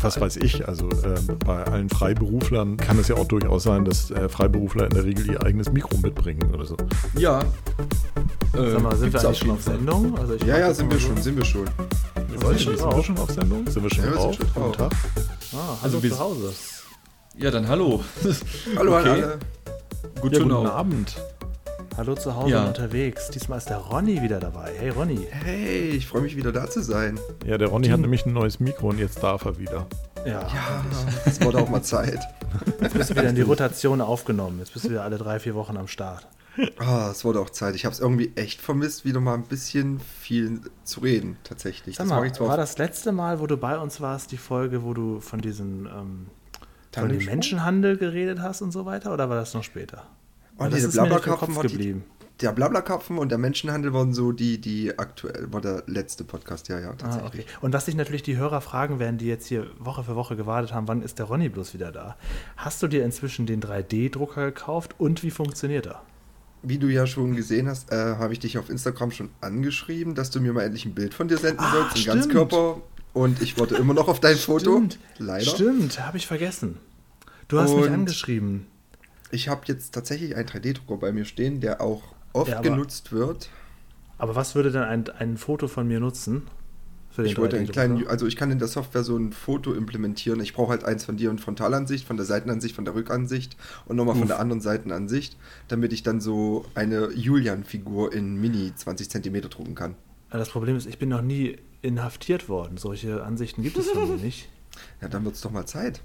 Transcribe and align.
was 0.00 0.20
weiß 0.20 0.36
ich, 0.36 0.66
also 0.68 0.88
äh, 0.88 1.20
bei 1.44 1.64
allen 1.64 1.88
Freiberuflern 1.88 2.76
kann 2.76 2.98
es 2.98 3.08
ja 3.08 3.16
auch 3.16 3.26
durchaus 3.26 3.62
sein, 3.64 3.84
dass 3.84 4.10
äh, 4.10 4.28
Freiberufler 4.28 4.84
in 4.86 4.94
der 4.94 5.04
Regel 5.04 5.30
ihr 5.30 5.42
eigenes 5.42 5.70
Mikro 5.72 5.96
mitbringen 5.98 6.52
oder 6.54 6.64
so. 6.64 6.76
Ja. 7.18 7.40
Sag 8.52 8.82
mal, 8.82 8.96
sind 8.96 9.12
wir 9.12 9.20
eigentlich 9.20 9.38
schon 9.38 9.50
auf 9.50 9.62
Sendung? 9.62 10.18
Also 10.18 10.34
ja, 10.46 10.58
ja, 10.58 10.72
sind 10.74 10.90
wir 10.90 10.98
schon, 10.98 11.16
sind 11.22 11.36
wir 11.36 11.44
schon. 11.44 11.64
Wir 12.28 12.38
sind, 12.56 12.78
sind 12.78 12.96
wir 12.96 13.02
schon 13.04 13.18
auf 13.18 13.30
Sendung? 13.30 13.66
Sind 13.68 13.82
wir 13.82 13.90
schon 13.94 14.04
Ja, 14.04 14.10
drauf? 14.12 14.34
schon 14.34 14.46
drauf. 14.46 14.64
Guten 14.76 14.78
Tag. 14.78 14.92
Ah, 15.54 15.58
Also 15.58 15.84
also 15.84 16.02
wir- 16.02 16.10
zu 16.10 16.18
Hause. 16.18 16.52
Ja, 17.38 17.50
dann 17.50 17.68
hallo. 17.68 18.02
Okay. 18.24 18.34
hallo 18.78 18.94
an 18.96 19.06
alle. 19.08 19.38
Gut 20.22 20.32
Ja, 20.32 20.42
guten. 20.42 20.66
Abend. 20.66 21.16
Hallo 21.96 22.14
zu 22.14 22.34
Hause 22.36 22.50
Ja. 22.50 22.62
und 22.62 22.68
unterwegs. 22.68 23.30
Diesmal 23.30 23.58
ist 23.58 23.70
der 23.70 23.78
Ronny 23.78 24.20
wieder 24.20 24.38
dabei. 24.38 24.72
Hey 24.76 24.90
Ronny. 24.90 25.26
Hey, 25.30 25.90
ich 25.90 26.06
freue 26.06 26.22
mich 26.22 26.36
wieder 26.36 26.52
da 26.52 26.68
zu 26.68 26.82
sein. 26.82 27.18
Ja, 27.46 27.56
der 27.56 27.68
Ronny 27.68 27.88
hat 27.88 28.00
nämlich 28.00 28.26
ein 28.26 28.32
neues 28.34 28.60
Mikro 28.60 28.88
und 28.90 28.98
jetzt 28.98 29.22
darf 29.22 29.44
er 29.46 29.58
wieder. 29.58 29.86
Ja, 30.26 30.42
Ja, 30.42 30.84
es 31.24 31.40
wurde 31.40 31.58
auch 31.58 31.68
mal 31.70 31.82
Zeit. 31.82 32.20
jetzt 32.80 32.92
bist 32.94 33.10
du 33.10 33.14
wieder 33.16 33.28
in 33.30 33.34
die 33.34 33.42
Rotation 33.42 34.00
aufgenommen. 34.00 34.58
Jetzt 34.58 34.72
bist 34.74 34.84
du 34.84 34.90
wieder 34.90 35.04
alle 35.04 35.16
drei, 35.16 35.38
vier 35.40 35.54
Wochen 35.54 35.76
am 35.78 35.88
Start. 35.88 36.26
Ah, 36.78 37.08
es 37.10 37.24
wurde 37.24 37.40
auch 37.40 37.50
Zeit. 37.50 37.74
Ich 37.74 37.84
habe 37.84 37.92
es 37.94 38.00
irgendwie 38.00 38.32
echt 38.34 38.60
vermisst, 38.60 39.04
wieder 39.04 39.20
mal 39.20 39.34
ein 39.34 39.44
bisschen 39.44 40.00
viel 40.00 40.60
zu 40.84 41.00
reden, 41.00 41.36
tatsächlich. 41.44 41.96
Sag 41.96 42.04
das 42.04 42.10
mache 42.10 42.20
mal, 42.26 42.32
zwar 42.34 42.48
war 42.48 42.56
das 42.56 42.76
letzte 42.78 43.12
Mal, 43.12 43.40
wo 43.40 43.46
du 43.46 43.56
bei 43.56 43.78
uns 43.78 44.00
warst, 44.00 44.32
die 44.32 44.38
Folge, 44.38 44.82
wo 44.82 44.92
du 44.94 45.20
von 45.20 45.40
diesen 45.40 45.86
ähm, 45.86 46.26
von 46.92 47.08
dem? 47.10 47.24
Menschenhandel 47.24 47.96
geredet 47.98 48.40
hast 48.40 48.62
und 48.62 48.72
so 48.72 48.86
weiter? 48.86 49.12
Oder 49.12 49.28
war 49.28 49.36
das 49.36 49.52
noch 49.54 49.64
später? 49.64 50.04
Oh, 50.58 50.64
im 50.64 50.90
Blabberkapfen 50.90 51.46
Kopf 51.48 51.56
war 51.56 51.62
die- 51.64 51.68
geblieben. 51.72 52.04
Der 52.42 52.52
Blablakapfen 52.52 53.16
und 53.16 53.30
der 53.30 53.38
Menschenhandel 53.38 53.94
waren 53.94 54.12
so 54.12 54.30
die, 54.30 54.60
die 54.60 54.98
aktuell, 54.98 55.50
war 55.54 55.62
der 55.62 55.84
letzte 55.86 56.22
Podcast, 56.22 56.68
ja, 56.68 56.78
ja, 56.78 56.90
Ah, 56.90 56.94
tatsächlich. 56.98 57.44
okay. 57.46 57.56
Und 57.62 57.72
was 57.72 57.86
sich 57.86 57.94
natürlich 57.94 58.22
die 58.22 58.36
Hörer 58.36 58.60
fragen 58.60 58.98
werden, 58.98 59.16
die 59.16 59.24
jetzt 59.24 59.46
hier 59.46 59.68
Woche 59.78 60.04
für 60.04 60.16
Woche 60.16 60.36
gewartet 60.36 60.74
haben, 60.74 60.86
wann 60.86 61.00
ist 61.00 61.18
der 61.18 61.24
Ronny 61.26 61.48
bloß 61.48 61.72
wieder 61.72 61.92
da? 61.92 62.16
Hast 62.58 62.82
du 62.82 62.88
dir 62.88 63.06
inzwischen 63.06 63.46
den 63.46 63.62
3D-Drucker 63.62 64.44
gekauft 64.44 64.96
und 64.98 65.22
wie 65.22 65.30
funktioniert 65.30 65.86
er? 65.86 66.02
Wie 66.62 66.76
du 66.76 66.88
ja 66.88 67.06
schon 67.06 67.34
gesehen 67.36 67.68
hast, 67.68 67.90
äh, 67.90 68.16
habe 68.16 68.34
ich 68.34 68.38
dich 68.40 68.58
auf 68.58 68.68
Instagram 68.68 69.12
schon 69.12 69.30
angeschrieben, 69.40 70.14
dass 70.14 70.28
du 70.30 70.38
mir 70.42 70.52
mal 70.52 70.62
endlich 70.64 70.84
ein 70.84 70.94
Bild 70.94 71.14
von 71.14 71.28
dir 71.28 71.38
senden 71.38 71.64
Ah, 71.64 71.72
sollst, 71.72 71.92
ein 71.92 71.96
stimmt. 72.02 72.16
Ganzkörper. 72.34 72.82
Und 73.14 73.40
ich 73.40 73.58
warte 73.58 73.76
immer 73.76 73.94
noch 73.94 74.08
auf 74.08 74.20
dein 74.20 74.36
Foto. 74.36 74.72
Stimmt. 74.76 74.98
Leider. 75.16 75.46
Stimmt, 75.46 76.04
habe 76.06 76.18
ich 76.18 76.26
vergessen. 76.26 76.76
Du 77.48 77.58
hast 77.60 77.74
mich 77.74 77.86
Und- 77.86 77.92
angeschrieben. 77.94 78.66
Ich 79.30 79.48
habe 79.48 79.62
jetzt 79.66 79.92
tatsächlich 79.94 80.36
einen 80.36 80.48
3D-Drucker 80.48 80.96
bei 80.98 81.12
mir 81.12 81.24
stehen, 81.24 81.60
der 81.60 81.80
auch 81.80 82.02
oft 82.32 82.50
Ja, 82.50 82.58
aber- 82.58 82.70
genutzt 82.70 83.12
wird. 83.12 83.48
Aber 84.18 84.34
was 84.34 84.54
würde 84.54 84.70
denn 84.70 84.82
ein, 84.82 85.08
ein 85.10 85.36
Foto 85.36 85.68
von 85.68 85.86
mir 85.86 86.00
nutzen? 86.00 86.42
Für 87.10 87.22
den 87.22 87.30
Ich 87.32 87.38
wollte 87.38 87.56
einen 87.56 87.66
3D-Drucker? 87.66 87.72
kleinen, 87.94 88.06
also 88.08 88.26
ich 88.26 88.36
kann 88.36 88.50
in 88.50 88.58
der 88.58 88.68
Software 88.68 89.02
so 89.04 89.16
ein 89.16 89.32
Foto 89.32 89.72
implementieren. 89.74 90.40
Ich 90.40 90.52
brauche 90.54 90.70
halt 90.70 90.84
eins 90.84 91.04
von 91.04 91.16
dir 91.16 91.30
in 91.30 91.38
Frontalansicht, 91.38 92.06
von 92.06 92.16
der 92.16 92.26
Seitenansicht, 92.26 92.74
von 92.74 92.84
der 92.84 92.94
Rückansicht 92.94 93.56
und 93.86 93.96
nochmal 93.96 94.16
von 94.16 94.28
der 94.28 94.38
anderen 94.38 94.60
Seitenansicht, 94.60 95.36
damit 95.68 95.92
ich 95.92 96.02
dann 96.02 96.20
so 96.20 96.64
eine 96.74 97.10
Julian-Figur 97.12 98.12
in 98.12 98.40
Mini 98.40 98.72
20 98.74 99.08
cm 99.10 99.40
drucken 99.50 99.74
kann. 99.74 99.94
Das 100.30 100.50
Problem 100.50 100.76
ist, 100.76 100.86
ich 100.86 100.98
bin 100.98 101.08
noch 101.08 101.22
nie 101.22 101.56
inhaftiert 101.82 102.48
worden. 102.48 102.76
Solche 102.76 103.22
Ansichten 103.24 103.62
gibt 103.62 103.76
es 103.78 103.88
von 103.90 104.08
mir 104.08 104.16
nicht. 104.22 104.48
Ja, 105.00 105.08
dann 105.08 105.24
wird 105.24 105.36
es 105.36 105.40
doch 105.40 105.50
mal 105.50 105.64
Zeit. 105.66 106.00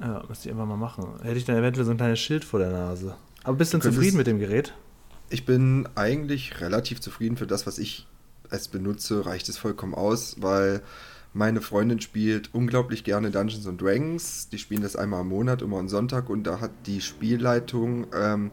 Ja, 0.00 0.22
müsste 0.28 0.48
ich 0.48 0.52
einfach 0.54 0.66
mal 0.66 0.76
machen. 0.76 1.04
Hätte 1.22 1.38
ich 1.38 1.44
dann 1.44 1.56
eventuell 1.56 1.84
so 1.84 1.90
ein 1.90 1.96
kleines 1.96 2.20
Schild 2.20 2.44
vor 2.44 2.60
der 2.60 2.70
Nase. 2.70 3.16
Aber 3.44 3.56
bist 3.56 3.72
du 3.72 3.78
könntest- 3.78 3.94
zufrieden 3.96 4.16
mit 4.16 4.26
dem 4.26 4.38
Gerät? 4.38 4.74
Ich 5.30 5.44
bin 5.44 5.88
eigentlich 5.94 6.60
relativ 6.60 7.00
zufrieden 7.00 7.36
für 7.36 7.46
das, 7.46 7.66
was 7.66 7.78
ich 7.78 8.06
es 8.50 8.68
benutze, 8.68 9.26
reicht 9.26 9.48
es 9.48 9.58
vollkommen 9.58 9.94
aus, 9.94 10.36
weil 10.40 10.80
meine 11.34 11.60
Freundin 11.60 12.00
spielt 12.00 12.54
unglaublich 12.54 13.04
gerne 13.04 13.30
Dungeons 13.30 13.66
and 13.66 13.80
Dragons. 13.80 14.48
Die 14.48 14.58
spielen 14.58 14.80
das 14.82 14.96
einmal 14.96 15.20
im 15.20 15.28
Monat, 15.28 15.60
immer 15.60 15.78
am 15.78 15.88
Sonntag 15.88 16.30
und 16.30 16.44
da 16.44 16.60
hat 16.60 16.70
die 16.86 17.02
Spielleitung 17.02 18.06
ähm, 18.14 18.50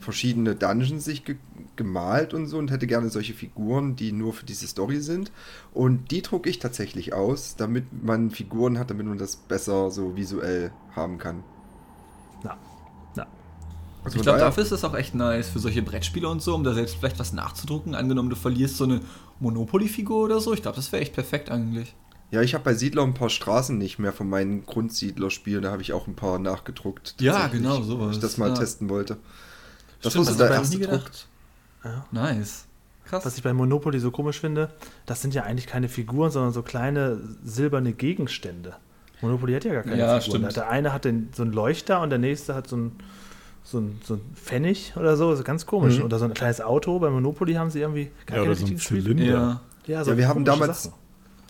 verschiedene 0.00 0.54
Dungeons 0.54 1.04
sich 1.04 1.24
ge 1.24 1.36
gemalt 1.78 2.34
und 2.34 2.46
so 2.46 2.58
und 2.58 2.70
hätte 2.70 2.86
gerne 2.86 3.08
solche 3.08 3.32
Figuren, 3.32 3.96
die 3.96 4.12
nur 4.12 4.34
für 4.34 4.44
diese 4.44 4.66
Story 4.66 5.00
sind. 5.00 5.32
Und 5.72 6.10
die 6.10 6.20
drucke 6.20 6.50
ich 6.50 6.58
tatsächlich 6.58 7.14
aus, 7.14 7.56
damit 7.56 7.86
man 8.04 8.30
Figuren 8.30 8.78
hat, 8.78 8.90
damit 8.90 9.06
man 9.06 9.16
das 9.16 9.36
besser 9.36 9.90
so 9.90 10.14
visuell 10.14 10.72
haben 10.94 11.16
kann. 11.16 11.42
Na, 12.44 12.58
na. 13.16 13.26
Also 14.04 14.16
Ich 14.16 14.22
glaube, 14.22 14.40
dafür 14.40 14.62
ist 14.62 14.72
es 14.72 14.84
auch 14.84 14.94
echt 14.94 15.14
nice 15.14 15.48
für 15.48 15.60
solche 15.60 15.80
Brettspiele 15.80 16.28
und 16.28 16.42
so, 16.42 16.54
um 16.54 16.64
da 16.64 16.74
selbst 16.74 16.96
vielleicht 16.96 17.18
was 17.18 17.32
nachzudrucken. 17.32 17.94
Angenommen, 17.94 18.28
du 18.28 18.36
verlierst 18.36 18.76
so 18.76 18.84
eine 18.84 19.00
Monopoly-Figur 19.40 20.24
oder 20.24 20.40
so. 20.40 20.52
Ich 20.52 20.60
glaube, 20.60 20.76
das 20.76 20.92
wäre 20.92 21.00
echt 21.00 21.14
perfekt 21.14 21.50
eigentlich. 21.50 21.94
Ja, 22.30 22.42
ich 22.42 22.52
habe 22.52 22.64
bei 22.64 22.74
Siedler 22.74 23.04
ein 23.04 23.14
paar 23.14 23.30
Straßen 23.30 23.78
nicht 23.78 23.98
mehr 23.98 24.12
von 24.12 24.28
meinen 24.28 24.66
Grundsiedler-Spielen. 24.66 25.62
Da 25.62 25.70
habe 25.70 25.80
ich 25.80 25.94
auch 25.94 26.06
ein 26.06 26.14
paar 26.14 26.38
nachgedruckt. 26.38 27.14
Ja, 27.20 27.46
genau, 27.46 27.78
weil 27.78 27.84
sowas, 27.84 28.16
Ich 28.16 28.20
das 28.20 28.36
mal 28.36 28.50
ja. 28.50 28.54
testen 28.54 28.90
wollte. 28.90 29.16
Das 30.02 30.12
Stimmt, 30.12 30.26
war 30.26 30.32
so 30.34 30.38
das 30.38 30.48
der 30.48 30.56
erste 30.58 30.78
Druck. 30.78 31.10
Ja. 31.88 32.04
Nice. 32.10 32.64
Krass. 33.04 33.24
Was 33.24 33.36
ich 33.38 33.42
bei 33.42 33.52
Monopoly 33.54 33.98
so 34.00 34.10
komisch 34.10 34.38
finde, 34.40 34.70
das 35.06 35.22
sind 35.22 35.32
ja 35.34 35.44
eigentlich 35.44 35.66
keine 35.66 35.88
Figuren, 35.88 36.30
sondern 36.30 36.52
so 36.52 36.62
kleine 36.62 37.18
silberne 37.42 37.92
Gegenstände. 37.92 38.74
Monopoly 39.22 39.54
hat 39.54 39.64
ja 39.64 39.72
gar 39.72 39.82
keine 39.82 39.98
Ja, 39.98 40.20
Figuren. 40.20 40.40
stimmt. 40.42 40.56
Der 40.56 40.68
eine 40.68 40.92
hat 40.92 41.04
den, 41.06 41.30
so 41.34 41.42
einen 41.42 41.52
Leuchter 41.52 42.02
und 42.02 42.10
der 42.10 42.18
nächste 42.18 42.54
hat 42.54 42.68
so 42.68 42.76
ein, 42.76 42.92
so 43.64 43.78
ein, 43.80 43.98
so 44.04 44.14
ein 44.14 44.20
Pfennig 44.34 44.92
oder 44.96 45.16
so. 45.16 45.30
Das 45.30 45.40
ist 45.40 45.44
ganz 45.46 45.64
komisch. 45.66 45.98
Mhm. 45.98 46.04
Oder 46.04 46.18
so 46.18 46.26
ein 46.26 46.34
kleines 46.34 46.60
Auto. 46.60 46.98
Bei 46.98 47.08
Monopoly 47.10 47.54
haben 47.54 47.70
sie 47.70 47.80
irgendwie 47.80 48.10
gar 48.26 48.36
Ja, 48.38 48.42
keine 48.44 48.50
oder 48.50 48.54
so 48.54 48.66
ein. 48.66 48.76
Zylinder. 48.78 49.24
ja. 49.24 49.60
Ja, 49.86 50.02
Ja, 50.02 50.16
wir 50.18 50.28
haben 50.28 50.44
damals, 50.44 50.82
Sachen. 50.84 50.98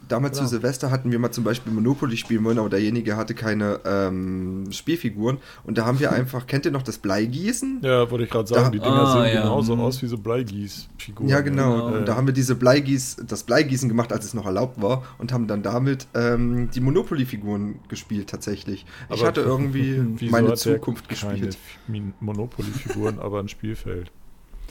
Damals 0.09 0.37
Genau. 0.39 0.49
zu 0.49 0.55
Silvester 0.57 0.91
hatten 0.91 1.11
wir 1.13 1.19
mal 1.19 1.31
zum 1.31 1.45
Beispiel 1.45 1.73
Monopoly 1.73 2.17
spielen 2.17 2.43
wollen, 2.45 2.59
aber 2.59 2.69
derjenige 2.71 3.17
hatte 3.17 3.35
keine 3.35 3.81
ähm, 3.85 4.65
Spielfiguren. 4.71 5.39
Und 5.65 5.79
da 5.79 5.85
haben 5.87 6.01
wir 6.01 6.11
einfach, 6.19 6.47
kennt 6.47 6.65
ihr 6.65 6.71
noch 6.73 6.83
das 6.83 6.99
Bleigießen? 6.99 7.81
Ja, 7.83 8.11
wollte 8.11 8.25
ich 8.25 8.31
gerade 8.31 8.49
sagen, 8.49 8.65
Da- 8.65 8.71
die 8.71 8.79
Dinger 8.81 8.93
Ah, 8.93 9.23
sehen 9.25 9.35
ja. 9.35 9.43
genauso 9.43 9.77
Mhm. 9.77 9.83
aus 9.83 10.03
wie 10.03 10.07
so 10.07 10.19
Bleigießfiguren. 10.19 11.29
Ja, 11.29 11.41
genau. 11.41 11.87
genau. 11.87 11.97
Und 11.99 12.09
da 12.09 12.17
haben 12.17 12.27
wir 12.27 12.35
diese 12.35 12.55
Bleigieß, 12.55 13.17
das 13.27 13.45
Bleigießen 13.45 13.89
gemacht, 13.89 14.13
als 14.13 14.25
es 14.25 14.35
noch 14.35 14.47
erlaubt 14.47 14.81
war, 14.83 15.03
und 15.19 15.33
haben 15.33 15.47
dann 15.47 15.63
damit 15.63 16.07
ähm, 16.15 16.71
die 16.75 16.81
Monopoly-Figuren 16.81 17.77
gespielt 17.89 18.29
tatsächlich. 18.31 18.87
ich 19.11 19.19
Aber 19.19 19.27
hatte 19.29 19.41
irgendwie 19.43 20.03
meine 20.31 20.55
Zukunft 20.55 21.09
gespielt. 21.09 21.57
Monopoly-Figuren, 22.21 23.19
aber 23.19 23.41
ein 23.41 23.49
Spielfeld. 23.49 24.11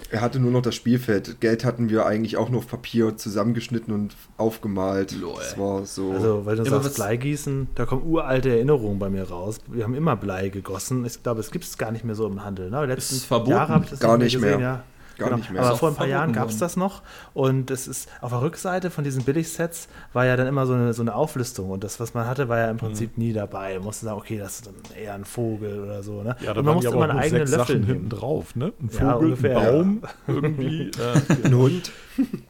Er 0.10 0.22
hatte 0.22 0.40
nur 0.40 0.52
noch 0.52 0.62
das 0.62 0.74
Spielfeld. 0.76 1.42
Geld 1.42 1.66
hatten 1.66 1.90
wir 1.90 2.06
eigentlich 2.06 2.38
auch 2.38 2.50
nur 2.50 2.60
auf 2.60 2.68
Papier 2.68 3.18
zusammengeschnitten 3.18 3.94
und 3.94 4.16
aufgemalt. 4.38 5.12
Lol. 5.12 5.36
Das 5.38 5.58
war 5.58 5.86
so. 5.86 6.12
Also, 6.12 6.46
weil 6.46 6.56
du 6.56 6.62
aber 6.62 6.82
sagst 6.82 6.96
Bleigießen, 6.96 7.68
da 7.76 7.86
kommen 7.86 8.04
uralte 8.06 8.50
Erinnerungen 8.50 9.00
bei 9.00 9.10
mir 9.10 9.24
raus. 9.24 9.60
Wir 9.68 9.84
haben 9.84 9.96
immer 9.96 10.16
Blei 10.16 10.50
gegossen. 10.50 11.06
Ich 11.06 11.22
glaube, 11.24 11.42
es 11.42 11.52
gibt 11.52 11.66
es 11.66 11.78
gar 11.78 11.92
nicht 11.92 12.06
mehr 12.06 12.16
so 12.16 12.26
im 12.26 12.44
Handel. 12.44 12.70
Ne? 12.70 12.86
Letzten 12.86 13.16
Ist 13.16 13.26
verboten. 13.26 13.52
Jahre 13.52 13.74
habe 13.74 13.84
ich 13.84 13.90
das 13.92 14.00
Gar 14.00 14.18
nicht 14.18 14.34
nicht 14.34 14.42
mehr 14.42 14.52
gesehen. 14.52 14.62
mehr. 14.62 14.70
Ja. 14.70 14.84
Gar 15.18 15.30
genau. 15.30 15.38
nicht 15.40 15.52
mehr. 15.52 15.64
Aber 15.64 15.76
vor 15.78 15.90
ein 15.90 15.96
paar 15.96 16.08
Jahren 16.08 16.32
gab 16.34 16.50
es 16.50 16.58
das 16.58 16.76
noch. 16.78 17.02
Und 17.34 17.72
es 17.72 17.88
ist 17.88 18.08
auf 18.22 18.32
der 18.32 18.42
Rückseite 18.42 18.90
von 18.92 19.04
diesen 19.04 19.24
Billigsets 19.24 19.88
war 20.14 20.26
ja 20.26 20.36
dann 20.38 20.48
immer 20.48 20.66
so 20.66 20.74
eine, 20.74 20.94
so 20.94 21.02
eine 21.02 21.16
Auflistung. 21.16 21.70
Und 21.72 21.84
das, 21.84 22.00
was 22.00 22.14
man 22.14 22.28
hatte, 22.28 22.50
war 22.50 22.60
ja 22.60 22.70
im 22.70 22.78
Prinzip 22.78 23.18
nie 23.18 23.34
dabei. 23.34 23.76
Man 23.76 23.86
musste 23.86 24.06
sagen, 24.06 24.18
okay, 24.20 24.38
das 24.38 24.56
ist 24.56 24.68
dann 24.68 24.76
eher 24.96 25.14
ein 25.16 25.26
Vogel 25.26 25.80
oder 25.84 26.04
so. 26.04 26.22
Ne? 26.24 26.36
Ja, 26.42 26.54
da 26.54 26.60
und 26.60 26.66
man 26.66 26.76
musste 26.76 26.90
die 26.92 26.96
immer 26.96 27.10
einen 27.10 27.20
eigenen 27.20 27.48
sechs 27.48 27.58
Löffel 27.58 27.76
Sachen 27.78 27.82
nehmen. 27.88 28.02
hinten 28.02 28.10
drauf, 28.10 28.56
ne? 28.56 28.74
Ein 28.82 28.90
Ja, 28.94 29.14
Vogel, 29.14 29.26
ungefähr, 29.30 29.58
ein 29.58 29.64
ja. 29.66 29.72
Baum, 29.72 30.02
irgendwie. 30.28 30.92
Äh, 30.98 31.46
ein 31.48 31.56
Hund. 31.56 31.92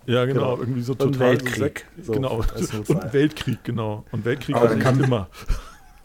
ja, 0.05 0.25
genau, 0.25 0.55
Genau. 0.55 0.57
irgendwie 0.59 0.81
so 0.81 0.93
Und 0.93 0.99
total 0.99 1.19
Weltkrieg, 1.31 1.85
so 1.97 2.03
sech- 2.03 2.05
so 2.05 2.11
genau. 2.13 2.35
Und 2.37 3.13
Weltkrieg, 3.13 3.63
genau. 3.63 4.05
Und 4.11 4.25
Weltkrieg 4.25 4.55
Aber 4.55 4.69
war 4.69 4.75
nicht 4.75 4.83
kann- 4.83 5.03
immer. 5.03 5.27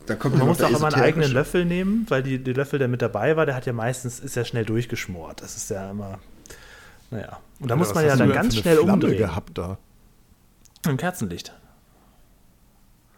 Da 0.06 0.16
kommt 0.16 0.36
Man 0.36 0.48
ja 0.48 0.54
der 0.54 0.66
auch 0.66 0.70
immer 0.78 0.92
einen 0.92 1.00
eigenen 1.02 1.30
Löffel 1.32 1.64
nehmen, 1.64 2.06
weil 2.08 2.24
die, 2.24 2.42
der 2.42 2.54
Löffel, 2.54 2.80
der 2.80 2.88
mit 2.88 3.02
dabei 3.02 3.36
war, 3.36 3.46
der 3.46 3.54
hat 3.54 3.66
ja 3.66 3.72
meistens, 3.72 4.18
ist 4.18 4.34
ja 4.34 4.44
schnell 4.44 4.64
durchgeschmort. 4.64 5.40
Das 5.42 5.56
ist 5.56 5.70
ja 5.70 5.90
immer, 5.90 6.18
naja. 7.12 7.38
Und 7.60 7.70
da 7.70 7.76
muss 7.76 7.88
was 7.88 7.94
man 7.94 8.06
ja 8.06 8.16
dann 8.16 8.32
ganz 8.32 8.56
schnell 8.56 8.76
Flamme 8.76 8.92
umdrehen. 8.94 9.18
gehabt 9.18 9.56
da. 9.56 9.78
Ein 10.84 10.96
Kerzenlicht. 10.96 11.54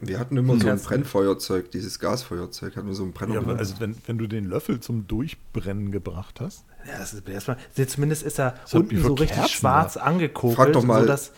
Wir 0.00 0.18
hatten 0.18 0.36
immer 0.36 0.58
so 0.58 0.68
ein. 0.68 0.78
Brennfeuerzeug, 0.78 1.70
dieses 1.70 1.98
Gasfeuerzeug, 1.98 2.76
hatten 2.76 2.88
wir 2.88 2.94
so 2.94 3.04
ein 3.04 3.12
Brenner. 3.12 3.34
Ja, 3.34 3.54
also 3.54 3.76
wenn, 3.78 3.96
wenn 4.06 4.18
du 4.18 4.26
den 4.26 4.44
Löffel 4.44 4.80
zum 4.80 5.06
Durchbrennen 5.06 5.92
gebracht 5.92 6.40
hast, 6.40 6.64
Ja, 6.86 6.98
das 6.98 7.14
ist 7.14 7.26
erstmal, 7.26 7.56
zumindest 7.86 8.22
ist 8.22 8.38
er 8.38 8.54
ihr 8.70 8.80
unten 8.80 9.02
so 9.02 9.14
richtig 9.14 9.36
Kerzen 9.36 9.50
schwarz 9.50 9.96
angekokelt. 9.96 10.56
Frag 10.56 10.72
doch 10.72 10.82
mal. 10.84 11.02
So 11.02 11.06
dass, 11.06 11.32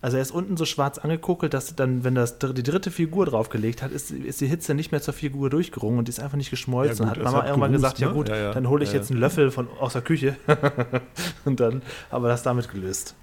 also 0.00 0.16
er 0.16 0.22
ist 0.22 0.30
unten 0.30 0.56
so 0.56 0.64
schwarz 0.64 0.98
angekokelt, 0.98 1.54
dass 1.54 1.74
dann, 1.74 2.04
wenn 2.04 2.14
das 2.14 2.38
die 2.38 2.62
dritte 2.62 2.90
Figur 2.90 3.26
draufgelegt 3.26 3.82
hat, 3.82 3.90
ist, 3.90 4.10
ist 4.10 4.40
die 4.40 4.46
Hitze 4.46 4.74
nicht 4.74 4.92
mehr 4.92 5.02
zur 5.02 5.14
Figur 5.14 5.50
durchgerungen 5.50 5.98
und 5.98 6.08
die 6.08 6.10
ist 6.10 6.20
einfach 6.20 6.36
nicht 6.36 6.50
geschmolzen. 6.50 7.06
Ja, 7.06 7.14
Dann 7.14 7.18
gut, 7.18 7.24
hat 7.26 7.32
Mama 7.32 7.38
hat 7.42 7.48
irgendwann 7.48 7.72
gerußt, 7.72 7.82
gesagt, 7.84 7.98
ja 7.98 8.08
ne? 8.08 8.14
gut, 8.14 8.28
Ja, 8.28 8.36
ja. 8.36 8.52
dann 8.52 8.68
hole 8.68 8.84
ich 8.84 8.90
Ja, 8.90 8.96
jetzt 8.98 9.10
ja. 9.10 9.14
einen 9.14 9.20
Löffel 9.20 9.50
von 9.50 9.68
aus 9.80 9.94
der 9.94 10.02
Küche. 10.02 10.36
und 11.44 11.58
dann 11.60 11.82
haben 12.10 12.22
wir 12.24 12.28
das 12.28 12.42
damit 12.42 12.70
gelöst. 12.70 13.14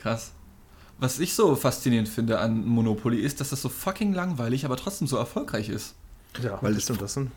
Krass. 0.00 0.32
Was 0.98 1.18
ich 1.18 1.34
so 1.34 1.56
faszinierend 1.56 2.08
finde 2.08 2.38
an 2.38 2.64
Monopoly 2.64 3.18
ist, 3.18 3.40
dass 3.40 3.50
das 3.50 3.60
so 3.60 3.68
fucking 3.68 4.14
langweilig, 4.14 4.64
aber 4.64 4.76
trotzdem 4.76 5.06
so 5.06 5.16
erfolgreich 5.16 5.68
ist. 5.68 5.94
Ja, 6.42 6.58
Weil 6.62 6.74
das. 6.74 6.86
Das 6.86 7.14
sind, 7.14 7.30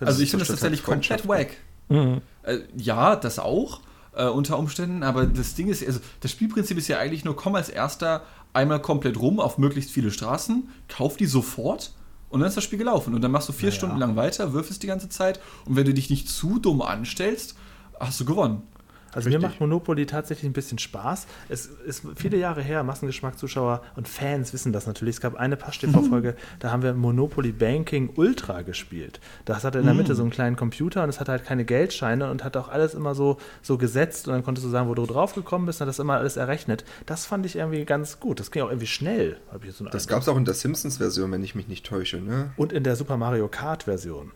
Also 0.00 0.22
ich 0.22 0.30
finde 0.30 0.44
das 0.44 0.48
tatsächlich 0.48 0.82
komplett 0.82 1.28
wack. 1.28 1.56
Äh, 1.88 2.58
ja, 2.76 3.14
das 3.14 3.38
auch, 3.38 3.80
äh, 4.16 4.26
unter 4.26 4.58
Umständen, 4.58 5.02
aber 5.02 5.26
das 5.26 5.54
Ding 5.54 5.68
ist, 5.68 5.86
also 5.86 6.00
das 6.20 6.30
Spielprinzip 6.30 6.76
ist 6.78 6.88
ja 6.88 6.98
eigentlich 6.98 7.24
nur, 7.24 7.36
komm 7.36 7.54
als 7.54 7.68
erster 7.68 8.22
einmal 8.52 8.80
komplett 8.80 9.18
rum 9.18 9.38
auf 9.38 9.58
möglichst 9.58 9.90
viele 9.90 10.10
Straßen, 10.10 10.68
kauf 10.88 11.16
die 11.16 11.26
sofort 11.26 11.92
und 12.30 12.40
dann 12.40 12.48
ist 12.48 12.56
das 12.56 12.64
Spiel 12.64 12.78
gelaufen. 12.78 13.14
Und 13.14 13.22
dann 13.22 13.30
machst 13.30 13.48
du 13.48 13.52
vier 13.52 13.68
Naja. 13.68 13.78
Stunden 13.78 13.98
lang 13.98 14.16
weiter, 14.16 14.52
würfelst 14.52 14.82
die 14.82 14.86
ganze 14.86 15.08
Zeit 15.08 15.40
und 15.66 15.76
wenn 15.76 15.84
du 15.84 15.94
dich 15.94 16.10
nicht 16.10 16.28
zu 16.28 16.58
dumm 16.58 16.82
anstellst, 16.82 17.56
hast 18.00 18.20
du 18.20 18.24
gewonnen. 18.24 18.62
Also 19.12 19.28
mir 19.30 19.36
Richtig. 19.36 19.50
macht 19.52 19.60
Monopoly 19.60 20.04
tatsächlich 20.06 20.48
ein 20.48 20.52
bisschen 20.52 20.78
Spaß. 20.78 21.26
Es 21.48 21.66
ist 21.66 22.02
viele 22.16 22.36
Jahre 22.36 22.60
her, 22.62 22.82
Massengeschmack-Zuschauer 22.82 23.82
und 23.96 24.08
Fans 24.08 24.52
wissen 24.52 24.72
das 24.72 24.86
natürlich. 24.86 25.16
Es 25.16 25.20
gab 25.20 25.36
eine 25.36 25.56
Pasch-TV-Folge, 25.56 26.36
da 26.58 26.70
haben 26.70 26.82
wir 26.82 26.92
Monopoly 26.92 27.52
Banking 27.52 28.10
Ultra 28.16 28.62
gespielt. 28.62 29.20
Das 29.46 29.64
hatte 29.64 29.78
in 29.78 29.86
der 29.86 29.94
Mitte 29.94 30.14
so 30.14 30.22
einen 30.22 30.30
kleinen 30.30 30.56
Computer 30.56 31.02
und 31.02 31.08
es 31.08 31.18
hatte 31.20 31.32
halt 31.32 31.44
keine 31.44 31.64
Geldscheine 31.64 32.30
und 32.30 32.44
hat 32.44 32.56
auch 32.56 32.68
alles 32.68 32.92
immer 32.94 33.14
so, 33.14 33.38
so 33.62 33.78
gesetzt 33.78 34.28
und 34.28 34.34
dann 34.34 34.44
konntest 34.44 34.66
du 34.66 34.70
sagen, 34.70 34.88
wo 34.88 34.94
du 34.94 35.06
drauf 35.06 35.34
gekommen 35.34 35.64
bist 35.66 35.80
und 35.80 35.86
hat 35.86 35.88
das 35.88 35.98
immer 35.98 36.14
alles 36.16 36.36
errechnet. 36.36 36.84
Das 37.06 37.24
fand 37.26 37.46
ich 37.46 37.56
irgendwie 37.56 37.84
ganz 37.86 38.20
gut. 38.20 38.38
Das 38.40 38.50
ging 38.50 38.62
auch 38.62 38.68
irgendwie 38.68 38.86
schnell. 38.86 39.38
Ich 39.66 39.72
so 39.74 39.84
einen 39.84 39.92
Das 39.92 40.06
gab 40.08 40.20
es 40.22 40.28
auch 40.28 40.36
in 40.36 40.44
der 40.44 40.54
Simpsons-Version, 40.54 41.32
wenn 41.32 41.42
ich 41.42 41.54
mich 41.54 41.68
nicht 41.68 41.86
täusche, 41.86 42.18
ne? 42.18 42.50
Und 42.56 42.72
in 42.72 42.84
der 42.84 42.96
Super 42.96 43.16
Mario 43.16 43.48
Kart-Version. 43.48 44.32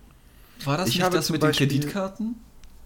War 0.65 0.77
das 0.79 0.89
Ich 0.89 0.95
nicht 0.97 1.05
habe 1.05 1.17
das 1.17 1.29
mit 1.31 1.43
den 1.43 1.49
Beispiel- 1.49 1.69
Kreditkarten? 1.69 2.37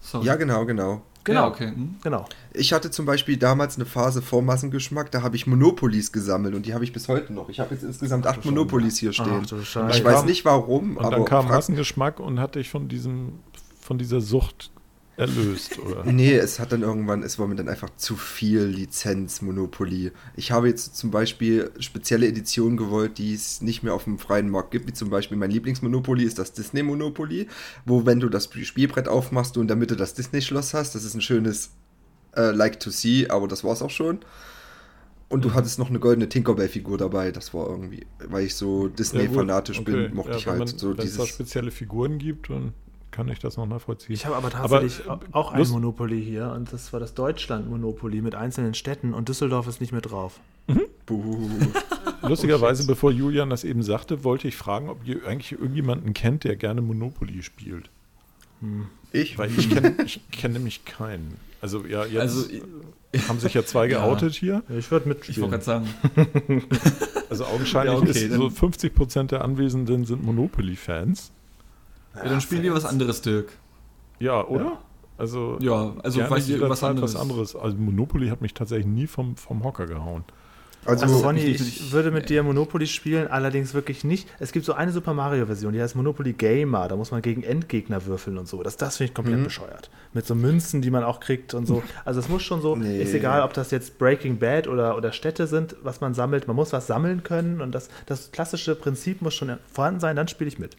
Sorry. 0.00 0.26
Ja, 0.26 0.36
genau, 0.36 0.66
genau. 0.66 1.02
Genau. 1.24 1.40
Ja, 1.40 1.48
okay. 1.48 1.68
Hm. 1.68 1.96
Genau. 2.02 2.26
Ich 2.52 2.72
hatte 2.72 2.90
zum 2.90 3.06
Beispiel 3.06 3.36
damals 3.36 3.76
eine 3.76 3.86
Phase 3.86 4.22
vor 4.22 4.42
Massengeschmack, 4.42 5.10
da 5.10 5.22
habe 5.22 5.36
ich 5.36 5.46
Monopolies 5.46 6.12
gesammelt 6.12 6.54
und 6.54 6.66
die 6.66 6.74
habe 6.74 6.84
ich 6.84 6.92
bis 6.92 7.08
heute 7.08 7.32
noch. 7.32 7.48
Ich 7.48 7.60
habe 7.60 7.74
jetzt 7.74 7.82
insgesamt 7.82 8.26
acht 8.26 8.44
Monopolies 8.44 8.98
hier 8.98 9.12
stehen. 9.12 9.46
Ach 9.50 9.90
ich 9.90 10.04
weiß 10.04 10.24
nicht 10.24 10.44
warum, 10.44 10.98
Und 10.98 11.04
aber 11.04 11.16
dann 11.16 11.24
kam 11.24 11.48
Massengeschmack 11.48 12.20
und 12.20 12.38
hat 12.38 12.54
dich 12.54 12.68
von 12.68 12.88
diesem, 12.88 13.40
von 13.80 13.98
dieser 13.98 14.20
Sucht 14.20 14.70
erlöst, 15.16 15.78
oder? 15.78 16.04
Nee, 16.04 16.34
es 16.34 16.58
hat 16.58 16.72
dann 16.72 16.82
irgendwann, 16.82 17.22
es 17.22 17.38
war 17.38 17.46
mir 17.46 17.54
dann 17.54 17.68
einfach 17.68 17.90
zu 17.96 18.16
viel 18.16 18.62
Lizenz 18.64 19.42
Monopoly. 19.42 20.12
Ich 20.36 20.50
habe 20.52 20.68
jetzt 20.68 20.96
zum 20.96 21.10
Beispiel 21.10 21.70
spezielle 21.78 22.26
Editionen 22.26 22.76
gewollt, 22.76 23.18
die 23.18 23.32
es 23.34 23.60
nicht 23.60 23.82
mehr 23.82 23.94
auf 23.94 24.04
dem 24.04 24.18
freien 24.18 24.50
Markt 24.50 24.70
gibt, 24.72 24.86
wie 24.88 24.92
zum 24.92 25.10
Beispiel 25.10 25.36
mein 25.36 25.50
Lieblingsmonopoly 25.50 26.24
ist 26.24 26.38
das 26.38 26.52
Disney 26.52 26.82
Monopoly, 26.82 27.48
wo 27.84 28.06
wenn 28.06 28.20
du 28.20 28.28
das 28.28 28.48
Spielbrett 28.52 29.08
aufmachst, 29.08 29.56
du 29.56 29.60
in 29.60 29.68
der 29.68 29.76
Mitte 29.76 29.96
das 29.96 30.14
Disney 30.14 30.42
Schloss 30.42 30.74
hast. 30.74 30.94
Das 30.94 31.04
ist 31.04 31.14
ein 31.14 31.20
schönes 31.20 31.70
äh, 32.36 32.50
Like 32.50 32.80
to 32.80 32.90
See, 32.90 33.28
aber 33.28 33.46
das 33.48 33.62
war's 33.64 33.82
auch 33.82 33.90
schon. 33.90 34.18
Und 35.30 35.44
du 35.44 35.54
hattest 35.54 35.78
noch 35.78 35.88
eine 35.88 35.98
goldene 35.98 36.28
Tinkerbell-Figur 36.28 36.96
dabei. 36.98 37.32
Das 37.32 37.54
war 37.54 37.68
irgendwie, 37.68 38.06
weil 38.28 38.44
ich 38.44 38.54
so 38.54 38.88
Disney-fanatisch 38.88 39.78
Ja, 39.78 39.82
bin, 39.82 40.14
mochte 40.14 40.32
Ja, 40.32 40.36
ich 40.36 40.46
halt 40.46 40.58
man- 40.58 40.68
so 40.68 40.88
Wenn 40.90 40.92
es 40.92 40.96
da 40.98 41.02
dieses. 41.22 41.28
spezielle 41.28 41.70
Figuren 41.70 42.18
gibt, 42.18 42.50
dann 42.50 42.72
kann 43.14 43.28
ich 43.28 43.38
das 43.38 43.56
noch 43.56 43.66
nachvollziehen. 43.66 44.12
Ich 44.14 44.26
habe 44.26 44.36
aber 44.36 44.50
tatsächlich 44.50 45.08
Aber, 45.08 45.24
äh, 45.24 45.28
auch 45.32 45.52
ein 45.52 45.58
Lust- 45.60 45.72
Monopoly 45.72 46.22
hier 46.22 46.50
und 46.54 46.72
das 46.72 46.92
war 46.92 47.00
das 47.00 47.14
Deutschland-Monopoly 47.14 48.20
mit 48.20 48.34
einzelnen 48.34 48.74
Städten 48.74 49.14
und 49.14 49.28
Düsseldorf 49.28 49.66
ist 49.68 49.80
nicht 49.80 49.92
mehr 49.92 50.00
drauf. 50.00 50.40
Buh. 51.06 51.48
Lustigerweise, 52.22 52.86
bevor 52.86 53.10
Julian 53.10 53.50
das 53.50 53.64
eben 53.64 53.82
sagte, 53.82 54.24
wollte 54.24 54.48
ich 54.48 54.56
fragen, 54.56 54.88
ob 54.88 55.06
ihr 55.06 55.26
eigentlich 55.26 55.52
irgendjemanden 55.52 56.14
kennt, 56.14 56.44
der 56.44 56.56
gerne 56.56 56.80
Monopoly 56.82 57.42
spielt. 57.42 57.90
Ich? 59.12 59.36
Weil 59.38 59.50
ich 59.56 59.68
kenne 59.70 59.94
ich 60.04 60.20
kenn 60.32 60.52
nämlich 60.52 60.84
keinen. 60.86 61.36
Also 61.60 61.84
ja, 61.84 62.04
jetzt 62.06 62.20
Also, 62.20 62.48
haben 63.28 63.38
sich 63.38 63.52
ja 63.54 63.64
zwei 63.66 63.86
Ja. 63.88 63.98
geoutet 64.06 64.34
hier. 64.34 64.62
Ich 64.70 64.70
würde 64.70 64.80
Ich 64.80 64.90
wollte 64.90 65.08
mitspielen. 65.10 65.50
gerade 65.50 65.64
sagen, 65.64 65.88
Also 67.28 67.44
augenscheinlich 67.44 67.92
Ja, 67.94 67.98
okay, 68.00 68.10
ist 68.26 68.32
so 68.32 68.48
50 68.50 68.94
Prozent 68.94 69.30
der 69.32 69.44
Anwesenden 69.44 70.04
sind 70.06 70.24
Monopoly-Fans. 70.24 71.30
Ja, 72.16 72.24
dann 72.28 72.40
spielen 72.40 72.62
wir 72.62 72.74
was 72.74 72.84
anderes, 72.84 73.22
Dirk. 73.22 73.48
Ja, 74.18 74.44
oder? 74.46 74.78
Also, 75.16 75.58
Ja, 75.60 75.92
also 76.02 76.18
gerne 76.18 76.30
weiß 76.30 76.44
ich 76.44 76.50
jederzeit 76.54 76.90
anderes. 76.90 77.14
was 77.14 77.20
anderes. 77.20 77.56
Also 77.56 77.76
Monopoly 77.76 78.28
hat 78.28 78.40
mich 78.40 78.54
tatsächlich 78.54 78.86
nie 78.86 79.06
vom, 79.06 79.36
vom 79.36 79.62
Hocker 79.62 79.86
gehauen. 79.86 80.24
Also, 80.86 81.04
Also 81.04 81.20
Ronny, 81.24 81.40
ich- 81.40 81.60
ich 81.62 81.92
würde 81.92 82.10
mit 82.10 82.28
dir 82.28 82.42
Monopoly 82.42 82.86
spielen, 82.86 83.28
allerdings 83.28 83.72
wirklich 83.72 84.04
nicht. 84.04 84.28
Es 84.38 84.52
gibt 84.52 84.66
so 84.66 84.74
eine 84.74 84.92
Super 84.92 85.14
Mario-Version, 85.14 85.72
die 85.72 85.80
heißt 85.80 85.96
Monopoly 85.96 86.34
Gamer. 86.34 86.88
Da 86.88 86.96
muss 86.96 87.10
man 87.10 87.22
gegen 87.22 87.42
Endgegner 87.42 88.04
würfeln 88.04 88.36
und 88.36 88.48
so. 88.48 88.62
Das, 88.62 88.76
das 88.76 88.98
finde 88.98 89.10
ich 89.10 89.14
komplett 89.14 89.38
Mhm. 89.38 89.44
bescheuert. 89.44 89.88
Mit 90.12 90.26
so 90.26 90.34
Münzen, 90.34 90.82
die 90.82 90.90
man 90.90 91.02
auch 91.02 91.20
kriegt 91.20 91.54
und 91.54 91.66
so. 91.66 91.82
Also 92.04 92.20
es 92.20 92.28
muss 92.28 92.42
schon 92.42 92.60
so, 92.60 92.76
Nee. 92.76 93.00
ist 93.00 93.14
egal, 93.14 93.42
ob 93.42 93.54
das 93.54 93.70
jetzt 93.70 93.98
Breaking 93.98 94.38
Bad 94.38 94.68
oder, 94.68 94.94
oder 94.96 95.12
Städte 95.12 95.46
sind, 95.46 95.74
was 95.82 96.02
man 96.02 96.12
sammelt. 96.12 96.48
Man 96.48 96.56
muss 96.56 96.72
was 96.74 96.86
sammeln 96.86 97.22
können 97.22 97.62
und 97.62 97.72
das, 97.72 97.88
das 98.04 98.30
klassische 98.30 98.74
Prinzip 98.74 99.22
muss 99.22 99.32
schon 99.34 99.56
vorhanden 99.72 100.00
sein, 100.00 100.16
dann 100.16 100.28
spiele 100.28 100.48
ich 100.48 100.58
mit. 100.58 100.76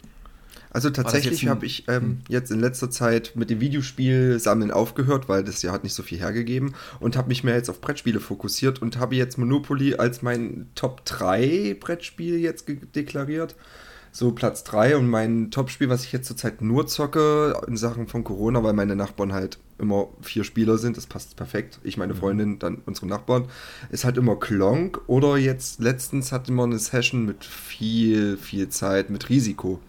Also 0.76 0.90
tatsächlich 0.90 1.48
habe 1.48 1.66
ich 1.66 1.86
ähm, 1.88 2.18
jetzt 2.28 2.52
in 2.52 2.60
letzter 2.60 2.92
Zeit 2.92 3.32
mit 3.36 3.50
dem 3.50 3.62
Videospiel 3.62 4.42
sammeln 4.42 4.72
aufgehört, 4.72 5.30
weil 5.30 5.42
das 5.42 5.62
ja 5.62 5.72
hat 5.72 5.86
nicht 5.86 5.94
so 5.94 6.04
viel 6.04 6.20
hergegeben 6.20 6.76
und 7.00 7.16
habe 7.16 7.30
mich 7.30 7.46
mehr 7.46 7.56
jetzt 7.56 7.70
auf 7.70 7.80
Brettspiele 7.80 8.20
fokussiert 8.20 8.82
und 8.82 8.98
habe 8.98 9.16
jetzt 9.16 9.38
Monopoly 9.38 9.96
als 9.96 10.22
mein 10.22 10.68
Top 10.76 11.06
3 11.06 11.78
Brettspiel 11.80 12.40
jetzt 12.40 12.66
deklariert. 12.94 13.56
So 14.12 14.34
Platz 14.34 14.66
3 14.66 14.98
und 14.98 15.10
mein 15.10 15.50
Topspiel, 15.50 15.88
was 15.88 16.04
ich 16.04 16.12
jetzt 16.12 16.28
zurzeit 16.28 16.62
nur 16.62 16.88
zocke 16.88 17.58
in 17.68 17.78
Sachen 17.78 18.08
von 18.08 18.26
Corona, 18.26 18.62
weil 18.62 18.74
meine 18.74 18.98
Nachbarn 18.98 19.32
halt 19.32 19.60
immer 19.78 20.10
vier 20.20 20.44
Spieler 20.44 20.78
sind, 20.78 20.98
das 20.98 21.08
passt 21.08 21.38
perfekt. 21.38 21.80
Ich, 21.84 21.96
meine 21.96 22.16
Freundin, 22.16 22.60
dann 22.60 22.82
unsere 22.86 23.08
Nachbarn, 23.08 23.46
ist 23.92 24.04
halt 24.04 24.18
immer 24.18 24.36
Klonk 24.36 25.00
oder 25.08 25.38
jetzt 25.38 25.80
letztens 25.80 26.34
hatten 26.34 26.54
wir 26.56 26.66
eine 26.66 26.80
Session 26.80 27.26
mit 27.26 27.46
viel, 27.46 28.36
viel 28.36 28.68
Zeit, 28.68 29.10
mit 29.10 29.30
Risiko. 29.30 29.80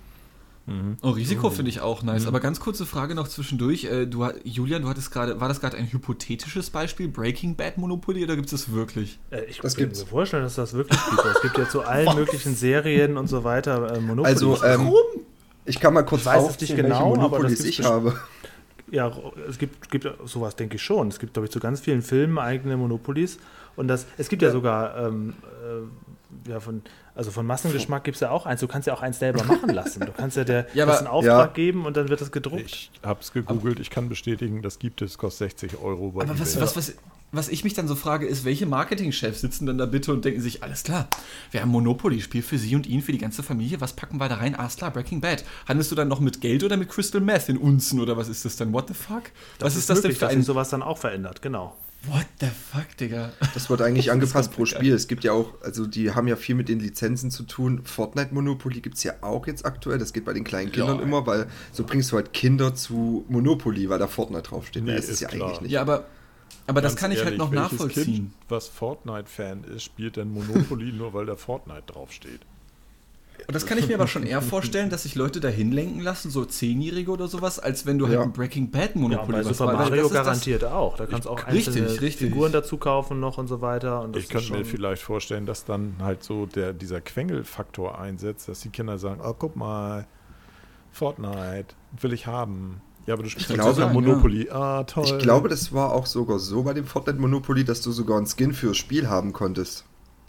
Oh, 1.03 1.11
Risiko 1.11 1.51
finde 1.51 1.69
ich 1.71 1.81
auch 1.81 2.03
nice. 2.03 2.27
Aber 2.27 2.41
ganz 2.41 2.59
kurze 2.59 2.87
Frage 2.87 3.15
noch 3.15 3.29
zwischendurch. 3.29 3.85
Äh, 3.85 4.07
Du, 4.07 4.27
Julian, 4.43 4.83
du 4.83 4.89
hattest 4.89 5.13
gerade, 5.13 5.41
war 5.41 5.49
das 5.49 5.61
gerade 5.61 5.77
ein 5.77 5.91
hypothetisches 5.93 6.71
Beispiel, 6.71 7.07
Breaking 7.09 7.55
Bad 7.55 7.79
Monopoly, 7.79 8.25
oder 8.25 8.35
gibt 8.35 8.47
es 8.47 8.51
das 8.65 8.73
wirklich? 8.73 9.19
Äh, 9.31 9.45
ich 9.45 9.61
Das 9.61 9.77
kann 9.77 9.85
gibt's. 9.85 10.01
mir 10.01 10.07
vorstellen, 10.07 10.43
dass 10.43 10.57
das 10.57 10.73
wirklich 10.73 10.99
gibt. 11.09 11.25
Es 11.25 11.43
gibt 11.43 11.59
ja 11.59 11.69
zu 11.69 11.83
allen 11.83 12.15
möglichen 12.17 12.55
Serien 12.57 13.17
und 13.17 13.29
so 13.29 13.45
weiter 13.45 13.95
äh, 13.95 14.01
Monopoly. 14.01 14.27
Also, 14.27 14.63
ähm, 14.65 14.91
ich 15.65 15.79
kann 15.79 15.95
mal 15.95 16.03
kurz 16.03 16.23
Ich 16.23 16.27
weiß 16.27 16.43
es 16.43 16.49
aufzählen, 16.51 16.77
nicht 16.77 16.83
genau, 16.85 17.11
welche 17.11 17.21
aber 17.23 17.23
das 17.23 17.31
Monopolies 17.31 17.65
ich 17.65 17.85
habe. 17.85 18.19
Ja, 18.91 19.13
es 19.49 19.59
gibt, 19.59 19.91
gibt 19.91 20.09
sowas, 20.27 20.55
denke 20.57 20.77
ich 20.77 20.83
schon. 20.83 21.09
Es 21.09 21.19
gibt, 21.19 21.33
glaube 21.35 21.47
ich, 21.47 21.53
zu 21.53 21.59
ganz 21.61 21.81
vielen 21.81 22.03
Filmen 22.03 22.39
eigene 22.39 22.77
Monopolies. 22.77 23.39
Und 23.75 23.89
das, 23.89 24.07
es 24.17 24.29
gibt 24.29 24.43
ja, 24.43 24.51
sogar, 24.51 24.97
ähm, 24.97 25.35
äh, 25.45 25.83
ja, 26.49 26.61
von, 26.61 26.83
also 27.15 27.31
von 27.31 27.47
Massengeschmack 27.47 28.05
gibt 28.05 28.17
es 28.17 28.21
ja 28.21 28.31
auch 28.31 28.47
eins. 28.47 28.61
Du 28.61 28.69
kannst 28.69 28.87
ja 28.87 28.95
auch 28.95 29.03
eins 29.03 29.19
selber 29.19 29.45
machen 29.49 29.71
lassen. 29.71 30.01
Du 30.01 30.13
kannst 30.13 30.37
ja 30.37 30.45
der 30.45 30.67
Ja, 30.75 30.87
das 30.87 30.99
aber- 30.99 30.99
einen 30.99 31.07
Auftrag 31.17 31.49
ja. 31.51 31.53
geben 31.55 31.87
und 31.87 31.97
dann 31.97 32.09
wird 32.09 32.21
das 32.21 32.33
gedruckt. 32.33 32.63
Ich 32.67 32.91
habe 33.03 33.21
es 33.21 33.33
gegoogelt, 33.33 33.81
ich 33.81 33.91
kann 33.91 34.09
bestätigen, 34.09 34.63
das 34.63 34.79
gibt 34.79 35.03
es, 35.03 35.19
kostet 35.19 35.51
60 35.59 35.79
Euro. 35.81 36.11
Bei 36.13 36.23
Aber 36.25 36.39
was, 36.39 36.53
eBay. 36.55 36.63
was, 36.63 36.77
was, 36.77 36.95
was 37.33 37.49
ich 37.49 37.65
mich 37.65 37.75
dann 37.75 37.89
so 37.89 37.95
frage, 37.97 38.27
ist, 38.27 38.45
welche 38.45 38.67
Marketingchefs 38.67 39.41
sitzen 39.41 39.67
dann 39.67 39.79
da 39.79 39.87
bitte 39.87 40.13
und 40.13 40.25
denken 40.25 40.41
sich, 40.41 40.63
alles 40.63 40.85
klar, 40.85 41.09
wir 41.51 41.61
haben 41.61 41.71
Monopoly-Spiel 41.71 42.43
für 42.43 42.57
sie 42.59 42.75
und 42.77 42.87
ihn, 42.87 43.03
für 43.03 43.13
die 43.13 43.19
ganze 43.19 43.43
Familie, 43.43 43.81
was 43.81 43.93
packen 43.95 44.19
wir 44.19 44.29
da 44.29 44.37
rein? 44.37 44.55
Alles 44.55 44.77
klar, 44.77 44.91
Breaking 44.93 45.21
Bad. 45.21 45.45
Handelst 45.69 45.91
du 45.91 45.95
dann 45.97 46.09
noch 46.09 46.21
mit 46.21 46.41
Geld 46.41 46.63
oder 46.65 46.77
mit 46.77 46.89
Crystal 46.89 47.21
Meth 47.21 47.49
in 47.49 47.57
Unzen 47.59 48.01
oder 48.01 48.17
was 48.17 48.29
ist 48.29 48.45
das 48.45 48.57
dann? 48.57 48.73
What 48.73 48.89
the 48.89 48.95
fuck? 48.95 49.25
was 49.59 49.75
ist 49.77 49.91
das 49.91 50.01
denn 50.01 50.09
möglich, 50.11 50.19
für 50.19 50.25
dass 50.27 50.33
ein... 50.35 50.39
sich 50.41 50.47
sowas 50.47 50.71
dann 50.71 50.83
auch 50.83 50.99
verändert, 50.99 51.43
genau. 51.43 51.77
What 52.09 52.27
the 52.41 52.47
fuck, 52.47 52.97
Digga? 52.99 53.33
Das 53.55 53.69
wird 53.71 53.83
eigentlich 53.83 54.11
angepasst 54.13 54.53
pro 54.53 54.65
Spiel. 54.67 54.93
Es 54.95 55.09
gibt 55.09 55.25
ja 55.25 55.33
auch, 55.33 55.55
also 55.63 55.87
die 55.87 56.13
haben 56.13 56.29
ja 56.29 56.37
viel 56.37 56.55
mit 56.55 56.69
den 56.69 56.79
Lizenzen 56.81 57.31
zu 57.31 57.43
tun. 57.45 57.83
Fortnite 57.85 58.35
Monopoly 58.35 58.81
gibt 58.81 58.97
es 58.97 59.03
ja 59.05 59.15
auch 59.23 59.47
jetzt 59.47 59.65
aktuell. 59.65 59.99
Das 59.99 60.13
geht 60.13 60.25
bei 60.25 60.33
den 60.33 60.45
kleinen 60.45 60.73
Kindern 60.73 60.99
Ja. 60.99 61.03
immer, 61.03 61.27
weil 61.27 61.47
so 61.73 61.85
bringst 61.85 62.13
du 62.13 62.17
halt 62.17 62.33
Kinder 62.33 62.75
zu 62.75 63.25
Monopoly, 63.29 63.89
weil 63.89 63.99
da 63.99 64.07
Fortnite 64.07 64.43
draufsteht. 64.43 64.85
Nee, 64.85 64.95
das 64.97 65.05
ist, 65.07 65.11
ist 65.13 65.21
ja 65.21 65.29
klar. 65.29 65.49
eigentlich 65.49 65.61
nicht. 65.63 65.73
Ja, 65.73 65.81
aber, 65.83 66.05
aber 66.67 66.81
das 66.81 66.97
kann 66.97 67.11
ich 67.13 67.19
halt 67.19 67.27
ehrlich, 67.35 67.39
noch 67.39 67.51
welches 67.53 67.73
nachvollziehen. 67.73 68.05
Kind, 68.05 68.33
was 68.49 68.69
Fortnite-Fan 68.69 69.65
ist, 69.65 69.83
spielt 69.85 70.17
denn 70.17 70.33
Monopoly 70.33 70.93
nur, 70.97 71.15
weil 71.15 71.27
da 71.27 71.37
Fortnite 71.37 71.85
draufsteht. 71.87 72.41
Und 73.47 73.55
das 73.55 73.67
kann 73.67 73.79
ich 73.79 73.87
mir 73.89 73.95
aber 73.95 74.07
schon 74.09 74.23
eher 74.25 74.43
vorstellen, 74.43 74.91
dass 74.91 75.05
sich 75.05 75.15
Leute 75.15 75.41
dahin 75.41 75.71
lenken 75.73 76.01
lassen, 76.01 76.31
so 76.31 76.45
Zehnjährige 76.45 77.11
oder 77.11 77.29
sowas, 77.29 77.59
als 77.59 77.87
wenn 77.87 77.99
du 77.99 78.07
halt 78.07 78.17
Ja. 78.17 78.23
ein 78.23 78.33
Breaking 78.33 78.71
Bad 78.71 78.91
Ja, 78.91 78.95
und 78.97 79.01
Monopoly 79.03 79.43
bei 79.45 79.53
Super 79.53 79.73
Mario 79.73 79.91
das 79.91 80.05
ist 80.07 80.15
das- 80.15 80.25
garantiert 80.25 80.65
auch. 80.65 80.97
Da 80.97 81.07
kannst 81.07 81.27
du 81.27 81.31
auch 81.31 81.47
Richtig, 81.47 81.69
einzelne 81.69 81.91
richtig. 82.01 82.17
Figuren 82.31 82.53
dazu 82.53 82.77
kaufen 82.79 83.21
noch 83.21 83.39
und 83.39 83.47
so 83.47 83.61
weiter. 83.61 84.01
Und 84.03 84.17
das 84.17 84.25
Ich 84.25 84.29
könnte 84.29 84.53
mir 84.53 84.65
vielleicht 84.65 85.03
vorstellen, 85.03 85.47
dass 85.47 85.65
dann 85.65 85.95
halt 86.01 86.23
so 86.25 86.47
der, 86.47 86.73
dieser 86.73 87.01
Quengelfaktor 87.01 87.99
einsetzt, 88.01 88.49
dass 88.49 88.61
die 88.61 88.71
Kinder 88.71 88.99
sagen, 88.99 89.21
oh, 89.25 89.35
guck 89.39 89.55
mal, 89.57 90.07
Fortnite, 90.93 91.75
will 92.01 92.13
ich 92.13 92.27
haben. 92.27 92.81
Ja, 93.07 93.15
aber 93.15 93.23
du 93.23 93.29
spielst 93.29 93.49
glaube, 93.53 93.75
glaube, 93.75 93.81
ja. 93.83 93.93
Monopoly. 93.93 94.51
Ah, 94.51 94.83
toll. 94.85 95.05
Ich 95.05 95.19
glaube, 95.19 95.49
das 95.49 95.73
war 95.73 95.93
auch 95.93 96.07
sogar 96.07 96.39
so 96.41 96.63
bei 96.65 96.73
dem 96.75 96.87
Fortnite 96.87 97.19
Monopoly, 97.21 97.65
dass 97.65 97.81
du 97.81 97.93
sogar 97.93 98.17
einen 98.17 98.27
Skin 98.27 98.53
fürs 98.53 98.77
Spiel 98.77 99.09
haben 99.09 99.33
konntest. 99.33 99.85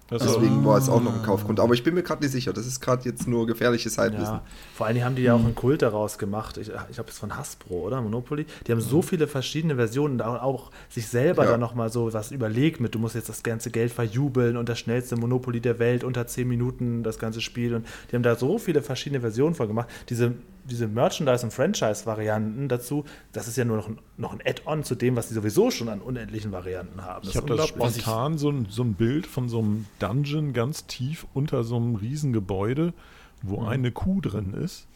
Deswegen 0.09 0.63
war 0.65 0.77
es 0.77 0.87
auch 0.87 1.01
noch 1.01 1.13
ein 1.13 1.23
Kaufgrund. 1.23 1.59
Aber 1.59 1.73
ich 1.73 1.83
bin 1.83 1.93
mir 1.93 2.01
gerade 2.03 2.23
nicht 2.23 2.31
sicher. 2.31 2.53
Das 2.53 2.65
ist 2.65 2.79
gerade 2.79 3.03
jetzt 3.03 3.27
nur 3.27 3.45
gefährliches 3.45 3.97
Halbwissen. 3.97 4.35
Ja, 4.35 4.41
vor 4.73 4.85
allen 4.85 4.95
Dingen 4.95 5.05
haben 5.05 5.15
die 5.15 5.23
ja 5.23 5.33
auch 5.33 5.43
einen 5.43 5.53
Kult 5.55 5.81
daraus 5.81 6.17
gemacht. 6.17 6.57
Ich, 6.57 6.69
ich 6.69 6.73
glaube, 6.95 7.09
es 7.09 7.15
ist 7.15 7.19
von 7.19 7.35
Hasbro, 7.35 7.75
oder? 7.81 8.01
Monopoly. 8.01 8.45
Die 8.65 8.71
haben 8.71 8.79
so 8.79 9.01
viele 9.01 9.27
verschiedene 9.27 9.75
Versionen, 9.75 10.21
auch, 10.21 10.41
auch 10.41 10.71
sich 10.89 11.07
selber 11.07 11.43
Ja. 11.43 11.51
dann 11.51 11.59
nochmal 11.59 11.91
so 11.91 12.13
was 12.13 12.31
überlegt 12.31 12.79
mit, 12.79 12.95
du 12.95 12.99
musst 12.99 13.15
jetzt 13.15 13.27
das 13.27 13.43
ganze 13.43 13.69
Geld 13.69 13.91
verjubeln 13.91 14.55
und 14.55 14.69
das 14.69 14.79
schnellste 14.79 15.17
Monopoly 15.17 15.59
der 15.59 15.77
Welt 15.79 16.03
unter 16.05 16.25
10 16.25 16.47
Minuten 16.47 17.03
das 17.03 17.19
ganze 17.19 17.41
Spiel. 17.41 17.75
Und 17.75 17.85
die 18.09 18.15
haben 18.15 18.23
da 18.23 18.35
so 18.35 18.57
viele 18.57 18.81
verschiedene 18.81 19.19
Versionen 19.21 19.55
von 19.55 19.67
gemacht. 19.67 19.89
Diese 20.09 20.33
diese 20.69 20.87
Merchandise- 20.87 21.45
und 21.45 21.51
Franchise-Varianten 21.51 22.67
dazu, 22.67 23.05
das 23.31 23.47
ist 23.47 23.57
ja 23.57 23.65
nur 23.65 23.77
noch 23.77 23.87
ein, 23.87 23.99
noch 24.17 24.33
ein 24.33 24.41
Add-on 24.45 24.83
zu 24.83 24.95
dem, 24.95 25.15
was 25.15 25.27
die 25.29 25.33
sowieso 25.33 25.71
schon 25.71 25.89
an 25.89 26.01
unendlichen 26.01 26.51
Varianten 26.51 27.03
haben. 27.03 27.23
Ich 27.23 27.29
ist 27.29 27.35
habe 27.37 27.47
das 27.55 27.71
unglaublich. 27.71 28.01
spontan 28.01 28.37
so 28.37 28.49
ein, 28.51 28.67
so 28.69 28.83
ein 28.83 28.93
Bild 28.93 29.25
von 29.27 29.49
so 29.49 29.59
einem 29.59 29.85
Dungeon 29.99 30.53
ganz 30.53 30.85
tief 30.85 31.25
unter 31.33 31.63
so 31.63 31.77
einem 31.77 31.95
Riesengebäude, 31.95 32.93
wo 33.41 33.65
eine 33.65 33.91
Kuh 33.91 34.21
drin 34.21 34.53
ist. 34.53 34.87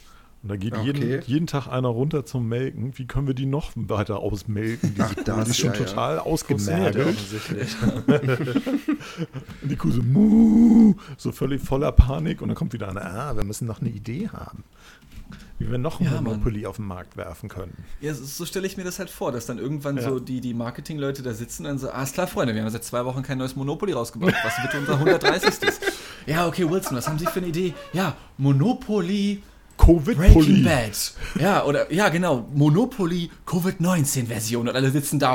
Und 0.43 0.49
da 0.49 0.55
geht 0.55 0.73
Okay. 0.73 0.85
jeden, 0.85 1.21
jeden 1.27 1.45
Tag 1.47 1.67
einer 1.67 1.89
runter 1.89 2.25
zum 2.25 2.49
Melken. 2.49 2.97
Wie 2.97 3.05
können 3.05 3.27
wir 3.27 3.35
die 3.35 3.45
noch 3.45 3.71
weiter 3.75 4.19
ausmelken? 4.21 4.95
Diese 4.95 5.05
Ach, 5.05 5.13
das, 5.23 5.43
die 5.45 5.51
ist 5.51 5.57
schon 5.59 5.73
ja, 5.73 5.77
total 5.77 6.15
ja 6.15 6.21
ausgemergelt. 6.23 7.15
die 9.61 9.75
Kuh 9.75 9.91
so, 9.91 10.01
Muh, 10.01 10.95
so 11.17 11.31
völlig 11.31 11.61
voller 11.61 11.91
Panik. 11.91 12.41
Und 12.41 12.47
dann 12.49 12.55
kommt 12.55 12.73
wieder 12.73 12.89
eine, 12.89 13.05
ah, 13.05 13.35
wir 13.35 13.43
müssen 13.43 13.67
noch 13.67 13.81
eine 13.81 13.89
Idee 13.91 14.29
haben. 14.29 14.63
Wie 15.61 15.71
wir 15.71 15.77
noch 15.77 15.99
ein 15.99 16.05
Ja, 16.05 16.11
Mann. 16.13 16.23
Monopoly 16.23 16.65
auf 16.65 16.77
den 16.77 16.85
Markt 16.85 17.17
werfen 17.17 17.47
können. 17.49 17.73
Ja, 18.01 18.13
so, 18.13 18.23
so 18.25 18.45
stelle 18.45 18.65
ich 18.67 18.77
mir 18.77 18.83
das 18.83 18.99
halt 18.99 19.09
vor, 19.09 19.31
dass 19.31 19.45
dann 19.45 19.57
irgendwann 19.59 19.97
Ja. 19.97 20.03
so 20.03 20.19
die, 20.19 20.41
die 20.41 20.53
Marketingleute 20.53 21.21
da 21.21 21.33
sitzen 21.33 21.65
und 21.65 21.77
so, 21.77 21.91
ah, 21.91 22.03
ist 22.03 22.13
klar, 22.15 22.27
Freunde, 22.27 22.55
wir 22.55 22.61
haben 22.63 22.69
seit 22.71 22.83
zwei 22.83 23.05
Wochen 23.05 23.21
kein 23.23 23.37
neues 23.37 23.55
Monopoly 23.55 23.93
rausgebracht. 23.93 24.33
Was 24.43 24.61
wird 24.63 24.75
unser 24.75 24.93
130. 24.93 25.53
ja, 26.25 26.47
okay, 26.47 26.69
Wilson, 26.69 26.97
was 26.97 27.07
haben 27.07 27.19
Sie 27.19 27.25
für 27.27 27.39
eine 27.39 27.47
Idee? 27.47 27.73
Ja, 27.93 28.15
Monopoly 28.37 29.41
Breaking 29.77 30.03
Covid-Pulli. 30.03 30.63
Bad. 30.63 31.13
Ja, 31.39 31.63
oder, 31.65 31.91
ja, 31.91 32.09
genau, 32.09 32.47
Monopoly 32.53 33.29
Covid-19-Version 33.45 34.67
und 34.69 34.75
alle 34.75 34.91
sitzen 34.91 35.17
da. 35.19 35.33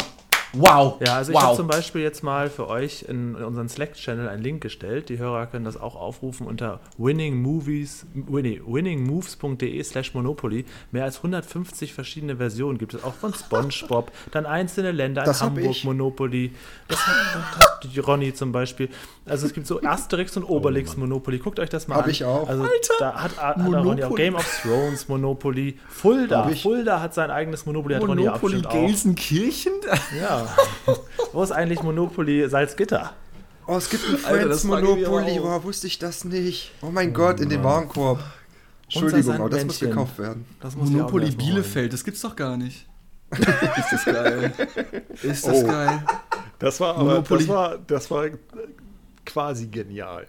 Wow. 0.58 1.00
Ja, 1.04 1.16
also 1.16 1.32
ich 1.32 1.38
habe 1.38 1.48
wow. 1.48 1.56
zum 1.56 1.66
Beispiel 1.66 2.00
jetzt 2.02 2.22
mal 2.22 2.50
für 2.50 2.68
euch 2.68 3.02
in, 3.08 3.34
in 3.34 3.44
unseren 3.44 3.68
Slack-Channel 3.68 4.28
einen 4.28 4.42
Link 4.42 4.62
gestellt. 4.62 5.08
Die 5.08 5.18
Hörer 5.18 5.46
können 5.46 5.64
das 5.64 5.78
auch 5.78 5.96
aufrufen 5.96 6.46
unter 6.46 6.80
winningmovies, 6.98 8.06
winning, 8.14 8.62
winningmoves.de 8.66 9.82
slash 9.82 10.14
Monopoly. 10.14 10.64
Mehr 10.92 11.04
als 11.04 11.18
150 11.18 11.92
verschiedene 11.92 12.36
Versionen 12.36 12.78
gibt 12.78 12.94
es 12.94 13.04
auch 13.04 13.14
von 13.14 13.34
Spongebob, 13.34 14.10
dann 14.30 14.46
einzelne 14.46 14.92
Länder 14.92 15.24
in 15.24 15.40
Hamburg. 15.40 15.84
Monopoly. 15.84 16.52
Das 16.88 17.06
hat, 17.06 17.56
hat 17.58 17.84
die 17.84 17.98
Ronny 17.98 18.32
zum 18.34 18.52
Beispiel. 18.52 18.88
Also 19.24 19.46
es 19.46 19.52
gibt 19.52 19.66
so 19.66 19.82
Asterix 19.82 20.36
und 20.36 20.44
Obelix 20.44 20.96
Monopoly. 20.96 21.38
Guckt 21.38 21.58
euch 21.60 21.68
das 21.68 21.88
mal 21.88 21.96
Hab 21.96 22.04
an. 22.04 22.10
ich 22.10 22.24
auch. 22.24 22.48
Also 22.48 22.62
Alter, 22.62 22.94
da 22.98 23.14
hat, 23.22 23.36
hat 23.36 23.58
Ronny 23.58 24.02
auch. 24.04 24.14
Game 24.14 24.34
of 24.34 24.62
Thrones 24.62 25.08
Monopoly. 25.08 25.78
Fulda. 25.88 26.48
Fulda 26.48 27.00
hat 27.00 27.14
sein 27.14 27.30
eigenes 27.30 27.66
Monopoly. 27.66 27.94
Hat 27.96 28.02
Ronny 28.02 28.24
Monopoly 28.24 28.54
bestimmt 28.54 28.66
auch. 28.66 28.86
Gelsenkirchen? 28.86 29.72
Ja. 30.18 30.45
Wo 31.32 31.42
ist 31.42 31.52
eigentlich 31.52 31.82
Monopoly 31.82 32.48
Salzgitter? 32.48 33.12
Oh, 33.66 33.76
es 33.76 33.90
gibt 33.90 34.08
ein 34.08 34.16
Friends 34.16 34.64
Monopoly. 34.64 35.40
Boah, 35.40 35.62
wusste 35.64 35.86
ich 35.88 35.98
das 35.98 36.24
nicht. 36.24 36.72
Oh 36.82 36.90
mein 36.90 37.12
Gott, 37.12 37.40
in 37.40 37.48
den 37.48 37.64
Warenkorb. 37.64 38.20
Entschuldigung, 38.84 39.34
aber 39.34 39.50
das 39.50 39.64
muss 39.64 39.80
gekauft 39.80 40.18
werden. 40.18 40.44
Das 40.60 40.76
Monopoly 40.76 41.32
Bielefeld, 41.32 41.92
das 41.92 42.04
gibt's 42.04 42.20
doch 42.20 42.36
gar 42.36 42.56
nicht. 42.56 42.86
ist 43.32 43.92
das 43.92 44.04
geil. 44.04 44.52
Ist 45.22 45.46
das 45.48 45.64
Oh. 45.64 45.66
geil. 45.66 46.02
Das 46.60 46.78
war 46.80 46.94
aber, 46.94 47.04
Monopoly. 47.04 47.40
das 47.40 47.48
war, 47.48 47.78
das 47.78 48.10
war 48.10 48.26
quasi 49.24 49.66
genial. 49.66 50.26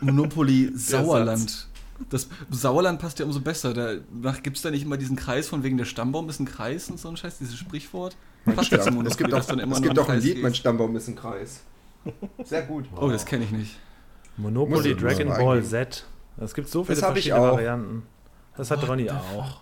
Monopoly 0.00 0.72
Sauerland. 0.74 1.68
Das 2.10 2.28
Sauerland 2.50 2.98
passt 3.00 3.18
ja 3.18 3.24
umso 3.24 3.40
besser. 3.40 3.72
Da 3.74 4.32
gibt 4.42 4.56
es 4.56 4.62
da 4.62 4.70
nicht 4.70 4.84
immer 4.84 4.96
diesen 4.96 5.16
Kreis 5.16 5.48
von 5.48 5.62
wegen 5.62 5.76
der 5.76 5.84
Stammbaum 5.84 6.28
ist 6.28 6.40
ein 6.40 6.46
Kreis 6.46 6.90
und 6.90 6.98
so 6.98 7.08
ein 7.08 7.16
Scheiß, 7.16 7.38
dieses 7.38 7.56
Sprichwort. 7.56 8.16
Passt 8.44 8.70
ja 8.70 8.80
zum 8.80 9.04
Es 9.06 9.16
gibt 9.16 9.32
auch, 9.32 9.44
dann 9.44 9.58
immer 9.58 9.76
es 9.76 9.82
gibt 9.82 9.98
auch 9.98 10.08
ein 10.08 10.20
Lied, 10.20 10.42
mein. 10.42 10.54
Stammbaum 10.54 10.94
ist 10.96 11.08
ein 11.08 11.16
Kreis. 11.16 11.60
Sehr 12.44 12.62
gut. 12.62 12.84
Oh, 12.96 13.08
das 13.08 13.24
kenne 13.24 13.44
ich 13.44 13.50
nicht. 13.50 13.78
Monopoly 14.36 14.94
Dragon 14.94 15.28
Ball. 15.28 15.62
Z. 15.62 16.04
Es 16.38 16.54
gibt 16.54 16.68
so 16.68 16.84
viele 16.84 17.00
Das 17.00 17.10
verschiedene. 17.10 17.40
Varianten. 17.40 18.02
Das 18.56 18.70
hat 18.70 18.86
Ronny 18.86 19.10
auch. 19.10 19.60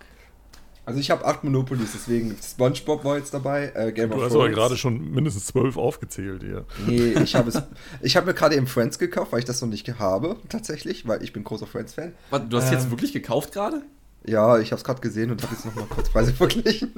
Also 0.85 0.99
ich 0.99 1.09
habe 1.11 1.23
acht 1.25 1.45
Monopolies, 1.45 1.91
deswegen 1.93 2.35
SpongeBob 2.43 3.05
war 3.05 3.17
jetzt 3.17 3.33
dabei, 3.33 3.71
äh, 3.73 3.93
Game 3.93 4.09
Du 4.09 4.17
of 4.17 4.23
hast 4.23 4.33
aber 4.35 4.49
gerade 4.49 4.75
schon 4.75 5.11
mindestens 5.11 5.45
zwölf 5.45 5.77
aufgezählt 5.77 6.43
hier. 6.43 6.65
Nee, 6.85 7.13
ich 7.23 7.35
habe 7.35 7.49
es. 7.49 7.61
Ich 8.01 8.17
habe 8.17 8.25
mir 8.27 8.33
gerade 8.33 8.55
eben 8.55 8.67
Friends 8.67 8.99
gekauft, 8.99 9.31
weil 9.31 9.39
ich 9.39 9.45
das 9.45 9.61
noch 9.61 9.69
nicht 9.69 9.87
habe, 9.97 10.35
tatsächlich, 10.49 11.07
weil 11.07 11.23
ich 11.23 11.31
bin 11.31 11.45
großer 11.45 11.67
Friends-Fan. 11.67 12.11
Warte, 12.31 12.47
du 12.47 12.57
hast 12.57 12.67
Ähm. 12.67 12.73
jetzt 12.73 12.91
wirklich 12.91 13.13
gekauft 13.13 13.53
gerade? 13.53 13.81
Ja, 14.25 14.59
ich 14.59 14.71
habe 14.71 14.77
es 14.77 14.83
gerade 14.83 14.99
gesehen 15.01 15.31
und 15.31 15.41
habe 15.41 15.53
jetzt 15.53 15.65
nochmal 15.65 15.85
kurz 15.85 16.09
Preise 16.09 16.33
verglichen. 16.33 16.91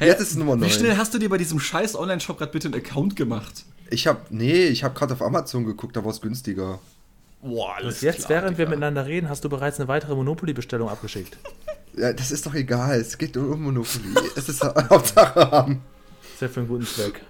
Jetzt 0.00 0.20
ist 0.22 0.30
es 0.30 0.36
Nummer 0.36 0.56
9. 0.56 0.68
Wie 0.68 0.72
schnell 0.72 0.96
hast 0.96 1.12
du 1.12 1.18
dir 1.18 1.28
bei 1.28 1.38
diesem 1.38 1.60
scheiß 1.60 1.96
Online-Shop 1.96 2.38
gerade 2.38 2.52
bitte 2.52 2.68
einen 2.68 2.74
Account 2.80 3.14
gemacht? 3.16 3.64
Ich 3.90 4.06
habe, 4.06 4.20
nee, 4.30 4.64
ich 4.68 4.84
habe 4.84 4.94
gerade 4.94 5.12
auf 5.12 5.20
Amazon 5.22 5.64
geguckt, 5.66 5.96
da 5.96 6.04
war 6.04 6.12
es 6.12 6.20
günstiger. 6.22 6.78
Boah, 7.42 7.74
alles 7.76 8.00
Jetzt, 8.00 8.26
klar, 8.26 8.42
während 8.42 8.56
wir 8.56 8.64
Digga. 8.66 8.76
miteinander 8.76 9.04
reden, 9.06 9.28
hast 9.28 9.44
du 9.44 9.48
bereits 9.50 9.78
eine 9.80 9.88
weitere 9.88 10.14
Monopoly-Bestellung 10.14 10.88
abgeschickt. 10.88 11.36
Ja, 11.96 12.12
das 12.12 12.30
ist 12.30 12.46
doch 12.46 12.54
egal, 12.54 12.98
es 13.00 13.18
geht 13.18 13.34
nur 13.36 13.50
um 13.50 13.62
Monopoly. 13.62 14.04
es 14.36 14.48
ist 14.48 14.62
Hauptsache 14.90 15.50
haben. 15.50 15.82
Ist 16.34 16.40
ja 16.40 16.48
für 16.48 16.60
einen 16.60 16.68
guten 16.68 16.86
Zweck. 16.86 17.20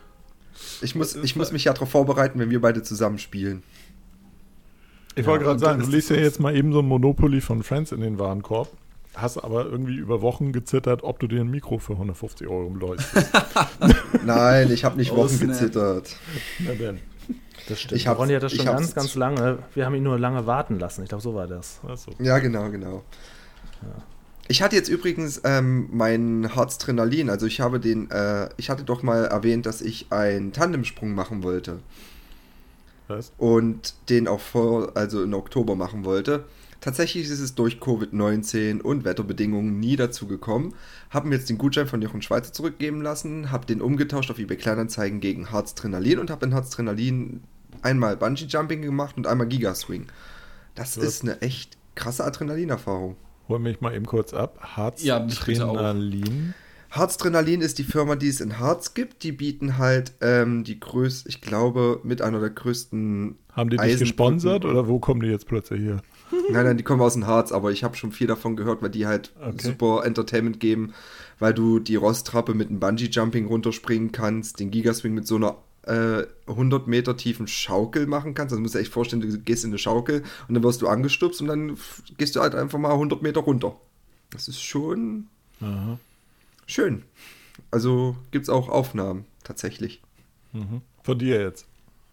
Ich 0.80 0.94
muss, 0.94 1.14
ich 1.16 1.36
muss 1.36 1.52
mich 1.52 1.64
ja 1.64 1.72
darauf 1.72 1.90
vorbereiten, 1.90 2.38
wenn 2.38 2.50
wir 2.50 2.60
beide 2.60 2.82
zusammen 2.82 3.18
spielen. 3.18 3.62
Ich 5.14 5.26
wollte 5.26 5.44
gerade 5.44 5.54
und 5.54 5.60
sagen, 5.60 5.82
du 5.82 5.90
legst 5.90 6.10
ja 6.10 6.16
jetzt 6.16 6.40
mal 6.40 6.56
eben 6.56 6.72
so 6.72 6.78
ein 6.78 6.86
Monopoly 6.86 7.40
von 7.40 7.62
Friends 7.62 7.92
in 7.92 8.00
den 8.00 8.18
Warenkorb, 8.18 8.68
hast 9.14 9.38
aber 9.38 9.66
irgendwie 9.66 9.96
über 9.96 10.22
Wochen 10.22 10.52
gezittert, 10.52 11.02
ob 11.02 11.18
du 11.20 11.26
dir 11.26 11.40
ein 11.40 11.50
Mikro 11.50 11.78
für 11.78 11.92
150 11.94 12.46
Euro 12.48 12.74
leistest. 12.74 13.30
Nein, 14.24 14.70
ich 14.72 14.84
habe 14.84 14.96
nicht 14.96 15.12
Oh, 15.12 15.16
Wochen 15.18 15.28
snap. 15.28 15.50
gezittert. 15.50 16.16
Na 16.60 16.72
denn. 16.74 16.98
Das 17.68 17.80
stimmt. 17.80 18.00
Ich 18.00 18.08
Ronny 18.08 18.34
hat 18.34 18.42
das 18.42 18.52
schon 18.54 18.64
ganz, 18.64 18.94
ganz 18.94 19.14
lange. 19.14 19.58
Wir 19.74 19.86
haben 19.86 19.94
ihn 19.94 20.02
nur 20.02 20.18
lange 20.18 20.46
warten 20.46 20.78
lassen. 20.78 21.02
Ich 21.02 21.08
glaube, 21.08 21.22
so 21.22 21.34
war 21.34 21.46
das. 21.46 21.80
Achso. 21.86 22.12
Ja, 22.18 22.38
genau, 22.38 22.70
genau. 22.70 23.04
Ich 24.48 24.62
hatte 24.62 24.76
jetzt 24.76 24.88
übrigens 24.88 25.40
ähm, 25.44 25.88
meinen 25.92 26.52
Herztrenalin, 26.54 27.30
also 27.30 27.46
ich 27.46 27.60
habe 27.60 27.80
den, 27.80 28.10
äh, 28.10 28.48
ich 28.56 28.70
hatte 28.70 28.84
doch 28.84 29.02
mal 29.02 29.24
erwähnt, 29.24 29.66
dass 29.66 29.80
ich 29.80 30.06
einen 30.10 30.52
Tandemsprung 30.52 31.14
machen 31.14 31.42
wollte 31.42 31.78
Was? 33.08 33.32
und 33.38 33.94
den 34.08 34.26
auch 34.26 34.40
vor, 34.40 34.92
also 34.96 35.22
im 35.22 35.32
Oktober 35.34 35.76
machen 35.76 36.04
wollte. 36.04 36.44
Tatsächlich 36.80 37.30
ist 37.30 37.38
es 37.38 37.54
durch 37.54 37.76
Covid-19 37.76 38.80
und 38.80 39.04
Wetterbedingungen 39.04 39.78
nie 39.78 39.94
dazu 39.94 40.26
gekommen. 40.26 40.74
Haben 41.10 41.28
mir 41.28 41.36
jetzt 41.36 41.48
den 41.48 41.56
Gutschein 41.56 41.86
von 41.86 42.02
Jochen 42.02 42.22
Schweizer 42.22 42.52
zurückgeben 42.52 43.02
lassen, 43.02 43.52
habe 43.52 43.66
den 43.66 43.80
umgetauscht 43.80 44.32
auf 44.32 44.40
eBay 44.40 44.56
Kleinanzeigen 44.56 45.20
gegen 45.20 45.50
Herztrenalin 45.50 46.18
und 46.18 46.30
habe 46.30 46.44
in 46.46 46.52
Herztrenalin 46.52 47.44
einmal 47.82 48.16
Bungee 48.16 48.46
Jumping 48.46 48.82
gemacht 48.82 49.16
und 49.16 49.28
einmal 49.28 49.46
Gigaswing. 49.46 50.08
Das 50.74 50.96
Gut. 50.96 51.04
ist 51.04 51.22
eine 51.22 51.40
echt 51.40 51.76
krasse 51.94 52.24
Adrenalin-Erfahrung. 52.24 53.16
Hol 53.52 53.58
mich 53.58 53.82
mal 53.82 53.94
eben 53.94 54.06
kurz 54.06 54.32
ab. 54.32 54.58
Ja, 55.02 55.18
auch. 55.18 55.20
Herztrenalin. 55.28 56.54
Herztrenalin 56.88 57.60
ist 57.60 57.78
die 57.78 57.84
Firma, 57.84 58.16
die 58.16 58.28
es 58.28 58.40
in 58.40 58.58
Harz 58.58 58.94
gibt. 58.94 59.22
Die 59.24 59.32
bieten 59.32 59.76
halt 59.76 60.12
ähm, 60.22 60.64
die 60.64 60.80
größte, 60.80 61.28
ich 61.28 61.42
glaube, 61.42 62.00
mit 62.02 62.22
einer 62.22 62.40
der 62.40 62.48
größten. 62.48 63.36
Haben 63.52 63.68
die 63.70 63.76
dich 63.76 63.98
gesponsert 63.98 64.64
oder 64.64 64.88
wo 64.88 64.98
kommen 64.98 65.20
die 65.20 65.28
jetzt 65.28 65.46
plötzlich 65.46 65.80
hier? 65.80 66.00
Nein, 66.50 66.64
nein, 66.64 66.76
die 66.78 66.82
kommen 66.82 67.02
aus 67.02 67.12
dem 67.12 67.26
Harz, 67.26 67.52
aber 67.52 67.72
ich 67.72 67.84
habe 67.84 67.94
schon 67.94 68.10
viel 68.12 68.26
davon 68.26 68.56
gehört, 68.56 68.80
weil 68.82 68.88
die 68.88 69.06
halt 69.06 69.32
Okay. 69.38 69.58
super 69.58 70.02
Entertainment 70.06 70.60
geben, 70.60 70.94
weil 71.38 71.52
du 71.52 71.78
die 71.78 71.96
Rosttrappe 71.96 72.54
mit 72.54 72.70
einem 72.70 72.80
Bungee-Jumping 72.80 73.46
runterspringen 73.46 74.12
kannst, 74.12 74.58
den 74.60 74.70
Gigaswing 74.70 75.12
mit 75.12 75.26
so 75.26 75.36
einer 75.36 75.56
äh, 75.84 76.24
100 76.46 76.86
Meter 76.86 77.16
tiefen 77.16 77.46
Schaukel 77.48 78.06
machen 78.06 78.34
kannst. 78.34 78.52
Also 78.52 78.60
musst 78.62 78.74
du 78.74 78.78
dir 78.78 78.82
echt 78.82 78.92
vorstellen, 78.92 79.22
du 79.22 79.38
gehst 79.38 79.64
in 79.64 79.70
eine 79.70 79.78
Schaukel 79.78 80.22
und 80.48 80.54
dann 80.54 80.62
wirst 80.62 80.82
du 80.82 80.88
angestupst 80.88 81.40
und 81.40 81.48
dann 81.48 81.76
gehst 82.18 82.36
du 82.36 82.40
halt 82.40 82.54
einfach 82.54 82.78
mal 82.78 82.92
100 82.92 83.22
Meter 83.22 83.40
runter. 83.40 83.76
Das 84.30 84.48
ist 84.48 84.62
schon 84.62 85.28
Aha. 85.60 85.98
schön. 86.66 87.02
Also 87.70 88.16
gibt 88.30 88.44
es 88.44 88.48
auch 88.48 88.68
Aufnahmen, 88.68 89.24
tatsächlich. 89.44 90.00
Mhm. 90.52 90.82
Von 91.02 91.18
dir 91.18 91.40
jetzt. 91.40 91.66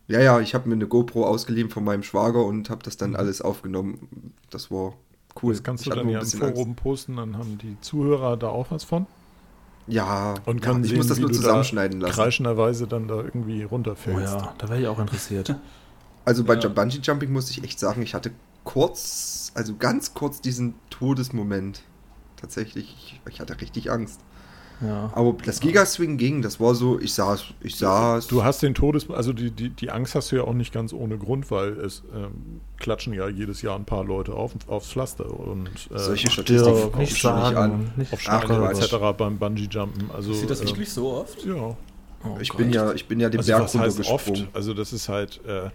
Ja, 0.08 0.20
ja, 0.22 0.40
ich 0.40 0.56
habe 0.56 0.68
mir 0.68 0.76
eine 0.76 0.88
GoPro 0.88 1.26
ausgeliehen 1.26 1.70
von 1.70 1.84
meinem 1.84 2.02
Schwager 2.02 2.44
und 2.44 2.70
habe 2.72 2.82
das 2.84 2.98
dann 2.98 3.16
alles 3.16 3.42
aufgenommen. 3.42 4.34
Das 4.50 4.72
war 4.72 4.96
cool. 5.44 5.54
Das 5.54 5.64
kannst 5.64 5.86
Ich 5.86 5.90
du 5.90 5.96
dann 5.96 6.10
ja 6.10 6.20
im 6.20 6.26
Forum 6.26 6.76
posten, 6.76 7.18
dann 7.18 7.38
haben 7.38 7.60
die 7.60 7.80
Zuhörer 7.82 8.36
da 8.36 8.50
auch 8.50 8.72
was 8.72 8.84
von. 8.84 9.06
Ja, 9.90 10.36
Und 10.46 10.62
ja 10.62 10.66
können 10.72 10.84
ich 10.84 10.90
sehen, 10.90 10.98
muss 10.98 11.08
das 11.08 11.20
nur 11.20 11.32
zusammenschneiden 11.32 12.00
da 12.00 12.08
lassen. 12.08 12.16
kreischenderweise 12.20 12.88
dann 12.88 13.08
da 13.08 13.16
irgendwie 13.16 13.64
Oh 13.66 13.68
runterfällst. 13.70 14.34
ja, 14.36 14.54
da 14.58 14.70
wäre 14.70 14.80
ich 14.82 14.88
auch 14.88 15.00
interessiert. 15.00 15.56
Also 16.26 16.44
bei 16.44 16.54
Ja. 16.56 16.60
Bungee 16.70 17.00
Jumping 17.02 17.32
muss 17.32 17.50
ich 17.50 17.64
echt 17.64 17.80
sagen, 17.80 18.04
ich 18.04 18.14
hatte 18.14 18.30
kurz, 18.64 19.52
also 19.56 19.76
ganz 19.78 20.14
kurz 20.14 20.42
diesen 20.42 20.76
Todesmoment. 20.92 21.82
Tatsächlich, 22.36 22.86
ich, 23.26 23.34
ich 23.34 23.40
hatte 23.40 23.60
richtig 23.60 23.90
Angst. 23.90 24.20
Ja. 24.82 25.12
Aber 25.14 25.36
das 25.46 25.60
Gigaswing 25.60 26.18
ging, 26.18 26.42
das 26.42 26.60
war 26.60 26.74
so, 26.74 27.00
ich 27.00 27.14
saß, 27.14 27.46
ich 27.62 27.76
saß. 27.76 28.28
Du 28.28 28.44
hast 28.44 28.62
den 28.64 28.74
Todes... 28.74 29.10
Also 29.10 29.34
die, 29.34 29.52
die, 29.52 29.70
die 29.70 29.92
Angst 29.92 30.16
hast 30.16 30.32
du 30.32 30.38
ja 30.38 30.44
auch 30.44 30.54
nicht 30.54 30.72
ganz 30.74 30.94
ohne 30.94 31.18
Grund, 31.18 31.52
weil 31.52 31.74
es 31.80 32.04
ähm, 32.16 32.62
klatschen 32.78 33.14
ja 33.14 33.28
jedes 33.28 33.62
Jahr 33.62 33.76
ein 33.76 33.84
paar 33.86 34.06
Leute 34.06 34.34
auf, 34.34 34.54
aufs 34.68 34.88
Pflaster 34.92 35.30
und 35.30 35.68
äh, 35.94 36.00
solche 36.00 36.32
Statistiken 36.32 36.98
nicht 36.98 37.22
sagen. 37.22 37.58
an. 37.58 37.92
Nicht 37.98 38.14
auf 38.14 38.22
Steine 38.22 38.70
etc. 38.70 38.96
beim 39.18 39.38
Bungee-Jumpen. 39.38 40.12
Also, 40.16 40.34
Sieht 40.34 40.50
das 40.50 40.62
äh, 40.62 40.68
wirklich 40.68 40.90
so 40.92 41.12
oft? 41.12 41.44
Ja. 41.46 41.56
Oh 41.56 42.38
Ich 42.40 42.50
Gott. 42.50 42.58
bin 42.60 42.72
ja, 42.72 42.94
ich 42.94 43.06
bin 43.08 43.20
ja 43.20 43.30
den 43.30 43.40
Also 43.40 43.52
Berg 43.52 43.64
heißt 43.64 43.76
oft? 43.76 44.28
runtergesprungen. 44.28 44.48
Also 44.54 44.74
das 44.74 44.94
ist 44.94 45.10
halt, 45.10 45.42
äh, 45.46 45.70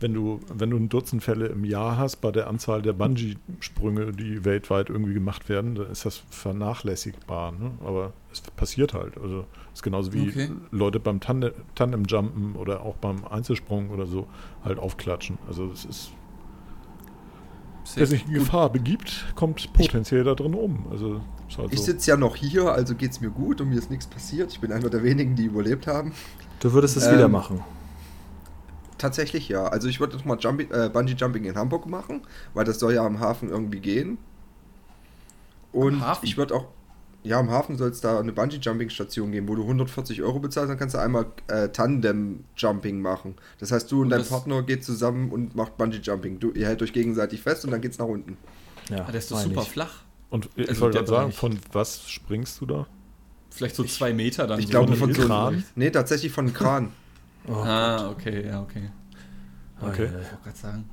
wenn 0.00 0.14
du, 0.14 0.38
wenn 0.54 0.70
du 0.70 0.76
ein 0.76 0.88
Dutzend 0.88 1.22
Fälle 1.24 1.46
im 1.46 1.64
Jahr 1.64 1.96
hast, 1.96 2.16
bei 2.20 2.30
der 2.30 2.46
Anzahl 2.46 2.82
der 2.82 2.92
Bungee-Sprünge, 2.92 4.12
die 4.12 4.44
weltweit 4.44 4.90
irgendwie 4.90 5.12
gemacht 5.14 5.48
werden, 5.48 5.74
dann 5.74 5.90
ist 5.90 6.04
das 6.04 6.22
vernachlässigbar. 6.30 7.52
Ne? 7.52 7.72
Aber 7.84 8.12
es 8.32 8.40
passiert 8.40 8.94
halt. 8.94 9.18
Also 9.18 9.40
es 9.72 9.80
ist 9.80 9.82
genauso 9.82 10.12
wie 10.12 10.28
Okay. 10.28 10.50
Leute 10.70 11.00
beim 11.00 11.18
Tandem- 11.20 11.52
Tandem-Jumpen 11.74 12.54
oder 12.54 12.82
auch 12.82 12.94
beim 12.96 13.24
Einzelsprung 13.24 13.90
oder 13.90 14.06
so 14.06 14.28
halt 14.64 14.78
aufklatschen. 14.78 15.38
Also 15.48 15.70
es 15.72 15.84
ist, 15.84 16.12
wer 17.96 18.06
sich 18.06 18.24
in 18.26 18.34
Gefahr 18.34 18.70
begibt, 18.70 19.32
kommt 19.34 19.72
potenziell 19.72 20.22
da 20.22 20.34
drin 20.34 20.54
um. 20.54 20.86
Also 20.92 21.20
ist 21.48 21.58
halt 21.58 21.72
Ich 21.72 21.78
so. 21.80 21.86
sitze 21.86 22.10
ja 22.10 22.16
noch 22.16 22.36
hier, 22.36 22.70
also 22.72 22.94
geht 22.94 23.10
es 23.10 23.20
mir 23.20 23.30
gut 23.30 23.60
und 23.60 23.70
mir 23.70 23.78
ist 23.78 23.90
nichts 23.90 24.06
passiert. 24.06 24.52
Ich 24.52 24.60
bin 24.60 24.70
einer 24.70 24.90
der 24.90 25.02
wenigen, 25.02 25.34
die 25.34 25.46
überlebt 25.46 25.86
haben. 25.88 26.12
Du 26.60 26.72
würdest 26.72 26.96
es 26.96 27.06
Ähm, 27.06 27.14
wieder 27.14 27.28
machen. 27.28 27.64
Tatsächlich 28.98 29.48
ja. 29.48 29.64
Also 29.68 29.88
ich 29.88 30.00
würde 30.00 30.16
noch 30.16 30.24
mal 30.24 30.36
Jumping, 30.38 30.70
äh, 30.70 30.90
Bungee 30.92 31.14
Jumping 31.14 31.44
in 31.44 31.56
Hamburg 31.56 31.86
machen, 31.86 32.22
weil 32.54 32.64
das 32.64 32.78
soll 32.80 32.92
ja 32.94 33.04
am 33.06 33.20
Hafen 33.20 33.48
irgendwie 33.48 33.80
gehen. 33.80 34.18
Und 35.72 35.94
Am 35.94 36.00
Hafen? 36.06 36.26
ich 36.26 36.36
würde 36.36 36.54
auch, 36.54 36.66
ja, 37.22 37.38
am 37.38 37.50
Hafen 37.50 37.76
soll 37.76 37.90
es 37.90 38.00
da 38.00 38.18
eine 38.20 38.32
Bungee 38.32 38.56
Jumping 38.60 38.90
Station 38.90 39.32
geben, 39.32 39.48
wo 39.48 39.54
du 39.54 39.62
140 39.62 40.22
Euro 40.22 40.38
bezahlst, 40.40 40.70
dann 40.70 40.78
kannst 40.78 40.94
du 40.94 40.98
einmal 40.98 41.26
äh, 41.48 41.68
Tandem 41.68 42.44
Jumping 42.56 43.00
machen. 43.00 43.34
Das 43.58 43.70
heißt, 43.72 43.90
du 43.92 43.96
und, 43.96 44.02
Und 44.04 44.10
dein 44.10 44.20
das- 44.20 44.28
Partner 44.30 44.62
geht 44.62 44.84
zusammen 44.84 45.30
und 45.30 45.54
macht 45.54 45.76
Bungee 45.76 45.98
Jumping. 46.02 46.38
Du, 46.40 46.50
ihr 46.52 46.66
hält 46.66 46.82
euch 46.82 46.92
gegenseitig 46.92 47.42
fest 47.42 47.64
und 47.64 47.70
dann 47.70 47.80
geht's 47.80 47.98
nach 47.98 48.06
unten. 48.06 48.36
Ja, 48.90 49.04
Ah, 49.06 49.10
der 49.10 49.16
ist 49.18 49.30
doch 49.30 49.38
super 49.38 49.62
ich. 49.62 49.68
flach. 49.70 50.02
Und 50.30 50.48
ich 50.56 50.68
Also 50.68 50.80
wollte 50.82 50.96
gerade 50.98 51.08
sagen, 51.10 51.32
von 51.32 51.58
was 51.72 52.08
springst 52.08 52.60
du 52.60 52.66
da? 52.66 52.86
Vielleicht 53.50 53.76
so 53.76 53.84
zwei 53.84 54.12
Meter 54.12 54.46
dann. 54.46 54.58
Ich 54.58 54.66
so 54.66 54.70
glaube 54.70 54.94
von 54.96 55.12
so 55.12 55.22
Kran? 55.26 55.64
Nee, 55.74 55.90
tatsächlich 55.90 56.32
von 56.32 56.46
einem 56.46 56.54
Kran. 56.54 56.92
Oh, 57.48 57.54
Ah, 57.54 58.10
okay, 58.10 58.46
ja, 58.46 58.60
okay. 58.62 58.90
Okay. 59.80 60.02
ei, 60.02 60.06
ei. 60.06 60.20
Ich 60.22 60.30
wollte 60.30 60.42
gerade 60.44 60.56
sagen. 60.58 60.90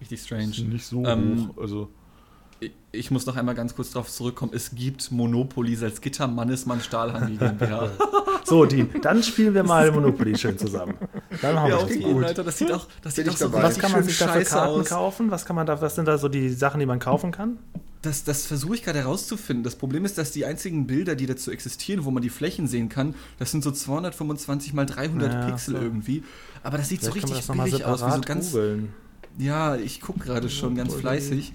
Richtig 0.00 0.18
Ist 0.20 0.26
strange. 0.26 0.46
nicht 0.68 0.86
so 0.86 1.04
Ähm, 1.04 1.50
hoch. 1.56 1.62
Also 1.62 1.90
Ich, 2.60 2.72
ich 2.92 3.10
muss 3.10 3.26
noch 3.26 3.36
einmal 3.36 3.54
ganz 3.54 3.74
kurz 3.74 3.90
darauf 3.90 4.08
zurückkommen. 4.10 4.52
Es 4.54 4.74
gibt 4.74 5.10
Monopoly 5.12 5.74
Salzgitter 5.76 6.26
Mannesmann 6.26 6.80
Stahlhandel 6.80 7.36
GmbH. 7.36 7.90
So, 8.42 8.64
Dean, 8.64 8.88
dann 9.02 9.22
spielen 9.22 9.52
wir 9.54 9.62
mal 9.62 9.92
Monopoly 9.92 10.36
schön 10.36 10.58
zusammen. 10.58 10.94
Dann 11.42 11.56
haben 11.60 11.68
wir 11.68 11.76
auf 11.76 11.82
das 11.86 11.94
jeden 11.94 12.14
gut. 12.14 12.24
Alter, 12.24 12.42
das 12.42 12.56
sieht 12.58 12.72
auch, 12.72 12.86
das 13.02 13.14
Bin 13.14 13.24
sieht 13.26 13.32
auch 13.34 13.36
so 13.36 13.48
dabei. 13.48 13.62
Was 13.64 13.78
kann 13.78 13.92
man 13.92 14.02
sich 14.02 14.18
da 14.18 14.26
für 14.28 14.32
scheiße 14.32 14.50
Karten 14.54 14.80
aus. 14.80 14.88
kaufen? 14.88 15.30
Was 15.30 15.44
kann 15.44 15.54
man 15.56 15.66
da, 15.66 15.80
was 15.80 15.94
sind 15.94 16.08
da 16.08 16.16
so 16.18 16.28
die 16.28 16.48
Sachen, 16.48 16.80
die 16.80 16.86
man 16.86 16.98
kaufen 16.98 17.30
kann? 17.32 17.58
Das, 18.02 18.24
das 18.24 18.46
versuche 18.46 18.76
ich 18.76 18.82
gerade 18.82 18.98
herauszufinden. 19.00 19.62
Das 19.62 19.76
Problem 19.76 20.06
ist, 20.06 20.16
dass 20.16 20.30
die 20.32 20.46
einzigen 20.46 20.86
Bilder, 20.86 21.14
die 21.16 21.26
dazu 21.26 21.50
existieren, 21.50 22.04
wo 22.06 22.10
man 22.10 22.22
die 22.22 22.30
Flächen 22.30 22.66
sehen 22.66 22.88
kann, 22.88 23.14
das 23.38 23.50
sind 23.50 23.62
so 23.62 23.70
225 23.70 24.72
mal 24.72 24.86
300 24.86 25.32
Ja, 25.32 25.46
Pixel 25.50 25.74
so. 25.76 25.80
irgendwie. 25.82 26.22
Aber 26.62 26.78
das 26.78 26.88
sieht 26.88 27.02
so 27.02 27.12
Vielleicht 27.12 27.28
man 27.28 27.60
richtig 27.60 27.80
billig 27.80 27.84
aus, 27.84 28.02
wie 28.04 28.10
so 28.12 28.20
ganz. 28.22 28.56
Ja, 29.38 29.76
ich 29.76 30.00
gucke 30.00 30.20
gerade 30.20 30.48
schon 30.48 30.74
ganz 30.76 30.94
fleißig. 30.94 31.52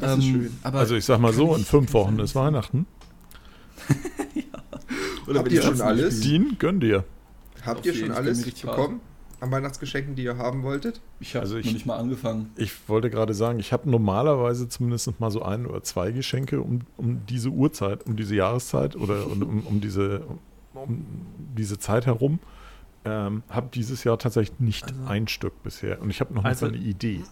Das 0.00 0.18
ist 0.18 0.24
schön. 0.24 0.56
Aber 0.62 0.78
Also 0.78 0.94
ich 0.96 1.04
sag 1.04 1.20
mal 1.20 1.32
so, 1.34 1.54
in 1.54 1.64
fünf 1.64 1.92
Wochen 1.92 2.18
ist 2.18 2.34
Weihnachten. 2.34 2.86
Oder 5.26 5.40
Habt 5.40 5.52
ihr 5.52 5.62
schon 5.62 5.80
alles? 5.80 6.16
nicht 6.16 6.24
Dean, 6.30 6.56
gönn 6.58 6.80
dir. 6.80 7.04
Habt 7.64 7.80
Auf 7.80 7.86
ihr 7.86 7.94
schon 7.94 8.10
alles 8.10 8.42
bekommen? 8.42 9.00
An 9.44 9.52
Weihnachtsgeschenken, 9.52 10.14
die 10.16 10.24
ihr 10.24 10.38
haben 10.38 10.62
wolltet? 10.62 11.00
Ich 11.20 11.34
habe 11.34 11.42
Also 11.44 11.56
ich- 11.58 11.66
noch 11.66 11.72
nicht 11.74 11.86
mal 11.86 11.96
angefangen. 11.98 12.50
Ich 12.56 12.72
wollte 12.88 13.10
gerade 13.10 13.34
sagen, 13.34 13.58
ich 13.58 13.72
habe 13.72 13.88
normalerweise 13.90 14.68
zumindest 14.68 15.20
mal 15.20 15.30
so 15.30 15.42
ein 15.42 15.66
oder 15.66 15.82
zwei 15.82 16.10
Geschenke 16.12 16.60
um, 16.62 16.80
um 16.96 17.24
diese 17.26 17.50
Uhrzeit, 17.50 18.06
um 18.06 18.16
diese 18.16 18.34
Jahreszeit 18.34 18.96
oder 18.96 19.26
um, 19.26 19.62
um, 19.66 19.80
diese, 19.80 20.22
um 20.74 21.04
diese 21.56 21.78
Zeit 21.78 22.06
herum. 22.06 22.38
Ähm, 23.04 23.42
habe 23.50 23.68
dieses 23.74 24.02
Jahr 24.04 24.18
tatsächlich 24.18 24.58
nicht 24.60 24.84
Also- 24.84 25.04
ein 25.06 25.28
Stück 25.28 25.62
bisher. 25.62 26.00
Und 26.00 26.08
ich 26.08 26.20
habe 26.20 26.32
noch 26.32 26.42
nicht 26.42 26.48
Also- 26.50 26.66
eine 26.66 26.78
Idee. 26.78 27.22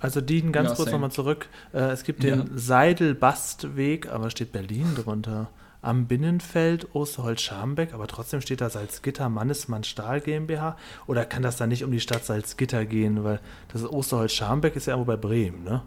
Also 0.00 0.20
Dean, 0.20 0.50
ganz 0.50 0.70
Ja, 0.70 0.74
kurz 0.76 0.90
nochmal 0.90 1.12
zurück. 1.12 1.48
Äh, 1.72 1.78
es 1.90 2.02
gibt 2.04 2.24
Ja. 2.24 2.34
den 2.36 2.58
Seidel-Bastweg, 2.58 4.08
aber 4.10 4.30
steht 4.30 4.50
Berlin 4.52 4.86
drunter. 4.96 5.50
Am 5.82 6.06
Binnenfeld 6.06 6.94
Osterholz-Scharmbeck, 6.94 7.94
aber 7.94 8.06
trotzdem 8.06 8.40
steht 8.40 8.60
da 8.60 8.68
Salzgitter 8.68 9.28
Mannesmann 9.28 9.82
Stahl 9.84 10.20
GmbH. 10.20 10.76
Oder 11.06 11.24
kann 11.24 11.42
das 11.42 11.56
dann 11.56 11.70
nicht 11.70 11.84
um 11.84 11.90
die 11.90 12.00
Stadt 12.00 12.24
Salzgitter 12.24 12.84
gehen? 12.84 13.24
Weil 13.24 13.40
das 13.72 13.82
ist 13.82 13.88
Osterholz-Scharmbeck 13.88 14.76
ist 14.76 14.86
ja 14.86 14.92
irgendwo 14.94 15.12
bei 15.12 15.16
Bremen, 15.16 15.64
ne? 15.64 15.82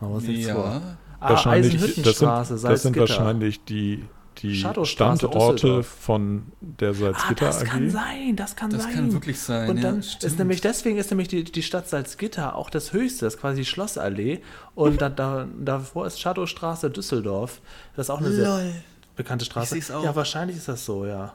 Machen 0.00 0.10
wir 0.12 0.16
uns 0.16 0.24
nichts 0.26 0.50
vor. 0.50 0.64
Ja, 0.64 0.96
Ah, 1.18 1.30
wahrscheinlich, 1.30 1.72
das 1.72 1.80
sind, 1.80 1.90
Eisenhüttenstraße, 1.96 2.58
das 2.60 2.82
sind 2.82 2.96
wahrscheinlich 2.98 3.64
die, 3.64 4.04
die 4.42 4.54
Standorte 4.56 5.82
von 5.82 6.42
der 6.60 6.90
Ah, 6.90 6.94
Salzgitter 6.94 7.46
das 7.46 7.64
kann 7.64 7.84
AG. 7.86 7.90
sein, 7.90 8.36
das 8.36 8.56
kann 8.56 8.70
das 8.70 8.82
sein. 8.82 8.92
kann 8.94 9.12
wirklich 9.12 9.40
sein. 9.40 9.70
Und 9.70 9.76
ja, 9.78 9.82
dann 9.84 10.02
stimmt. 10.02 10.24
ist 10.24 10.38
nämlich, 10.38 10.60
deswegen 10.60 10.98
ist 10.98 11.10
nämlich 11.10 11.28
die, 11.28 11.44
die 11.44 11.62
Stadt 11.62 11.88
Salzgitter 11.88 12.54
auch 12.54 12.68
das 12.68 12.92
höchste, 12.92 13.24
das 13.24 13.34
ist 13.36 13.40
quasi 13.40 13.60
die 13.62 13.64
Schlossallee. 13.64 14.40
Und 14.74 15.00
da, 15.00 15.08
da, 15.08 15.46
davor 15.58 16.06
ist 16.06 16.20
Shadowstraße 16.20 16.90
Düsseldorf. 16.90 17.62
Das 17.94 18.06
ist 18.06 18.10
auch 18.10 18.20
eine 18.20 18.30
sehr 18.32 18.48
Lol. 18.48 18.72
Bekannte 19.16 19.44
Straße. 19.44 19.74
seh's 19.74 19.90
auch. 19.90 20.04
Ja, 20.04 20.14
wahrscheinlich 20.14 20.56
ist 20.56 20.68
das 20.68 20.84
so, 20.84 21.06
ja. 21.06 21.34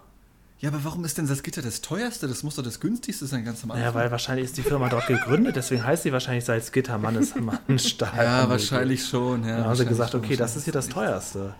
Ja, 0.59 0.69
aber 0.69 0.83
warum 0.83 1.03
ist 1.05 1.17
denn 1.17 1.25
Salzgitter 1.25 1.63
das 1.63 1.81
teuerste? 1.81 2.27
Das 2.27 2.43
muss 2.43 2.55
doch 2.55 2.63
das 2.63 2.79
günstigste 2.79 3.25
sein, 3.25 3.43
ganz 3.43 3.63
am 3.63 3.71
Anfang. 3.71 3.81
Naja, 3.83 3.95
weil 3.95 4.11
wahrscheinlich 4.11 4.45
ist 4.45 4.57
die 4.57 4.61
Firma 4.61 4.89
dort 4.89 5.07
gegründet, 5.07 5.55
deswegen 5.55 5.83
heißt 5.83 6.03
sie 6.03 6.11
wahrscheinlich 6.13 6.45
Salzgitter 6.45 6.99
Mannesmann 6.99 7.57
Stahl. 7.79 8.23
ja, 8.23 8.47
wahrscheinlich 8.47 9.03
schon. 9.03 9.43
Ja, 9.43 9.57
Da 9.57 9.63
haben 9.65 9.75
sie 9.75 9.85
gesagt, 9.87 10.13
okay, 10.13 10.35
das 10.35 10.55
ist 10.55 10.65
hier 10.65 10.73
das 10.73 10.87
teuerste. 10.87 11.55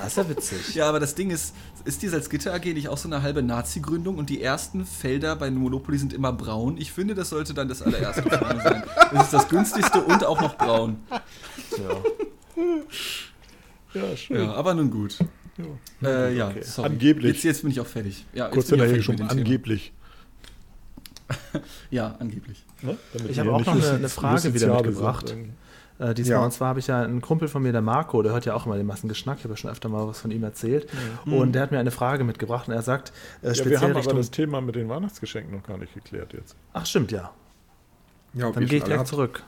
Das 0.00 0.08
ist 0.08 0.16
ja 0.16 0.28
witzig. 0.30 0.74
Ja, 0.76 0.88
aber 0.88 0.98
das 0.98 1.14
Ding 1.14 1.30
ist, 1.30 1.54
ist 1.84 2.00
die 2.02 2.08
Salzgitter 2.08 2.54
AG 2.54 2.64
nicht 2.72 2.88
auch 2.88 2.96
so 2.96 3.06
eine 3.08 3.22
halbe 3.22 3.42
Nazi-Gründung 3.42 4.16
und 4.16 4.30
die 4.30 4.42
ersten 4.42 4.86
Felder 4.86 5.36
bei 5.36 5.50
Monopoly 5.50 5.98
sind 5.98 6.12
immer 6.14 6.32
braun? 6.32 6.78
Ich 6.78 6.90
finde, 6.90 7.14
das 7.14 7.28
sollte 7.28 7.52
dann 7.52 7.68
das 7.68 7.82
allererste 7.82 8.24
sein. 8.30 8.82
Das 9.12 9.24
ist 9.24 9.34
das 9.34 9.48
günstigste 9.48 10.00
und 10.00 10.24
auch 10.24 10.40
noch 10.40 10.56
braun. 10.56 10.96
Ja. 11.76 12.02
Ja, 13.94 14.16
schön. 14.16 14.44
Ja, 14.44 14.54
aber 14.54 14.74
nun 14.74 14.90
gut. 14.90 15.18
Äh, 16.02 16.36
ja, 16.36 16.48
Okay. 16.48 16.62
sorry. 16.62 16.88
Angeblich. 16.90 17.34
Jetzt, 17.34 17.44
jetzt 17.44 17.62
bin 17.62 17.70
ich 17.70 17.80
auch 17.80 17.86
fertig. 17.86 18.24
Ja, 18.32 18.48
Kurz 18.48 18.68
hinterher 18.68 19.00
Thema. 19.00 19.30
angeblich. 19.30 19.92
Ja, 21.90 22.16
angeblich. 22.18 22.64
Ne? 22.82 22.96
Ich 23.28 23.38
habe 23.38 23.52
auch 23.52 23.64
noch 23.64 23.74
eine- 23.74 24.08
Frage 24.08 24.54
wieder 24.54 24.74
mitgebracht. 24.74 25.28
sind. 25.28 25.52
Äh, 25.98 26.14
diesmal, 26.14 26.38
Ja. 26.38 26.44
und 26.44 26.52
zwar 26.52 26.68
habe 26.68 26.78
ich 26.78 26.86
ja 26.86 27.02
einen 27.02 27.20
Kumpel 27.20 27.48
von 27.48 27.60
mir, 27.62 27.72
der 27.72 27.82
Marco, 27.82 28.22
der 28.22 28.32
hört 28.32 28.44
ja 28.44 28.54
auch 28.54 28.66
immer 28.66 28.76
den 28.76 28.86
Massengeschnack, 28.86 29.38
ich 29.38 29.44
habe 29.44 29.54
ja 29.54 29.56
schon 29.56 29.70
öfter 29.70 29.88
mal 29.88 30.06
was 30.06 30.20
von 30.20 30.30
ihm 30.30 30.44
erzählt. 30.44 30.88
Und 31.26 31.52
der 31.52 31.62
hat 31.62 31.72
mir 31.72 31.78
eine 31.80 31.90
Frage 31.90 32.22
mitgebracht 32.22 32.68
und 32.68 32.74
er 32.74 32.82
sagt, 32.82 33.12
äh, 33.42 33.48
Ja, 33.48 33.54
speziell 33.54 33.70
wir 33.72 33.80
haben 33.80 33.90
aber 33.90 33.98
Richtung. 33.98 34.16
das 34.16 34.30
Thema 34.30 34.60
mit 34.60 34.76
den 34.76 34.88
Weihnachtsgeschenken 34.88 35.56
noch 35.56 35.64
gar 35.66 35.76
nicht 35.76 35.92
geklärt 35.94 36.32
jetzt. 36.34 36.54
Ach, 36.72 36.86
stimmt, 36.86 37.10
ja. 37.10 37.32
Ja, 38.34 38.50
Dann 38.52 38.66
gehe 38.66 38.78
ich 38.78 38.84
direkt 38.84 39.00
habt? 39.00 39.08
zurück. 39.08 39.42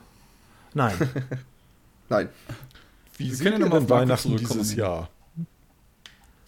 Nein. 0.75 0.95
Nein. 2.09 2.29
Wie 3.17 3.31
Wir 3.39 3.51
können 3.51 3.63
ja 3.63 3.69
denn 3.79 3.89
Weihnachten 3.89 4.37
dieses 4.37 4.75
Jahr? 4.75 5.09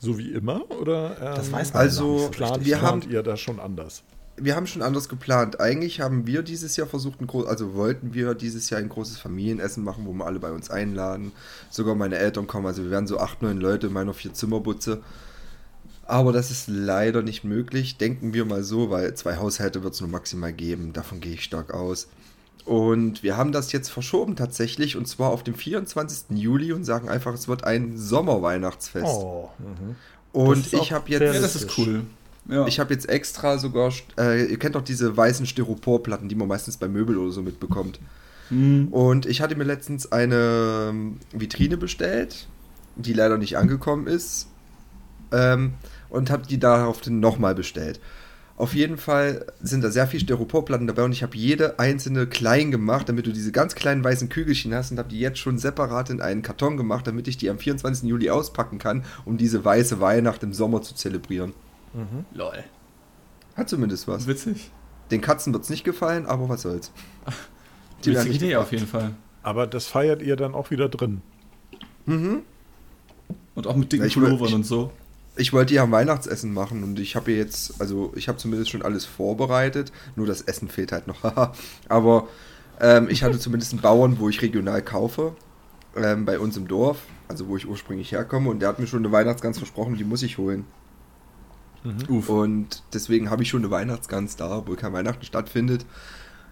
So 0.05 0.19
wie 0.19 0.33
immer? 0.33 0.69
Oder 0.81 1.17
ähm, 1.21 1.35
Das 1.37 1.53
weiß 1.53 1.73
man 1.73 1.81
Also, 1.83 2.13
nicht 2.15 2.23
so 2.25 2.29
plant, 2.31 2.65
wir 2.65 2.77
plant 2.79 3.05
haben- 3.05 3.11
ihr 3.13 3.23
da 3.23 3.37
schon 3.37 3.61
anders? 3.61 4.03
Wir 4.37 4.57
haben 4.57 4.67
schon 4.67 4.83
anders 4.83 5.09
geplant. 5.09 5.61
Eigentlich 5.61 6.01
haben 6.01 6.27
wir 6.27 6.43
dieses 6.43 6.77
Jahr 6.77 6.87
versucht, 6.89 7.21
ein 7.21 7.27
groß, 7.27 7.47
also 7.47 7.75
wollten 7.75 8.13
wir 8.15 8.35
dieses 8.35 8.69
Jahr 8.71 8.81
ein 8.81 8.89
großes 8.89 9.19
Familienessen 9.19 9.85
machen, 9.85 10.05
wo 10.07 10.13
wir 10.13 10.25
alle 10.27 10.41
bei 10.41 10.51
uns 10.51 10.71
einladen. 10.71 11.31
Sogar 11.71 11.95
meine 11.95 12.17
Eltern 12.17 12.47
kommen. 12.49 12.67
Also 12.67 12.83
wir 12.83 12.91
werden 12.91 13.07
so 13.07 13.19
acht, 13.21 13.43
neun 13.43 13.59
Leute 13.59 13.87
in 13.89 13.93
meiner 13.93 14.15
Vier-Zimmer-Butze. 14.15 15.03
Aber 16.05 16.33
das 16.33 16.51
ist 16.51 16.67
leider 16.67 17.23
nicht 17.23 17.45
möglich. 17.45 17.99
Denken 17.99 18.35
wir 18.35 18.45
mal 18.45 18.65
so, 18.65 18.91
weil 18.91 19.15
zwei 19.15 19.37
Haushalte 19.37 19.85
wird 19.85 19.95
es 19.95 20.01
nur 20.01 20.11
maximal 20.11 20.53
geben. 20.53 20.93
Davon 20.93 21.21
gehe 21.21 21.35
ich 21.35 21.45
stark 21.45 21.73
aus. 21.73 22.09
Und 22.65 23.23
wir 23.23 23.37
haben 23.37 23.51
das 23.51 23.73
jetzt 23.73 23.91
verschoben 23.91 24.37
tatsächlich 24.37 24.97
und 24.97 25.09
zwar 25.09 25.31
auf 25.31 25.43
den 25.43 25.55
24. 25.55 26.39
Juli 26.39 26.73
und 26.73 26.85
sagen 26.85 27.09
einfach, 27.09 27.35
es 27.35 27.49
wird 27.49 27.65
ein 27.65 27.99
Sommerweihnachtsfest. 27.99 29.05
Oh. 29.07 29.51
und 30.33 30.67
das 30.67 30.73
ist 30.73 30.83
ich 30.83 30.93
habe 30.93 31.11
Ja, 31.11 31.21
jetzt 31.21 31.43
das 31.43 31.57
ist 31.57 31.79
cool. 31.79 32.03
Ja. 32.49 32.67
ich 32.67 32.81
habe 32.81 32.93
jetzt 32.93 33.09
extra 33.09 33.59
sogar, 33.59 33.93
äh, 34.19 34.47
ihr 34.47 34.59
kennt 34.59 34.75
doch 34.75 34.83
diese 34.83 35.17
weißen 35.17 35.47
Styroporplatten, 35.47 36.29
die 36.29 36.35
man 36.35 36.49
meistens 36.49 36.77
bei 36.77 36.89
Möbel 36.89 37.17
oder 37.17 37.31
so 37.31 37.43
mitbekommt. 37.43 38.01
Hm. 38.49 38.89
Und 38.89 39.27
ich 39.27 39.41
hatte 39.41 39.55
mir 39.55 39.65
letztens 39.65 40.11
eine 40.11 40.89
ähm, 40.91 41.19
Vitrine 41.33 41.77
bestellt, 41.77 42.49
die 42.97 43.13
leider 43.13 43.39
nicht 43.39 43.57
angekommen 43.57 44.07
ist. 44.07 44.49
Ähm, 45.31 45.75
und 46.11 46.31
habe 46.31 46.47
die 46.47 46.59
daraufhin 46.59 47.21
nochmal 47.21 47.55
bestellt. 47.55 47.99
Auf 48.63 48.75
jeden 48.75 48.97
Fall 48.97 49.45
sind 49.61 49.83
da 49.83 49.91
sehr 49.91 50.07
viele 50.07 50.21
Styroporplatten 50.21 50.87
dabei 50.87 51.03
und 51.03 51.11
ich 51.11 51.25
habe 51.25 51.37
jede 51.37 51.81
einzelne 51.81 52.29
klein 52.29 52.71
gemacht, 52.71 53.09
damit 53.09 53.27
du 53.27 53.33
diese 53.33 53.51
ganz 53.51 53.75
kleinen 53.75 54.05
weißen 54.05 54.29
Kügelchen 54.29 54.73
hast 54.73 54.93
und 54.93 55.01
habe 55.01 55.09
die 55.09 55.19
jetzt 55.19 55.41
schon 55.41 55.59
separat 55.59 56.11
in 56.11 56.21
einen 56.21 56.43
Karton 56.43 56.77
gemacht, 56.77 57.05
damit 57.09 57.27
ich 57.27 57.37
die 57.37 57.51
am 57.51 57.59
24. 57.59 58.09
Juli 58.09 58.31
auspacken 58.31 58.79
kann, 58.79 59.05
um 59.25 59.37
diese 59.37 59.65
weiße 59.65 60.01
Weihnacht 60.01 60.45
im 60.45 60.53
Sommer 60.53 60.81
zu 60.81 60.95
zelebrieren. 60.95 61.55
Lol. 62.35 62.63
Hat 63.57 63.69
zumindest 63.69 64.07
was. 64.07 64.29
Witzig. 64.29 64.71
Den 65.11 65.21
Katzen 65.21 65.53
wird 65.53 65.65
es 65.65 65.69
nicht 65.69 65.83
gefallen, 65.83 66.27
aber 66.27 66.49
was 66.49 66.63
soll's. 66.63 66.93
Die 68.05 68.11
werden 68.11 68.19
Witzige 68.19 68.33
nicht 68.33 68.43
Idee 68.43 68.57
auf 68.59 68.71
jeden 68.71 68.87
Fall. 68.87 69.11
Aber 69.43 69.67
das 69.67 69.89
feiert 69.89 70.23
ihr 70.23 70.37
dann 70.37 70.55
auch 70.55 70.71
wieder 70.71 70.89
drin. 70.89 71.21
Mhm. 72.07 72.43
Und 73.57 73.67
auch 73.67 73.75
mit 73.75 73.91
dicken 73.91 74.07
Ja, 74.07 74.15
Pullovern 74.15 74.55
und 74.55 74.67
so. 74.67 74.93
Ich 75.37 75.53
wollte 75.53 75.75
ja 75.75 75.85
ein 75.85 75.91
Weihnachtsessen 75.93 76.53
machen 76.53 76.85
und 76.85 76.99
ich 76.99 77.17
habe 77.17 77.33
jetzt, 77.33 77.81
also 77.81 78.13
ich 78.17 78.29
habe 78.29 78.39
zumindest 78.39 78.71
schon 78.71 78.83
alles 78.83 79.07
vorbereitet, 79.07 79.93
nur 80.15 80.27
das 80.27 80.43
Essen 80.43 80.69
fehlt 80.69 80.93
halt 80.93 81.07
noch. 81.07 81.25
aber 81.89 82.29
Ähm, 82.81 83.09
ich 83.11 83.23
hatte 83.23 83.39
zumindest 83.39 83.73
einen 83.73 83.83
Bauern, 83.83 84.19
wo 84.19 84.29
ich 84.29 84.43
regional 84.43 84.83
kaufe, 84.83 85.37
ähm, 85.97 86.25
bei 86.25 86.39
uns 86.39 86.57
im 86.57 86.67
Dorf, 86.69 86.99
also 87.29 87.49
wo 87.49 87.57
ich 87.57 87.69
ursprünglich 87.69 88.13
herkomme. 88.13 88.51
Und 88.51 88.61
der 88.61 88.69
hat 88.69 88.79
mir 88.79 88.87
schon 88.87 89.05
eine 89.05 89.13
Weihnachtsgans 89.13 89.59
versprochen, 89.59 89.97
die 89.97 90.05
muss 90.05 90.23
ich 90.23 90.39
holen. 90.39 90.67
Uff. 92.09 92.29
Und 92.29 92.83
deswegen 92.93 93.31
habe 93.31 93.43
ich 93.43 93.49
schon 93.49 93.63
eine 93.63 93.71
Weihnachtsgans 93.71 94.37
da, 94.37 94.59
obwohl 94.59 94.77
kein 94.77 94.93
Weihnachten 94.93 95.25
stattfindet. 95.25 95.87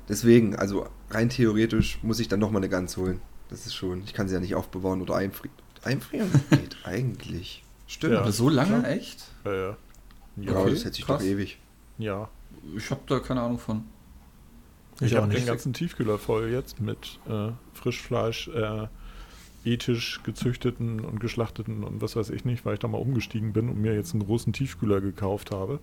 Deswegen, 0.09 0.57
also 0.57 0.87
rein 1.11 1.29
theoretisch 1.29 2.01
muss 2.03 2.21
ich 2.21 2.29
dann 2.29 2.41
nochmal 2.41 2.61
eine 2.61 2.69
Gans 2.69 2.97
holen. 2.97 3.21
Das 3.49 3.67
ist 3.67 3.75
schon, 3.75 4.03
ich 4.05 4.15
kann 4.15 4.29
sie 4.29 4.35
ja 4.35 4.41
nicht 4.41 4.55
aufbewahren 4.55 5.03
oder 5.03 5.17
einfrieren. 5.17 5.57
Einfrieren 5.83 6.31
geht 6.51 6.77
eigentlich. 6.85 7.65
Stimmt. 7.91 8.13
Ja. 8.15 8.21
Aber 8.21 8.31
so 8.33 8.49
lange, 8.49 8.87
echt? 8.89 9.25
Ja, 9.45 9.53
ja. 9.53 9.77
Ja, 10.37 10.53
Okay, 10.57 10.71
das 10.71 10.85
hätte 10.85 10.95
sich 10.95 11.05
krass. 11.05 11.21
doch 11.23 11.29
ewig. 11.29 11.59
ja. 11.99 12.29
Ich 12.77 12.91
habe 12.91 13.01
da 13.07 13.19
keine 13.21 13.41
Ahnung 13.43 13.59
von. 13.59 13.85
Ich, 15.01 15.13
Ich 15.13 15.17
habe 15.17 15.33
den 15.33 15.47
ganzen 15.47 15.73
Tiefkühler 15.73 16.19
voll 16.19 16.51
jetzt 16.51 16.81
mit 16.81 17.19
äh, 17.29 17.49
Frischfleisch, 17.73 18.49
äh, 18.49 18.87
ethisch 19.65 20.21
gezüchteten 20.25 21.01
und 21.01 21.21
geschlachteten 21.21 21.83
und 21.85 22.01
was 22.03 22.17
weiß 22.17 22.31
ich 22.31 22.45
nicht, 22.45 22.65
weil 22.65 22.75
ich 22.75 22.81
da 22.81 22.89
mal 22.89 22.99
umgestiegen 22.99 23.53
bin 23.53 23.69
und 23.69 23.79
mir 23.81 23.95
jetzt 23.95 24.13
einen 24.15 24.25
großen 24.27 24.53
Tiefkühler 24.53 25.01
gekauft 25.01 25.51
habe. 25.53 25.81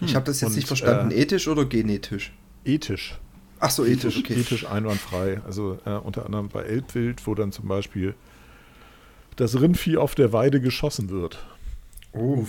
Ich 0.00 0.14
habe 0.14 0.24
das 0.26 0.40
jetzt 0.40 0.50
Und, 0.50 0.56
nicht 0.56 0.68
verstanden. 0.68 1.10
äh, 1.10 1.20
ethisch 1.22 1.48
oder 1.48 1.64
genetisch? 1.64 2.32
Ethisch. 2.64 3.18
Ach 3.58 3.70
so, 3.70 3.84
ethisch, 3.84 4.18
okay. 4.18 4.34
Ethisch 4.40 4.66
einwandfrei. 4.66 5.40
Also 5.44 5.78
äh, 5.84 5.90
unter 5.94 6.24
anderem 6.26 6.48
bei 6.48 6.62
Elbwild, 6.62 7.26
wo 7.26 7.34
dann 7.34 7.52
zum 7.52 7.66
Beispiel 7.68 8.14
das 9.36 9.60
Rindvieh 9.60 9.96
auf 9.96 10.14
der 10.14 10.32
Weide 10.32 10.60
geschossen 10.60 11.10
wird. 11.10 11.44
Oh, 12.12 12.44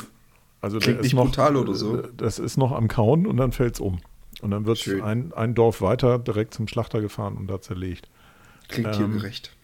Also 0.62 0.80
Klingt 0.80 1.02
nicht 1.02 1.14
noch, 1.14 1.26
brutal 1.26 1.56
oder 1.56 1.74
so. 1.74 1.98
Das 1.98 2.40
ist 2.40 2.58
noch 2.58 2.72
am 2.72 2.88
Kauen 2.88 3.26
und 3.28 3.38
dann 3.38 3.52
fällt 3.52 3.76
es 3.76 3.80
um. 3.80 4.00
Und 4.42 4.52
dann 4.52 4.66
wird 4.66 4.86
ein, 5.04 5.32
ein 5.34 5.56
Dorf 5.56 5.82
weiter 5.82 6.20
direkt 6.20 6.54
zum 6.54 6.68
Schlachter 6.68 7.00
gefahren 7.02 7.38
und 7.38 7.48
da 7.48 7.62
zerlegt. 7.62 8.10
klingt 8.68 8.88
Ähm, 8.88 8.94
tiergerecht. 8.94 9.56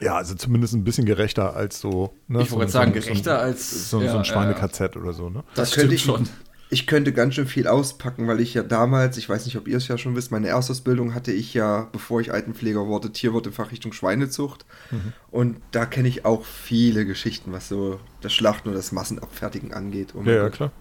Ja, 0.00 0.16
also 0.16 0.34
zumindest 0.34 0.74
ein 0.74 0.82
bisschen 0.82 1.06
gerechter 1.06 1.54
als 1.54 1.80
so. 1.80 2.12
Ne, 2.26 2.42
Ich 2.42 2.50
so, 2.50 2.56
wollte 2.56 2.72
so, 2.72 2.78
sagen, 2.78 2.92
so, 2.94 3.00
gerechter 3.00 3.36
so, 3.36 3.40
als- 3.42 3.90
so, 3.90 3.98
so 4.00 4.04
ja, 4.04 4.10
ein 4.12 4.16
ja, 4.18 4.24
Schweine-KZ 4.24 4.96
oder 4.96 5.12
so. 5.12 5.30
Ne? 5.30 5.44
Das 5.54 5.70
Da 5.70 5.76
könnte 5.76 5.94
ich, 5.94 6.02
schon. 6.02 6.28
Ich 6.74 6.88
könnte 6.88 7.12
ganz 7.12 7.36
schön 7.36 7.46
viel 7.46 7.68
auspacken, 7.68 8.26
weil 8.26 8.40
ich 8.40 8.52
ja 8.54 8.64
damals, 8.64 9.16
ich 9.16 9.28
weiß 9.28 9.44
nicht, 9.44 9.56
ob 9.56 9.68
ihr 9.68 9.76
es 9.76 9.86
ja 9.86 9.96
schon 9.96 10.16
wisst, 10.16 10.32
meine 10.32 10.48
Erstausbildung 10.48 11.14
hatte 11.14 11.30
ich 11.30 11.54
ja, 11.54 11.86
bevor 11.92 12.20
ich 12.20 12.32
Altenpfleger 12.32 12.88
wurde, 12.88 13.12
Tierwirt 13.12 13.46
in 13.46 13.52
Fachrichtung 13.52 13.92
Schweinezucht. 13.92 14.66
Mhm. 14.90 15.12
Und 15.30 15.60
da 15.70 15.86
kenne 15.86 16.08
ich 16.08 16.24
auch 16.24 16.44
viele 16.44 17.06
Geschichten, 17.06 17.52
was 17.52 17.68
so 17.68 18.00
das 18.22 18.32
Schlachten 18.32 18.70
oder 18.70 18.76
das 18.78 18.90
Massenabfertigen 18.90 19.72
angeht. 19.72 20.14
Oh 20.16 20.22
Ja, 20.24 20.32
ja, 20.32 20.48
klar. 20.50 20.72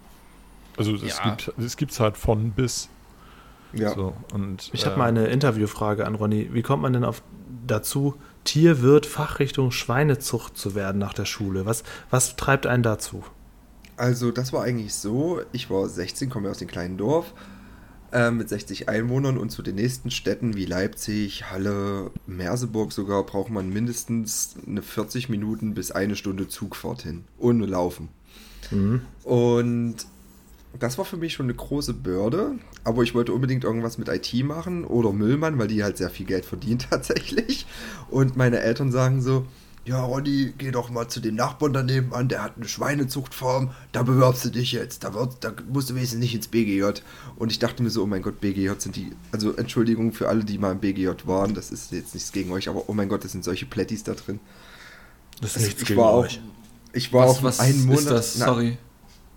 Also 0.77 0.95
es 0.95 1.19
Ja. 1.19 1.29
gibt 1.29 1.53
es 1.60 1.77
gibt's 1.77 1.99
halt 1.99 2.17
von 2.17 2.49
bis. 2.53 2.89
Ja. 3.71 3.93
So, 3.93 4.15
und, 4.34 4.71
Ich 4.73 4.82
äh, 4.82 4.86
habe 4.88 4.97
mal 4.97 5.10
eine 5.10 5.27
Interviewfrage 5.27 6.08
an 6.08 6.15
Ronny. 6.15 6.49
Wie 6.53 6.63
kommt 6.63 6.82
man 6.82 6.93
denn 6.93 7.03
auf, 7.03 7.21
dazu, 7.67 8.15
Tierwirt 8.45 9.06
Fachrichtung 9.06 9.69
Schweinezucht 9.69 10.58
zu 10.58 10.73
werden 10.73 10.97
nach 10.97 11.13
der 11.13 11.25
Schule? 11.25 11.67
Was, 11.67 11.84
was 12.10 12.36
treibt 12.36 12.65
einen 12.65 12.82
dazu? 12.82 13.23
Also 14.04 14.32
das 14.32 14.52
war 14.52 14.63
eigentlich 14.63 14.94
so, 14.96 15.39
ich 15.54 15.70
war 15.70 15.88
16, 15.88 16.30
komme 16.30 16.50
aus 16.50 16.58
dem 16.58 16.68
kleinen 16.68 16.98
Dorf 16.98 17.34
äh, 18.12 18.32
mit 18.32 18.50
60 18.50 18.89
Einwohnern 18.89 19.38
und 19.38 19.50
zu 19.50 19.62
den 19.62 19.76
nächsten 19.76 20.12
Städten 20.12 20.58
wie 20.58 20.66
Leipzig, 20.66 21.50
Halle, 21.50 22.12
Merseburg 22.28 22.92
sogar 22.92 23.24
braucht 23.24 23.50
man 23.50 23.70
mindestens 23.70 24.58
eine 24.68 24.82
40 24.82 25.30
Minuten 25.30 25.74
bis 25.74 25.92
eine 25.92 26.18
Stunde 26.18 26.50
Zugfahrt 26.50 27.04
hin, 27.04 27.24
ohne 27.38 27.66
Laufen. 27.66 28.10
Und 29.24 29.96
das 30.78 30.98
war 30.98 31.06
für 31.06 31.16
mich 31.16 31.32
schon 31.32 31.46
eine 31.46 31.54
große 31.54 31.94
Bürde, 31.94 32.56
aber 32.84 33.04
ich 33.04 33.16
wollte 33.16 33.32
unbedingt 33.32 33.63
irgendwas 33.63 33.98
mit 33.98 34.10
IT 34.10 34.34
machen 34.44 34.84
oder 34.84 35.13
Müllmann, 35.13 35.60
weil 35.60 35.70
die 35.70 35.82
halt 35.82 35.96
sehr 35.96 36.10
viel 36.10 36.26
Geld 36.26 36.44
verdienen 36.44 36.80
tatsächlich. 36.89 37.68
Und 38.10 38.36
meine 38.36 38.60
Eltern 38.60 38.92
sagen 38.92 39.22
so, 39.22 39.46
ja 39.86 40.02
Ronny, 40.04 40.54
geh 40.58 40.72
doch 40.72 40.89
mal 40.89 41.08
zu 41.08 41.19
dem 41.19 41.36
Nachbarn 41.36 41.74
daneben 41.74 42.13
an, 42.13 42.30
der 42.30 42.43
hat 42.43 42.54
eine 42.56 42.67
Schweinezuchtfarm, 42.67 43.72
da 43.91 44.04
bewirbst 44.04 44.46
du 44.46 44.50
dich 44.50 44.72
jetzt, 44.72 45.04
da, 45.04 45.13
wird, 45.13 45.43
da 45.43 45.54
musst 45.72 45.89
du 45.89 45.96
wenigstens 45.96 46.19
nicht 46.19 46.36
ins 46.36 46.48
BGJ. 46.48 47.02
Und 47.36 47.52
ich 47.52 47.60
dachte 47.60 47.84
mir 47.84 47.89
so, 47.89 48.04
oh 48.04 48.08
mein 48.08 48.22
Gott, 48.22 48.39
BGJ 48.39 48.72
sind 48.78 48.96
die, 48.96 49.12
also 49.32 49.54
Entschuldigung 49.54 50.13
für 50.13 50.30
alle, 50.30 50.43
die 50.43 50.58
mal 50.58 50.72
im 50.72 50.80
BGJ 50.80 51.10
waren, 51.26 51.54
das 51.54 51.72
ist 51.72 51.91
jetzt 51.91 52.13
nichts 52.13 52.32
gegen 52.32 52.52
euch, 52.52 52.69
aber 52.69 52.84
oh 52.88 52.93
mein 52.93 53.10
Gott, 53.10 53.24
das 53.24 53.34
sind 53.34 53.43
solche 53.43 53.65
Plättis 53.65 54.04
da 54.04 54.13
drin. 54.13 54.39
Das 55.41 55.56
Also 55.56 55.67
ich 55.67 55.98
war 55.98 56.12
auch, 56.12 56.28
ich 56.93 57.12
war 57.12 57.28
Was, 57.28 57.38
auch 57.38 57.43
was 57.43 57.60
einen 57.60 57.86
Monat, 57.86 58.00
ist 58.02 58.10
das? 58.10 58.38
na, 58.38 58.46
Sorry. 58.46 58.78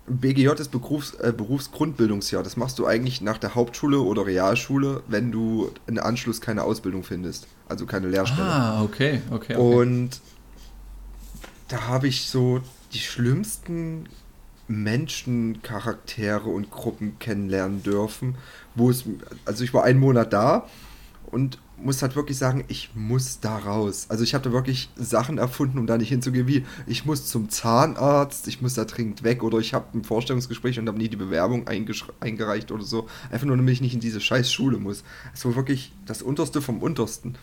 BGJ 0.09 0.47
ist 0.59 0.71
Berufs, 0.71 1.15
äh, 1.15 1.33
Berufsgrundbildungsjahr. 1.35 2.41
Das 2.41 2.55
machst 2.55 2.79
du 2.79 2.85
eigentlich 2.85 3.19
nach 3.19 3.37
der 3.37 3.55
Hauptschule 3.55 3.99
oder 3.99 4.25
Realschule, 4.25 5.03
wenn 5.07 5.33
du 5.33 5.69
im 5.85 5.99
Anschluss 5.99 6.39
keine 6.39 6.63
Ausbildung 6.63 7.03
findest. 7.03 7.47
Also 7.67 7.85
keine 7.85 8.07
Lehrstelle. 8.07 8.47
Ah, 8.47 8.83
okay, 8.83 9.21
okay. 9.31 9.55
okay. 9.55 9.55
Und 9.55 10.21
da 11.67 11.87
habe 11.87 12.07
ich 12.07 12.27
so 12.29 12.61
die 12.93 12.99
schlimmsten 12.99 14.07
Menschencharaktere 14.67 16.49
und 16.49 16.71
Gruppen 16.71 17.19
kennenlernen 17.19 17.83
dürfen, 17.83 18.35
wo 18.75 18.89
es, 18.89 19.05
also 19.45 19.63
ich 19.63 19.73
war 19.73 19.83
einen 19.83 19.99
Monat 19.99 20.33
da 20.33 20.67
und 21.27 21.59
muss 21.79 22.01
halt 22.01 22.15
wirklich 22.15 22.37
sagen, 22.37 22.65
ich 22.67 22.89
muss 22.95 23.39
da 23.39 23.57
raus. 23.57 24.07
Also 24.09 24.23
ich 24.23 24.33
habe 24.33 24.43
da 24.43 24.51
wirklich 24.51 24.89
Sachen 24.95 25.37
erfunden, 25.37 25.77
um 25.77 25.85
da 25.85 25.97
nicht 25.97 26.09
hinzugehen, 26.09 26.47
wie 26.47 26.65
ich 26.87 27.05
muss 27.05 27.27
zum 27.27 27.49
Zahnarzt, 27.49 28.47
ich 28.47 28.61
muss 28.61 28.73
da 28.73 28.85
dringend 28.85 29.23
weg 29.23 29.43
oder 29.43 29.59
ich 29.59 29.73
habe 29.73 29.97
ein 29.97 30.03
Vorstellungsgespräch 30.03 30.79
und 30.79 30.87
habe 30.87 30.97
nie 30.97 31.09
die 31.09 31.17
Bewerbung 31.17 31.67
eingereicht 31.67 32.71
oder 32.71 32.83
so. 32.83 33.07
Einfach 33.29 33.45
nur, 33.45 33.57
damit 33.57 33.73
ich 33.73 33.81
nicht 33.81 33.93
in 33.93 33.99
diese 33.99 34.21
scheiß 34.21 34.51
Schule 34.51 34.79
muss. 34.79 35.03
Es 35.33 35.45
war 35.45 35.55
wirklich 35.55 35.91
das 36.05 36.21
Unterste 36.21 36.61
vom 36.61 36.81
Untersten. 36.81 37.35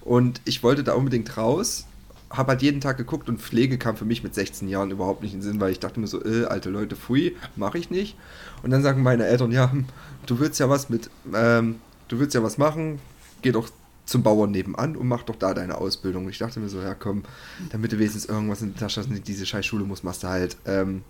Und 0.00 0.40
ich 0.46 0.62
wollte 0.62 0.84
da 0.84 0.94
unbedingt 0.94 1.36
raus, 1.36 1.86
habe 2.32 2.52
halt 2.52 2.62
jeden 2.62 2.80
Tag 2.80 2.96
geguckt 2.96 3.28
und 3.28 3.40
Pflege 3.40 3.78
kam 3.78 3.96
für 3.96 4.04
mich 4.04 4.22
mit 4.22 4.34
16 4.34 4.68
Jahren 4.68 4.90
überhaupt 4.90 5.22
nicht 5.22 5.34
in 5.34 5.40
den 5.40 5.44
Sinn, 5.44 5.60
weil 5.60 5.72
ich 5.72 5.80
dachte 5.80 6.00
mir 6.00 6.06
so, 6.06 6.24
äh, 6.24 6.46
alte 6.46 6.70
Leute, 6.70 6.96
pfui, 6.96 7.36
mache 7.56 7.78
ich 7.78 7.90
nicht. 7.90 8.16
Und 8.62 8.70
dann 8.70 8.82
sagen 8.82 9.02
meine 9.02 9.26
Eltern, 9.26 9.52
ja, 9.52 9.70
hm, 9.70 9.86
du 10.26 10.38
willst 10.40 10.58
ja 10.58 10.68
was 10.68 10.88
mit, 10.88 11.10
ähm, 11.34 11.80
du 12.08 12.18
willst 12.18 12.34
ja 12.34 12.42
was 12.42 12.58
machen, 12.58 12.98
geh 13.42 13.52
doch 13.52 13.68
zum 14.04 14.22
Bauern 14.22 14.50
nebenan 14.50 14.96
und 14.96 15.06
mach 15.06 15.22
doch 15.22 15.36
da 15.36 15.54
deine 15.54 15.78
Ausbildung. 15.78 16.24
Und 16.24 16.30
ich 16.30 16.38
dachte 16.38 16.58
mir 16.58 16.68
so, 16.68 16.80
ja 16.80 16.94
komm, 16.94 17.22
damit 17.70 17.92
du 17.92 17.98
wenigstens 17.98 18.24
irgendwas 18.24 18.62
in 18.62 18.72
der 18.72 18.80
Tasche 18.80 19.00
hast 19.00 19.10
nicht 19.10 19.28
diese 19.28 19.46
scheiß 19.46 19.64
Schule 19.64 19.84
musst, 19.84 20.02
machst 20.02 20.22
du 20.22 20.28
halt 20.28 20.56
ähm, 20.64 21.02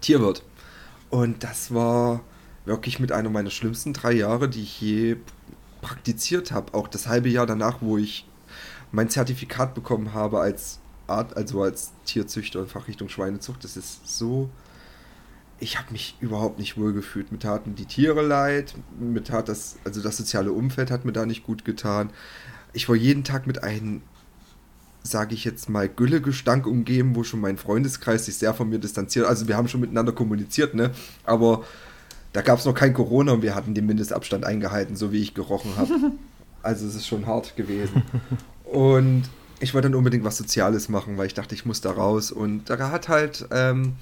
Tierwirt. 0.00 0.42
Und 1.10 1.42
das 1.44 1.72
war 1.72 2.20
wirklich 2.64 3.00
mit 3.00 3.12
einer 3.12 3.30
meiner 3.30 3.50
schlimmsten 3.50 3.92
drei 3.92 4.12
Jahre, 4.12 4.48
die 4.48 4.62
ich 4.62 4.80
je 4.80 5.16
praktiziert 5.80 6.52
habe. 6.52 6.74
Auch 6.74 6.88
das 6.88 7.06
halbe 7.06 7.28
Jahr 7.28 7.46
danach, 7.46 7.78
wo 7.80 7.96
ich 7.96 8.26
mein 8.92 9.08
Zertifikat 9.08 9.74
bekommen 9.74 10.14
habe 10.14 10.40
als 10.40 10.80
Art, 11.06 11.36
also 11.36 11.62
als 11.62 11.92
Tierzüchter 12.04 12.60
in 12.60 12.66
Fachrichtung 12.66 13.08
Schweinezucht. 13.08 13.64
Das 13.64 13.76
ist 13.76 14.08
so. 14.08 14.50
Ich 15.58 15.78
habe 15.78 15.92
mich 15.92 16.16
überhaupt 16.20 16.58
nicht 16.58 16.76
wohl 16.76 16.92
gefühlt. 16.92 17.32
Mir 17.32 17.38
taten 17.38 17.74
die 17.74 17.86
Tiere 17.86 18.22
leid, 18.22 18.74
mir 18.98 19.24
tat 19.24 19.48
das, 19.48 19.76
also 19.84 20.02
das 20.02 20.16
soziale 20.16 20.52
Umfeld 20.52 20.90
hat 20.90 21.04
mir 21.04 21.12
da 21.12 21.24
nicht 21.24 21.44
gut 21.44 21.64
getan. 21.64 22.10
Ich 22.72 22.88
war 22.88 22.96
jeden 22.96 23.24
Tag 23.24 23.46
mit 23.46 23.62
einem, 23.62 24.02
sage 25.02 25.34
ich 25.34 25.44
jetzt 25.44 25.70
mal, 25.70 25.88
Güllegestank 25.88 26.66
umgeben, 26.66 27.16
wo 27.16 27.24
schon 27.24 27.40
mein 27.40 27.56
Freundeskreis 27.56 28.26
sich 28.26 28.36
sehr 28.36 28.52
von 28.52 28.68
mir 28.68 28.78
distanziert. 28.78 29.26
Also 29.26 29.48
wir 29.48 29.56
haben 29.56 29.68
schon 29.68 29.80
miteinander 29.80 30.12
kommuniziert, 30.12 30.74
ne? 30.74 30.90
Aber 31.24 31.64
da 32.34 32.42
gab 32.42 32.58
es 32.58 32.66
noch 32.66 32.74
kein 32.74 32.92
Corona 32.92 33.32
und 33.32 33.40
wir 33.40 33.54
hatten 33.54 33.72
den 33.72 33.86
Mindestabstand 33.86 34.44
eingehalten, 34.44 34.94
so 34.94 35.10
wie 35.10 35.22
ich 35.22 35.34
gerochen 35.34 35.76
habe. 35.76 36.12
Also 36.62 36.84
es 36.88 36.96
ist 36.96 37.06
schon 37.06 37.26
hart 37.26 37.54
gewesen. 37.54 38.02
Und 38.66 39.24
ich 39.60 39.74
wollte 39.74 39.88
dann 39.88 39.94
unbedingt 39.94 40.24
was 40.24 40.36
Soziales 40.36 40.88
machen, 40.88 41.16
weil 41.16 41.26
ich 41.26 41.34
dachte, 41.34 41.54
ich 41.54 41.64
muss 41.64 41.80
da 41.80 41.92
raus. 41.92 42.32
Und 42.32 42.68
da 42.68 42.90
hat 42.90 43.08
halt 43.08 43.46
ähm, 43.50 43.94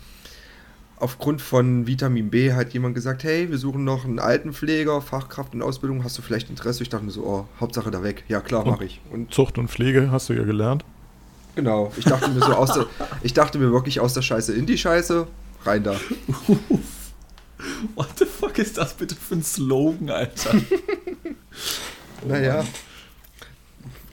aufgrund 0.97 1.43
von 1.43 1.87
Vitamin 1.87 2.31
B 2.31 2.53
halt 2.53 2.73
jemand 2.73 2.95
gesagt, 2.95 3.25
hey, 3.25 3.51
wir 3.51 3.59
suchen 3.59 3.85
noch 3.85 4.05
einen 4.05 4.19
Altenpfleger, 4.19 5.01
Fachkraft 5.01 5.55
in 5.55 5.63
Ausbildung, 5.63 6.03
hast 6.03 6.19
du 6.19 6.23
vielleicht 6.23 6.51
Interesse? 6.51 6.83
Ich 6.83 6.89
dachte 6.89 7.05
mir 7.05 7.11
so, 7.11 7.25
oh, 7.25 7.47
Hauptsache 7.61 7.91
da 7.91 8.03
weg. 8.03 8.25
Ja 8.29 8.41
klar, 8.41 8.65
mache 8.65 8.85
ich. 8.85 9.01
Und 9.13 9.33
Zucht 9.33 9.59
und 9.59 9.69
Pflege 9.69 10.11
hast 10.11 10.29
du 10.29 10.33
ja 10.33 10.45
gelernt. 10.45 10.85
genau, 11.55 11.93
ich 11.97 12.05
dachte 12.05 12.31
mir 12.31 12.41
so 12.41 12.55
aus 12.55 12.73
der, 12.73 12.87
ich 13.23 13.35
dachte 13.35 13.59
mir 13.59 13.71
wirklich 13.71 14.01
aus 14.01 14.15
der 14.15 14.23
Scheiße 14.23 14.53
in 14.55 14.67
die 14.67 14.79
Scheiße, 14.79 15.27
rein 15.65 15.85
da. 15.85 15.95
What 17.95 18.09
the 18.19 18.27
fuck 18.27 18.59
ist 18.59 18.77
das 18.77 18.95
bitte 18.95 19.15
für 19.15 19.37
ein 19.37 19.43
Slogan, 19.43 20.11
Alter? 20.11 20.55
Naja, 22.27 22.65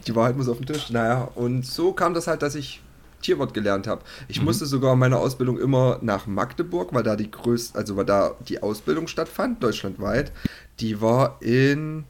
die 0.08 0.16
Wahrheit 0.16 0.38
muss 0.38 0.50
auf 0.50 0.58
den 0.58 0.68
Tisch. 0.68 0.90
Naja, 0.90 1.30
und 1.36 1.66
so 1.66 1.94
kam 1.94 2.14
das 2.14 2.28
halt, 2.28 2.42
dass 2.42 2.56
ich 2.56 2.82
Tierwort 3.22 3.54
gelernt 3.54 3.88
habe. 3.88 4.02
Ich 4.28 4.42
musste 4.42 4.66
sogar 4.66 4.96
meine 4.96 5.18
Ausbildung 5.18 5.60
immer 5.60 6.00
nach 6.02 6.28
Magdeburg, 6.28 6.94
weil 6.94 7.04
da 7.04 7.16
die 7.16 7.30
größte, 7.30 7.78
also 7.78 7.96
weil 7.96 8.06
da 8.06 8.36
die 8.48 8.62
Ausbildung 8.62 9.08
stattfand, 9.08 9.64
deutschlandweit. 9.64 10.32
Die 10.80 11.02
war 11.02 11.38
in, 11.42 12.06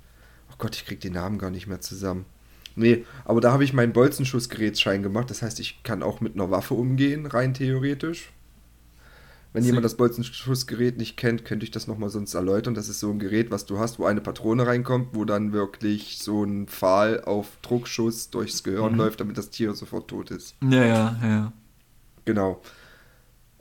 oh 0.51 0.55
Gott, 0.57 0.75
ich 0.75 0.85
krieg 0.85 1.01
den 1.01 1.13
Namen 1.13 1.37
gar 1.37 1.49
nicht 1.49 1.67
mehr 1.67 1.81
zusammen. 1.81 2.25
Nee, 2.75 3.05
aber 3.25 3.41
da 3.41 3.51
habe 3.51 3.65
ich 3.65 3.73
meinen 3.73 3.91
Bolzenschussgerätsschein 3.91 5.03
gemacht. 5.03 5.29
Das 5.29 5.41
heißt, 5.41 5.59
ich 5.59 5.83
kann 5.83 6.03
auch 6.03 6.21
mit 6.21 6.35
einer 6.35 6.51
Waffe 6.51 6.73
umgehen, 6.73 7.25
rein 7.25 7.53
theoretisch. 7.53 8.31
Wenn 9.53 9.65
jemand 9.65 9.83
das 9.83 9.95
Bolzenschussgerät 9.95 10.97
nicht 10.97 11.17
kennt, 11.17 11.43
könnte 11.43 11.65
ich 11.65 11.71
das 11.71 11.85
nochmal 11.85 12.09
sonst 12.09 12.33
erläutern. 12.33 12.73
Das 12.73 12.87
ist 12.87 13.01
so 13.01 13.11
ein 13.11 13.19
Gerät, 13.19 13.51
was 13.51 13.65
du 13.65 13.79
hast, 13.79 13.99
wo 13.99 14.05
eine 14.05 14.21
Patrone 14.21 14.65
reinkommt, 14.65 15.09
wo 15.11 15.25
dann 15.25 15.51
wirklich 15.51 16.19
so 16.19 16.43
ein 16.43 16.67
Pfahl 16.67 17.21
auf 17.25 17.57
Druckschuss 17.61 18.29
durchs 18.29 18.63
Gehirn 18.63 18.95
läuft, 18.95 19.19
damit 19.19 19.37
das 19.37 19.49
Tier 19.49 19.73
sofort 19.73 20.07
tot 20.07 20.31
ist. 20.31 20.55
Ja, 20.61 20.85
ja, 20.85 21.19
ja. 21.21 21.53
Genau. 22.23 22.61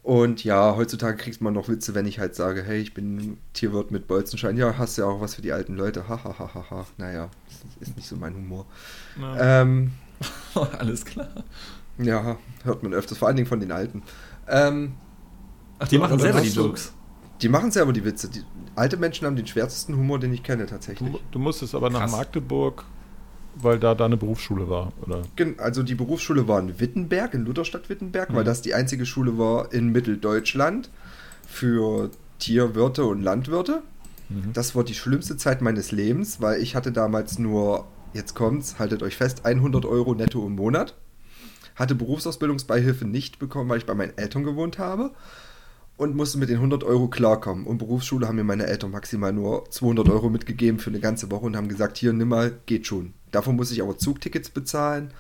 Und 0.02 0.44
ja, 0.44 0.76
heutzutage 0.76 1.16
kriegt 1.16 1.40
man 1.40 1.52
noch 1.54 1.68
Witze, 1.68 1.94
wenn 1.94 2.06
ich 2.06 2.18
halt 2.18 2.34
sage, 2.34 2.62
hey, 2.62 2.80
ich 2.80 2.94
bin 2.94 3.38
Tierwirt 3.52 3.90
mit 3.90 4.06
Bolzenschein. 4.06 4.56
Ja, 4.56 4.78
hast 4.78 4.96
ja 4.96 5.04
auch 5.06 5.20
was 5.20 5.34
für 5.34 5.42
die 5.42 5.52
alten 5.52 5.76
Leute. 5.76 6.08
Hahaha. 6.08 6.38
Ha, 6.38 6.54
ha, 6.54 6.70
ha. 6.70 6.86
Naja, 6.96 7.30
das 7.80 7.88
ist 7.88 7.96
nicht 7.96 8.08
so 8.08 8.16
mein 8.16 8.34
Humor. 8.34 8.66
Ähm, 9.38 9.90
Alles 10.78 11.04
klar. 11.04 11.28
ja, 11.98 12.38
hört 12.64 12.82
man 12.82 12.94
öfters, 12.94 13.18
vor 13.18 13.28
allen 13.28 13.36
Dingen 13.36 13.48
von 13.48 13.60
den 13.60 13.72
Alten. 13.72 14.02
Ähm, 14.48 14.94
Ach, 15.80 15.88
die 15.88 15.98
machen 15.98 16.12
Aber 16.12 16.22
selber 16.22 16.40
die 16.40 16.48
Jokes. 16.50 16.92
die 17.42 17.48
machen 17.48 17.70
selber 17.72 17.92
die 17.92 18.04
Witze. 18.04 18.28
Die, 18.30 18.42
alte 18.76 18.96
Menschen 18.96 19.26
haben 19.26 19.34
den 19.36 19.46
schwärzesten 19.46 19.96
Humor, 19.96 20.18
den 20.20 20.32
ich 20.32 20.42
kenne, 20.42 20.66
tatsächlich. 20.66 21.10
Du, 21.10 21.18
du 21.32 21.38
musstest 21.40 21.74
aber 21.74 21.90
nach 21.90 22.00
Krass. 22.02 22.12
Magdeburg, 22.12 22.84
weil 23.56 23.78
da 23.80 23.94
deine 23.94 24.16
Berufsschule 24.16 24.68
war, 24.70 24.92
oder? 25.02 25.22
Also 25.58 25.82
die 25.82 25.94
Berufsschule 25.96 26.46
war 26.46 26.60
in 26.60 26.78
Wittenberg, 26.78 27.34
in 27.34 27.44
Lutherstadt 27.44 27.88
Wittenberg, 27.88 28.30
Mhm. 28.30 28.34
weil 28.36 28.44
das 28.44 28.62
die 28.62 28.74
einzige 28.74 29.04
Schule 29.06 29.38
war 29.38 29.72
in 29.72 29.90
Mitteldeutschland 29.90 30.88
für 31.46 32.10
Tierwirte 32.38 33.04
und 33.04 33.22
Landwirte. 33.22 33.82
Mhm. 34.28 34.52
Das 34.52 34.74
war 34.76 34.84
die 34.84 34.94
schlimmste 34.94 35.36
Zeit 35.36 35.60
meines 35.62 35.90
Lebens, 35.92 36.40
weil 36.40 36.62
ich 36.62 36.76
hatte 36.76 36.92
damals 36.92 37.38
nur, 37.38 37.86
jetzt 38.14 38.34
kommt's, 38.34 38.78
haltet 38.78 39.02
euch 39.02 39.16
fest, 39.16 39.44
100 39.44 39.84
Euro 39.84 40.14
netto 40.14 40.46
im 40.46 40.54
Monat. 40.54 40.94
Hatte 41.74 41.94
Berufsausbildungsbeihilfe 41.94 43.04
nicht 43.06 43.38
bekommen, 43.38 43.68
weil 43.68 43.78
ich 43.78 43.86
bei 43.86 43.94
meinen 43.94 44.16
Eltern 44.16 44.44
gewohnt 44.44 44.78
habe. 44.78 45.10
Und 46.00 46.16
musste 46.16 46.38
mit 46.38 46.48
den 46.48 46.56
100 46.56 46.82
Euro 46.82 47.08
klarkommen. 47.08 47.66
Und 47.66 47.76
Berufsschule 47.76 48.26
haben 48.26 48.36
mir 48.36 48.42
meine 48.42 48.66
Eltern 48.66 48.90
maximal 48.90 49.34
nur 49.34 49.68
200 49.68 50.08
Euro 50.08 50.30
mitgegeben 50.30 50.80
für 50.80 50.88
eine 50.88 50.98
ganze 50.98 51.30
Woche 51.30 51.44
und 51.44 51.58
haben 51.58 51.68
gesagt, 51.68 51.98
hier, 51.98 52.14
nimm 52.14 52.28
mal, 52.28 52.58
geht 52.64 52.86
schon. 52.86 53.12
Davon 53.32 53.54
muss 53.54 53.70
ich 53.70 53.82
aber 53.82 53.98
Zugtickets 53.98 54.48
bezahlen 54.48 55.12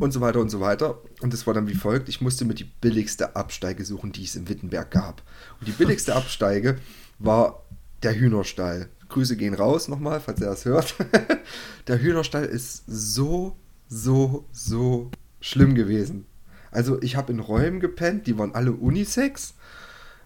und 0.00 0.12
so 0.12 0.22
weiter 0.22 0.40
und 0.40 0.48
so 0.48 0.60
weiter. 0.60 1.02
Und 1.20 1.34
das 1.34 1.46
war 1.46 1.52
dann 1.52 1.68
wie 1.68 1.74
folgt: 1.74 2.08
Ich 2.08 2.22
musste 2.22 2.46
mir 2.46 2.54
die 2.54 2.64
billigste 2.64 3.36
Absteige 3.36 3.84
suchen, 3.84 4.12
die 4.12 4.24
es 4.24 4.34
in 4.34 4.48
Wittenberg 4.48 4.90
gab. 4.90 5.22
Und 5.60 5.68
die 5.68 5.72
billigste 5.72 6.14
Absteige 6.16 6.78
war 7.18 7.62
der 8.02 8.18
Hühnerstall. 8.18 8.88
Grüße 9.10 9.36
gehen 9.36 9.52
raus 9.52 9.88
nochmal, 9.88 10.20
falls 10.20 10.40
ihr 10.40 10.46
das 10.46 10.64
hört. 10.64 10.94
der 11.86 12.00
Hühnerstall 12.00 12.46
ist 12.46 12.84
so, 12.86 13.56
so, 13.88 14.46
so 14.52 15.10
schlimm 15.42 15.74
gewesen. 15.74 16.24
Also, 16.70 17.00
ich 17.02 17.16
habe 17.16 17.32
in 17.32 17.40
Räumen 17.40 17.80
gepennt, 17.80 18.26
die 18.26 18.38
waren 18.38 18.54
alle 18.54 18.72
Unisex 18.72 19.54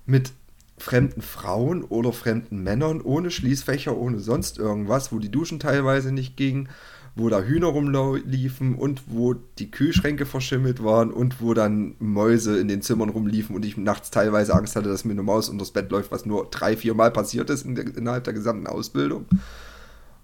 mit 0.07 0.33
fremden 0.79 1.23
Frauen 1.23 1.85
oder 1.85 2.13
fremden 2.13 2.63
Männern, 2.63 3.01
ohne 3.01 3.31
Schließfächer, 3.31 3.97
ohne 3.97 4.19
sonst 4.19 4.59
irgendwas, 4.59 5.13
wo 5.13 5.19
die 5.19 5.31
Duschen 5.31 5.61
teilweise 5.61 6.13
nicht 6.13 6.37
gingen, 6.37 6.69
wo 7.17 7.29
da 7.29 7.43
Hühner 7.43 7.67
rumliefen 7.67 8.75
und 8.75 9.03
wo 9.07 9.35
die 9.35 9.71
Kühlschränke 9.71 10.27
verschimmelt 10.27 10.83
waren 10.83 11.11
und 11.11 11.41
wo 11.41 11.55
dann 11.55 11.95
Mäuse 11.99 12.59
in 12.59 12.69
den 12.69 12.83
Zimmern 12.83 13.11
rumliefen 13.11 13.55
und 13.55 13.65
ich 13.65 13.77
nachts 13.77 14.11
teilweise 14.11 14.55
Angst 14.55 14.77
hatte, 14.77 14.89
dass 14.89 15.05
mir 15.05 15.13
eine 15.13 15.23
Maus 15.23 15.49
unters 15.49 15.73
Bett 15.73 15.91
läuft, 15.91 16.13
was 16.13 16.25
nur 16.25 16.49
drei, 16.51 16.77
vier 16.77 16.95
Mal 16.95 17.11
passiert 17.11 17.51
ist 17.51 17.67
in 17.67 17.75
der, 17.75 17.85
innerhalb 17.97 18.25
der 18.25 18.33
gesamten 18.33 18.67
Ausbildung. 18.67 19.27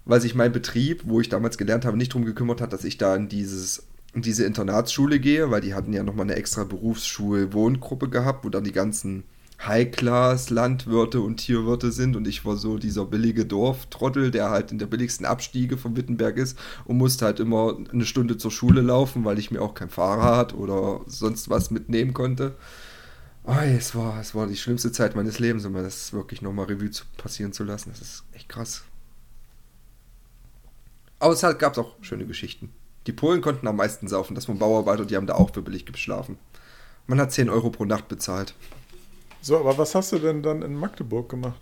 Weil 0.05 0.21
sich 0.21 0.35
mein 0.35 0.53
Betrieb, 0.53 1.03
wo 1.05 1.19
ich 1.19 1.29
damals 1.29 1.57
gelernt 1.57 1.85
habe, 1.85 1.97
nicht 1.97 2.13
darum 2.13 2.25
gekümmert 2.25 2.61
hat, 2.61 2.71
dass 2.71 2.85
ich 2.85 2.97
da 2.97 3.15
in 3.15 3.27
dieses 3.27 3.83
in 4.13 4.21
diese 4.23 4.45
Internatsschule 4.45 5.19
gehe, 5.19 5.51
weil 5.51 5.61
die 5.61 5.75
hatten 5.75 5.93
ja 5.93 6.01
nochmal 6.01 6.25
eine 6.25 6.35
extra 6.35 6.63
Berufsschul-Wohngruppe 6.63 8.09
gehabt, 8.09 8.45
wo 8.45 8.49
dann 8.49 8.63
die 8.63 8.71
ganzen 8.71 9.25
High-Class-Landwirte 9.65 11.19
und 11.19 11.37
Tierwirte 11.37 11.91
sind 11.91 12.15
und 12.15 12.27
ich 12.27 12.45
war 12.45 12.55
so 12.57 12.77
dieser 12.77 13.05
billige 13.05 13.45
Dorftrottel, 13.45 14.29
der 14.29 14.49
halt 14.49 14.71
in 14.71 14.77
der 14.77 14.85
billigsten 14.85 15.25
Abstiege 15.25 15.77
von 15.77 15.97
Wittenberg 15.97 16.37
ist 16.37 16.57
und 16.85 16.97
musste 16.97 17.25
halt 17.25 17.39
immer 17.39 17.77
eine 17.91 18.05
Stunde 18.05 18.37
zur 18.37 18.51
Schule 18.51 18.81
laufen, 18.81 19.25
weil 19.25 19.39
ich 19.39 19.49
mir 19.49 19.61
auch 19.61 19.73
kein 19.73 19.89
Fahrrad 19.89 20.53
oder 20.53 21.01
sonst 21.07 21.49
was 21.49 21.71
mitnehmen 21.71 22.13
konnte. 22.13 22.55
Oh, 23.45 23.55
es, 23.63 23.95
war, 23.95 24.19
es 24.19 24.35
war 24.35 24.45
die 24.45 24.57
schlimmste 24.57 24.91
Zeit 24.91 25.15
meines 25.15 25.39
Lebens, 25.39 25.65
um 25.65 25.73
das 25.73 26.11
wirklich 26.13 26.41
nochmal 26.41 26.65
Revue 26.65 26.91
zu 26.91 27.05
passieren 27.15 27.53
zu 27.53 27.63
lassen. 27.63 27.89
Das 27.91 28.01
ist 28.01 28.23
echt 28.33 28.49
krass. 28.49 28.83
Aber 31.19 31.33
es 31.33 31.41
gab 31.41 31.77
auch 31.77 31.95
schöne 32.01 32.25
Geschichten. 32.25 32.73
Die 33.07 33.13
Polen 33.13 33.41
konnten 33.41 33.67
am 33.67 33.77
meisten 33.77 34.07
saufen. 34.07 34.35
Das 34.35 34.49
waren 34.49 34.59
Bauarbeiter, 34.59 35.05
die 35.05 35.15
haben 35.15 35.27
da 35.27 35.35
auch 35.35 35.53
für 35.53 35.61
billig 35.61 35.85
geschlafen. 35.85 36.37
Man 37.07 37.21
hat 37.21 37.31
10 37.31 37.49
Euro 37.49 37.69
pro 37.69 37.85
Nacht 37.85 38.09
bezahlt. 38.09 38.53
So, 39.41 39.57
aber 39.57 39.77
was 39.77 39.95
hast 39.95 40.11
du 40.11 40.19
denn 40.19 40.43
dann 40.43 40.61
in 40.61 40.75
Magdeburg 40.75 41.29
gemacht? 41.29 41.59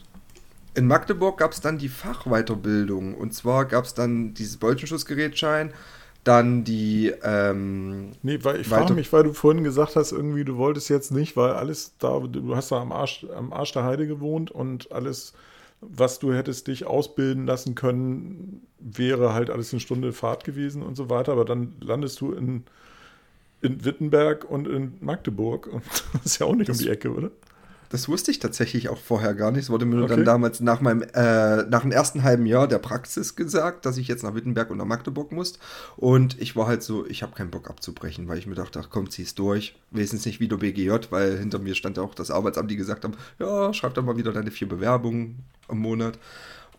In 0.75 0.87
Magdeburg 0.87 1.37
gab 1.37 1.53
es 1.53 1.61
dann 1.61 1.77
die 1.77 1.89
Fachweiterbildung. 1.89 3.15
Und 3.15 3.33
zwar 3.33 3.65
gab 3.65 3.85
es 3.85 3.93
dann 3.93 4.33
dieses 4.33 4.57
Bolzenschussgerätschein, 4.57 5.73
dann 6.25 6.63
die, 6.63 7.13
ähm, 7.23 8.11
Nee, 8.23 8.39
weil 8.41 8.61
ich 8.61 8.67
frage 8.67 8.93
mich, 8.93 9.13
weil 9.13 9.23
du 9.23 9.33
vorhin 9.33 9.63
gesagt 9.63 9.95
hast, 9.95 10.11
irgendwie, 10.11 10.43
du 10.43 10.57
wolltest 10.57 10.89
jetzt 10.89 11.11
nicht, 11.11 11.37
weil 11.37 11.51
alles 11.51 11.93
da, 11.99 12.19
du 12.19 12.55
hast 12.55 12.71
da 12.71 12.81
am 12.81 12.91
Arsch, 12.91 13.25
am 13.35 13.53
Arsch 13.53 13.71
der 13.71 13.83
Heide 13.83 14.07
gewohnt 14.07 14.51
und 14.51 14.91
alles, 14.91 15.33
was 15.81 16.19
du 16.19 16.33
hättest 16.33 16.67
dich 16.67 16.85
ausbilden 16.85 17.45
lassen 17.45 17.75
können, 17.75 18.65
wäre 18.79 19.33
halt 19.33 19.51
alles 19.51 19.71
eine 19.71 19.79
Stunde 19.79 20.13
Fahrt 20.13 20.43
gewesen 20.43 20.81
und 20.81 20.95
so 20.95 21.09
weiter, 21.11 21.31
aber 21.31 21.45
dann 21.45 21.75
landest 21.79 22.19
du 22.21 22.31
in, 22.33 22.63
in 23.61 23.85
Wittenberg 23.85 24.49
und 24.49 24.67
in 24.67 24.97
Magdeburg 25.01 25.67
und 25.67 25.83
das 26.13 26.25
ist 26.25 26.39
ja 26.39 26.47
auch 26.47 26.55
nicht 26.55 26.71
um 26.71 26.77
die 26.77 26.89
Ecke, 26.89 27.13
oder? 27.13 27.29
Das 27.89 28.07
wusste 28.09 28.31
ich 28.31 28.39
tatsächlich 28.39 28.89
auch 28.89 28.97
vorher 28.97 29.33
gar 29.33 29.51
nicht. 29.51 29.63
Es 29.63 29.69
wurde 29.69 29.85
mir 29.85 29.95
nur 29.95 30.05
Okay. 30.05 30.15
dann 30.15 30.25
damals 30.25 30.59
nach 30.59 30.81
meinem, 30.81 31.01
äh, 31.13 31.63
nach 31.63 31.81
dem 31.81 31.91
ersten 31.91 32.23
halben 32.23 32.45
Jahr 32.45 32.67
der 32.67 32.79
Praxis 32.79 33.35
gesagt, 33.35 33.85
dass 33.85 33.97
ich 33.97 34.07
jetzt 34.07 34.23
nach 34.23 34.35
Wittenberg 34.35 34.69
und 34.71 34.77
nach 34.77 34.85
Magdeburg 34.85 35.31
muss. 35.31 35.59
Und 35.97 36.39
ich 36.41 36.55
war 36.55 36.67
halt 36.67 36.83
so, 36.83 37.05
ich 37.05 37.23
habe 37.23 37.33
keinen 37.35 37.51
Bock 37.51 37.69
abzubrechen, 37.69 38.27
weil 38.27 38.37
ich 38.37 38.47
mir 38.47 38.55
dachte, 38.55 38.79
ach 38.83 38.89
komm, 38.89 39.09
zieh's 39.09 39.35
durch. 39.35 39.75
Wenigstens 39.91 40.25
nicht 40.25 40.39
wieder 40.39 40.57
BGJ, 40.57 40.91
weil 41.11 41.37
hinter 41.37 41.59
mir 41.59 41.75
stand 41.75 41.99
auch 41.99 42.15
das 42.15 42.31
Arbeitsamt, 42.31 42.69
die 42.71 42.75
gesagt 42.75 43.03
haben, 43.03 43.13
ja, 43.39 43.73
schreib 43.73 43.93
doch 43.93 44.03
mal 44.03 44.17
wieder 44.17 44.31
deine 44.33 44.51
vier 44.51 44.67
Bewerbungen 44.67 45.39
im 45.69 45.79
Monat. 45.79 46.17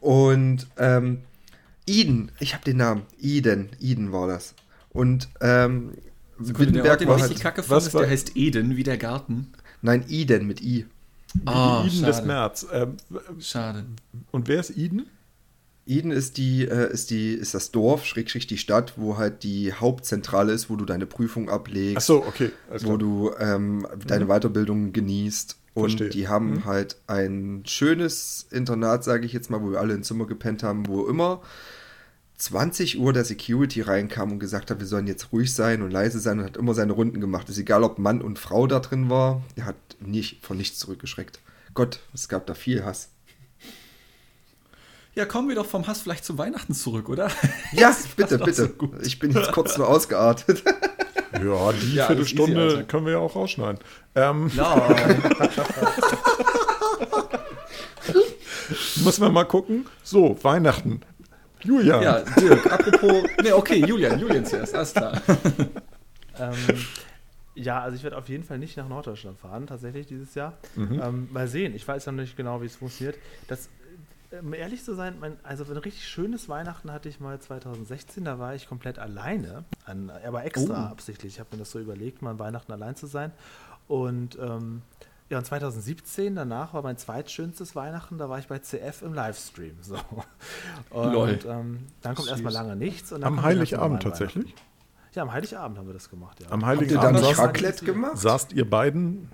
Und 0.01 0.67
ähm, 0.77 1.23
Eden, 1.87 2.33
ich 2.41 2.55
habe 2.55 2.65
den 2.65 2.79
Namen, 2.79 3.03
Eden, 3.21 3.71
Eden 3.81 4.13
war 4.13 4.27
das. 4.29 4.55
Und 4.91 5.29
ähm, 5.41 5.93
Sekunde, 6.41 6.73
der 6.83 6.91
Ort, 6.93 7.01
den 7.01 7.09
war 7.09 7.17
ich 7.17 7.23
halt, 7.23 7.31
richtig 7.31 7.43
kacke 7.43 7.63
was 7.63 7.69
fand, 7.69 7.87
ist, 7.87 7.95
war- 7.95 8.03
der 8.03 8.11
heißt 8.11 8.37
Eden, 8.37 8.77
wie 8.77 8.83
der 8.83 8.99
Garten. 8.99 9.53
nein, 9.83 10.05
Eden 10.09 10.47
mit 10.47 10.61
I. 10.63 10.87
Ah, 11.45 11.85
Eden 11.87 12.05
des 12.05 12.17
schade. 12.17 12.27
März. 12.27 12.67
Ähm, 12.73 12.97
Schade. 13.41 13.85
und 14.33 14.49
wer 14.49 14.61
ist 14.61 14.77
Eden? 14.77 15.07
Eden 15.89 16.11
ist 16.11 16.37
die, 16.37 16.65
äh, 16.67 16.93
ist 16.93 17.11
die, 17.11 17.33
ist 17.33 17.55
das 17.55 17.71
Dorf, 17.71 18.05
Schrägstrich 18.05 18.49
die 18.49 18.59
Stadt, 18.59 18.95
wo 18.97 19.19
halt 19.19 19.45
die 19.45 19.73
Hauptzentrale 19.73 20.53
ist, 20.53 20.69
wo 20.69 20.75
du 20.77 20.85
deine 20.85 21.07
Prüfung 21.07 21.49
ablegst, 21.49 21.97
Achso, 21.99 22.25
okay. 22.27 22.51
alles 22.71 22.83
wo 22.85 22.97
klar. 22.97 22.99
du 22.99 23.31
ähm, 23.39 23.87
deine 24.07 24.27
Weiterbildung 24.27 24.93
genießt. 24.93 25.57
Und 25.75 25.91
Verstehe. 25.91 26.09
die 26.09 26.27
haben 26.27 26.53
Mhm. 26.55 26.65
halt 26.65 26.97
ein 27.07 27.63
schönes 27.67 28.47
Internat, 28.51 29.05
sage 29.05 29.27
ich 29.27 29.35
jetzt 29.35 29.51
mal, 29.51 29.61
wo 29.63 29.73
wir 29.73 29.79
alle 29.79 29.93
im 29.93 30.03
Zimmer 30.03 30.27
gepennt 30.27 30.63
haben, 30.63 30.87
wo 30.89 31.07
immer 31.07 31.43
20 32.39 32.99
Uhr 32.99 33.13
der 33.13 33.25
Security 33.25 33.81
reinkam 33.81 34.33
und 34.33 34.39
gesagt 34.39 34.71
hat, 34.71 34.79
wir 34.79 34.87
sollen 34.87 35.07
jetzt 35.07 35.33
ruhig 35.33 35.55
sein 35.55 35.83
und 35.83 35.91
leise 35.91 36.21
sein 36.21 36.39
und 36.39 36.45
hat 36.45 36.57
immer 36.57 36.75
seine 36.75 36.93
Runden 36.93 37.21
gemacht. 37.21 37.49
Ist 37.49 37.59
egal, 37.59 37.83
ob 37.83 37.99
Mann 37.99 38.21
und 38.21 38.39
Frau 38.39 38.67
da 38.67 38.79
drin 38.81 39.09
war, 39.09 39.43
er 39.57 39.65
hat 39.65 39.77
nicht, 40.01 40.45
von 40.45 40.57
nichts 40.59 40.79
zurückgeschreckt. 40.79 41.41
Gott, 41.75 42.01
es 42.13 42.29
gab 42.29 42.47
da 42.47 42.55
viel 42.55 42.85
Hass. 42.85 43.09
Ja, 45.15 45.25
kommen 45.25 45.49
wir 45.49 45.55
doch 45.55 45.65
vom 45.67 45.87
Hass 45.87 46.03
vielleicht 46.03 46.27
zu 46.27 46.37
Weihnachten 46.37 46.75
zurück, 46.75 47.09
oder? 47.09 47.31
Ja, 47.73 47.97
bitte, 48.17 48.37
bitte. 48.39 48.53
so 48.55 48.69
gut. 48.69 48.91
ich 49.07 49.19
bin 49.19 49.31
jetzt 49.33 49.53
kurz 49.53 49.79
nur 49.79 49.89
ausgeartet. 49.89 50.63
Ja, 51.33 51.73
die 51.73 51.95
Ja, 51.95 52.05
easy, 52.05 52.07
Viertelstunde 52.07 52.63
Alter. 52.63 52.83
können 52.85 53.05
wir 53.05 53.13
ja 53.13 53.19
auch 53.19 53.37
rausschneiden. 53.37 53.79
Ähm, 54.15 54.51
Ja. 54.55 54.89
Müssen 59.05 59.21
wir 59.23 59.31
mal 59.31 59.45
gucken. 59.45 59.87
So, 60.03 60.39
Weihnachten. 60.43 61.01
Julian. 61.67 62.03
ja, 62.03 62.21
Dirk, 62.21 62.73
apropos. 62.73 63.25
Ne, 63.43 63.55
okay, 63.55 63.85
Julian, 63.87 64.19
Julian 64.19 64.45
zuerst, 64.47 64.75
alles 64.75 64.93
klar. 64.95 65.21
Ähm, 66.39 66.53
ja, 67.55 67.81
also 67.81 67.97
ich 67.97 68.03
werde 68.03 68.19
auf 68.19 68.29
jeden 68.29 68.45
Fall 68.45 68.59
nicht 68.59 68.77
nach 68.77 68.87
Norddeutschland 68.89 69.39
fahren, 69.39 69.67
tatsächlich 69.67 70.07
dieses 70.07 70.35
Jahr. 70.35 70.53
Mhm. 70.75 71.01
Ähm, 71.03 71.29
mal 71.33 71.49
sehen, 71.49 71.75
ich 71.75 71.89
weiß 71.89 72.05
noch 72.07 72.13
nicht 72.13 72.37
genau, 72.37 72.61
wie 72.61 72.67
es 72.67 72.77
funktioniert. 72.77 73.17
Das, 73.49 73.71
um 74.43 74.53
ehrlich 74.53 74.85
zu 74.85 74.95
sein, 74.95 75.15
mein, 75.19 75.39
also 75.45 75.65
ein 75.65 75.79
richtig 75.79 76.07
schönes 76.07 76.51
Weihnachten 76.51 76.93
hatte 76.93 77.09
ich 77.09 77.21
mal 77.21 77.41
2016, 77.41 78.23
da 78.27 78.39
war 78.39 78.55
ich 78.55 78.69
komplett 78.69 78.99
alleine, 78.99 79.65
an, 79.87 80.11
aber 80.27 80.45
extra 80.45 80.89
Oh. 80.89 80.93
absichtlich. 80.93 81.33
Ich 81.35 81.41
habe 81.41 81.49
mir 81.53 81.61
das 81.61 81.71
so 81.71 81.79
überlegt, 81.81 82.21
mal 82.21 82.33
an 82.33 82.39
Weihnachten 82.39 82.71
allein 82.73 82.97
zu 82.97 83.07
sein. 83.07 83.33
Und 83.89 84.37
ähm, 84.39 84.83
ja, 85.29 85.39
und 85.39 85.45
2017, 85.45 86.35
danach 86.37 86.73
war 86.75 86.83
mein 86.83 86.97
zweitschönstes 86.97 87.75
Weihnachten, 87.75 88.17
da 88.19 88.29
war 88.29 88.39
ich 88.39 88.47
bei 88.47 88.59
CF 88.59 89.03
im 89.03 89.13
Livestream. 89.15 89.77
So. 89.83 89.97
Und 90.91 91.13
Lol. 91.13 91.39
ähm, 91.47 91.87
dann 92.03 92.15
kommt 92.15 92.29
erstmal 92.29 92.53
lange 92.53 92.77
nichts. 92.77 93.13
Und 93.13 93.23
dann 93.23 93.39
Am 93.39 93.43
Heiligabend 93.43 94.03
tatsächlich? 94.03 94.55
Ja, 95.15 95.23
am 95.23 95.33
Heiligabend 95.33 95.79
haben 95.79 95.87
wir 95.87 95.95
das 95.95 96.11
gemacht, 96.11 96.41
ja. 96.41 96.47
Am 96.51 96.61
Habt 96.61 96.79
Heiligen 96.79 96.93
ihr 96.95 97.01
dann 97.01 97.17
Abend 97.17 97.27
saßt, 97.27 97.39
Raclette 97.41 97.85
gemacht? 97.85 98.19
saßt 98.19 98.53
ihr 98.53 98.69
beiden 98.69 99.31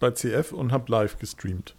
bei 0.00 0.10
CF 0.10 0.52
und 0.52 0.72
habt 0.72 0.88
live 0.88 1.18
gestreamt. 1.18 1.76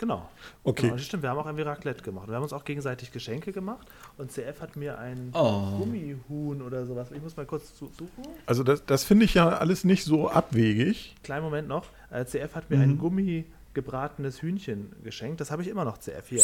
Genau. 0.00 0.26
Okay. 0.64 0.82
Genau, 0.82 0.94
das 0.94 1.04
stimmt, 1.04 1.22
wir 1.22 1.28
haben 1.28 1.38
auch 1.38 1.44
irgendwie 1.44 1.62
Raclette 1.64 2.02
gemacht. 2.02 2.26
Wir 2.26 2.34
haben 2.34 2.42
uns 2.42 2.54
auch 2.54 2.64
gegenseitig 2.64 3.12
Geschenke 3.12 3.52
gemacht 3.52 3.86
und 4.16 4.32
CF 4.32 4.62
hat 4.62 4.74
mir 4.74 4.98
ein 4.98 5.30
Oh. 5.34 5.76
Gummihuhn 5.78 6.62
oder 6.62 6.86
sowas. 6.86 7.08
Ich 7.14 7.20
muss 7.22 7.36
mal 7.36 7.44
kurz 7.44 7.78
suchen. 7.78 7.98
Also 8.46 8.64
das, 8.64 8.82
das 8.86 9.04
finde 9.04 9.26
ich 9.26 9.34
ja 9.34 9.50
alles 9.50 9.84
nicht 9.84 10.04
so 10.04 10.30
abwegig. 10.30 11.16
Kleinen 11.22 11.44
Moment 11.44 11.68
noch. 11.68 11.84
Äh, 12.10 12.24
CF 12.24 12.54
hat 12.54 12.70
mir 12.70 12.78
ein 12.78 12.96
Gummi 12.96 13.44
gebratenes 13.74 14.40
Hühnchen 14.40 14.90
geschenkt. 15.04 15.38
Das 15.42 15.50
habe 15.50 15.60
ich 15.60 15.68
immer 15.68 15.84
noch, 15.84 15.98
CF. 15.98 16.26
Hier. 16.30 16.42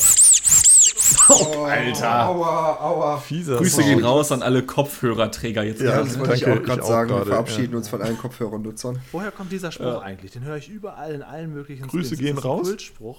Alter. 1.65 2.29
Aua, 2.29 2.79
aua. 2.81 3.17
Fieser 3.19 3.57
Grüße 3.57 3.77
Sound. 3.77 3.87
gehen 3.87 4.05
raus 4.05 4.33
an 4.33 4.43
alle 4.43 4.63
Kopfhörerträger 4.65 5.63
jetzt. 5.63 5.81
Ja, 5.81 5.91
Ja, 5.93 5.99
das 6.03 6.19
wollte 6.19 6.35
ich 6.35 6.47
auch 6.47 6.63
gerade 6.63 6.83
auch 6.83 6.87
sagen. 6.89 7.09
gerade, 7.09 7.23
wir 7.27 7.33
verabschieden 7.33 7.75
uns 7.75 7.89
von 7.89 8.03
allen 8.03 8.19
Kopfhörernutzern. 8.19 8.99
Woher 9.13 9.31
kommt 9.31 9.51
dieser 9.51 9.73
Spruch 9.73 10.03
eigentlich? 10.03 10.33
Den 10.33 10.45
höre 10.45 10.57
ich 10.57 10.69
überall 10.69 11.15
in 11.15 11.23
allen 11.23 11.53
möglichen 11.55 11.87
Grüße 11.89 12.11
Skins. 12.11 12.21
gehen 12.21 12.29
Ist 12.37 12.37
das 12.37 12.45
ein 12.45 12.49
raus? 12.51 12.69
Kultspruch 12.69 13.19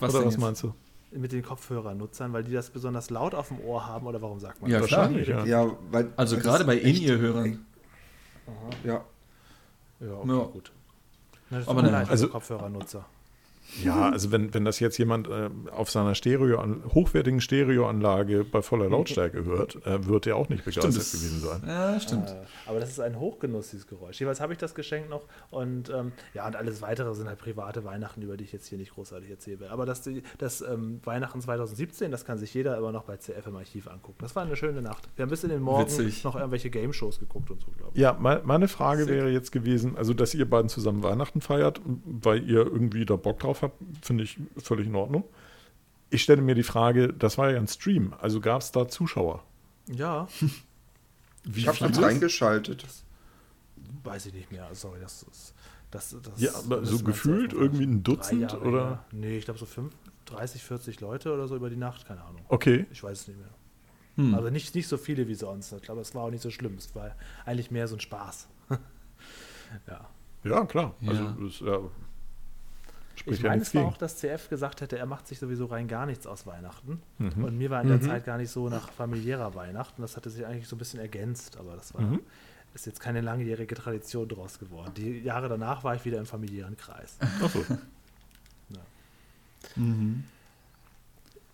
Was 0.00 0.14
Oder 0.14 0.26
was 0.26 0.38
meinst 0.38 0.62
du? 0.62 0.74
mit 1.12 1.32
den 1.32 1.42
Kopfhörernutzern, 1.42 2.32
weil 2.32 2.44
die 2.44 2.52
das 2.52 2.68
besonders 2.70 3.10
laut 3.10 3.34
auf 3.34 3.48
dem 3.48 3.60
Ohr 3.60 3.86
haben 3.86 4.06
oder 4.06 4.20
warum 4.20 4.38
sagt 4.40 4.60
man 4.60 4.70
Ja, 4.70 4.80
das? 4.80 4.88
klar. 4.88 5.02
Wahrscheinlich, 5.02 5.28
ja. 5.28 5.44
Ja, 5.44 5.70
weil 5.90 6.12
Also 6.16 6.36
gerade 6.36 6.64
bei 6.64 6.76
In-Ear-Hörern. 6.76 7.64
Ja, 8.84 9.04
Ja, 10.00 10.12
okay, 10.12 10.28
Ja. 10.28 10.44
gut. 10.44 10.72
Na, 11.48 11.58
das 11.58 11.68
Aber 11.68 11.82
also- 11.82 12.10
also 12.10 12.28
Kopfhörernutzer. 12.28 13.04
Ja, 13.84 14.10
also 14.10 14.32
wenn, 14.32 14.54
wenn 14.54 14.64
das 14.64 14.80
jetzt 14.80 14.96
jemand 14.98 15.28
äh, 15.28 15.50
auf 15.70 15.90
seiner 15.90 16.14
Stereo 16.14 16.62
hochwertigen 16.94 17.40
Stereoanlage 17.40 18.44
bei 18.44 18.62
voller 18.62 18.88
Lautstärke 18.88 19.44
hört, 19.44 19.84
äh, 19.86 20.06
wird 20.06 20.26
er 20.26 20.36
auch 20.36 20.48
nicht 20.48 20.64
begeistert 20.64 20.96
das- 20.96 21.12
gewesen 21.12 21.40
sein. 21.40 21.62
Ja, 21.66 22.00
stimmt. 22.00 22.28
Äh, 22.30 22.34
aber 22.66 22.80
das 22.80 22.90
ist 22.90 23.00
ein 23.00 23.18
Hochgenuss, 23.18 23.70
dieses 23.70 23.86
Geräusch. 23.86 24.20
Jeweils 24.20 24.40
habe 24.40 24.52
ich 24.52 24.58
das 24.58 24.74
Geschenk 24.74 25.08
noch 25.10 25.22
und 25.50 25.90
ähm, 25.90 26.12
ja, 26.34 26.46
und 26.46 26.56
alles 26.56 26.80
weitere 26.82 27.14
sind 27.14 27.28
halt 27.28 27.38
private 27.38 27.84
Weihnachten, 27.84 28.22
über 28.22 28.36
die 28.36 28.44
ich 28.44 28.52
jetzt 28.52 28.66
hier 28.68 28.78
nicht 28.78 28.92
großartig 28.94 29.28
erzählen 29.30 29.60
will. 29.60 29.68
Aber 29.68 29.84
das, 29.86 30.08
das 30.38 30.60
ähm, 30.62 31.00
Weihnachten 31.04 31.40
2017, 31.40 32.10
das 32.10 32.24
kann 32.24 32.38
sich 32.38 32.54
jeder 32.54 32.76
immer 32.78 32.92
noch 32.92 33.04
bei 33.04 33.16
CF 33.16 33.46
im 33.46 33.56
Archiv 33.56 33.88
angucken. 33.88 34.18
Das 34.20 34.34
war 34.36 34.44
eine 34.44 34.56
schöne 34.56 34.80
Nacht. 34.82 35.08
Wir 35.16 35.24
haben 35.24 35.30
bis 35.30 35.44
in 35.44 35.50
den 35.50 35.60
Morgen 35.62 35.84
Witzig. 35.84 36.24
noch 36.24 36.36
irgendwelche 36.36 36.70
Game-Shows 36.70 37.18
geguckt 37.20 37.50
und 37.50 37.60
so, 37.60 37.66
glaube 37.76 37.92
ich. 37.94 38.00
Ja, 38.00 38.12
me- 38.18 38.42
meine 38.44 38.68
Frage 38.68 39.06
wäre 39.08 39.28
jetzt 39.30 39.52
gewesen, 39.52 39.96
also 39.96 40.14
dass 40.14 40.34
ihr 40.34 40.48
beiden 40.48 40.68
zusammen 40.68 41.02
Weihnachten 41.02 41.40
feiert, 41.40 41.80
weil 41.84 42.48
ihr 42.48 42.60
irgendwie 42.66 43.04
da 43.04 43.16
Bock 43.16 43.38
drauf 43.40 43.55
habt, 43.62 43.80
finde 44.02 44.24
ich 44.24 44.38
völlig 44.58 44.86
in 44.86 44.94
Ordnung. 44.94 45.24
Ich 46.10 46.22
stelle 46.22 46.42
mir 46.42 46.54
die 46.54 46.62
Frage, 46.62 47.12
das 47.12 47.36
war 47.38 47.50
ja 47.50 47.58
ein 47.58 47.68
Stream, 47.68 48.14
also 48.20 48.40
gab 48.40 48.60
es 48.62 48.72
da 48.72 48.88
Zuschauer? 48.88 49.42
Ja, 49.88 50.28
Wie 51.44 51.60
ich 51.60 51.68
habe 51.68 51.78
jetzt 51.78 52.02
reingeschaltet. 52.02 52.84
weiß 54.02 54.26
ich 54.26 54.34
nicht 54.34 54.50
mehr. 54.50 54.68
Sorry, 54.74 54.98
das 55.00 55.22
ist. 55.22 55.54
Das, 55.92 56.16
das 56.20 56.40
Ja, 56.40 56.50
aber 56.56 56.84
so 56.84 56.98
gefühlt 56.98 57.52
irgendwie 57.52 57.84
ein 57.84 58.02
Dutzend, 58.02 58.52
Jahre 58.52 58.60
oder? 58.66 58.86
her. 58.86 59.04
Nee, 59.12 59.38
ich 59.38 59.44
glaube 59.44 59.60
so 59.60 59.66
fünf, 59.66 59.94
30, 60.26 60.62
40 60.62 61.00
Leute 61.00 61.32
oder 61.32 61.46
so 61.46 61.54
über 61.54 61.70
die 61.70 61.76
Nacht, 61.76 62.06
keine 62.06 62.22
Ahnung. 62.24 62.44
Okay, 62.48 62.86
Ich 62.90 63.02
weiß 63.02 63.20
es 63.20 63.28
nicht 63.28 63.38
mehr. 63.38 63.50
Hm. 64.16 64.34
Also 64.34 64.50
nicht, 64.50 64.74
nicht 64.74 64.88
so 64.88 64.96
viele 64.96 65.28
wie 65.28 65.34
sonst. 65.36 65.72
Ich 65.72 65.82
glaube, 65.82 66.00
es 66.00 66.14
war 66.14 66.24
auch 66.24 66.30
nicht 66.30 66.42
so 66.42 66.50
schlimm. 66.50 66.74
Es 66.74 66.92
war 66.94 67.14
eigentlich 67.44 67.70
mehr 67.70 67.86
so 67.86 67.94
ein 67.96 68.00
Spaß. 68.00 68.48
ja. 69.86 70.08
ja 70.42 70.64
klar. 70.64 70.94
Ja. 71.00 71.10
Also 71.10 71.24
das 71.46 71.60
ja, 71.60 71.78
spricht 73.16 73.38
Ich 73.38 73.42
ja 73.44 73.50
meine, 73.50 73.62
es 73.62 73.74
war 73.74 73.82
gegen. 73.82 73.92
auch, 73.92 73.96
dass 73.98 74.18
CF 74.18 74.48
gesagt 74.48 74.80
hätte, 74.80 74.98
er 74.98 75.06
macht 75.06 75.26
sich 75.26 75.38
sowieso 75.38 75.66
rein 75.66 75.88
gar 75.88 76.06
nichts 76.06 76.26
aus 76.26 76.46
Weihnachten. 76.46 77.00
Mhm. 77.18 77.44
Und 77.44 77.58
mir 77.58 77.70
war 77.70 77.82
in 77.82 77.88
der 77.88 78.00
Zeit 78.00 78.24
gar 78.24 78.38
nicht 78.38 78.50
so 78.50 78.68
nach 78.68 78.90
familiärer 78.92 79.54
Weihnachten. 79.54 80.02
Das 80.02 80.16
hatte 80.16 80.30
sich 80.30 80.46
eigentlich 80.46 80.68
so 80.68 80.76
ein 80.76 80.78
bisschen 80.78 81.00
ergänzt, 81.00 81.56
aber 81.56 81.74
das 81.76 81.92
war 81.94 82.02
Mhm. 82.02 82.20
ist 82.74 82.86
jetzt 82.86 83.00
keine 83.00 83.22
langjährige 83.22 83.74
Tradition 83.74 84.28
draus 84.28 84.58
geworden. 84.58 84.92
Die 84.96 85.20
Jahre 85.20 85.48
danach 85.48 85.82
war 85.82 85.94
ich 85.94 86.04
wieder 86.04 86.18
im 86.18 86.26
familiären 86.26 86.76
Kreis. 86.76 87.16
Ach 87.42 87.50
so. 87.50 87.64
Mhm. 89.74 90.24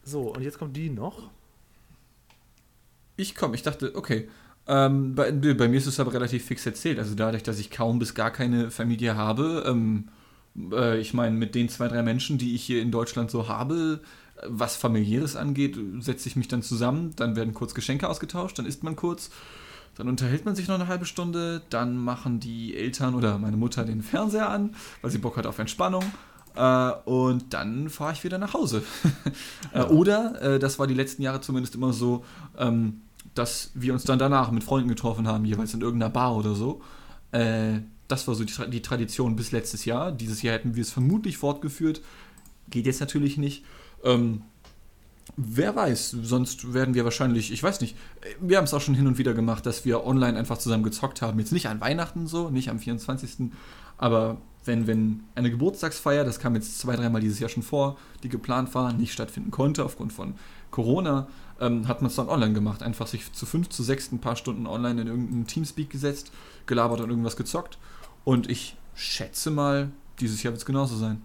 So, 0.04 0.34
und 0.34 0.42
jetzt 0.42 0.58
kommt 0.58 0.76
die 0.76 0.90
noch. 0.90 1.30
Ich 3.16 3.34
komme, 3.34 3.54
ich 3.54 3.62
dachte, 3.62 3.94
okay. 3.94 4.28
Ähm, 4.66 5.14
bei, 5.14 5.32
bei 5.32 5.66
mir 5.68 5.76
ist 5.78 5.86
es 5.86 5.98
aber 5.98 6.12
relativ 6.12 6.44
fix 6.44 6.64
erzählt. 6.66 6.98
Also 6.98 7.14
dadurch, 7.14 7.42
dass 7.42 7.58
ich 7.58 7.70
kaum 7.70 7.98
bis 7.98 8.14
gar 8.14 8.30
keine 8.30 8.70
Familie 8.70 9.16
habe, 9.16 9.64
ähm, 9.66 10.08
äh, 10.72 10.98
ich 10.98 11.14
meine, 11.14 11.36
mit 11.36 11.54
den 11.54 11.68
zwei, 11.68 11.88
drei 11.88 12.02
Menschen, 12.02 12.38
die 12.38 12.54
ich 12.54 12.64
hier 12.64 12.82
in 12.82 12.90
Deutschland 12.90 13.30
so 13.30 13.48
habe, 13.48 14.00
äh, 14.36 14.46
was 14.48 14.76
familiäres 14.76 15.36
angeht, 15.36 15.78
setze 16.00 16.28
ich 16.28 16.36
mich 16.36 16.48
dann 16.48 16.62
zusammen, 16.62 17.12
dann 17.16 17.36
werden 17.36 17.54
kurz 17.54 17.74
Geschenke 17.74 18.08
ausgetauscht, 18.08 18.58
dann 18.58 18.66
isst 18.66 18.82
man 18.82 18.96
kurz, 18.96 19.30
dann 19.96 20.08
unterhält 20.08 20.44
man 20.44 20.54
sich 20.54 20.68
noch 20.68 20.76
eine 20.76 20.88
halbe 20.88 21.04
Stunde, 21.04 21.62
dann 21.70 21.96
machen 21.96 22.40
die 22.40 22.76
Eltern 22.76 23.14
oder 23.14 23.38
meine 23.38 23.56
Mutter 23.56 23.84
den 23.84 24.02
Fernseher 24.02 24.48
an, 24.48 24.74
weil 25.02 25.10
sie 25.10 25.18
Bock 25.18 25.36
hat 25.36 25.46
auf 25.46 25.58
Entspannung. 25.58 26.04
Äh, 26.54 26.92
und 27.04 27.54
dann 27.54 27.88
fahre 27.88 28.12
ich 28.12 28.24
wieder 28.24 28.38
nach 28.38 28.54
Hause. 28.54 28.82
äh, 29.72 29.82
oder, 29.82 30.40
äh, 30.42 30.58
das 30.58 30.78
war 30.78 30.86
die 30.86 30.94
letzten 30.94 31.22
Jahre 31.22 31.40
zumindest 31.40 31.74
immer 31.74 31.92
so, 31.92 32.24
ähm, 32.58 33.02
dass 33.34 33.70
wir 33.74 33.92
uns 33.92 34.04
dann 34.04 34.18
danach 34.18 34.50
mit 34.50 34.64
Freunden 34.64 34.88
getroffen 34.88 35.26
haben, 35.26 35.44
jeweils 35.44 35.72
in 35.74 35.80
irgendeiner 35.80 36.12
Bar 36.12 36.36
oder 36.36 36.54
so. 36.54 36.82
Das 38.12 38.28
war 38.28 38.34
so 38.34 38.44
die, 38.44 38.52
Tra 38.52 38.66
die 38.66 38.82
Tradition 38.82 39.36
bis 39.36 39.52
letztes 39.52 39.86
Jahr. 39.86 40.12
Dieses 40.12 40.42
Jahr 40.42 40.52
hätten 40.54 40.76
wir 40.76 40.82
es 40.82 40.92
vermutlich 40.92 41.38
fortgeführt. 41.38 42.02
Geht 42.68 42.84
jetzt 42.84 43.00
natürlich 43.00 43.38
nicht. 43.38 43.64
Ähm, 44.04 44.42
wer 45.38 45.74
weiß, 45.74 46.10
sonst 46.22 46.74
werden 46.74 46.92
wir 46.92 47.04
wahrscheinlich, 47.04 47.50
ich 47.50 47.62
weiß 47.62 47.80
nicht, 47.80 47.96
äh, 48.20 48.34
wir 48.38 48.58
haben 48.58 48.64
es 48.64 48.74
auch 48.74 48.82
schon 48.82 48.94
hin 48.94 49.06
und 49.06 49.16
wieder 49.16 49.32
gemacht, 49.32 49.64
dass 49.64 49.86
wir 49.86 50.04
online 50.04 50.38
einfach 50.38 50.58
zusammen 50.58 50.82
gezockt 50.82 51.22
haben. 51.22 51.38
Jetzt 51.38 51.52
nicht 51.52 51.70
an 51.70 51.80
Weihnachten 51.80 52.26
so, 52.26 52.50
nicht 52.50 52.68
am 52.68 52.78
24. 52.78 53.50
Aber 53.96 54.36
wenn, 54.66 54.86
wenn 54.86 55.24
eine 55.34 55.50
Geburtstagsfeier, 55.50 56.24
das 56.24 56.38
kam 56.38 56.54
jetzt 56.54 56.80
zwei, 56.80 56.96
dreimal 56.96 57.22
dieses 57.22 57.38
Jahr 57.38 57.48
schon 57.48 57.62
vor, 57.62 57.96
die 58.24 58.28
geplant 58.28 58.74
war, 58.74 58.92
nicht 58.92 59.14
stattfinden 59.14 59.50
konnte 59.50 59.86
aufgrund 59.86 60.12
von 60.12 60.34
Corona, 60.70 61.28
ähm, 61.60 61.88
hat 61.88 62.02
man 62.02 62.10
es 62.10 62.16
dann 62.16 62.28
online 62.28 62.52
gemacht. 62.52 62.82
Einfach 62.82 63.06
sich 63.06 63.32
zu 63.32 63.46
fünf, 63.46 63.70
zu 63.70 63.82
sechs 63.82 64.12
ein 64.12 64.20
paar 64.20 64.36
Stunden 64.36 64.66
online 64.66 65.00
in 65.00 65.06
irgendeinen 65.08 65.46
Teamspeak 65.46 65.88
gesetzt, 65.88 66.30
gelabert 66.66 67.00
und 67.00 67.08
irgendwas 67.08 67.36
gezockt. 67.36 67.78
Und 68.24 68.48
ich 68.50 68.76
schätze 68.94 69.50
mal, 69.50 69.90
dieses 70.20 70.42
Jahr 70.42 70.52
wird 70.52 70.60
es 70.60 70.66
genauso 70.66 70.96
sein. 70.96 71.20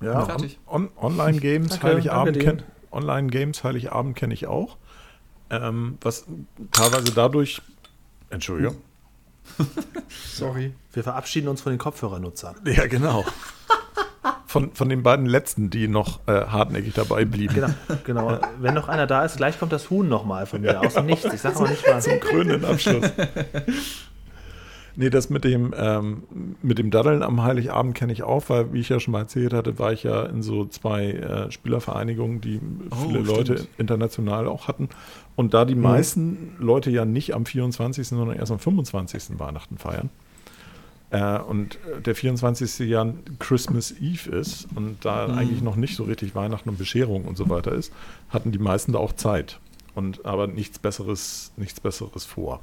Ja, 0.00 0.24
Fertig. 0.24 0.58
on, 0.66 0.90
Online-Games, 0.96 1.70
Danke, 1.70 1.86
Heiligabend, 1.86 2.36
danke 2.36 2.38
dir. 2.56 2.62
kenn, 2.62 2.62
Online-Games, 2.92 3.64
Heiligabend 3.64 4.16
kenne 4.16 4.34
ich 4.34 4.46
auch. 4.46 4.76
Ähm, 5.48 5.98
was 6.02 6.26
teilweise 6.72 7.12
dadurch, 7.12 7.62
Entschuldigung. 8.30 8.76
Sorry. 10.34 10.74
Wir 10.92 11.02
verabschieden 11.02 11.48
uns 11.48 11.62
von 11.62 11.72
den 11.72 11.78
Kopfhörernutzern. 11.78 12.56
Ja, 12.64 12.86
genau. 12.86 13.24
Von, 14.46 14.74
von 14.74 14.88
den 14.88 15.02
beiden 15.02 15.26
letzten, 15.26 15.70
die 15.70 15.86
noch 15.86 16.20
äh, 16.26 16.46
hartnäckig 16.46 16.94
dabei 16.94 17.24
blieben. 17.24 17.54
Genau, 17.54 17.68
genau. 18.04 18.40
Wenn 18.58 18.74
noch 18.74 18.88
einer 18.88 19.06
da 19.06 19.24
ist, 19.24 19.36
gleich 19.36 19.58
kommt 19.58 19.72
das 19.72 19.90
Huhn 19.90 20.08
nochmal 20.08 20.46
von 20.46 20.60
mir 20.62 20.80
aus 20.80 20.94
dem 20.94 21.06
Nichts. 21.06 21.32
Ich 21.32 21.40
sage 21.40 21.56
aber 21.56 21.68
nicht 21.68 21.84
was. 21.86 22.04
Zum 22.04 22.20
krönenden 22.20 22.64
Abschluss. 22.64 23.04
Nee, 24.98 25.10
das 25.10 25.28
mit 25.28 25.44
dem, 25.44 25.74
ähm, 25.76 26.22
mit 26.62 26.78
dem 26.78 26.90
Daddeln 26.90 27.22
am 27.22 27.42
Heiligabend 27.42 27.94
kenne 27.94 28.14
ich 28.14 28.22
auch, 28.22 28.48
weil, 28.48 28.72
wie 28.72 28.80
ich 28.80 28.88
ja 28.88 28.98
schon 28.98 29.12
mal 29.12 29.20
erzählt 29.20 29.52
hatte, 29.52 29.78
war 29.78 29.92
ich 29.92 30.04
ja 30.04 30.24
in 30.24 30.42
so 30.42 30.64
zwei 30.64 31.10
äh, 31.10 31.50
Spielervereinigungen, 31.50 32.40
die 32.40 32.60
viele 33.02 33.22
stimmt. 33.22 33.26
Leute 33.26 33.68
international 33.76 34.48
auch 34.48 34.68
hatten. 34.68 34.88
Und 35.36 35.52
da 35.52 35.66
die 35.66 35.74
meisten 35.74 36.56
Leute 36.58 36.90
ja 36.90 37.04
nicht 37.04 37.34
am 37.34 37.44
24., 37.44 38.08
sondern 38.08 38.38
erst 38.38 38.52
am 38.52 38.58
25. 38.58 39.38
Weihnachten 39.38 39.76
feiern. 39.76 40.08
Äh, 41.10 41.40
und 41.40 41.78
der 42.04 42.14
24. 42.14 42.88
ja 42.88 43.06
Christmas 43.38 43.92
Eve 44.00 44.30
ist 44.30 44.66
und 44.74 45.04
da 45.04 45.26
eigentlich 45.26 45.62
noch 45.62 45.76
nicht 45.76 45.94
so 45.94 46.04
richtig 46.04 46.34
Weihnachten 46.34 46.70
und 46.70 46.78
Bescherung 46.78 47.26
und 47.26 47.36
so 47.36 47.50
weiter 47.50 47.72
ist, 47.72 47.92
hatten 48.30 48.50
die 48.50 48.58
meisten 48.58 48.92
da 48.92 48.98
auch 48.98 49.12
Zeit. 49.12 49.60
Und 49.94 50.24
aber 50.24 50.46
nichts 50.46 50.78
Besseres, 50.78 51.52
nichts 51.56 51.80
Besseres 51.80 52.24
vor. 52.24 52.60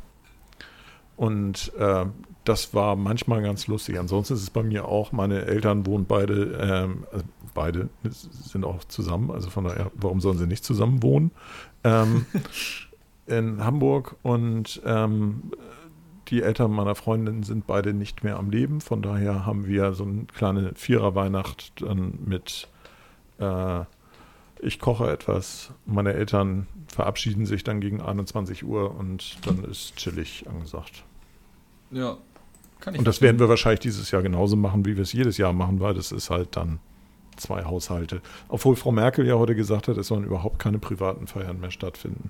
Und 1.15 1.71
äh, 1.77 2.05
das 2.43 2.73
war 2.73 2.95
manchmal 2.95 3.41
ganz 3.41 3.67
lustig. 3.67 3.99
Ansonsten 3.99 4.33
ist 4.33 4.41
es 4.41 4.49
bei 4.49 4.63
mir 4.63 4.85
auch, 4.85 5.11
meine 5.11 5.45
Eltern 5.45 5.85
wohnen 5.85 6.05
beide, 6.05 6.57
ähm, 6.59 7.05
also 7.11 7.25
beide 7.53 7.89
sind 8.03 8.65
auch 8.65 8.83
zusammen, 8.85 9.31
also 9.31 9.49
von 9.49 9.65
daher, 9.65 9.91
warum 9.95 10.19
sollen 10.19 10.37
sie 10.37 10.47
nicht 10.47 10.65
zusammen 10.65 11.03
wohnen? 11.03 11.31
Ähm, 11.83 12.25
in 13.27 13.63
Hamburg 13.63 14.15
und 14.23 14.81
ähm, 14.85 15.51
die 16.27 16.41
Eltern 16.41 16.71
meiner 16.71 16.95
Freundin 16.95 17.43
sind 17.43 17.67
beide 17.67 17.93
nicht 17.93 18.23
mehr 18.23 18.37
am 18.37 18.49
Leben. 18.49 18.81
Von 18.81 19.01
daher 19.01 19.45
haben 19.45 19.67
wir 19.67 19.93
so 19.93 20.03
eine 20.03 20.25
kleine 20.25 20.73
Vierer-Weihnacht 20.75 21.81
dann 21.81 22.17
mit 22.25 22.67
äh, 23.39 23.81
ich 24.63 24.79
koche 24.79 25.09
etwas, 25.11 25.71
meine 25.85 26.13
Eltern 26.13 26.67
verabschieden 26.87 27.45
sich 27.45 27.63
dann 27.63 27.81
gegen 27.81 28.01
21 28.01 28.63
Uhr 28.63 28.95
und 28.95 29.37
dann 29.47 29.63
ist 29.63 29.95
chillig 29.95 30.45
angesagt. 30.47 31.03
Ja, 31.91 32.17
kann 32.79 32.93
ich 32.93 32.99
Und 32.99 33.05
das 33.07 33.15
verstehen. 33.17 33.25
werden 33.27 33.39
wir 33.39 33.49
wahrscheinlich 33.49 33.79
dieses 33.81 34.11
Jahr 34.11 34.21
genauso 34.21 34.55
machen, 34.55 34.85
wie 34.85 34.95
wir 34.95 35.03
es 35.03 35.13
jedes 35.13 35.37
Jahr 35.37 35.53
machen, 35.53 35.79
weil 35.79 35.93
das 35.93 36.11
ist 36.11 36.29
halt 36.29 36.55
dann 36.55 36.79
zwei 37.35 37.63
Haushalte. 37.65 38.21
Obwohl 38.47 38.75
Frau 38.75 38.91
Merkel 38.91 39.25
ja 39.25 39.35
heute 39.35 39.55
gesagt 39.55 39.87
hat, 39.87 39.97
es 39.97 40.07
sollen 40.07 40.23
überhaupt 40.23 40.59
keine 40.59 40.79
privaten 40.79 41.25
Feiern 41.27 41.59
mehr 41.59 41.71
stattfinden. 41.71 42.29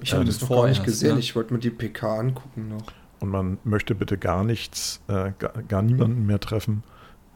Ich 0.00 0.12
habe 0.12 0.22
Ähm, 0.22 0.26
das 0.28 0.40
noch 0.40 0.48
gar 0.48 0.66
nicht 0.68 0.82
gesehen. 0.84 1.14
ne? 1.14 1.20
Ich 1.20 1.36
wollte 1.36 1.52
mir 1.52 1.60
die 1.60 1.70
PK 1.70 2.18
angucken 2.20 2.68
noch. 2.68 2.84
und 3.20 3.28
man 3.30 3.58
möchte 3.64 3.94
bitte 3.94 4.18
gar 4.18 4.42
nichts, 4.44 5.00
äh, 5.08 5.32
gar, 5.38 5.52
gar 5.68 5.82
niemanden 5.82 6.26
mehr 6.26 6.40
treffen. 6.40 6.82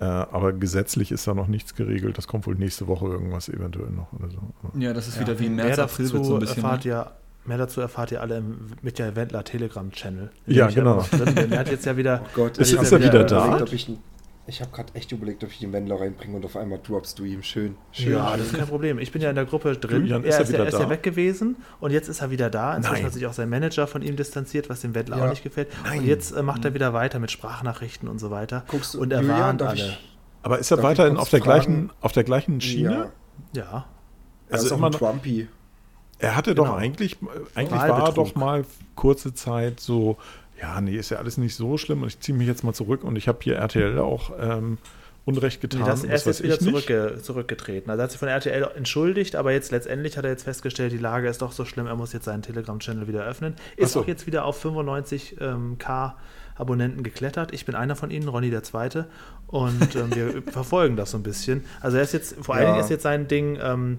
Äh, 0.00 0.04
aber 0.04 0.52
gesetzlich 0.52 1.10
ist 1.10 1.26
da 1.26 1.34
noch 1.34 1.48
nichts 1.48 1.74
geregelt. 1.74 2.16
Das 2.18 2.26
kommt 2.28 2.46
wohl 2.46 2.54
nächste 2.54 2.86
Woche 2.86 3.06
irgendwas 3.06 3.48
eventuell 3.48 3.90
noch 3.90 4.12
oder 4.12 4.30
so. 4.30 4.38
Ja, 4.78 4.92
das 4.92 5.08
ist 5.08 5.16
Ja. 5.16 5.22
wieder 5.22 5.38
wie 5.40 5.46
im 5.46 5.56
mehr 5.56 5.64
März, 5.66 5.78
April 5.80 6.06
dazu 6.08 6.24
so 6.24 6.34
ein 6.34 6.40
bisschen. 6.40 6.56
erfahrt 6.62 6.84
Ne? 6.84 6.90
ihr, 6.92 7.10
mehr 7.46 7.58
dazu 7.58 7.80
erfahrt 7.80 8.12
ihr 8.12 8.20
alle 8.20 8.36
im 8.38 8.58
Michael 8.82 9.16
Wendler 9.16 9.42
Telegram-Channel. 9.44 10.30
Ja, 10.46 10.68
genau. 10.68 10.92
immer 10.92 10.94
noch 10.96 11.08
Drin 11.08 11.34
bin. 11.34 11.52
Er 11.52 11.58
hat 11.60 11.70
jetzt 11.70 11.84
ja 11.86 11.96
wieder. 11.96 12.20
Oh 12.24 12.28
Gott, 12.34 12.58
Ist- 12.58 12.72
ist 12.72 12.92
er 12.92 13.00
wieder 13.02 13.24
da? 13.24 13.46
überlegt, 13.46 13.62
ob 13.62 13.72
ich, 14.48 14.60
habe 14.60 14.70
gerade 14.72 14.92
echt 14.94 15.12
überlegt, 15.12 15.44
ob 15.44 15.50
ich 15.50 15.58
den 15.58 15.72
Wendler 15.72 16.00
reinbringe 16.00 16.36
und 16.36 16.44
auf 16.44 16.56
einmal 16.56 16.80
droppst 16.82 17.18
du 17.18 17.24
ihm. 17.24 17.42
Schön. 17.42 17.76
Schön. 17.92 18.12
Ja, 18.12 18.36
das 18.36 18.46
ist 18.48 18.54
kein 18.56 18.66
Problem. 18.66 18.98
Ich 18.98 19.12
bin 19.12 19.22
ja 19.22 19.28
in 19.30 19.36
der 19.36 19.44
Gruppe 19.44 19.76
drin. 19.76 20.02
Julian, 20.02 20.24
ist 20.24 20.34
er 20.36 20.40
ist, 20.42 20.48
ja, 20.48 20.54
wieder 20.54 20.64
er 20.64 20.68
ist 20.68 20.78
ja 20.78 20.84
da? 20.84 20.90
weg 20.90 21.02
gewesen 21.02 21.56
und 21.80 21.90
jetzt 21.92 22.08
ist 22.08 22.20
er 22.20 22.30
wieder 22.30 22.50
da. 22.50 22.74
Inzwischen 22.76 22.94
Nein. 22.96 23.04
hat 23.06 23.12
sich 23.12 23.26
auch 23.26 23.32
sein 23.32 23.48
Manager 23.48 23.86
von 23.86 24.02
ihm 24.02 24.16
distanziert, 24.16 24.68
was 24.68 24.80
dem 24.80 24.94
Wendler 24.94 25.18
Ja. 25.18 25.24
auch 25.26 25.30
nicht 25.30 25.42
gefällt. 25.42 25.68
Und 25.92 26.04
jetzt 26.04 26.32
äh, 26.32 26.42
macht 26.42 26.64
er 26.64 26.74
wieder 26.74 26.92
weiter 26.92 27.18
mit 27.18 27.30
Sprachnachrichten 27.30 28.08
und 28.08 28.18
so 28.18 28.30
weiter. 28.30 28.64
Guckst 28.68 28.94
du, 28.94 29.00
und 29.00 29.12
er 29.12 29.20
Julian, 29.20 29.38
warnt 29.40 29.62
alle. 29.62 29.74
ich- 29.76 29.98
Aber 30.42 30.58
ist 30.58 30.70
er 30.70 30.82
weiterhin 30.82 31.16
auf 31.16 31.28
der, 31.30 31.40
fragen? 31.40 31.64
gleichen, 31.64 31.90
auf 32.00 32.12
der 32.12 32.24
gleichen 32.24 32.60
Schiene? 32.60 33.10
Ja, 33.52 33.62
Ja. 33.62 33.86
er 34.48 34.54
Also 34.54 34.66
ist 34.66 34.72
auch 34.72 34.76
immer 34.78 34.86
ein 34.88 34.92
noch- 34.92 34.98
Trumpy. 34.98 35.48
Er 36.20 36.34
hatte 36.34 36.54
Genau. 36.54 36.66
doch 36.68 36.76
eigentlich, 36.76 37.16
eigentlich 37.54 37.80
war 37.80 38.06
er 38.08 38.12
doch 38.12 38.34
mal 38.34 38.64
kurze 38.96 39.34
Zeit 39.34 39.78
so, 39.78 40.16
ja, 40.60 40.80
nee, 40.80 40.96
ist 40.96 41.10
ja 41.10 41.18
alles 41.18 41.38
nicht 41.38 41.54
so 41.54 41.78
schlimm 41.78 42.02
und 42.02 42.08
ich 42.08 42.20
ziehe 42.20 42.36
mich 42.36 42.46
jetzt 42.46 42.64
mal 42.64 42.72
zurück 42.72 43.04
und 43.04 43.16
ich 43.16 43.28
habe 43.28 43.38
hier 43.42 43.56
RTL 43.56 43.98
auch 43.98 44.32
ähm, 44.40 44.78
Unrecht 45.24 45.60
getan. 45.60 45.82
Nee, 45.82 45.86
das, 45.86 46.02
und 46.02 46.08
er 46.08 46.16
ist 46.16 46.42
wieder 46.42 46.58
zurückge 46.58 47.18
zurückgetreten. 47.22 47.90
Also 47.90 48.00
er 48.00 48.04
hat 48.04 48.10
sich 48.12 48.18
von 48.18 48.28
RTL 48.28 48.70
entschuldigt, 48.76 49.36
aber 49.36 49.52
jetzt 49.52 49.70
letztendlich 49.70 50.16
hat 50.16 50.24
er 50.24 50.30
jetzt 50.30 50.44
festgestellt, 50.44 50.90
die 50.92 50.98
Lage 50.98 51.28
ist 51.28 51.42
doch 51.42 51.52
so 51.52 51.66
schlimm, 51.66 51.86
er 51.86 51.96
muss 51.96 52.14
jetzt 52.14 52.24
seinen 52.24 52.42
Telegram-Channel 52.42 53.06
wieder 53.08 53.24
öffnen. 53.24 53.54
Ist 53.76 53.92
so. 53.92 54.00
auch 54.00 54.06
jetzt 54.06 54.26
wieder 54.26 54.46
auf 54.46 54.64
95k 54.64 55.40
ähm, 55.40 55.76
Abonnenten 56.56 57.02
geklettert. 57.02 57.52
Ich 57.52 57.66
bin 57.66 57.74
einer 57.74 57.94
von 57.94 58.10
ihnen, 58.10 58.26
Ronny 58.26 58.50
der 58.50 58.62
Zweite. 58.62 59.06
Und 59.46 59.94
ähm, 59.96 60.14
wir 60.14 60.42
verfolgen 60.50 60.96
das 60.96 61.10
so 61.10 61.18
ein 61.18 61.22
bisschen. 61.22 61.64
Also 61.80 61.98
er 61.98 62.02
ist 62.02 62.12
jetzt, 62.14 62.36
vor 62.40 62.54
allen 62.54 62.64
Ja. 62.64 62.72
Dingen 62.72 62.84
ist 62.84 62.90
jetzt 62.90 63.02
sein 63.02 63.28
Ding 63.28 63.58
ähm, 63.62 63.98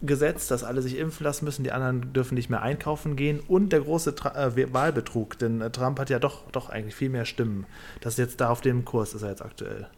Infektionsgesetz, 0.00 0.48
dass 0.48 0.64
alle 0.64 0.82
sich 0.82 0.96
impfen 0.98 1.24
lassen 1.24 1.44
müssen, 1.44 1.64
die 1.64 1.72
anderen 1.72 2.12
dürfen 2.12 2.34
nicht 2.34 2.50
mehr 2.50 2.62
einkaufen 2.62 3.16
gehen 3.16 3.40
und 3.40 3.70
der 3.72 3.80
große 3.80 4.14
Tra 4.14 4.34
äh, 4.46 4.72
Wahlbetrug, 4.72 5.38
denn 5.38 5.60
äh, 5.60 5.70
Trump 5.70 5.98
hat 5.98 6.10
ja 6.10 6.18
doch, 6.18 6.50
doch 6.50 6.68
eigentlich 6.68 6.94
viel 6.94 7.10
mehr 7.10 7.24
Stimmen. 7.24 7.66
Das 8.00 8.14
ist 8.14 8.18
jetzt 8.18 8.40
da 8.40 8.50
auf 8.50 8.60
dem 8.60 8.84
Kurs, 8.84 9.14
ist 9.14 9.22
er 9.22 9.30
jetzt 9.30 9.42
aktuell. 9.42 9.88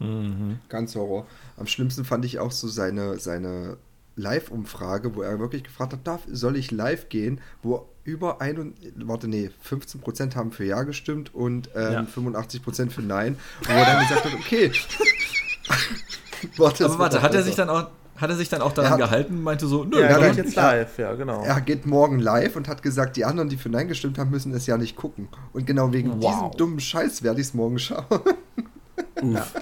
Ganz 0.69 0.95
Horror. 0.95 1.27
Am 1.57 1.67
schlimmsten 1.67 2.05
fand 2.05 2.25
ich 2.25 2.39
auch 2.39 2.51
so 2.51 2.67
seine, 2.67 3.19
seine 3.19 3.77
Live-Umfrage, 4.15 5.15
wo 5.15 5.21
er 5.21 5.39
wirklich 5.39 5.63
gefragt 5.63 5.93
hat, 5.93 6.05
darf, 6.05 6.21
soll 6.29 6.57
ich 6.57 6.71
live 6.71 7.09
gehen, 7.09 7.39
wo 7.63 7.87
über 8.03 8.41
ein 8.41 8.57
und, 8.57 8.75
warte, 9.07 9.27
nee, 9.27 9.51
15% 9.69 10.35
haben 10.35 10.51
für 10.51 10.65
Ja 10.65 10.83
gestimmt 10.83 11.33
und 11.33 11.69
ähm, 11.75 11.93
Ja. 11.93 12.01
85% 12.01 12.89
für 12.89 13.01
Nein. 13.03 13.37
Und 13.61 13.69
wo 13.69 13.73
er 13.73 13.85
dann 13.85 14.01
gesagt 14.01 14.25
hat, 14.25 14.33
okay. 14.33 14.71
warte, 16.57 16.85
Aber 16.85 16.99
warte, 16.99 17.21
hat 17.21 17.35
er 17.35 17.43
sich 17.43 17.55
dann 17.55 17.69
auch, 17.69 17.87
hat 18.21 18.29
er 18.29 18.35
sich 18.35 18.49
dann 18.49 18.61
auch 18.61 18.71
daran 18.71 18.91
hat- 18.91 18.99
gehalten 18.99 19.37
und 19.37 19.43
meinte 19.43 19.67
so, 19.67 19.83
nö, 19.83 19.99
Ja, 19.99 20.07
er 20.07 20.29
geht 20.29 20.45
jetzt 20.45 20.55
live, 20.55 20.97
ja, 20.99 21.13
genau. 21.15 21.43
Er 21.43 21.59
geht 21.61 21.85
morgen 21.85 22.19
live 22.19 22.55
und 22.55 22.67
hat 22.67 22.81
gesagt, 22.83 23.17
die 23.17 23.25
anderen, 23.25 23.49
die 23.49 23.57
für 23.57 23.69
Nein 23.69 23.87
gestimmt 23.87 24.17
haben, 24.17 24.29
müssen 24.29 24.53
es 24.53 24.67
ja 24.67 24.77
nicht 24.77 24.95
gucken. 24.95 25.27
Und 25.53 25.65
genau 25.65 25.91
wegen 25.91 26.21
Wow. 26.21 26.33
diesem 26.33 26.51
dummen 26.57 26.79
Scheiß 26.79 27.23
werde 27.23 27.41
ich 27.41 27.47
es 27.47 27.53
morgen 27.53 27.79
schauen. 27.79 28.05
uff. 29.21 29.53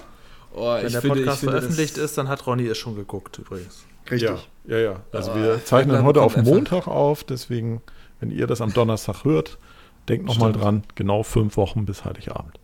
Oh, 0.52 0.74
Wenn 0.74 0.86
ich 0.86 0.92
der 0.92 1.00
finde, 1.00 1.18
ich 1.20 1.24
Podcast 1.24 1.40
finde 1.40 1.52
veröffentlicht 1.58 1.96
ist, 1.98 2.18
dann 2.18 2.28
hat 2.28 2.46
Ronny 2.46 2.66
es 2.66 2.76
schon 2.78 2.96
geguckt 2.96 3.38
übrigens. 3.38 3.84
Richtig. 4.10 4.30
Ja, 4.66 4.76
ja, 4.76 4.78
ja. 4.78 5.00
Also 5.12 5.30
Aber 5.30 5.42
wir 5.42 5.64
zeichnen 5.64 6.02
heute 6.02 6.20
auf 6.22 6.36
Montag 6.36 6.88
auf, 6.88 7.22
deswegen, 7.24 7.80
wenn 8.18 8.30
ihr 8.30 8.46
das 8.48 8.60
am 8.60 8.72
Donnerstag 8.72 9.24
hört, 9.24 9.58
denkt 10.08 10.26
nochmal 10.26 10.50
Stimmt. 10.50 10.64
dran, 10.64 10.82
genau 10.96 11.22
fünf 11.22 11.56
Wochen 11.56 11.84
bis 11.86 12.04
Heiligabend. 12.04 12.58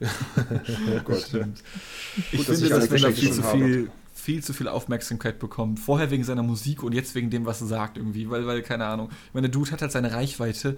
Oh 0.00 1.00
Gott. 1.04 1.18
ich 1.32 1.32
Gut, 1.32 2.48
dass 2.48 2.60
finde, 2.60 2.66
ich 2.66 2.72
alle 2.72 2.80
dass 2.80 2.90
Wendler 2.90 3.08
Geschenke 3.10 3.14
viel 3.14 3.32
zu 3.32 3.42
schon 3.42 3.44
habe. 3.44 3.88
Viel, 4.12 4.42
zu 4.42 4.52
viel 4.52 4.68
Aufmerksamkeit 4.68 5.38
bekommt. 5.38 5.80
Vorher 5.80 6.10
wegen 6.10 6.24
seiner 6.24 6.42
Musik 6.42 6.82
und 6.82 6.92
jetzt 6.92 7.14
wegen 7.14 7.30
dem, 7.30 7.46
was 7.46 7.60
er 7.60 7.66
sagt 7.66 7.96
irgendwie, 7.96 8.30
weil, 8.30 8.46
weil 8.46 8.62
keine 8.62 8.86
Ahnung. 8.86 9.08
Ich 9.28 9.34
meine, 9.34 9.48
der 9.48 9.52
Dude 9.52 9.70
hat 9.70 9.82
halt 9.82 9.92
seine 9.92 10.12
Reichweite 10.12 10.76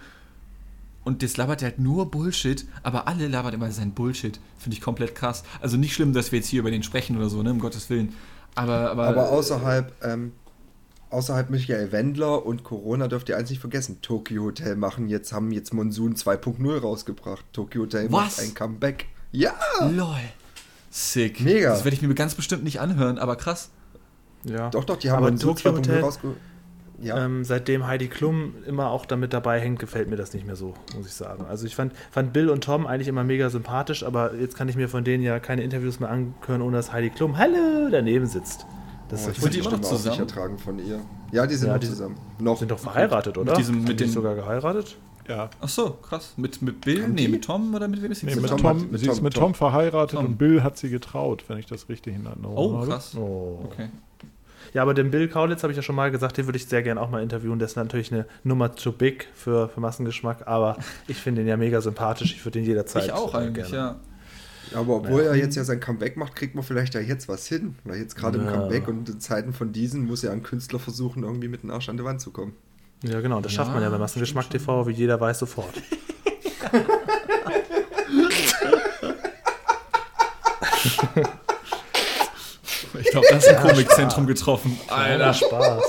und 1.04 1.22
das 1.22 1.36
labert 1.36 1.62
halt 1.62 1.78
nur 1.78 2.10
Bullshit, 2.10 2.66
aber 2.82 3.06
alle 3.06 3.28
labern 3.28 3.54
immer 3.54 3.70
sein 3.70 3.92
Bullshit. 3.92 4.40
Finde 4.58 4.76
ich 4.76 4.80
komplett 4.82 5.14
krass. 5.14 5.44
Also 5.60 5.76
nicht 5.76 5.94
schlimm, 5.94 6.12
dass 6.12 6.32
wir 6.32 6.38
jetzt 6.38 6.48
hier 6.48 6.60
über 6.60 6.70
den 6.70 6.82
sprechen 6.82 7.16
oder 7.16 7.28
so, 7.28 7.42
ne, 7.42 7.50
um 7.50 7.58
Gottes 7.60 7.90
Willen. 7.90 8.14
Aber, 8.54 8.90
aber, 8.90 9.08
Aber 9.08 9.30
außerhalb, 9.30 9.92
ähm, 10.02 10.32
außerhalb 11.10 11.50
Michael 11.50 11.92
Wendler 11.92 12.46
und 12.46 12.64
Corona 12.64 13.08
dürft 13.08 13.28
ihr 13.28 13.36
eins 13.36 13.50
nicht 13.50 13.60
vergessen. 13.60 13.98
Tokyo 14.00 14.44
Hotel 14.44 14.76
machen 14.76 15.08
jetzt, 15.08 15.32
haben 15.32 15.52
jetzt 15.52 15.74
Monsoon 15.74 16.14
2.0 16.14 16.78
rausgebracht. 16.78 17.44
Tokyo 17.52 17.82
Hotel 17.82 18.06
Was? 18.06 18.38
macht 18.38 18.40
ein 18.40 18.54
Comeback. 18.54 19.06
Ja! 19.32 19.54
LOL. 19.80 20.20
Sick. 20.96 21.40
Mega. 21.40 21.70
Das 21.70 21.84
werde 21.84 21.96
ich 21.96 22.02
mir 22.02 22.14
ganz 22.14 22.36
bestimmt 22.36 22.62
nicht 22.62 22.80
anhören, 22.80 23.18
aber 23.18 23.34
krass. 23.34 23.70
Ja. 24.44 24.70
Doch, 24.70 24.84
doch, 24.84 24.96
die 24.96 25.10
haben 25.10 25.18
Aber 25.18 25.30
Monsoon 25.30 25.56
Tokyo 25.56 25.72
2.0 25.72 25.76
Hotel, 25.78 26.00
rausgebracht. 26.02 26.36
Ja. 27.02 27.24
ähm, 27.24 27.42
seitdem 27.44 27.84
Heidi 27.88 28.06
Klum 28.06 28.54
immer 28.64 28.90
auch 28.90 29.04
damit 29.04 29.32
dabei 29.32 29.58
hängt, 29.58 29.80
gefällt 29.80 30.08
mir 30.08 30.14
das 30.16 30.32
nicht 30.34 30.46
mehr 30.46 30.54
so, 30.54 30.74
muss 30.96 31.06
ich 31.08 31.12
sagen. 31.12 31.44
Also 31.48 31.66
ich 31.66 31.74
fand, 31.74 31.92
fand 32.12 32.32
Bill 32.32 32.48
und 32.48 32.62
Tom 32.62 32.86
eigentlich 32.86 33.08
immer 33.08 33.24
mega 33.24 33.50
sympathisch, 33.50 34.04
aber 34.04 34.34
jetzt 34.36 34.56
kann 34.56 34.68
ich 34.68 34.76
mir 34.76 34.88
von 34.88 35.02
denen 35.02 35.24
ja 35.24 35.40
keine 35.40 35.62
Interviews 35.64 35.98
mehr 35.98 36.10
anhören, 36.10 36.62
ohne 36.62 36.76
dass 36.76 36.92
Heidi 36.92 37.10
Klum 37.10 37.36
Hallo 37.38 37.88
daneben 37.90 38.26
sitzt. 38.26 38.64
Das 39.08 39.26
Oh, 39.26 39.30
ist 39.30 39.38
ich 39.44 39.50
die 39.50 39.58
immer 39.58 39.70
noch 39.70 39.78
Stimme 39.78 39.86
auch 39.88 39.90
nicht 39.92 40.02
zusammen? 40.02 40.20
ertragen 40.20 40.58
von 40.58 40.78
ihr. 40.78 41.00
Ja, 41.32 41.46
die 41.48 41.56
sind 41.56 41.66
Ja, 41.66 41.74
noch 41.74 41.80
die 41.80 41.88
zusammen. 41.88 42.16
Noch. 42.38 42.58
sind 42.58 42.70
doch 42.70 42.78
verheiratet, 42.78 43.36
oder? 43.36 43.54
diesem- 43.54 43.78
mit 43.78 43.88
Sind 43.88 44.00
die 44.00 44.04
den- 44.04 44.12
sogar 44.12 44.36
geheiratet? 44.36 44.96
Ja. 45.28 45.48
Ach 45.60 45.68
so, 45.68 45.90
krass. 45.90 46.34
Mit, 46.36 46.60
mit 46.62 46.80
Bill? 46.82 47.08
Nee, 47.08 47.28
mit 47.28 47.44
Tom 47.44 47.74
oder 47.74 47.88
mit 47.88 48.02
wem 48.02 48.12
ist 48.12 48.20
sie 48.20 48.26
Nee, 48.26 48.36
mit 48.36 48.46
Tom 48.48 48.60
Tom, 48.60 48.90
mit 48.90 49.00
sie 49.00 49.06
ist 49.08 49.16
Tom- 49.16 49.24
mit 49.24 49.34
Tom. 49.34 49.42
Tom 49.44 49.54
verheiratet 49.54 50.16
Tom. 50.18 50.26
und 50.26 50.36
Bill 50.38 50.62
hat 50.62 50.76
sie 50.76 50.90
getraut, 50.90 51.44
wenn 51.48 51.58
ich 51.58 51.66
das 51.66 51.88
richtig 51.88 52.14
in 52.14 52.26
Erinnerung 52.26 52.56
Oh, 52.56 52.76
habe. 52.78 52.86
krass. 52.88 53.14
Oh. 53.16 53.60
Okay. 53.64 53.88
Ja, 54.74 54.82
aber 54.82 54.92
den 54.92 55.10
Bill 55.10 55.28
Kaulitz 55.28 55.62
habe 55.62 55.72
ich 55.72 55.76
ja 55.76 55.82
schon 55.82 55.94
mal 55.94 56.10
gesagt, 56.10 56.36
den 56.36 56.46
würde 56.46 56.56
ich 56.56 56.66
sehr 56.66 56.82
gerne 56.82 57.00
auch 57.00 57.08
mal 57.10 57.22
interviewen. 57.22 57.58
Der 57.58 57.66
ist 57.66 57.76
natürlich 57.76 58.12
eine 58.12 58.26
Nummer 58.42 58.74
zu 58.74 58.92
big 58.92 59.28
für, 59.34 59.68
für 59.68 59.80
Massengeschmack, 59.80 60.46
aber 60.48 60.76
ich 61.06 61.16
finde 61.16 61.42
ihn 61.42 61.46
ja 61.48 61.56
mega 61.56 61.80
sympathisch. 61.80 62.34
Ich 62.34 62.44
würde 62.44 62.58
ihn 62.58 62.64
jederzeit 62.64 63.04
Ich 63.04 63.12
auch 63.12 63.34
eigentlich, 63.34 63.70
gerne. 63.70 63.76
ja. 64.72 64.78
Aber 64.78 64.96
obwohl 64.96 65.20
er 65.22 65.36
jetzt 65.36 65.54
ja 65.56 65.62
sein 65.62 65.78
Comeback 65.78 66.16
macht, 66.16 66.34
kriegt 66.34 66.54
man 66.54 66.64
vielleicht 66.64 66.94
ja 66.94 67.00
jetzt 67.00 67.28
was 67.28 67.46
hin. 67.46 67.76
Weil 67.84 67.98
jetzt 68.00 68.16
gerade 68.16 68.38
im 68.38 68.46
Ja. 68.46 68.52
Comeback 68.52 68.88
und 68.88 69.08
in 69.08 69.20
Zeiten 69.20 69.52
von 69.52 69.72
diesen 69.72 70.06
muss 70.06 70.22
ja 70.22 70.32
ein 70.32 70.42
Künstler 70.42 70.78
versuchen, 70.80 71.22
irgendwie 71.22 71.48
mit 71.48 71.62
dem 71.62 71.70
Arsch 71.70 71.88
an 71.88 71.96
die 71.96 72.04
Wand 72.04 72.20
zu 72.20 72.30
kommen. 72.32 72.54
Ja, 73.04 73.20
genau. 73.20 73.40
Das 73.40 73.52
Ja, 73.52 73.56
schafft 73.58 73.72
man 73.72 73.82
ja 73.82 73.90
bei 73.90 73.98
Massengeschmack 73.98 74.48
TV, 74.50 74.86
wie 74.86 74.92
jeder 74.92 75.20
weiß, 75.20 75.38
sofort. 75.40 75.74
Ich 83.00 83.10
glaube, 83.10 83.26
das 83.30 83.44
ist 83.44 83.48
ein 83.54 83.60
Komikzentrum 83.68 84.26
getroffen. 84.26 84.78
Alter. 84.88 85.34
Spaß. 85.34 85.82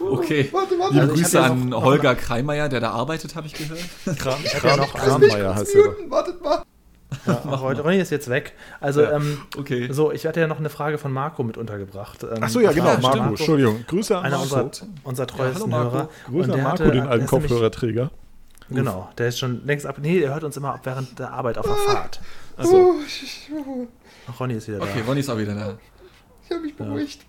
Okay. 0.00 0.48
Warte, 0.52 0.78
warte. 0.78 0.92
Liebe 0.94 1.00
Also 1.02 1.14
Grüße 1.14 1.40
an 1.42 1.68
noch- 1.70 1.82
Holger 1.82 2.14
Kreimeier, 2.14 2.68
der 2.68 2.80
da 2.80 2.90
arbeitet, 2.90 3.34
habe 3.34 3.46
ich 3.46 3.54
gehört. 3.54 3.80
Kram, 4.18 4.38
noch 4.76 4.94
einen. 4.94 5.20
Krameier 5.28 5.54
heißt 5.54 5.74
er 5.74 6.10
wartet 6.10 6.42
mal. 6.42 6.62
Ja, 7.26 7.32
Ronny 7.56 7.80
Ronny 7.80 7.96
ist 7.98 8.10
jetzt 8.10 8.28
weg. 8.28 8.52
Also, 8.80 9.02
Ja. 9.02 9.12
ähm, 9.16 9.38
Okay. 9.56 9.88
so, 9.92 10.10
ich 10.12 10.26
hatte 10.26 10.40
ja 10.40 10.46
noch 10.46 10.58
eine 10.58 10.70
Frage 10.70 10.98
von 10.98 11.12
Marco 11.12 11.42
mit 11.42 11.56
untergebracht. 11.56 12.22
Ähm, 12.24 12.38
Ach 12.40 12.48
so, 12.48 12.60
ja, 12.60 12.72
genau, 12.72 12.86
Ah, 12.90 12.98
Marco, 13.00 13.08
stimmt. 13.16 13.28
Entschuldigung. 13.38 13.84
Grüße 13.86 14.16
an 14.18 14.24
Einer 14.24 14.38
Marco. 14.38 14.60
unserer, 14.60 14.86
unserer 15.04 15.26
treuesten 15.26 15.72
hallo 15.72 15.84
Marco. 15.84 15.96
Hörer. 15.96 16.08
Grüße 16.26 16.36
Und 16.36 16.42
an 16.50 16.50
der 16.56 16.62
Marco, 16.64 16.78
hatte- 16.84 16.90
den 16.92 17.02
der 17.02 17.10
alten 17.10 17.26
Kopfhörerträger. 17.26 18.10
Genau, 18.68 19.08
der 19.16 19.28
ist 19.28 19.38
schon 19.38 19.64
längst 19.64 19.86
ab. 19.86 19.98
Nee, 20.02 20.18
der 20.18 20.34
hört 20.34 20.42
uns 20.42 20.56
immer 20.56 20.74
ab 20.74 20.80
während 20.84 21.16
der 21.20 21.32
Arbeit 21.32 21.56
auf 21.58 21.66
der 21.66 21.76
Fahrt. 21.76 22.20
Also, 22.56 22.76
Oh, 22.76 22.94
ich, 23.06 23.48
Ach, 24.28 24.40
Ronny 24.40 24.54
ist 24.54 24.66
wieder 24.66 24.82
okay, 24.82 25.02
Ronny 25.06 25.20
ist 25.20 25.30
auch 25.30 25.38
wieder 25.38 25.54
da. 25.54 25.78
ich 26.44 26.50
habe 26.50 26.62
mich 26.62 26.76
beruhigt. 26.76 27.20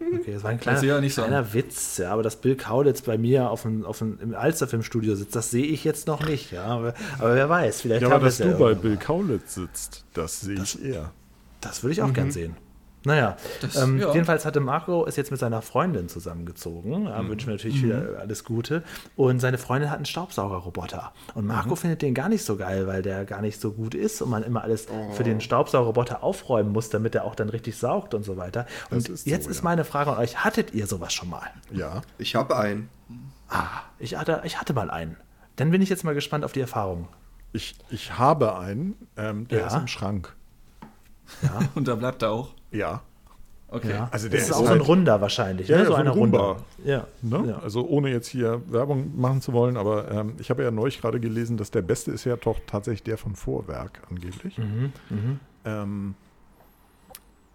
Okay, 0.00 0.32
das 0.34 0.42
war 0.42 0.50
ein 0.50 0.60
kleiner, 0.60 0.82
ja 0.82 1.00
kleiner 1.00 1.54
Witz, 1.54 1.98
ja, 1.98 2.12
aber 2.12 2.22
dass 2.22 2.36
Bill 2.36 2.56
Kaulitz 2.56 3.02
bei 3.02 3.18
mir 3.18 3.50
auf 3.50 3.62
dem, 3.62 3.84
auf 3.84 3.98
dem, 3.98 4.18
im 4.20 4.34
Alsterfilmstudio 4.34 5.14
sitzt, 5.14 5.34
das 5.34 5.50
sehe 5.50 5.64
ich 5.64 5.84
jetzt 5.84 6.06
noch 6.06 6.26
nicht. 6.26 6.52
Ja, 6.52 6.64
aber, 6.64 6.94
aber 7.18 7.34
wer 7.34 7.48
weiß, 7.48 7.80
vielleicht 7.80 8.02
Ja, 8.02 8.10
aber 8.10 8.26
dass 8.26 8.34
es 8.34 8.46
ja 8.46 8.52
du 8.52 8.58
bei 8.58 8.74
Bill 8.74 8.96
Kaulitz 8.96 9.54
sitzt, 9.54 10.04
das 10.14 10.40
sehe 10.40 10.60
ich 10.62 10.82
eher. 10.82 11.12
Das 11.60 11.82
würde 11.82 11.92
ich 11.92 12.02
auch 12.02 12.12
gern 12.12 12.30
sehen. 12.30 12.56
Naja, 13.06 13.36
Das- 13.60 13.76
ähm, 13.76 13.98
ja. 14.00 14.12
jedenfalls 14.12 14.44
hatte 14.44 14.58
Marco 14.60 15.04
ist 15.04 15.16
jetzt 15.16 15.30
mit 15.30 15.38
seiner 15.38 15.62
Freundin 15.62 16.08
zusammengezogen. 16.08 17.04
Ja, 17.06 17.26
Wünschen 17.28 17.46
wir 17.46 17.54
natürlich 17.54 17.82
wieder 17.82 18.18
alles 18.18 18.42
Gute. 18.44 18.82
Und 19.14 19.38
seine 19.40 19.58
Freundin 19.58 19.90
hat 19.90 19.96
einen 19.96 20.06
Staubsaugerroboter. 20.06 21.12
Und 21.34 21.46
Marco 21.46 21.76
findet 21.76 22.02
den 22.02 22.14
gar 22.14 22.28
nicht 22.28 22.44
so 22.44 22.56
geil, 22.56 22.86
weil 22.88 23.02
der 23.02 23.24
gar 23.24 23.40
nicht 23.42 23.60
so 23.60 23.72
gut 23.72 23.94
ist 23.94 24.20
und 24.22 24.28
man 24.30 24.42
immer 24.42 24.62
alles 24.64 24.88
für 25.12 25.22
den 25.22 25.40
Staubsaugerroboter 25.40 26.22
aufräumen 26.24 26.72
muss, 26.72 26.90
damit 26.90 27.14
er 27.14 27.24
auch 27.24 27.34
dann 27.36 27.48
richtig 27.48 27.76
saugt 27.78 28.12
und 28.12 28.24
so 28.24 28.36
weiter. 28.36 28.66
Und 28.90 29.08
ist 29.08 29.24
so, 29.24 29.30
jetzt 29.30 29.46
ist 29.46 29.58
ja. 29.58 29.64
meine 29.64 29.84
Frage 29.84 30.10
an 30.12 30.18
euch: 30.18 30.44
Hattet 30.44 30.74
ihr 30.74 30.86
sowas 30.88 31.12
schon 31.14 31.30
mal? 31.30 31.48
Ja. 31.70 32.02
Ich 32.18 32.34
habe 32.34 32.56
einen. 32.58 32.88
Ah, 33.48 33.66
ich 34.00 34.16
hatte, 34.18 34.40
ich 34.44 34.60
hatte 34.60 34.72
mal 34.74 34.90
einen. 34.90 35.16
Dann 35.54 35.70
bin 35.70 35.80
ich 35.80 35.88
jetzt 35.88 36.02
mal 36.02 36.14
gespannt 36.14 36.44
auf 36.44 36.50
die 36.52 36.60
Erfahrung. 36.60 37.06
Ich, 37.52 37.76
ich 37.88 38.18
habe 38.18 38.58
einen, 38.58 38.94
ähm, 39.16 39.46
der 39.48 39.60
Ja. 39.60 39.66
ist 39.68 39.74
im 39.76 39.86
Schrank. 39.86 40.34
Ja. 41.42 41.60
Und 41.74 41.88
da 41.88 41.94
bleibt 41.94 42.22
er 42.22 42.30
auch. 42.32 42.50
Ja. 42.70 43.02
Okay. 43.68 43.90
Ja. 43.90 44.08
Also 44.12 44.28
der 44.28 44.38
das 44.38 44.48
ist, 44.48 44.50
ist 44.50 44.56
auch 44.56 44.60
so 44.60 44.72
ein 44.72 44.78
halt- 44.78 44.88
Runder 44.88 45.20
wahrscheinlich, 45.20 45.66
Ja, 45.68 45.76
ne? 45.78 45.82
ja, 45.82 45.86
so 45.88 45.92
so 45.92 45.96
ein 45.98 46.06
einer. 46.06 46.16
Runder. 46.16 46.56
Ja. 46.84 47.06
Ne? 47.22 47.44
ja. 47.48 47.58
Also 47.58 47.84
ohne 47.86 48.10
jetzt 48.10 48.28
hier 48.28 48.62
Werbung 48.70 49.18
machen 49.20 49.40
zu 49.42 49.52
wollen, 49.52 49.76
aber 49.76 50.08
ähm, 50.10 50.34
ich 50.38 50.50
habe 50.50 50.62
ja 50.62 50.70
neulich 50.70 51.00
gerade 51.00 51.18
gelesen, 51.18 51.56
dass 51.56 51.72
der 51.72 51.82
beste 51.82 52.12
ist 52.12 52.24
ja 52.24 52.36
doch 52.36 52.58
tatsächlich 52.68 53.02
der 53.02 53.18
von 53.18 53.34
Vorwerk 53.34 54.02
angeblich. 54.08 54.56
Mhm. 54.58 54.92
Mhm. 55.10 55.40
Ähm, 55.64 56.14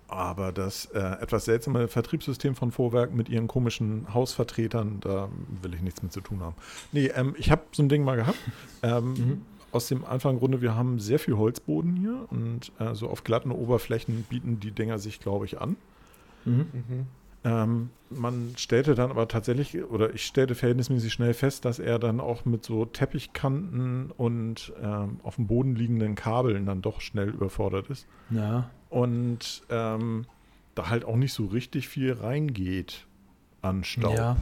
aber 0.10 0.52
das 0.52 0.88
äh, 0.88 1.00
etwas 1.22 1.46
seltsame 1.46 1.88
Vertriebssystem 1.88 2.56
von 2.56 2.72
Vorwerk 2.74 3.14
mit 3.14 3.30
ihren 3.30 3.48
komischen 3.48 4.14
Hausvertretern, 4.14 4.98
da 5.00 5.30
will 5.62 5.74
ich 5.74 5.82
nichts 5.82 6.04
mit 6.04 6.12
zu 6.12 6.20
tun 6.20 6.42
haben. 6.42 6.56
Nee, 6.92 7.08
ähm, 7.16 7.34
ich 7.38 7.50
habe 7.50 7.62
so 7.72 7.82
ein 7.82 7.88
Ding 7.88 8.04
mal 8.04 8.18
gehabt. 8.18 8.38
Ähm, 8.84 9.14
Mhm. 9.14 9.42
Aus 9.72 9.88
dem 9.88 10.04
einfachen 10.06 10.40
Grunde, 10.40 10.62
wir 10.62 10.76
haben 10.76 11.00
sehr 11.00 11.20
viel 11.20 11.38
Holzboden 11.38 11.96
hier 11.96 12.28
und 12.30 12.72
äh, 12.80 12.94
so 12.94 13.10
auf 13.10 13.24
glatten 13.24 13.52
Oberflächen 13.52 14.24
bieten 14.24 14.60
die 14.60 14.72
Dinger 14.72 15.00
sich, 15.00 15.20
glaube 15.20 15.46
ich, 15.46 15.62
an. 15.62 15.78
Mhm. 16.46 16.68
Mhm. 16.74 17.08
Ähm, 17.44 17.90
man 18.10 18.54
stellte 18.58 18.94
dann 18.94 19.10
aber 19.10 19.28
tatsächlich, 19.28 19.84
oder 19.84 20.14
ich 20.14 20.26
stellte 20.26 20.54
verhältnismäßig 20.54 21.12
schnell 21.12 21.34
fest, 21.34 21.66
dass 21.66 21.80
er 21.80 21.98
dann 21.98 22.20
auch 22.20 22.46
mit 22.46 22.64
so 22.64 22.86
Teppichkanten 22.86 24.12
und 24.12 24.74
ähm, 24.82 25.20
auf 25.24 25.36
dem 25.38 25.48
Boden 25.48 25.76
liegenden 25.76 26.16
Kabeln 26.16 26.66
dann 26.66 26.82
doch 26.82 27.02
schnell 27.02 27.30
überfordert 27.30 27.90
ist. 27.90 28.06
Ja. 28.30 28.70
Und 28.90 29.64
ähm, 29.70 30.26
da 30.76 30.90
halt 30.90 31.06
auch 31.06 31.16
nicht 31.16 31.34
so 31.34 31.46
richtig 31.46 31.88
viel 31.88 32.14
reingeht 32.14 33.08
an 33.62 33.84
Staub. 33.84 34.16
Ja. 34.16 34.38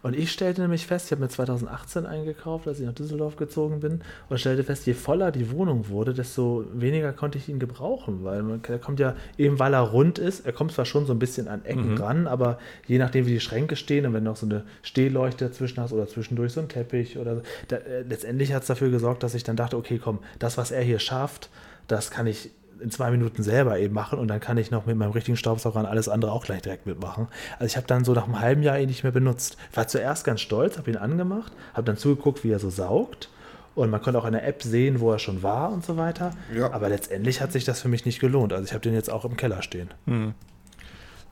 Und 0.00 0.14
ich 0.16 0.30
stellte 0.30 0.60
nämlich 0.62 0.86
fest, 0.86 1.06
ich 1.06 1.12
habe 1.12 1.22
mir 1.22 1.28
2018 1.28 2.06
eingekauft, 2.06 2.68
als 2.68 2.78
ich 2.78 2.86
nach 2.86 2.94
Düsseldorf 2.94 3.36
gezogen 3.36 3.80
bin, 3.80 4.00
und 4.28 4.38
stellte 4.38 4.62
fest, 4.62 4.86
je 4.86 4.94
voller 4.94 5.32
die 5.32 5.50
Wohnung 5.50 5.88
wurde, 5.88 6.14
desto 6.14 6.64
weniger 6.72 7.12
konnte 7.12 7.36
ich 7.38 7.48
ihn 7.48 7.58
gebrauchen, 7.58 8.22
weil 8.22 8.42
man, 8.44 8.62
er 8.68 8.78
kommt 8.78 9.00
ja, 9.00 9.16
eben 9.36 9.58
weil 9.58 9.74
er 9.74 9.80
rund 9.80 10.18
ist, 10.20 10.46
er 10.46 10.52
kommt 10.52 10.70
zwar 10.72 10.84
schon 10.84 11.04
so 11.06 11.12
ein 11.12 11.18
bisschen 11.18 11.48
an 11.48 11.64
Ecken 11.64 11.94
Mhm. 11.94 11.96
ran, 12.00 12.26
aber 12.28 12.58
je 12.86 12.98
nachdem, 12.98 13.26
wie 13.26 13.32
die 13.32 13.40
Schränke 13.40 13.74
stehen 13.74 14.06
und 14.06 14.12
wenn 14.14 14.24
du 14.24 14.30
noch 14.30 14.36
so 14.36 14.46
eine 14.46 14.62
Stehleuchte 14.82 15.46
dazwischen 15.48 15.80
hast 15.80 15.92
oder 15.92 16.06
zwischendurch 16.06 16.52
so 16.52 16.60
ein 16.60 16.68
Teppich 16.68 17.18
oder 17.18 17.36
so, 17.36 17.42
da, 17.66 17.76
äh, 17.76 18.02
letztendlich 18.02 18.52
hat 18.52 18.62
es 18.62 18.68
dafür 18.68 18.90
gesorgt, 18.90 19.22
dass 19.24 19.34
ich 19.34 19.42
dann 19.42 19.56
dachte, 19.56 19.76
okay, 19.76 19.98
komm, 20.02 20.20
das, 20.38 20.56
was 20.58 20.70
er 20.70 20.82
hier 20.82 21.00
schafft, 21.00 21.50
das 21.88 22.10
kann 22.10 22.26
ich 22.26 22.50
in 22.80 22.90
zwei 22.90 23.10
Minuten 23.10 23.42
selber 23.42 23.78
eben 23.78 23.94
machen 23.94 24.18
und 24.18 24.28
dann 24.28 24.40
kann 24.40 24.58
ich 24.58 24.70
noch 24.70 24.86
mit 24.86 24.96
meinem 24.96 25.12
richtigen 25.12 25.36
Staubsauger 25.36 25.80
und 25.80 25.86
alles 25.86 26.08
andere 26.08 26.32
auch 26.32 26.44
gleich 26.44 26.62
direkt 26.62 26.86
mitmachen. 26.86 27.28
Also 27.54 27.66
ich 27.66 27.76
habe 27.76 27.86
dann 27.86 28.04
so 28.04 28.12
nach 28.12 28.24
einem 28.24 28.40
halben 28.40 28.62
Jahr 28.62 28.78
ihn 28.78 28.88
nicht 28.88 29.02
mehr 29.02 29.12
benutzt. 29.12 29.56
War 29.74 29.88
zuerst 29.88 30.24
ganz 30.24 30.40
stolz, 30.40 30.78
habe 30.78 30.90
ihn 30.90 30.96
angemacht, 30.96 31.52
habe 31.74 31.84
dann 31.84 31.96
zugeguckt, 31.96 32.44
wie 32.44 32.50
er 32.50 32.58
so 32.58 32.70
saugt 32.70 33.28
und 33.74 33.90
man 33.90 34.02
konnte 34.02 34.18
auch 34.18 34.24
in 34.24 34.32
der 34.32 34.46
App 34.46 34.62
sehen, 34.62 35.00
wo 35.00 35.12
er 35.12 35.18
schon 35.18 35.42
war 35.42 35.72
und 35.72 35.84
so 35.84 35.96
weiter. 35.96 36.32
Ja. 36.54 36.72
Aber 36.72 36.88
letztendlich 36.88 37.40
hat 37.40 37.52
sich 37.52 37.64
das 37.64 37.80
für 37.80 37.88
mich 37.88 38.04
nicht 38.04 38.20
gelohnt. 38.20 38.52
Also 38.52 38.64
ich 38.64 38.72
habe 38.72 38.80
den 38.80 38.94
jetzt 38.94 39.10
auch 39.10 39.24
im 39.24 39.36
Keller 39.36 39.62
stehen. 39.62 39.94
Hm. 40.06 40.34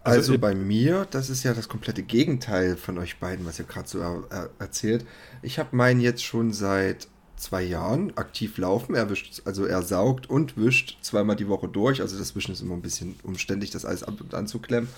Also, 0.04 0.18
Also, 0.18 0.34
äh, 0.34 0.38
bei 0.38 0.54
mir, 0.54 1.06
das 1.10 1.28
ist 1.28 1.42
ja 1.42 1.52
das 1.52 1.68
komplette 1.68 2.04
Gegenteil 2.04 2.76
von 2.76 2.98
euch 2.98 3.18
beiden, 3.18 3.44
was 3.44 3.58
ihr 3.58 3.64
gerade 3.64 3.88
so 3.88 3.98
er, 3.98 4.50
erzählt. 4.60 5.04
Ich 5.42 5.58
habe 5.58 5.74
meinen 5.74 6.00
jetzt 6.00 6.24
schon 6.24 6.52
seit 6.52 7.08
zwei 7.36 7.62
Jahren 7.62 8.16
aktiv 8.16 8.58
laufen. 8.58 8.94
Er 8.94 9.10
wischt, 9.10 9.42
also 9.44 9.64
er 9.66 9.82
saugt 9.82 10.28
und 10.28 10.56
wischt 10.56 10.98
zweimal 11.02 11.36
die 11.36 11.48
Woche 11.48 11.68
durch. 11.68 12.00
Also 12.00 12.18
das 12.18 12.34
Wischen 12.34 12.52
ist 12.52 12.62
immer 12.62 12.74
ein 12.74 12.82
bisschen 12.82 13.16
umständlich, 13.22 13.70
das 13.70 13.84
alles 13.84 14.02
ab 14.02 14.14
und 14.20 14.34
anzuklemmen. 14.34 14.88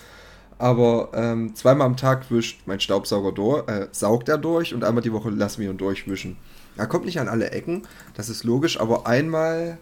Aber 0.59 1.11
ähm, 1.15 1.55
zweimal 1.55 1.87
am 1.87 1.97
Tag 1.97 2.31
wischt 2.31 2.63
mein 2.67 2.81
Staubsauger 2.81 3.33
durch, 3.33 3.69
äh, 3.69 3.89
saugt 3.93 4.29
er 4.29 4.39
durch 4.39 4.75
und 4.75 4.83
einmal 4.83 5.03
die 5.03 5.13
Woche 5.13 5.31
lassen 5.31 5.63
wir 5.63 5.71
ihn 5.71 5.79
durchwischen. 5.79 6.37
Er 6.77 6.87
kommt 6.87 7.05
nicht 7.05 7.21
an 7.21 7.29
alle 7.29 7.51
Ecken, 7.51 7.83
das 8.15 8.29
ist 8.29 8.45
logisch, 8.45 8.81
aber 8.81 9.07
einmal, 9.07 9.79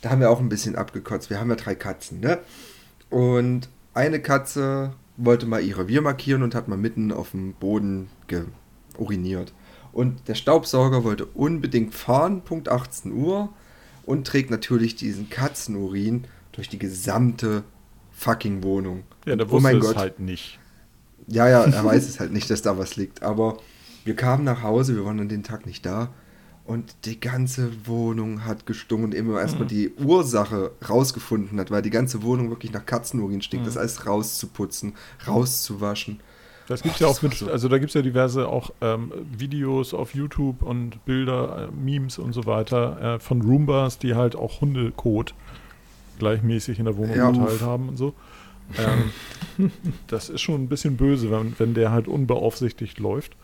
da 0.00 0.10
haben 0.10 0.20
wir 0.20 0.30
auch 0.30 0.40
ein 0.40 0.48
bisschen 0.48 0.76
abgekotzt. 0.76 1.28
Wir 1.28 1.38
haben 1.38 1.50
ja 1.50 1.56
drei 1.56 1.74
Katzen, 1.74 2.20
ne? 2.20 2.38
Und 3.10 3.68
eine 3.94 4.20
Katze 4.20 4.92
wollte 5.16 5.46
mal 5.46 5.62
ihr 5.62 5.78
Revier 5.78 6.02
markieren 6.02 6.42
und 6.42 6.54
hat 6.54 6.68
mal 6.68 6.76
mitten 6.76 7.12
auf 7.12 7.30
dem 7.30 7.54
Boden 7.54 8.08
uriniert. 8.98 9.52
Und 9.96 10.28
der 10.28 10.34
Staubsauger 10.34 11.04
wollte 11.04 11.24
unbedingt 11.24 11.94
fahren, 11.94 12.42
Punkt 12.42 12.68
18 12.68 13.12
Uhr, 13.12 13.48
und 14.04 14.26
trägt 14.26 14.50
natürlich 14.50 14.94
diesen 14.94 15.30
Katzenurin 15.30 16.24
durch 16.52 16.68
die 16.68 16.78
gesamte 16.78 17.64
fucking 18.12 18.62
Wohnung. 18.62 19.04
ja, 19.24 19.36
der 19.36 19.46
oh 19.46 19.52
wusste 19.52 19.62
mein 19.62 19.78
es 19.78 19.86
Gott. 19.86 19.96
halt 19.96 20.20
nicht. 20.20 20.58
Ja, 21.28 21.48
ja, 21.48 21.64
er 21.64 21.82
weiß 21.86 22.06
es 22.10 22.20
halt 22.20 22.30
nicht, 22.30 22.50
dass 22.50 22.60
da 22.60 22.76
was 22.76 22.96
liegt. 22.96 23.22
Aber 23.22 23.56
wir 24.04 24.14
kamen 24.14 24.44
nach 24.44 24.62
Hause, 24.62 24.96
wir 24.96 25.06
waren 25.06 25.18
an 25.18 25.30
den 25.30 25.42
Tag 25.42 25.64
nicht 25.64 25.86
da. 25.86 26.10
Und 26.66 26.94
die 27.06 27.18
ganze 27.18 27.86
Wohnung 27.86 28.44
hat 28.44 28.66
gestunken 28.66 29.06
und 29.06 29.14
immer 29.14 29.40
erstmal 29.40 29.66
die 29.66 29.94
Ursache 29.94 30.72
rausgefunden 30.86 31.58
hat, 31.58 31.70
weil 31.70 31.80
die 31.80 31.88
ganze 31.88 32.22
Wohnung 32.22 32.50
wirklich 32.50 32.70
nach 32.70 32.84
Katzenurin 32.84 33.40
stinkt, 33.40 33.66
das 33.66 33.78
alles 33.78 34.04
rauszuputzen, 34.04 34.92
rauszuwaschen. 35.26 36.20
Das 36.68 36.82
gibt 36.82 36.98
ja 36.98 37.06
auch 37.06 37.22
mit, 37.22 37.34
so- 37.34 37.50
also 37.50 37.68
da 37.68 37.78
gibt 37.78 37.90
es 37.90 37.94
ja 37.94 38.02
diverse 38.02 38.48
auch 38.48 38.70
ähm, 38.80 39.12
Videos 39.38 39.94
auf 39.94 40.14
YouTube 40.14 40.62
und 40.62 41.04
Bilder, 41.04 41.68
äh, 41.68 41.74
Memes 41.76 42.18
und 42.18 42.32
so 42.32 42.44
weiter 42.46 43.14
äh, 43.14 43.18
von 43.20 43.40
Roombas, 43.42 43.98
die 43.98 44.14
halt 44.14 44.34
auch 44.34 44.60
Hundekot 44.60 45.34
gleichmäßig 46.18 46.78
in 46.78 46.86
der 46.86 46.96
Wohnung 46.96 47.16
Ja, 47.16 47.32
verteilt 47.32 47.60
uff. 47.60 47.66
haben 47.66 47.88
und 47.90 47.96
so. 47.96 48.14
Ähm, 48.78 49.12
das 50.08 50.28
ist 50.28 50.40
schon 50.40 50.62
ein 50.64 50.68
bisschen 50.68 50.96
böse, 50.96 51.30
wenn, 51.30 51.54
wenn 51.58 51.74
der 51.74 51.92
halt 51.92 52.08
unbeaufsichtigt 52.08 52.98
läuft. 52.98 53.36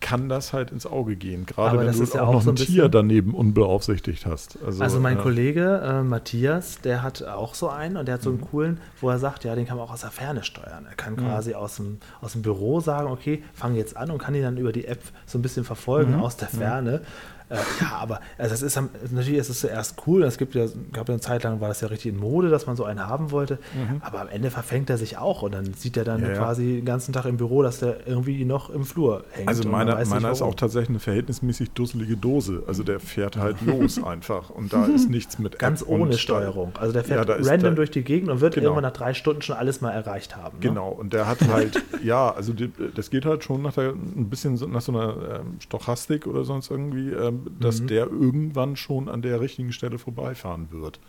Kann 0.00 0.28
das 0.28 0.52
halt 0.52 0.70
ins 0.70 0.86
Auge 0.86 1.16
gehen, 1.16 1.46
gerade 1.46 1.70
Aber 1.70 1.80
wenn 1.80 1.86
das 1.86 1.96
du 1.96 2.02
ist 2.02 2.14
ja 2.14 2.22
auch 2.22 2.28
auch 2.28 2.32
noch 2.34 2.42
so 2.42 2.50
ein 2.50 2.56
Tier 2.56 2.88
daneben 2.88 3.34
unbeaufsichtigt 3.34 4.26
hast. 4.26 4.58
Also, 4.64 4.82
Also 4.82 5.00
mein 5.00 5.18
äh, 5.18 5.22
Kollege 5.22 5.80
äh, 5.82 6.02
Matthias, 6.02 6.80
der 6.82 7.02
hat 7.02 7.22
auch 7.22 7.54
so 7.54 7.68
einen 7.68 7.96
und 7.96 8.06
der 8.06 8.16
hat 8.16 8.22
so 8.22 8.30
einen 8.30 8.40
coolen, 8.40 8.78
wo 9.00 9.08
er 9.08 9.18
sagt, 9.18 9.44
ja, 9.44 9.54
den 9.54 9.66
kann 9.66 9.76
man 9.78 9.86
auch 9.86 9.92
aus 9.92 10.02
der 10.02 10.10
Ferne 10.10 10.44
steuern. 10.44 10.86
Er 10.88 10.94
kann 10.94 11.16
quasi 11.16 11.54
aus, 11.54 11.76
dem, 11.76 11.98
aus 12.20 12.32
dem 12.32 12.42
Büro 12.42 12.80
sagen, 12.80 13.08
okay, 13.08 13.42
fang 13.54 13.74
jetzt 13.74 13.96
an 13.96 14.10
und 14.10 14.18
kann 14.18 14.34
ihn 14.34 14.42
dann 14.42 14.56
über 14.58 14.72
die 14.72 14.86
App 14.86 15.00
so 15.24 15.38
ein 15.38 15.42
bisschen 15.42 15.64
verfolgen 15.64 16.14
aus 16.14 16.36
der 16.36 16.48
Ferne. 16.48 17.00
Äh, 17.48 17.54
ja, 17.80 17.98
aber 18.00 18.20
also 18.38 18.50
das 18.50 18.62
ist 18.62 18.76
natürlich 19.12 19.38
ist 19.38 19.48
es 19.50 19.60
zuerst 19.60 19.96
cool. 20.06 20.24
Es 20.24 20.36
gibt 20.36 20.54
ja, 20.56 20.66
gab 20.92 21.08
ja 21.08 21.14
eine 21.14 21.20
Zeit 21.20 21.44
lang, 21.44 21.60
war 21.60 21.68
das 21.68 21.80
ja 21.80 21.88
richtig 21.88 22.12
in 22.12 22.18
Mode, 22.18 22.48
dass 22.50 22.66
man 22.66 22.74
so 22.76 22.84
einen 22.84 23.06
haben 23.06 23.30
wollte. 23.30 23.58
Aber 24.00 24.20
am 24.22 24.28
Ende 24.28 24.50
verfängt 24.50 24.90
er 24.90 24.98
sich 24.98 25.16
auch 25.18 25.42
und 25.42 25.52
dann 25.54 25.72
sieht 25.74 25.96
er 25.96 26.02
dann 26.04 26.22
Ja, 26.22 26.34
quasi 26.34 26.76
den 26.76 26.84
ganzen 26.84 27.12
Tag 27.12 27.24
im 27.26 27.36
Büro, 27.36 27.62
dass 27.62 27.78
der 27.78 28.06
irgendwie 28.06 28.44
noch 28.44 28.68
im 28.70 28.84
Flur 28.84 29.24
hängt. 29.30 29.48
Also 29.48 29.68
meiner, 29.68 30.04
meiner 30.06 30.30
ist 30.32 30.42
auch 30.42 30.54
tatsächlich 30.54 30.88
eine 30.90 30.98
verhältnismäßig 30.98 31.70
dusselige 31.70 32.16
Dose. 32.16 32.64
Also 32.66 32.82
der 32.82 32.98
fährt 32.98 33.36
halt 33.36 33.62
los 33.64 34.02
einfach 34.02 34.50
und 34.50 34.72
da 34.72 34.86
ist 34.86 35.08
nichts 35.08 35.38
mit 35.38 35.58
Ganz 35.58 35.82
App 35.82 35.88
ohne 35.88 36.12
Steuer. 36.18 36.42
Steuerung. 36.42 36.72
Also 36.80 36.92
der 36.92 37.04
fährt 37.04 37.28
Ja, 37.28 37.36
random 37.36 37.70
da- 37.70 37.76
durch 37.76 37.90
die 37.92 38.02
Gegend 38.02 38.28
und 38.30 38.40
wird 38.40 38.54
Genau. 38.54 38.68
irgendwann 38.70 38.84
nach 38.90 38.96
drei 38.96 39.14
Stunden 39.14 39.42
schon 39.42 39.54
alles 39.56 39.80
mal 39.80 39.90
erreicht 39.92 40.34
haben. 40.36 40.58
Ne? 40.58 40.62
Genau, 40.68 40.88
und 40.90 41.12
der 41.12 41.26
hat 41.28 41.46
halt, 41.48 41.82
ja, 42.02 42.30
also 42.32 42.52
die, 42.52 42.72
das 42.94 43.10
geht 43.10 43.24
halt 43.24 43.44
schon 43.44 43.62
nach 43.62 43.74
der, 43.74 43.90
ein 43.90 44.28
bisschen 44.30 44.54
nach 44.72 44.80
so 44.80 44.92
einer 44.92 45.40
ähm, 45.40 45.60
Stochastik 45.60 46.26
oder 46.26 46.42
sonst 46.44 46.70
irgendwie, 46.70 47.10
ähm, 47.10 47.35
dass 47.58 47.80
Mhm. 47.80 47.86
der 47.88 48.06
irgendwann 48.06 48.76
schon 48.76 49.08
an 49.08 49.22
der 49.22 49.40
richtigen 49.40 49.72
Stelle 49.72 49.98
vorbeifahren 49.98 50.70
wird. 50.70 51.00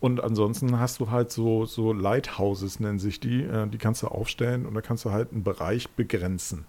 Und 0.00 0.22
ansonsten 0.24 0.78
hast 0.78 0.98
du 1.00 1.10
halt 1.10 1.30
so, 1.30 1.66
so 1.66 1.92
Lighthouses, 1.92 2.80
nennen 2.80 2.98
sich 2.98 3.20
die, 3.20 3.42
äh, 3.42 3.66
die 3.68 3.76
kannst 3.78 4.02
du 4.02 4.08
aufstellen 4.08 4.64
und 4.66 4.74
da 4.74 4.80
kannst 4.80 5.04
du 5.04 5.10
halt 5.10 5.32
einen 5.32 5.42
Bereich 5.42 5.90
begrenzen 5.90 6.64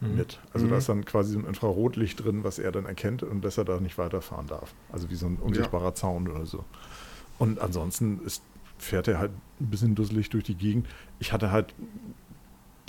Mhm. 0.00 0.16
mit. 0.16 0.38
Also 0.52 0.66
da 0.66 0.76
ist 0.76 0.88
dann 0.88 1.04
quasi 1.04 1.32
so 1.32 1.38
ein 1.38 1.46
Infrarotlicht 1.46 2.22
drin, 2.22 2.44
was 2.44 2.58
er 2.58 2.70
dann 2.70 2.84
erkennt 2.84 3.22
und 3.22 3.42
dass 3.44 3.56
er 3.58 3.64
da 3.64 3.80
nicht 3.80 3.96
weiterfahren 3.98 4.46
darf. 4.46 4.74
Also 4.92 5.08
wie 5.10 5.14
so 5.16 5.26
ein 5.26 5.36
unsichtbarer 5.36 5.94
Zaun 5.94 6.28
oder 6.28 6.44
so. 6.46 6.64
Und 7.38 7.58
ansonsten 7.60 8.20
ist, 8.24 8.42
fährt 8.76 9.08
er 9.08 9.18
halt 9.18 9.32
ein 9.60 9.66
bisschen 9.70 9.94
dusselig 9.94 10.28
durch 10.28 10.44
die 10.44 10.54
Gegend. 10.54 10.86
Ich 11.20 11.32
hatte 11.32 11.50
halt 11.50 11.74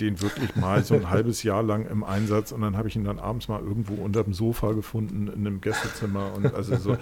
den 0.01 0.21
wirklich 0.21 0.55
mal 0.55 0.83
so 0.83 0.95
ein 0.95 1.09
halbes 1.11 1.43
Jahr 1.43 1.63
lang 1.63 1.85
im 1.87 2.03
Einsatz 2.03 2.51
und 2.51 2.61
dann 2.61 2.75
habe 2.77 2.87
ich 2.87 2.95
ihn 2.95 3.03
dann 3.03 3.19
abends 3.19 3.47
mal 3.47 3.61
irgendwo 3.61 3.95
unter 3.95 4.23
dem 4.23 4.33
Sofa 4.33 4.71
gefunden 4.73 5.27
in 5.27 5.45
einem 5.47 5.61
Gästezimmer 5.61 6.33
und 6.35 6.53
also 6.53 6.75
so, 6.77 6.97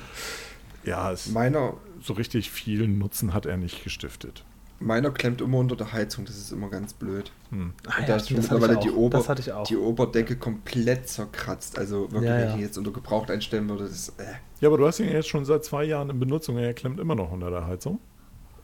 ja, 0.83 1.11
es, 1.11 1.29
Meiner, 1.31 1.73
so 2.01 2.13
richtig 2.13 2.51
viel 2.51 2.87
Nutzen 2.87 3.33
hat 3.33 3.45
er 3.45 3.57
nicht 3.57 3.83
gestiftet. 3.83 4.43
meiner 4.79 5.11
klemmt 5.11 5.41
immer 5.41 5.57
unter 5.57 5.75
der 5.75 5.91
Heizung, 5.91 6.25
das 6.25 6.37
ist 6.37 6.51
immer 6.51 6.69
ganz 6.69 6.93
blöd. 6.93 7.31
Hm. 7.49 7.73
Ah, 7.87 7.95
Und 7.97 8.01
ja, 8.01 8.07
da 8.07 8.15
ist 8.17 8.31
mittlerweile 8.31 8.73
ich 8.73 8.79
die, 8.79 8.89
auch. 8.91 8.95
Ober, 8.95 9.35
die 9.67 9.75
Oberdecke 9.77 10.35
komplett 10.37 11.09
zerkratzt. 11.09 11.77
Also 11.77 12.11
wirklich, 12.11 12.23
Ja, 12.29 12.35
wenn 12.35 12.41
ja. 12.43 12.49
ich 12.49 12.55
ihn 12.55 12.61
jetzt 12.61 12.77
unter 12.77 12.91
Gebraucht 12.91 13.29
einstellen 13.31 13.67
würde, 13.69 13.83
das 13.85 13.91
ist, 13.93 14.19
äh. 14.19 14.25
Ja, 14.61 14.69
aber 14.69 14.77
du 14.77 14.87
hast 14.87 14.99
ihn 14.99 15.09
jetzt 15.09 15.27
schon 15.27 15.45
seit 15.45 15.63
zwei 15.65 15.83
Jahren 15.83 16.09
in 16.09 16.19
Benutzung 16.19 16.55
und 16.55 16.61
er 16.63 16.73
klemmt 16.73 16.99
immer 16.99 17.15
noch 17.15 17.31
unter 17.31 17.49
der 17.49 17.65
Heizung. 17.67 17.99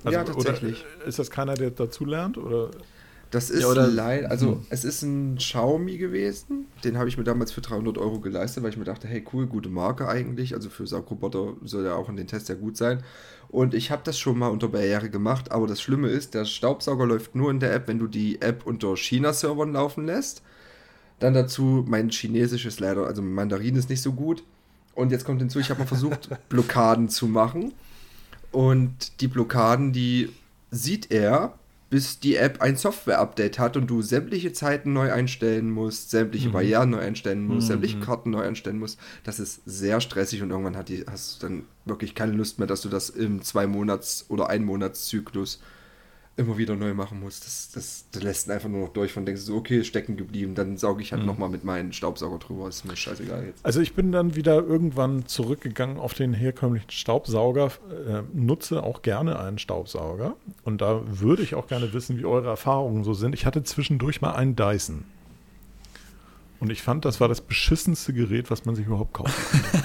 Ja, 0.09 0.23
tatsächlich. 0.23 0.85
Oder 0.97 1.05
ist 1.07 1.17
das 1.19 1.31
keiner, 1.31 1.53
der 1.53 1.71
dazu 1.71 2.05
lernt? 2.05 2.37
Oder? 2.37 2.71
Das 3.33 3.49
ist 3.49 3.61
Ja, 3.63 3.67
oder- 3.69 3.87
leider, 3.87 4.29
also 4.29 4.51
Hm. 4.51 4.65
es 4.69 4.83
ist 4.85 5.01
ein 5.01 5.37
Xiaomi 5.37 5.97
gewesen, 5.97 6.67
den 6.83 6.97
habe 6.99 7.09
ich 7.09 7.17
mir 7.17 7.23
damals 7.23 7.51
für 7.51 7.61
300 7.61 7.97
Euro 7.97 8.19
geleistet, 8.19 8.61
weil 8.63 8.69
ich 8.69 8.77
mir 8.77 8.83
dachte, 8.83 9.07
hey 9.07 9.23
cool, 9.33 9.47
gute 9.47 9.69
Marke 9.69 10.07
eigentlich, 10.07 10.53
also 10.53 10.69
für 10.69 10.85
Saugroboter 10.85 11.53
soll 11.63 11.83
ja 11.85 11.95
auch 11.95 12.09
in 12.09 12.15
den 12.15 12.27
Tests 12.27 12.47
ja 12.47 12.53
gut 12.55 12.77
sein. 12.77 13.01
Und 13.49 13.73
ich 13.73 13.89
habe 13.89 14.03
das 14.05 14.19
schon 14.19 14.37
mal 14.37 14.49
unter 14.49 14.67
Barriere 14.67 15.09
gemacht, 15.09 15.51
aber 15.51 15.65
das 15.65 15.81
Schlimme 15.81 16.09
ist, 16.09 16.35
der 16.35 16.45
Staubsauger 16.45 17.07
läuft 17.07 17.33
nur 17.33 17.49
in 17.49 17.59
der 17.59 17.73
App, 17.73 17.87
wenn 17.87 17.97
du 17.97 18.05
die 18.07 18.39
App 18.41 18.67
unter 18.67 18.95
China-Servern 18.95 19.73
laufen 19.73 20.05
lässt. 20.05 20.43
Dann 21.19 21.33
dazu, 21.33 21.83
mein 21.87 22.09
Chinesisch 22.09 22.65
ist 22.67 22.79
leider, 22.79 23.07
also 23.07 23.23
mein 23.23 23.33
Mandarin 23.33 23.75
ist 23.75 23.89
nicht 23.89 24.01
so 24.03 24.13
gut. 24.13 24.43
Und 24.93 25.11
jetzt 25.11 25.25
kommt 25.25 25.39
hinzu, 25.41 25.57
ich 25.59 25.71
habe 25.71 25.79
mal 25.79 25.87
versucht, 25.87 26.29
Blockaden 26.49 27.09
zu 27.09 27.25
machen. 27.27 27.73
Und 28.51 29.21
die 29.21 29.27
Blockaden, 29.27 29.91
die 29.91 30.29
sieht 30.69 31.11
er, 31.11 31.57
bis 31.93 32.19
die 32.19 32.37
App 32.37 32.59
ein 32.59 32.75
Software-Update 32.75 33.59
hat 33.59 33.77
und 33.77 33.85
du 33.85 34.01
sämtliche 34.01 34.51
Zeiten 34.51 34.93
neu 34.93 35.13
einstellen 35.13 35.69
musst, 35.69 36.09
sämtliche 36.09 36.47
Mhm. 36.47 36.53
Barrieren 36.53 36.89
neu 36.89 36.97
einstellen 36.97 37.45
musst, 37.45 37.67
sämtliche 37.67 37.99
Karten 37.99 38.31
neu 38.31 38.41
einstellen 38.41 38.79
musst. 38.79 38.99
Das 39.23 39.39
ist 39.39 39.61
sehr 39.67 40.01
stressig 40.01 40.41
und 40.41 40.49
irgendwann 40.49 40.83
die, 40.85 41.05
hast 41.07 41.43
du 41.43 41.47
dann 41.47 41.65
wirklich 41.85 42.15
keine 42.15 42.31
Lust 42.31 42.57
mehr, 42.57 42.65
dass 42.65 42.81
du 42.81 42.89
das 42.89 43.11
im 43.11 43.43
Zwei-Monats- 43.43 44.25
oder 44.29 44.49
Ein-Monats-Zyklus 44.49 45.61
immer 46.35 46.57
wieder 46.57 46.75
neu 46.75 46.93
machen 46.93 47.19
musst. 47.19 47.45
Das, 47.45 47.71
das, 47.71 48.05
das 48.11 48.23
lässt 48.23 48.49
einfach 48.49 48.69
nur 48.69 48.81
noch 48.81 48.93
durch 48.93 49.13
von 49.13 49.25
denkst 49.25 49.41
du 49.41 49.47
so, 49.47 49.55
okay, 49.55 49.83
stecken 49.83 50.17
geblieben, 50.17 50.55
dann 50.55 50.77
sauge 50.77 51.01
ich 51.01 51.13
halt 51.13 51.25
noch 51.25 51.37
mal 51.37 51.49
mit 51.49 51.63
meinem 51.63 51.91
Staubsauger 51.91 52.39
drüber, 52.39 52.67
ist 52.67 52.85
mir 52.85 52.95
scheißegal 52.95 53.45
jetzt. 53.45 53.65
Also 53.65 53.81
ich 53.81 53.93
bin 53.93 54.11
dann 54.11 54.35
wieder 54.35 54.55
irgendwann 54.57 55.27
zurückgegangen 55.27 55.97
auf 55.97 56.13
den 56.13 56.33
herkömmlichen 56.33 56.89
Staubsauger, 56.89 57.71
äh, 58.07 58.23
nutze 58.33 58.83
auch 58.83 59.03
gerne 59.03 59.39
einen 59.39 59.59
Staubsauger 59.59 60.35
und 60.63 60.81
da 60.81 61.01
würde 61.05 61.43
ich 61.43 61.55
auch 61.55 61.67
gerne 61.67 61.93
wissen, 61.93 62.17
wie 62.17 62.25
eure 62.25 62.47
Erfahrungen 62.47 63.03
so 63.03 63.13
sind. 63.13 63.33
Ich 63.33 63.45
hatte 63.45 63.63
zwischendurch 63.63 64.21
mal 64.21 64.33
einen 64.33 64.55
Dyson 64.55 65.05
und 66.63 66.71
ich 66.71 66.81
fand, 66.81 67.03
das 67.03 67.19
war 67.19 67.27
das 67.27 67.41
beschissenste 67.41 68.13
Gerät, 68.13 68.49
was 68.49 68.63
man 68.63 68.73
sich 68.73 68.85
überhaupt 68.87 69.13
kaufen 69.13 69.33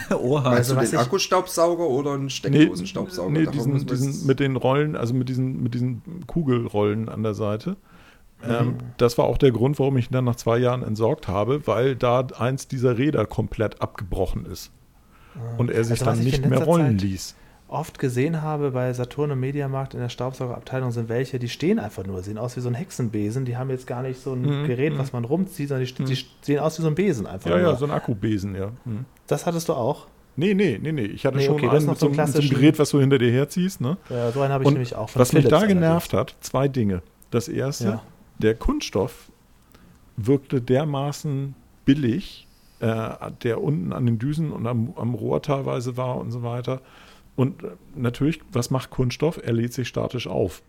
kann. 0.09 0.17
Oha. 0.19 0.43
Meinst 0.43 0.59
also 0.59 0.75
du 0.75 0.81
was 0.81 0.91
den 0.91 1.01
ich- 1.01 1.05
Akkustaubsauger 1.05 1.89
oder 1.89 2.13
einen 2.13 2.31
Steckdosenstaubsauger? 2.31 3.31
nee 3.33 3.45
Davon 3.47 3.75
diesen, 3.75 3.87
diesen, 3.87 4.27
mit 4.29 4.39
den 4.39 4.55
Rollen, 4.55 4.95
also 4.95 5.13
mit 5.13 5.29
diesen, 5.29 5.61
mit 5.61 5.75
diesen 5.75 6.03
Kugelrollen 6.29 7.09
an 7.09 7.25
der 7.25 7.35
Seite. 7.35 7.71
Mhm. 8.45 8.49
Ähm, 8.49 8.75
das 8.97 9.19
war 9.19 9.25
auch 9.25 9.39
der 9.39 9.51
Grund, 9.51 9.81
warum 9.81 9.97
ich 9.97 10.09
ihn 10.09 10.13
dann 10.13 10.25
nach 10.25 10.37
zwei 10.37 10.59
Jahren 10.59 10.85
entsorgt 10.85 11.27
habe, 11.27 11.67
weil 11.67 11.97
da 11.97 12.21
eins 12.39 12.69
dieser 12.69 12.97
Räder 12.97 13.27
komplett 13.27 13.83
abgebrochen 13.83 14.47
ist. 14.47 14.71
Und 15.57 15.73
er 15.73 15.83
sich 15.83 16.01
Also 16.01 16.05
dann 16.05 16.21
nicht 16.21 16.47
mehr 16.47 16.63
rollen 16.63 16.99
Zeit 16.99 17.03
ließ. 17.03 17.35
Oft 17.69 17.99
gesehen 17.99 18.41
habe 18.43 18.71
bei 18.71 18.93
Saturn 18.95 19.31
und 19.31 19.41
Mediamarkt 19.41 19.93
in 19.95 20.01
der 20.01 20.09
Staubsaugerabteilung 20.09 20.91
sind 20.91 21.09
welche, 21.09 21.39
die 21.39 21.49
stehen 21.49 21.79
einfach 21.79 22.05
nur, 22.07 22.23
sehen 22.23 22.39
aus 22.39 22.57
wie 22.57 22.61
so 22.61 22.69
ein 22.69 22.75
Hexenbesen. 22.75 23.45
Die 23.45 23.57
haben 23.57 23.69
jetzt 23.71 23.87
gar 23.87 24.03
nicht 24.03 24.21
so 24.21 24.33
ein 24.33 24.41
Mhm, 24.63 24.67
Gerät, 24.67 24.95
mhm. 24.95 24.99
was 24.99 25.13
man 25.13 25.25
rumzieht, 25.25 25.69
sondern 25.69 25.87
die, 25.87 25.93
st- 25.93 26.05
die 26.07 26.25
sehen 26.41 26.61
aus 26.61 26.79
wie 26.79 26.83
so 26.83 26.89
ein 26.89 26.95
Besen 26.95 27.27
einfach. 27.27 27.51
Ja, 27.51 27.59
ja, 27.59 27.63
nur. 27.65 27.77
so 27.77 27.85
ein 27.85 27.91
Akkubesen, 27.91 28.55
ja. 28.55 28.73
Hm. 28.85 29.05
das 29.27 29.45
hattest 29.47 29.69
du 29.69 29.75
auch. 29.75 30.07
Nee, 30.37 30.55
nee, 30.55 30.79
nee, 30.81 30.93
nee. 30.93 31.03
Ich 31.05 31.27
hatte 31.27 31.37
Nee, 31.37 31.45
schon 31.47 31.57
okay, 31.57 31.69
einen 31.69 31.87
mit 31.87 31.99
so 31.99 32.13
so, 32.13 32.21
einem- 32.21 32.33
so 32.33 32.41
Gerät, 32.49 32.79
was 32.79 32.91
du 32.91 33.01
hinter 33.01 33.19
dir 33.19 33.31
herziehst. 33.33 33.81
Ne? 33.81 33.97
Ja, 34.09 34.31
so 34.33 34.41
einen 34.41 34.53
habe 34.53 34.63
ich 34.63 34.69
Und 34.69 34.75
nämlich 34.75 34.95
auch. 34.95 35.11
von 35.11 35.21
was 35.21 35.33
mich 35.33 35.45
da 35.49 35.59
Philips 35.59 35.75
genervt 35.75 36.13
hat, 36.13 36.37
zwei 36.41 36.69
Dinge. 36.69 37.03
Das 37.31 37.49
erste, 37.49 37.85
Ja. 37.85 38.03
der 38.39 38.55
Kunststoff 38.55 39.31
wirkte 40.17 40.61
dermaßen 40.61 41.55
billig, 41.85 42.47
äh, 42.81 43.11
der 43.43 43.61
unten 43.63 43.93
an 43.93 44.07
den 44.07 44.19
Düsen 44.19 44.53
und 44.53 44.67
am, 44.67 44.93
am 44.97 45.15
Rohr 45.15 45.43
teilweise 45.43 45.97
war 45.97 46.17
und 46.17 46.31
so 46.31 46.43
weiter. 46.43 46.81
Und 47.39 47.63
äh, 47.63 47.69
natürlich, 47.95 48.41
was 48.51 48.71
macht 48.73 48.91
Kunststoff? 48.91 49.39
Er 49.41 49.53
lädt 49.53 49.73
sich 49.73 49.87
statisch 49.87 50.27
auf. 50.27 50.61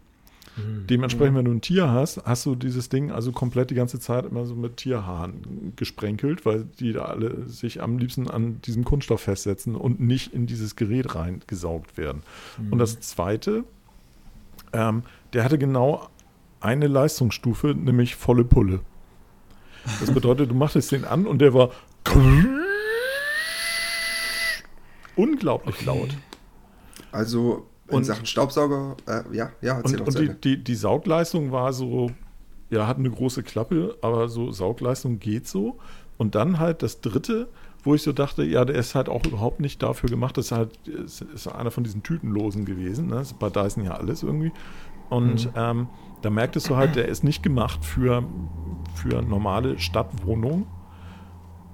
Mhm. 0.55 0.85
Dementsprechend, 0.85 1.35
wenn 1.35 1.45
du 1.45 1.51
ein 1.51 1.61
Tier 1.61 1.89
hast, 1.89 2.23
hast 2.25 2.45
du 2.45 2.53
dieses 2.53 2.89
Ding 2.89 3.09
also 3.09 3.31
komplett 3.31 3.71
die 3.71 3.75
ganze 3.75 3.99
Zeit 3.99 4.23
immer 4.27 4.45
so 4.45 4.53
mit 4.53 4.77
Tierhaaren 4.77 5.73
gesprenkelt, 5.75 6.45
weil 6.45 6.65
die 6.79 6.93
da 6.93 7.05
alle 7.05 7.47
sich 7.47 7.81
am 7.81 7.97
liebsten 7.97 8.29
an 8.29 8.61
diesem 8.61 8.83
Kunststoff 8.83 9.21
festsetzen 9.21 9.73
und 9.73 9.99
nicht 9.99 10.31
in 10.31 10.45
dieses 10.45 10.75
Gerät 10.75 11.15
reingesaugt 11.15 11.97
werden. 11.97 12.21
Und 12.69 12.77
das 12.77 12.99
Zweite, 12.99 13.63
ähm, 14.71 15.01
der 15.33 15.45
hatte 15.45 15.57
genau 15.57 16.07
eine 16.59 16.85
Leistungsstufe, 16.85 17.69
nämlich 17.69 18.15
volle 18.15 18.43
Pulle. 18.43 18.81
Das 20.01 20.13
bedeutet, 20.13 20.51
du 20.51 20.55
machtest 20.55 20.91
den 20.91 21.03
an 21.03 21.25
und 21.25 21.39
der 21.39 21.55
war 21.55 21.71
unglaublich 25.15 25.83
laut. 25.83 26.15
Also 27.11 27.67
in 27.87 27.97
Und- 27.97 28.03
Sachen 28.05 28.25
Staubsauger, 28.25 28.95
äh, 29.07 29.35
ja, 29.35 29.49
ja, 29.61 29.77
Und, 29.79 29.99
doch 29.99 30.07
und 30.07 30.19
die, 30.19 30.29
die, 30.29 30.63
die 30.63 30.75
Saugleistung 30.75 31.51
war 31.51 31.73
so, 31.73 32.11
ja, 32.69 32.87
hat 32.87 32.97
eine 32.97 33.09
große 33.09 33.43
Klappe, 33.43 33.97
aber 34.01 34.29
so 34.29 34.51
Saugleistung 34.51 35.19
geht 35.19 35.47
so. 35.47 35.77
Und 36.17 36.35
dann 36.35 36.59
halt 36.59 36.83
das 36.83 37.01
dritte, 37.01 37.47
wo 37.83 37.95
ich 37.95 38.03
so 38.03 38.11
dachte, 38.11 38.43
ja, 38.43 38.65
der 38.65 38.75
ist 38.75 38.93
halt 38.93 39.09
auch 39.09 39.25
überhaupt 39.25 39.59
nicht 39.59 39.81
dafür 39.81 40.09
gemacht. 40.09 40.37
Das 40.37 40.47
ist 40.47 40.51
halt 40.51 40.87
ist, 40.87 41.21
ist 41.21 41.47
einer 41.47 41.71
von 41.71 41.83
diesen 41.83 42.03
Tütenlosen 42.03 42.65
gewesen. 42.65 43.07
Ne? 43.07 43.15
Das 43.15 43.31
ist 43.31 43.39
bei 43.39 43.49
Dyson 43.49 43.85
ja 43.85 43.91
alles 43.93 44.21
irgendwie. 44.21 44.51
Und 45.09 45.49
ähm, 45.55 45.87
da 46.21 46.29
merktest 46.29 46.69
du 46.69 46.75
halt, 46.75 46.95
der 46.95 47.07
ist 47.07 47.23
nicht 47.23 47.41
gemacht 47.41 47.83
für, 47.83 48.23
für 48.93 49.21
normale 49.21 49.79
Stadtwohnungen, 49.79 50.67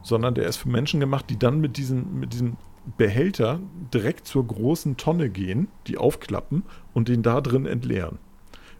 sondern 0.03 0.35
der 0.35 0.45
ist 0.47 0.57
für 0.57 0.69
Menschen 0.69 0.99
gemacht, 0.99 1.25
die 1.29 1.37
dann 1.37 1.59
mit 1.59 1.77
diesem, 1.77 2.19
mit 2.19 2.31
diesem 2.31 2.55
Behälter 2.97 3.59
direkt 3.93 4.27
zur 4.27 4.45
großen 4.45 4.97
Tonne 4.97 5.29
gehen, 5.29 5.67
die 5.87 5.97
aufklappen 5.97 6.63
und 6.93 7.07
den 7.07 7.23
da 7.23 7.41
drin 7.41 7.65
entleeren. 7.65 8.19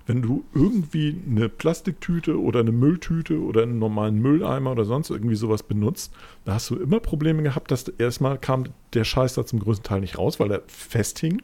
Wenn 0.08 0.22
du 0.22 0.46
irgendwie 0.54 1.20
eine 1.28 1.50
Plastiktüte 1.50 2.40
oder 2.40 2.60
eine 2.60 2.72
Mülltüte 2.72 3.40
oder 3.40 3.64
einen 3.64 3.80
normalen 3.80 4.20
Mülleimer 4.20 4.72
oder 4.72 4.86
sonst 4.86 5.10
irgendwie 5.10 5.36
sowas 5.36 5.64
benutzt, 5.64 6.14
da 6.44 6.54
hast 6.54 6.70
du 6.70 6.76
immer 6.76 7.00
Probleme 7.00 7.42
gehabt, 7.42 7.72
dass 7.72 7.88
erstmal 7.88 8.38
kam 8.38 8.66
der 8.94 9.04
Scheiß 9.04 9.34
da 9.34 9.46
zum 9.46 9.60
größten 9.60 9.84
Teil 9.84 10.02
nicht 10.02 10.20
raus, 10.20 10.40
weil 10.40 10.52
er 10.52 10.62
festhing, 10.68 11.42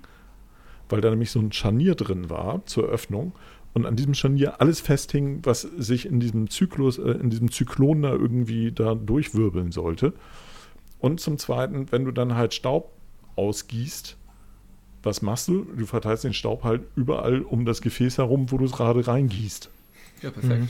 weil 0.90 1.02
da 1.02 1.10
nämlich 1.10 1.32
so 1.32 1.40
ein 1.40 1.52
Scharnier 1.52 1.96
drin 1.96 2.30
war 2.30 2.64
zur 2.68 2.84
Öffnung 2.84 3.34
und 3.74 3.86
an 3.88 3.96
diesem 3.96 4.14
Scharnier 4.14 4.62
alles 4.62 4.80
festhing, 4.80 5.40
was 5.44 5.62
sich 5.62 6.06
in 6.06 6.20
diesem 6.20 6.50
Zyklus, 6.50 7.00
äh, 7.00 7.12
in 7.12 7.30
diesem 7.32 7.52
Zyklon 7.52 8.04
da 8.04 8.12
irgendwie 8.12 8.72
da 8.72 8.96
durchwirbeln 8.96 9.72
sollte. 9.72 10.14
Und 11.02 11.20
zum 11.20 11.38
Zweiten, 11.38 11.92
wenn 11.92 12.06
du 12.06 12.12
dann 12.12 12.36
halt 12.36 12.54
Staub 12.54 12.92
ausgießt, 13.36 14.16
was 15.04 15.22
machst 15.22 15.48
du? 15.48 15.66
Du 15.76 15.86
verteilst 15.88 16.24
den 16.24 16.34
Staub 16.34 16.64
halt 16.64 16.84
überall 16.96 17.42
um 17.42 17.66
das 17.66 17.82
Gefäß 17.82 18.20
herum, 18.20 18.52
wo 18.52 18.58
du 18.60 18.66
es 18.66 18.72
gerade 18.72 19.06
reingießt. 19.06 19.70
Ja, 20.22 20.30
perfekt. 20.30 20.68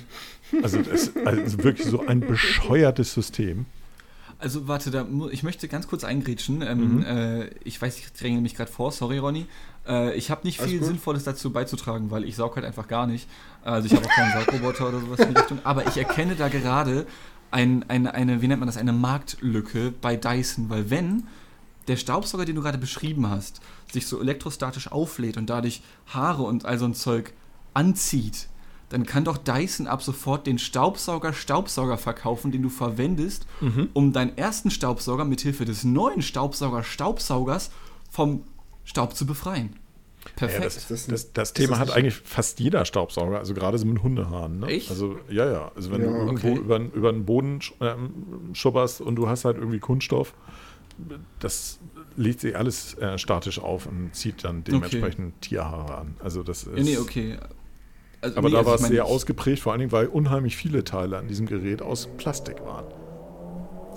Also 0.64 0.82
das 0.82 1.08
ist 1.10 1.18
also 1.26 1.62
wirklich 1.64 1.86
so 1.88 2.06
ein 2.08 2.22
bescheuertes 2.22 3.14
System. 3.14 3.66
Also 4.40 4.68
warte, 4.68 4.90
da, 4.90 5.06
ich 5.32 5.44
möchte 5.44 5.68
ganz 5.68 5.88
kurz 5.88 6.04
eingrätschen. 6.06 6.62
Ähm, 6.62 6.96
Mhm. 7.00 7.04
äh, 7.04 7.46
ich 7.66 7.80
weiß, 7.82 7.98
ich 8.00 8.12
dränge 8.14 8.40
mich 8.42 8.56
gerade 8.56 8.72
vor, 8.72 8.92
sorry 8.94 9.18
Ronny. 9.18 9.46
Äh, 9.88 10.16
ich 10.16 10.32
habe 10.32 10.42
nicht 10.46 10.60
Alles 10.62 10.72
viel 10.72 10.80
gut. 10.80 10.88
Sinnvolles 10.88 11.26
dazu 11.26 11.52
beizutragen, 11.52 12.10
weil 12.10 12.24
ich 12.24 12.38
saug 12.38 12.56
halt 12.56 12.66
einfach 12.66 12.88
gar 12.88 13.06
nicht. 13.08 13.28
Also 13.64 13.88
ich 13.88 13.94
habe 13.94 14.06
auch 14.06 14.10
keinen 14.12 14.32
Saugroboter 14.34 14.88
oder 14.90 15.00
sowas 15.02 15.20
in 15.20 15.34
die 15.34 15.40
Richtung. 15.40 15.60
Aber 15.66 15.86
ich 15.88 15.98
erkenne 15.98 16.36
da 16.36 16.48
gerade 16.48 17.06
ein, 17.52 17.88
eine, 17.90 18.14
eine, 18.14 18.42
wie 18.42 18.48
nennt 18.48 18.60
man 18.60 18.68
das, 18.68 18.78
eine 18.78 18.94
Marktlücke 18.94 19.94
bei 20.02 20.16
Dyson, 20.16 20.70
weil 20.70 20.90
wenn 20.90 21.28
der 21.88 21.98
Staubsauger, 21.98 22.46
den 22.46 22.56
du 22.56 22.62
gerade 22.62 22.78
beschrieben 22.78 23.30
hast, 23.30 23.62
sich 23.92 24.08
so 24.08 24.22
elektrostatisch 24.22 24.92
auflädt 24.92 25.38
und 25.38 25.50
dadurch 25.50 25.82
Haare 26.08 26.44
und 26.44 26.66
all 26.66 26.80
so 26.80 26.86
ein 26.86 26.94
Zeug 26.94 27.34
anzieht, 27.74 28.48
dann 28.90 29.06
kann 29.06 29.24
doch 29.24 29.38
Dyson 29.38 29.88
ab 29.88 30.04
sofort 30.04 30.48
den 30.48 30.60
Staubsauger 30.60 31.34
Staubsauger 31.34 31.98
verkaufen, 31.98 32.52
den 32.52 32.62
du 32.62 32.70
verwendest, 32.70 33.46
um 33.94 34.12
deinen 34.12 34.38
ersten 34.38 34.70
Staubsauger 34.70 35.24
mithilfe 35.24 35.66
des 35.66 35.84
neuen 35.84 36.22
Staubsauger 36.22 36.84
Staubsaugers 36.84 37.72
vom 38.10 38.44
Staub 38.84 39.16
zu 39.16 39.26
befreien. 39.26 39.76
Perfekt. 40.36 40.60
Ja, 40.60 40.66
das, 40.66 40.88
das- 40.88 41.08
das, 41.08 41.34
das 41.34 41.50
ist 41.50 41.54
Thema 41.56 41.72
das 41.72 41.80
hat 41.80 41.92
eigentlich 41.92 42.16
fast 42.16 42.60
jeder 42.60 42.86
Staubsauger, 42.86 43.40
also 43.40 43.54
gerade 43.54 43.78
so 43.78 43.86
mit 43.86 44.02
Hundehaaren. 44.04 44.60
Ne? 44.60 44.68
Echt? 44.68 44.90
Also 44.90 45.18
ja, 45.30 45.52
ja. 45.52 45.72
Also 45.76 45.92
wenn 45.92 46.02
Ja, 46.02 46.08
du 46.10 46.14
irgendwo 46.16 46.50
okay. 46.52 46.60
über, 46.60 46.80
über 46.80 47.12
den 47.12 47.26
Boden 47.26 47.60
sch- 47.60 47.74
ähm, 47.82 48.54
schubberst 48.54 49.02
und 49.02 49.16
du 49.16 49.28
hast 49.28 49.46
halt 49.46 49.58
irgendwie 49.58 49.80
Kunststoff, 49.80 50.34
das 51.40 51.80
legt 52.16 52.42
sich 52.42 52.56
alles 52.56 52.94
äh, 53.00 53.18
statisch 53.18 53.60
auf 53.60 53.88
und 53.88 54.14
zieht 54.14 54.44
dann 54.44 54.64
dementsprechend 54.64 55.42
Tierhaare 55.42 55.98
an. 55.98 56.16
Also 56.20 56.44
das 56.44 56.64
ist. 56.64 56.78
Ja, 56.78 56.84
nee, 56.84 56.98
okay. 56.98 57.38
Also, 58.22 58.38
Aber 58.38 58.50
nee, 58.50 58.54
da 58.54 58.60
also 58.60 58.70
war 58.70 58.76
es 58.76 58.82
sehr 58.88 59.06
ausgeprägt, 59.06 59.62
vor 59.62 59.72
allen 59.72 59.80
Dingen, 59.80 59.92
weil 59.92 60.06
unheimlich 60.06 60.56
viele 60.56 60.84
Teile 60.84 61.18
an 61.18 61.28
diesem 61.28 61.48
Gerät 61.48 61.82
aus 61.82 62.08
Plastik 62.18 62.64
waren. 62.64 62.86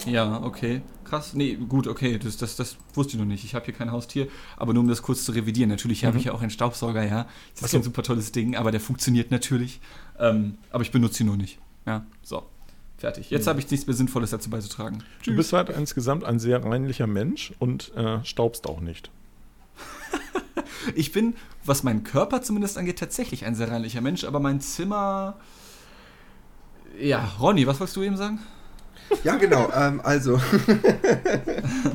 Ja, 0.06 0.42
okay. 0.42 0.82
Krass. 1.04 1.34
Nee, 1.34 1.54
gut, 1.54 1.86
okay. 1.86 2.18
Das, 2.18 2.36
das, 2.36 2.56
das 2.56 2.76
wusste 2.94 3.14
ich 3.14 3.18
noch 3.18 3.26
nicht. 3.26 3.44
Ich 3.44 3.54
habe 3.54 3.64
hier 3.64 3.74
kein 3.74 3.92
Haustier. 3.92 4.28
Aber 4.56 4.72
nur 4.72 4.82
um 4.82 4.88
das 4.88 5.02
kurz 5.02 5.24
zu 5.24 5.32
revidieren. 5.32 5.70
Natürlich 5.70 6.04
habe 6.04 6.18
ich 6.18 6.24
ja 6.24 6.32
auch 6.32 6.40
einen 6.40 6.50
Staubsauger, 6.50 7.04
ja. 7.04 7.26
Das 7.54 7.64
ist 7.64 7.70
so. 7.70 7.76
kein 7.76 7.84
super 7.84 8.02
tolles 8.02 8.32
Ding, 8.32 8.56
aber 8.56 8.70
der 8.70 8.80
funktioniert 8.80 9.30
natürlich. 9.30 9.80
Ähm, 10.18 10.58
aber 10.70 10.82
ich 10.82 10.90
benutze 10.90 11.22
ihn 11.22 11.26
nur 11.26 11.36
nicht. 11.36 11.58
Ja, 11.86 12.06
so. 12.22 12.44
Fertig. 12.96 13.30
Jetzt 13.30 13.46
habe 13.46 13.58
ich 13.58 13.70
nichts 13.70 13.86
mehr 13.86 13.94
Sinnvolles 13.94 14.30
dazu 14.30 14.48
beizutragen. 14.48 15.02
Du 15.24 15.34
bist 15.34 15.52
halt 15.52 15.68
insgesamt 15.68 16.24
ein 16.24 16.38
sehr 16.38 16.64
reinlicher 16.64 17.06
Mensch 17.06 17.52
und 17.58 17.94
äh, 17.96 18.24
staubst 18.24 18.66
auch 18.66 18.80
nicht. 18.80 19.10
Ich 20.94 21.12
bin, 21.12 21.34
was 21.64 21.82
meinen 21.82 22.04
Körper 22.04 22.42
zumindest 22.42 22.76
angeht, 22.76 22.98
tatsächlich 22.98 23.46
ein 23.46 23.54
sehr 23.54 23.70
reinlicher 23.70 24.02
Mensch, 24.02 24.24
aber 24.24 24.38
mein 24.38 24.60
Zimmer. 24.60 25.38
Ja, 27.00 27.32
Ronny, 27.40 27.66
was 27.66 27.80
wolltest 27.80 27.96
du 27.96 28.02
eben 28.02 28.18
sagen? 28.18 28.38
Ja, 29.22 29.36
genau. 29.36 29.70
Ähm, 29.74 30.00
also. 30.04 30.38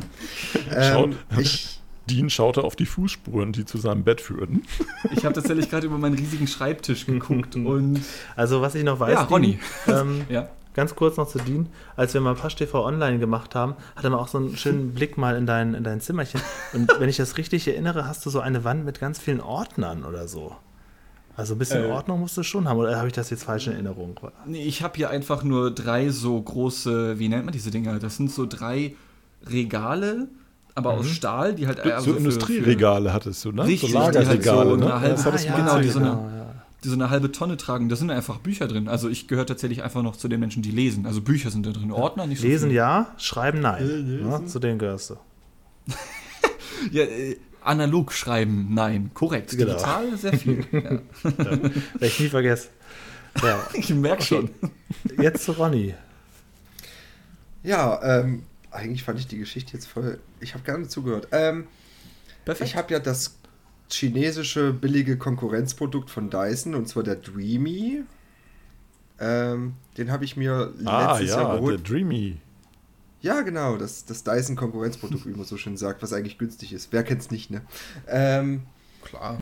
Schaut. 0.91 1.10
ähm, 1.12 1.16
ich, 1.39 1.80
Dean 2.10 2.30
schaute 2.30 2.64
auf 2.64 2.76
die 2.76 2.86
Fußspuren, 2.86 3.51
die 3.51 3.66
zu 3.66 3.78
seinem 3.78 4.03
Bett 4.03 4.22
führten. 4.22 4.64
Ich 5.12 5.26
habe 5.26 5.36
tatsächlich 5.36 5.70
gerade 5.70 5.88
über 5.88 5.97
meinen 5.97 6.16
riesigen 6.16 6.47
Schreibtisch 6.47 7.05
geguckt 7.07 7.55
und. 7.55 8.01
Also 8.36 8.62
was 8.62 8.76
ich 8.76 8.84
noch 8.84 8.99
weiß, 8.99 9.14
Ja, 9.14 9.24
Ronny. 9.24 9.60
Dean, 9.86 9.99
ähm, 10.07 10.22
Ja. 10.30 10.49
ganz 10.74 10.95
kurz 10.95 11.18
noch 11.18 11.28
zu 11.28 11.38
Dean, 11.39 11.68
als 11.95 12.14
wir 12.14 12.22
mal 12.22 12.36
Pasch 12.36 12.55
TV 12.55 12.84
online 12.86 13.20
gemacht 13.20 13.53
haben, 13.55 13.76
hatte 13.95 14.10
man 14.10 14.20
auch 14.20 14.28
so 14.28 14.38
einen 14.39 14.57
schönen 14.57 14.93
Blick 14.93 15.18
mal 15.18 15.36
in 15.36 15.45
dein, 15.45 15.74
in 15.76 15.84
dein 15.84 16.01
Zimmerchen. 16.01 16.41
Und 16.74 16.91
wenn 16.99 17.10
ich 17.10 17.18
das 17.18 17.38
richtig 17.38 17.68
erinnere, 17.68 18.07
hast 18.07 18.26
du 18.26 18.30
so 18.30 18.39
eine 18.39 18.64
Wand 18.64 18.86
mit 18.86 18.99
ganz 18.99 19.20
vielen 19.20 19.41
Ordnern 19.41 20.03
oder 20.03 20.28
so. 20.28 20.55
Also 21.40 21.56
ein 21.56 21.58
bisschen 21.58 21.86
Äh. 21.86 21.88
Ordnung 21.88 22.20
musst 22.20 22.36
du 22.38 22.44
schon 22.44 22.68
haben, 22.68 22.78
oder 22.78 22.98
habe 22.98 23.08
ich 23.08 23.14
das 23.14 23.30
jetzt 23.30 23.44
falsch 23.46 23.68
in 23.68 23.74
Erinnerung? 23.74 24.20
Nee, 24.46 24.64
ich 24.66 24.84
habe 24.84 24.98
hier 24.98 25.10
einfach 25.10 25.42
nur 25.44 25.72
drei 25.72 26.10
so 26.10 26.40
große, 26.42 27.18
wie 27.18 27.30
nennt 27.30 27.46
man 27.46 27.54
diese 27.54 27.72
Dinger? 27.72 27.98
Das 27.98 28.18
sind 28.18 28.30
so 28.30 28.46
drei 28.46 28.94
Regale, 29.50 30.28
aber 30.76 30.92
aus 30.92 31.08
Stahl, 31.08 31.56
die 31.56 31.66
halt 31.66 31.80
eher 31.80 32.02
so 32.02 32.14
Industrieregale 32.14 33.14
hattest 33.14 33.46
du, 33.46 33.54
ne? 33.54 33.64
Richtig, 33.66 33.92
so 33.92 33.98
die 34.00 34.04
halt 34.04 34.16
Lagerregale, 34.16 34.70
so 34.72 34.76
ne? 34.76 34.86
eine 34.94 35.02
halbe- 35.02 35.20
Ah, 35.22 35.32
mal 35.32 35.56
genau, 35.62 35.80
die 35.80 35.88
so 35.90 36.00
eine- 36.00 36.08
ja. 36.10 36.46
die 36.84 36.88
so 36.90 36.94
eine 36.96 37.10
halbe 37.10 37.32
Tonne 37.32 37.56
tragen. 37.58 37.88
Da 37.88 37.96
sind 37.96 38.12
einfach 38.12 38.40
Bücher 38.40 38.68
drin. 38.68 38.88
Also 38.90 39.08
ich 39.08 39.28
gehöre 39.30 39.46
tatsächlich 39.46 39.82
einfach 39.84 40.04
noch 40.04 40.18
zu 40.18 40.28
den 40.28 40.42
Menschen, 40.42 40.62
die 40.62 40.72
lesen. 40.72 41.06
Also 41.06 41.22
Bücher 41.22 41.52
sind 41.52 41.66
da 41.66 41.72
drin. 41.72 41.92
Ordner 41.92 42.28
nicht 42.28 42.42
so 42.42 42.48
Lesen 42.48 42.68
viel. 42.70 42.76
ja, 42.78 43.08
schreiben 43.18 43.62
nein. 43.62 43.82
Äh, 44.22 44.28
Ja, 44.30 44.46
zu 44.46 44.60
denen 44.60 44.78
gehörst 44.78 45.12
du. 45.12 45.16
Ja, 46.92 47.04
äh, 47.04 47.36
analog 47.70 48.12
schreiben, 48.12 48.68
nein. 48.74 49.12
Korrekt. 49.14 49.52
Genau. 49.52 49.74
Digital 49.74 50.18
sehr 50.18 50.34
viel. 50.38 50.66
ja. 50.72 51.00
Werde 51.24 51.72
ich 52.02 52.20
nie 52.20 52.28
vergessen. 52.30 52.70
Ja. 53.44 53.66
Ich 53.74 53.90
merke 53.94 54.24
schon. 54.24 54.50
Jetzt 55.22 55.44
zu 55.46 55.54
Ronny. 55.54 55.94
Ja, 57.64 58.02
ähm, 58.04 58.44
eigentlich 58.72 59.04
fand 59.04 59.20
ich 59.20 59.28
die 59.28 59.38
Geschichte 59.38 59.74
jetzt 59.74 59.86
voll. 59.88 60.20
Ich 60.40 60.54
habe 60.54 60.64
gerne 60.64 60.88
zugehört. 60.88 61.28
Ähm, 61.32 61.68
Perfekt. 62.46 62.70
ich 62.70 62.76
habe 62.76 62.92
ja 62.94 63.00
das 63.00 63.36
chinesische 63.92 64.74
billige 64.74 65.18
Konkurrenzprodukt 65.18 66.10
von 66.10 66.30
Dyson 66.30 66.76
und 66.76 66.88
zwar 66.88 67.04
der 67.04 67.16
Dreamy. 67.16 68.04
Ähm, 69.20 69.74
den 69.98 70.12
habe 70.12 70.24
ich 70.26 70.38
mir 70.38 70.74
Ah, 70.86 71.12
letztes 71.20 71.30
Jahr 71.36 71.42
ja, 71.42 71.48
der 71.52 71.56
geholt. 71.60 71.90
Dreamy. 71.90 72.38
Ja, 73.22 73.42
genau, 73.42 73.78
das, 73.78 74.06
das 74.06 74.24
Dyson 74.24 74.56
Konkurrenzprodukt, 74.56 75.26
wie 75.26 75.32
man 75.32 75.46
so 75.46 75.58
schön 75.58 75.76
sagt, 75.76 76.02
was 76.02 76.14
eigentlich 76.14 76.38
günstig 76.38 76.72
ist. 76.72 76.92
Wer 76.92 77.04
kennt's 77.04 77.32
nicht, 77.32 77.52
ne? 77.52 77.62
Ähm, 78.08 78.64
Klar. 79.02 79.40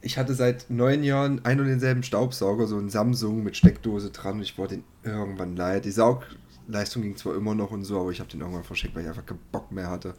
ich 0.00 0.16
hatte 0.16 0.34
seit 0.34 0.70
neun 0.70 1.02
Jahren 1.02 1.44
einen 1.44 1.60
und 1.60 1.66
denselben 1.66 2.04
Staubsauger, 2.04 2.66
so 2.68 2.78
einen 2.78 2.90
Samsung 2.90 3.42
mit 3.42 3.56
Steckdose 3.56 4.10
dran 4.10 4.34
und 4.34 4.42
ich 4.42 4.58
wollte 4.58 4.76
den 4.76 4.84
irgendwann 5.02 5.56
leid. 5.56 5.86
Die 5.86 5.90
Saugleistung 5.90 7.02
ging 7.02 7.16
zwar 7.16 7.34
immer 7.34 7.54
noch 7.54 7.72
und 7.72 7.84
so, 7.84 8.00
aber 8.00 8.10
ich 8.10 8.20
habe 8.20 8.30
den 8.30 8.40
irgendwann 8.40 8.64
verschickt, 8.64 8.94
weil 8.94 9.02
ich 9.02 9.08
einfach 9.08 9.26
keinen 9.26 9.40
Bock 9.50 9.72
mehr 9.72 9.90
hatte. 9.90 10.14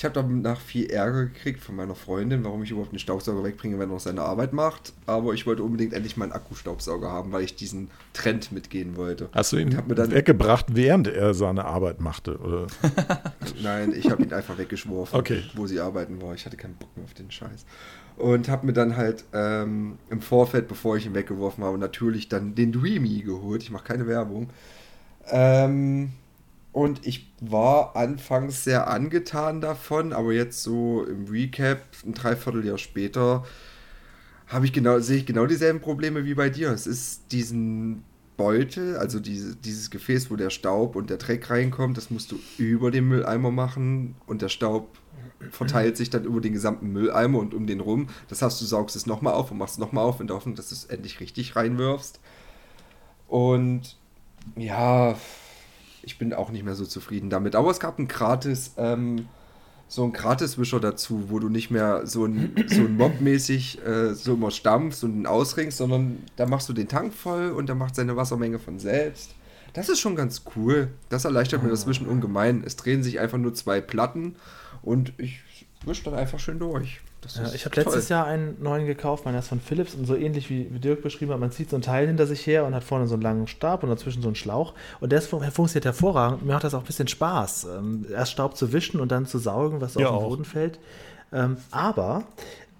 Ich 0.00 0.04
habe 0.06 0.14
danach 0.14 0.58
viel 0.58 0.86
Ärger 0.88 1.26
gekriegt 1.26 1.60
von 1.62 1.76
meiner 1.76 1.94
Freundin, 1.94 2.42
warum 2.42 2.62
ich 2.62 2.70
überhaupt 2.70 2.90
den 2.90 2.98
Staubsauger 2.98 3.44
wegbringe, 3.44 3.74
wenn 3.78 3.90
er 3.90 3.92
noch 3.92 4.00
seine 4.00 4.22
Arbeit 4.22 4.54
macht. 4.54 4.94
Aber 5.04 5.34
ich 5.34 5.46
wollte 5.46 5.62
unbedingt 5.62 5.92
endlich 5.92 6.16
mal 6.16 6.24
einen 6.24 6.32
Akkustaubsauger 6.32 7.10
haben, 7.12 7.32
weil 7.32 7.44
ich 7.44 7.54
diesen 7.54 7.90
Trend 8.14 8.50
mitgehen 8.50 8.96
wollte. 8.96 9.28
Hast 9.34 9.52
du 9.52 9.58
ihn 9.58 9.68
mir 9.68 9.94
dann- 9.94 10.10
weggebracht, 10.10 10.68
während 10.70 11.06
er 11.08 11.34
seine 11.34 11.66
Arbeit 11.66 12.00
machte? 12.00 12.38
Oder? 12.38 12.66
Nein, 13.62 13.92
ich 13.94 14.10
habe 14.10 14.22
ihn 14.22 14.32
einfach 14.32 14.56
weggeschworfen, 14.56 15.20
Okay. 15.20 15.42
wo 15.54 15.66
sie 15.66 15.80
arbeiten 15.80 16.22
war. 16.22 16.32
Ich 16.32 16.46
hatte 16.46 16.56
keinen 16.56 16.76
Bock 16.76 16.88
mehr 16.96 17.04
auf 17.04 17.12
den 17.12 17.30
Scheiß. 17.30 17.66
Und 18.16 18.48
habe 18.48 18.64
mir 18.64 18.72
dann 18.72 18.96
halt 18.96 19.24
ähm, 19.34 19.98
im 20.08 20.22
Vorfeld, 20.22 20.66
bevor 20.66 20.96
ich 20.96 21.04
ihn 21.04 21.12
weggeworfen 21.14 21.62
habe, 21.62 21.76
natürlich 21.76 22.30
dann 22.30 22.54
den 22.54 22.72
Dreamy 22.72 23.20
geholt. 23.20 23.62
Ich 23.62 23.70
mache 23.70 23.84
keine 23.84 24.06
Werbung. 24.06 24.48
Ähm, 25.30 26.12
und 26.72 27.06
ich 27.06 27.32
war 27.40 27.96
anfangs 27.96 28.64
sehr 28.64 28.88
angetan 28.88 29.60
davon, 29.60 30.12
aber 30.12 30.32
jetzt 30.32 30.62
so 30.62 31.04
im 31.04 31.26
Recap, 31.26 31.82
ein 32.04 32.14
Dreivierteljahr 32.14 32.78
später, 32.78 33.44
habe 34.46 34.66
ich 34.66 34.72
genau, 34.72 34.98
sehe 35.00 35.18
ich 35.18 35.26
genau 35.26 35.46
dieselben 35.46 35.80
Probleme 35.80 36.24
wie 36.24 36.34
bei 36.34 36.48
dir. 36.48 36.70
Es 36.70 36.86
ist 36.86 37.32
diesen 37.32 38.04
Beutel, 38.36 38.96
also 38.96 39.20
diese, 39.20 39.56
dieses 39.56 39.90
Gefäß, 39.90 40.30
wo 40.30 40.36
der 40.36 40.50
Staub 40.50 40.96
und 40.96 41.10
der 41.10 41.18
Dreck 41.18 41.50
reinkommt, 41.50 41.96
das 41.96 42.10
musst 42.10 42.32
du 42.32 42.38
über 42.56 42.90
den 42.90 43.06
Mülleimer 43.06 43.50
machen 43.50 44.14
und 44.26 44.42
der 44.42 44.48
Staub 44.48 44.96
verteilt 45.50 45.96
sich 45.96 46.10
dann 46.10 46.24
über 46.24 46.40
den 46.40 46.52
gesamten 46.52 46.92
Mülleimer 46.92 47.38
und 47.38 47.54
um 47.54 47.66
den 47.66 47.80
rum. 47.80 48.08
Das 48.28 48.42
heißt, 48.42 48.60
du 48.60 48.64
saugst 48.64 48.96
es 48.96 49.06
nochmal 49.06 49.34
auf 49.34 49.50
und 49.50 49.58
machst 49.58 49.74
es 49.74 49.78
nochmal 49.78 50.04
auf 50.04 50.20
in 50.20 50.26
der 50.26 50.36
Hoffnung, 50.36 50.54
dass 50.54 50.68
du 50.68 50.74
es 50.74 50.84
endlich 50.84 51.20
richtig 51.20 51.56
reinwirfst. 51.56 52.20
Und 53.28 53.96
ja, 54.56 55.16
ich 56.10 56.18
bin 56.18 56.34
auch 56.34 56.50
nicht 56.50 56.64
mehr 56.64 56.74
so 56.74 56.84
zufrieden 56.84 57.30
damit. 57.30 57.54
Aber 57.54 57.70
es 57.70 57.78
gab 57.78 57.98
ein 57.98 58.08
gratis, 58.08 58.74
ähm, 58.76 59.28
so 59.86 60.04
ein 60.04 60.12
Gratiswischer 60.12 60.80
dazu, 60.80 61.30
wo 61.30 61.38
du 61.38 61.48
nicht 61.48 61.70
mehr 61.70 62.04
so 62.06 62.24
ein, 62.24 62.52
so 62.66 62.80
ein 62.80 62.96
Mob-mäßig 62.96 63.84
äh, 63.84 64.14
so 64.14 64.34
immer 64.34 64.50
stampfst 64.50 65.04
und 65.04 65.14
ihn 65.14 65.26
ausringst, 65.26 65.78
sondern 65.78 66.18
da 66.36 66.46
machst 66.46 66.68
du 66.68 66.72
den 66.72 66.88
Tank 66.88 67.14
voll 67.14 67.50
und 67.50 67.68
der 67.68 67.76
macht 67.76 67.94
seine 67.94 68.16
Wassermenge 68.16 68.58
von 68.58 68.78
selbst. 68.80 69.34
Das 69.72 69.88
ist 69.88 70.00
schon 70.00 70.16
ganz 70.16 70.42
cool. 70.56 70.88
Das 71.10 71.24
erleichtert 71.24 71.62
mir 71.62 71.70
das 71.70 71.86
Wischen 71.86 72.08
ungemein. 72.08 72.64
Es 72.66 72.74
drehen 72.74 73.04
sich 73.04 73.20
einfach 73.20 73.38
nur 73.38 73.54
zwei 73.54 73.80
Platten 73.80 74.34
und 74.82 75.12
ich 75.16 75.42
wische 75.84 76.04
dann 76.04 76.14
einfach 76.14 76.40
schön 76.40 76.58
durch. 76.58 77.00
Ja, 77.36 77.52
ich 77.54 77.64
habe 77.64 77.76
letztes. 77.76 78.08
Jahr 78.08 78.26
einen 78.26 78.56
neuen 78.62 78.86
gekauft, 78.86 79.24
meiner 79.24 79.38
ist 79.40 79.48
von 79.48 79.60
Philips 79.60 79.94
und 79.94 80.06
so 80.06 80.16
ähnlich 80.16 80.48
wie, 80.50 80.68
wie 80.72 80.78
Dirk 80.78 81.02
beschrieben 81.02 81.32
hat. 81.32 81.38
Man 81.40 81.50
zieht 81.52 81.70
so 81.70 81.76
ein 81.76 81.82
Teil 81.82 82.06
hinter 82.06 82.26
sich 82.26 82.46
her 82.46 82.64
und 82.64 82.74
hat 82.74 82.82
vorne 82.82 83.06
so 83.06 83.14
einen 83.14 83.22
langen 83.22 83.46
Stab 83.46 83.82
und 83.82 83.90
dazwischen 83.90 84.22
so 84.22 84.28
einen 84.28 84.34
Schlauch. 84.36 84.74
Und 85.00 85.12
der 85.12 85.20
fun- 85.22 85.42
funktioniert 85.50 85.84
hervorragend. 85.84 86.44
Mir 86.44 86.52
macht 86.54 86.64
das 86.64 86.74
auch 86.74 86.80
ein 86.80 86.86
bisschen 86.86 87.08
Spaß, 87.08 87.68
ähm, 87.78 88.06
erst 88.10 88.32
Staub 88.32 88.56
zu 88.56 88.72
wischen 88.72 89.00
und 89.00 89.12
dann 89.12 89.26
zu 89.26 89.38
saugen, 89.38 89.80
was 89.80 89.94
Ja, 89.94 90.06
auf 90.08 90.16
den 90.16 90.24
auch. 90.24 90.28
Boden 90.30 90.44
fällt. 90.44 90.78
Ähm, 91.32 91.58
aber 91.70 92.24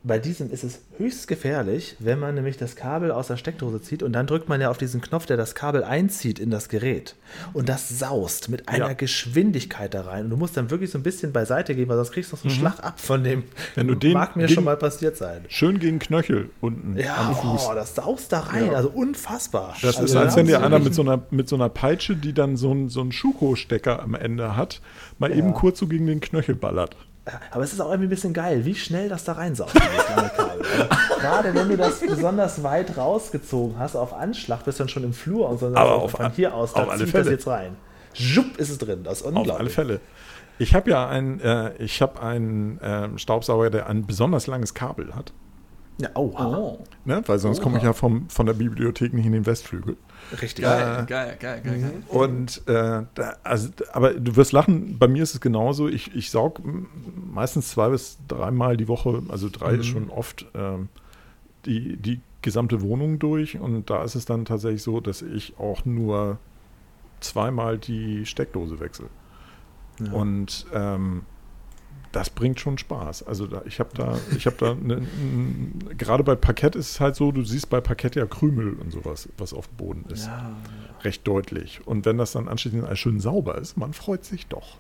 bei 0.03 0.19
diesem 0.19 0.51
ist 0.51 0.65
es 0.65 0.81
höchst 0.97 1.29
gefährlich, 1.29 1.95
wenn 1.99 2.19
man 2.19 2.35
nämlich 2.35 2.57
das 2.57 2.75
Kabel 2.75 3.11
aus 3.11 3.27
der 3.27 3.37
Steckdose 3.37 3.83
zieht 3.83 4.03
und 4.03 4.15
dann 4.15 4.27
drückt 4.27 4.49
man 4.49 4.59
ja 4.61 4.71
auf 4.71 4.79
diesen 4.79 5.03
Knopf, 5.03 5.27
der 5.27 5.37
das 5.37 5.55
Kabel 5.55 5.85
einzieht 5.85 6.39
in 6.39 6.51
das 6.51 6.71
Gerät. 6.71 7.17
Und 7.53 7.69
das 7.69 7.89
saust 7.91 8.49
mit 8.49 8.69
einer 8.71 8.89
Ja. 8.89 8.93
Geschwindigkeit 8.95 9.93
da 9.93 10.03
rein. 10.03 10.25
Und 10.25 10.31
du 10.31 10.37
musst 10.39 10.57
dann 10.57 10.71
wirklich 10.71 10.91
so 10.91 10.97
ein 10.99 11.03
bisschen 11.03 11.33
beiseite 11.33 11.75
gehen, 11.75 11.87
weil 11.89 11.97
sonst 11.97 12.13
kriegst 12.13 12.33
du 12.33 12.37
noch 12.37 12.43
so 12.43 12.49
einen 12.49 12.57
Schlag 12.59 12.83
ab 12.83 12.99
von 12.99 13.23
dem. 13.23 13.41
Mhm. 13.41 13.45
Wenn 13.75 13.89
du 13.89 13.95
den 13.95 14.13
Mag 14.15 14.37
mir 14.37 14.45
gegen- 14.47 14.55
schon 14.55 14.65
mal 14.65 14.77
passiert 14.79 15.19
sein. 15.19 15.45
Schön 15.49 15.79
gegen 15.79 15.99
Knöchel 15.99 16.49
unten 16.63 16.97
Ja, 16.99 17.17
am 17.17 17.35
Fuß. 17.37 17.67
oh, 17.71 17.75
das 17.75 17.95
saust 17.95 18.33
da 18.33 18.41
rein. 18.41 18.67
Ja. 18.69 18.73
Also 18.73 18.89
unfassbar. 18.89 19.75
Das 19.83 19.97
also 19.99 20.05
ist, 20.05 20.17
als 20.17 20.35
wenn 20.35 20.47
dir 20.47 20.63
einer 20.63 20.79
mit 20.79 20.95
so 20.95 21.03
einer, 21.03 21.23
mit 21.31 21.47
so 21.49 21.57
einer 21.57 21.69
Peitsche, 21.69 22.17
die 22.17 22.33
dann 22.33 22.57
so 22.57 22.71
einen 22.71 22.89
so 22.89 23.03
einen 23.03 23.13
Schuko-Stecker 23.13 24.03
am 24.03 24.15
Ende 24.15 24.57
hat, 24.57 24.81
mal 25.19 25.31
eben 25.31 25.53
kurz 25.53 25.79
so 25.79 25.87
gegen 25.87 26.07
den 26.07 26.21
Knöchel 26.21 26.55
ballert. 26.55 26.97
Aber 27.51 27.63
es 27.63 27.73
ist 27.73 27.81
auch 27.81 27.91
irgendwie 27.91 28.07
ein 28.07 28.11
bisschen 28.11 28.33
geil, 28.33 28.65
wie 28.65 28.75
schnell 28.75 29.09
das 29.09 29.25
da 29.25 29.33
reinsaugt. 29.33 29.73
Also, 29.75 31.21
gerade 31.21 31.55
wenn 31.55 31.69
du 31.69 31.77
das 31.77 32.01
besonders 32.01 32.63
weit 32.63 32.97
rausgezogen 32.97 33.79
hast, 33.79 33.97
auf 33.97 34.13
Anschlag, 34.13 34.65
bist 34.65 34.79
du 34.79 34.85
dann 34.85 34.89
schon 34.89 35.05
im 35.05 35.13
Flur 35.13 35.49
und 35.49 35.59
so. 35.59 35.67
Aber 35.67 35.97
auf 35.97 36.13
von 36.13 36.31
hier 36.33 36.55
aus, 36.55 36.75
auf 36.75 36.87
da 36.87 36.91
alle 36.91 36.99
zieh 36.99 37.05
ich 37.05 37.13
das 37.13 37.23
Fälle. 37.23 37.31
jetzt 37.31 37.47
rein. 37.47 37.77
Schupp 38.15 38.57
ist 38.59 38.71
es 38.71 38.79
drin. 38.79 39.05
Das 39.05 39.21
ist 39.21 39.27
unglaublich. 39.27 39.53
Auf 39.53 39.61
alle 39.61 39.71
Fälle. 39.71 40.01
Ich 40.59 40.75
habe 40.75 40.91
ja 40.91 41.09
einen, 41.09 41.41
äh, 41.41 41.75
ich 41.79 42.03
habe 42.03 42.21
einen 42.21 42.79
ähm, 42.83 43.19
Staubsauger, 43.19 43.71
der 43.71 43.89
ein 43.89 44.07
besonders 44.07 44.47
langes 44.47 44.75
Kabel 44.75 45.15
hat. 45.15 45.33
Ja, 46.01 46.11
oha. 46.15 46.57
Oh. 46.57 46.85
Ne? 47.05 47.23
Weil 47.27 47.39
sonst 47.39 47.63
komme 47.63 47.79
ich 47.79 47.85
ja 47.85 47.93
vom, 47.93 48.29
von 48.29 48.47
der 48.47 48.55
Bibliothek 48.55 49.13
nicht 49.13 49.27
in 49.27 49.33
den 49.33 49.47
Westflügel. 49.47 49.97
Richtig. 50.41 50.65
Geil, 50.65 51.05
geil, 51.07 51.37
geil, 51.41 51.61
geil, 51.65 51.81
geil. 51.81 52.03
Und 52.09 52.63
äh, 52.69 53.05
da, 53.15 53.37
also, 53.43 53.71
aber 53.93 54.15
du 54.15 54.37
wirst 54.37 54.53
lachen, 54.53 54.99
bei 54.99 55.09
mir 55.09 55.23
ist 55.23 55.35
es 55.35 55.41
genauso. 55.41 55.89
Ich, 55.89 56.15
ich 56.15 56.31
saug 56.31 56.61
meistens 57.33 57.71
zwei 57.71 57.89
bis 57.89 58.19
dreimal 58.29 58.77
die 58.77 58.89
Woche, 58.89 59.23
also 59.29 59.49
drei 59.51 59.75
ist 59.75 59.87
schon 59.87 60.11
oft, 60.11 60.47
ähm, 60.55 60.89
die, 61.65 61.97
die 61.97 62.21
gesamte 62.43 62.81
Wohnung 62.83 63.19
durch. 63.19 63.59
Und 63.59 63.91
da 63.91 64.05
ist 64.05 64.15
es 64.15 64.25
dann 64.25 64.45
tatsächlich 64.45 64.83
so, 64.83 65.01
dass 65.01 65.23
ich 65.23 65.59
auch 65.59 65.85
nur 65.85 66.39
zweimal 67.21 67.79
die 67.79 68.25
Steckdose 68.27 68.81
wechsle. 68.81 69.07
Ja. 70.01 70.13
Und 70.13 70.67
ähm, 70.73 71.23
das 72.13 72.29
bringt 72.31 72.59
schon 72.59 72.77
Spaß. 72.77 73.23
Also 73.23 73.47
da, 73.47 73.63
ich 73.67 73.79
habe 73.79 73.91
da, 73.95 74.19
ich 74.37 74.47
habe 74.47 74.57
da, 74.59 74.75
ne, 74.75 75.03
gerade 75.97 76.25
bei 76.25 76.35
Parkett 76.35 76.75
ist 76.75 76.91
es 76.91 77.01
halt 77.01 77.15
so, 77.15 77.31
du 77.31 77.45
siehst 77.45 77.71
bei 77.71 77.81
Parkett 77.81 78.17
ja 78.17 78.27
Krümel 78.27 78.73
und 78.75 78.91
sowas, 78.91 79.29
was 79.39 79.55
auf 79.55 79.69
dem 79.69 79.77
Boden 79.77 80.05
ist 80.11 80.27
Ja. 80.27 80.51
recht 81.05 81.27
deutlich. 81.27 81.87
Und 81.87 82.05
wenn 82.07 82.19
das 82.19 82.33
dann 82.33 82.49
anschließend 82.49 82.85
alles 82.85 82.99
schön 82.99 83.21
sauber 83.21 83.57
ist, 83.59 83.77
man 83.77 83.93
freut 83.93 84.25
sich 84.25 84.49
doch. 84.49 84.79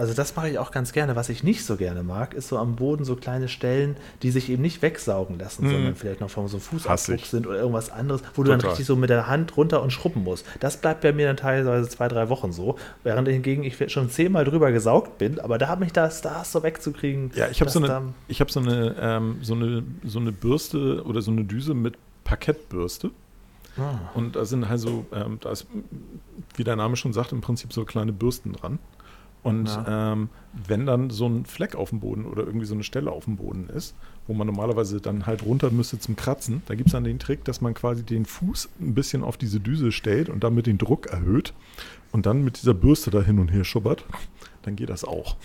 Also 0.00 0.14
das 0.14 0.34
mache 0.34 0.48
ich 0.48 0.58
auch 0.58 0.70
ganz 0.70 0.92
gerne. 0.92 1.14
Was 1.14 1.28
ich 1.28 1.44
nicht 1.44 1.62
so 1.62 1.76
gerne 1.76 2.02
mag, 2.02 2.32
ist 2.32 2.48
so 2.48 2.56
am 2.56 2.74
Boden 2.76 3.04
so 3.04 3.16
kleine 3.16 3.48
Stellen, 3.48 3.98
die 4.22 4.30
sich 4.30 4.48
eben 4.48 4.62
nicht 4.62 4.80
wegsaugen 4.80 5.38
lassen, 5.38 5.66
Mhm. 5.66 5.70
sondern 5.72 5.94
vielleicht 5.94 6.22
noch 6.22 6.30
von 6.30 6.48
so 6.48 6.56
einem 6.56 6.62
Fußabdruck 6.62 7.16
ich. 7.16 7.26
sind 7.26 7.46
oder 7.46 7.58
irgendwas 7.58 7.90
anderes, 7.90 8.22
wo 8.34 8.42
du 8.42 8.48
dann 8.48 8.60
Total. 8.60 8.70
richtig 8.70 8.86
so 8.86 8.96
mit 8.96 9.10
der 9.10 9.26
Hand 9.26 9.58
runter 9.58 9.82
und 9.82 9.90
schrubben 9.92 10.24
musst. 10.24 10.46
Das 10.58 10.78
bleibt 10.78 11.02
bei 11.02 11.12
mir 11.12 11.26
dann 11.26 11.36
teilweise 11.36 11.86
zwei, 11.90 12.08
drei 12.08 12.30
Wochen 12.30 12.50
so. 12.50 12.76
Während 13.04 13.28
hingegen 13.28 13.62
ich 13.62 13.92
schon 13.92 14.08
zehnmal 14.08 14.46
drüber 14.46 14.72
gesaugt 14.72 15.18
bin, 15.18 15.38
aber 15.38 15.58
da 15.58 15.68
hat 15.68 15.80
mich 15.80 15.92
das, 15.92 16.22
das 16.22 16.50
so 16.50 16.62
wegzukriegen. 16.62 17.30
Ja, 17.34 17.48
ich 17.50 17.60
habe 17.60 17.70
so 17.70 17.78
eine, 17.78 18.14
ich 18.26 18.40
habe 18.40 18.50
so 18.50 18.60
eine, 18.60 18.96
ähm, 18.98 19.36
so 19.42 19.52
eine, 19.54 19.82
so 20.04 20.18
eine 20.18 20.32
Bürste 20.32 21.04
oder 21.04 21.20
so 21.20 21.30
eine 21.30 21.44
Düse 21.44 21.74
mit 21.74 21.98
Parkettbürste. 22.24 23.10
Ah. 23.76 23.98
Und 24.14 24.34
da 24.34 24.46
sind 24.46 24.66
halt 24.66 24.80
so, 24.80 25.04
ähm, 25.12 25.36
da 25.42 25.50
ist, 25.50 25.66
wie 26.56 26.64
der 26.64 26.76
Name 26.76 26.96
schon 26.96 27.12
sagt, 27.12 27.32
im 27.32 27.42
Prinzip 27.42 27.74
so 27.74 27.84
kleine 27.84 28.14
Bürsten 28.14 28.54
dran. 28.54 28.78
Und 29.42 29.70
ähm, 29.86 30.28
wenn 30.52 30.84
dann 30.84 31.08
so 31.10 31.26
ein 31.26 31.46
Fleck 31.46 31.74
auf 31.74 31.90
dem 31.90 32.00
Boden 32.00 32.26
oder 32.26 32.44
irgendwie 32.44 32.66
so 32.66 32.74
eine 32.74 32.84
Stelle 32.84 33.10
auf 33.10 33.24
dem 33.24 33.36
Boden 33.36 33.68
ist, 33.68 33.94
wo 34.26 34.34
man 34.34 34.46
normalerweise 34.46 35.00
dann 35.00 35.24
halt 35.26 35.44
runter 35.44 35.70
müsste 35.70 35.98
zum 35.98 36.16
Kratzen, 36.16 36.62
da 36.66 36.74
gibt 36.74 36.88
es 36.88 36.92
dann 36.92 37.04
den 37.04 37.18
Trick, 37.18 37.44
dass 37.44 37.60
man 37.60 37.72
quasi 37.72 38.02
den 38.02 38.26
Fuß 38.26 38.68
ein 38.80 38.94
bisschen 38.94 39.24
auf 39.24 39.38
diese 39.38 39.58
Düse 39.58 39.92
stellt 39.92 40.28
und 40.28 40.44
damit 40.44 40.66
den 40.66 40.76
Druck 40.76 41.06
erhöht 41.06 41.54
und 42.12 42.26
dann 42.26 42.44
mit 42.44 42.60
dieser 42.60 42.74
Bürste 42.74 43.10
da 43.10 43.22
hin 43.22 43.38
und 43.38 43.48
her 43.48 43.64
schubbert, 43.64 44.04
dann 44.62 44.76
geht 44.76 44.90
das 44.90 45.04
auch. 45.04 45.36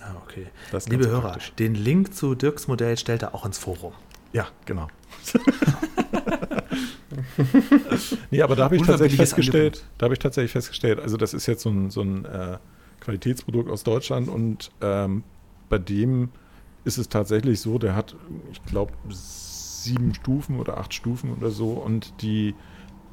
Ah, 0.00 0.14
okay. 0.24 0.46
Das 0.70 0.88
Liebe 0.88 1.08
Hörer, 1.08 1.20
praktisch. 1.20 1.52
den 1.58 1.74
Link 1.74 2.14
zu 2.14 2.34
Dirks 2.34 2.68
Modell 2.68 2.96
stellt 2.96 3.22
er 3.22 3.34
auch 3.34 3.44
ins 3.44 3.58
Forum. 3.58 3.92
Ja, 4.32 4.48
genau. 4.66 4.88
nee, 8.30 8.40
aber 8.42 8.56
da 8.56 8.64
habe 8.64 8.76
ich 8.76 8.82
tatsächlich 8.82 9.18
festgestellt, 9.18 9.84
da 9.98 10.04
habe 10.04 10.14
ich 10.14 10.20
tatsächlich 10.20 10.52
festgestellt, 10.52 11.00
also 11.00 11.16
das 11.16 11.34
ist 11.34 11.46
jetzt 11.46 11.62
so 11.62 11.70
ein, 11.70 11.90
so 11.90 12.00
ein 12.02 12.24
äh, 12.24 12.56
Qualitätsprodukt 13.02 13.70
aus 13.70 13.82
Deutschland 13.84 14.28
und 14.28 14.70
ähm, 14.80 15.24
bei 15.68 15.78
dem 15.78 16.30
ist 16.84 16.98
es 16.98 17.08
tatsächlich 17.08 17.60
so, 17.60 17.78
der 17.78 17.94
hat, 17.94 18.16
ich 18.50 18.64
glaube, 18.64 18.92
sieben 19.08 20.14
Stufen 20.14 20.58
oder 20.58 20.78
acht 20.78 20.94
Stufen 20.94 21.32
oder 21.32 21.50
so 21.50 21.70
und 21.70 22.22
die, 22.22 22.54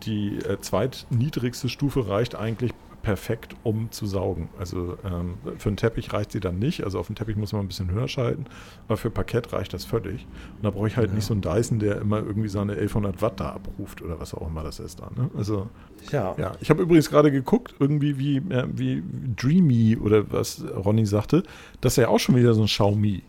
die 0.04 0.38
äh, 0.38 0.60
zweitniedrigste 0.60 1.70
Stufe 1.70 2.08
reicht 2.08 2.36
eigentlich 2.36 2.72
perfekt, 3.02 3.56
um 3.64 3.92
zu 3.92 4.06
saugen. 4.06 4.50
Also 4.58 4.98
ähm, 5.06 5.36
für 5.58 5.70
einen 5.70 5.78
Teppich 5.78 6.12
reicht 6.14 6.32
sie 6.32 6.40
dann 6.40 6.60
nicht. 6.60 6.84
Also 6.84 7.00
auf 7.00 7.08
dem 7.08 7.16
Teppich 7.16 7.36
muss 7.38 7.54
man 7.54 7.62
ein 7.62 7.68
bisschen 7.68 7.92
höher 7.92 8.08
schalten, 8.08 8.46
aber 8.88 8.98
für 8.98 9.10
Parkett 9.10 9.54
reicht 9.54 9.74
das 9.74 9.86
völlig. 9.86 10.26
Und 10.58 10.64
da 10.64 10.70
brauche 10.72 10.88
ich 10.88 10.98
halt 10.98 11.14
nicht 11.14 11.26
so 11.26 11.34
einen 11.34 11.42
Dyson, 11.42 11.80
der 11.80 12.02
immer 12.02 12.18
irgendwie 12.18 12.50
seine 12.50 12.74
1100 12.74 13.22
Watt 13.22 13.40
da 13.40 13.52
abruft 13.52 14.02
oder 14.02 14.20
was 14.20 14.34
auch 14.34 14.48
immer 14.48 14.64
das 14.64 14.80
ist 14.80 15.00
da. 15.00 15.10
Ne? 15.16 15.30
Also 15.38 15.70
Ja. 16.12 16.36
ja, 16.38 16.52
ich 16.60 16.70
habe 16.70 16.82
übrigens 16.84 17.10
gerade 17.10 17.32
geguckt, 17.32 17.76
irgendwie 17.80 18.18
wie, 18.18 18.38
äh, 18.38 18.68
wie 18.74 19.04
Dreamy 19.36 19.98
oder 19.98 20.32
was 20.32 20.64
Ronny 20.76 21.06
sagte, 21.06 21.44
das 21.82 21.94
ist 21.94 21.98
ja 21.98 22.10
auch 22.10 22.20
schon 22.20 22.36
wieder 22.36 22.54
so 22.54 22.62
ein 22.62 22.68
Xiaomi. 22.68 23.24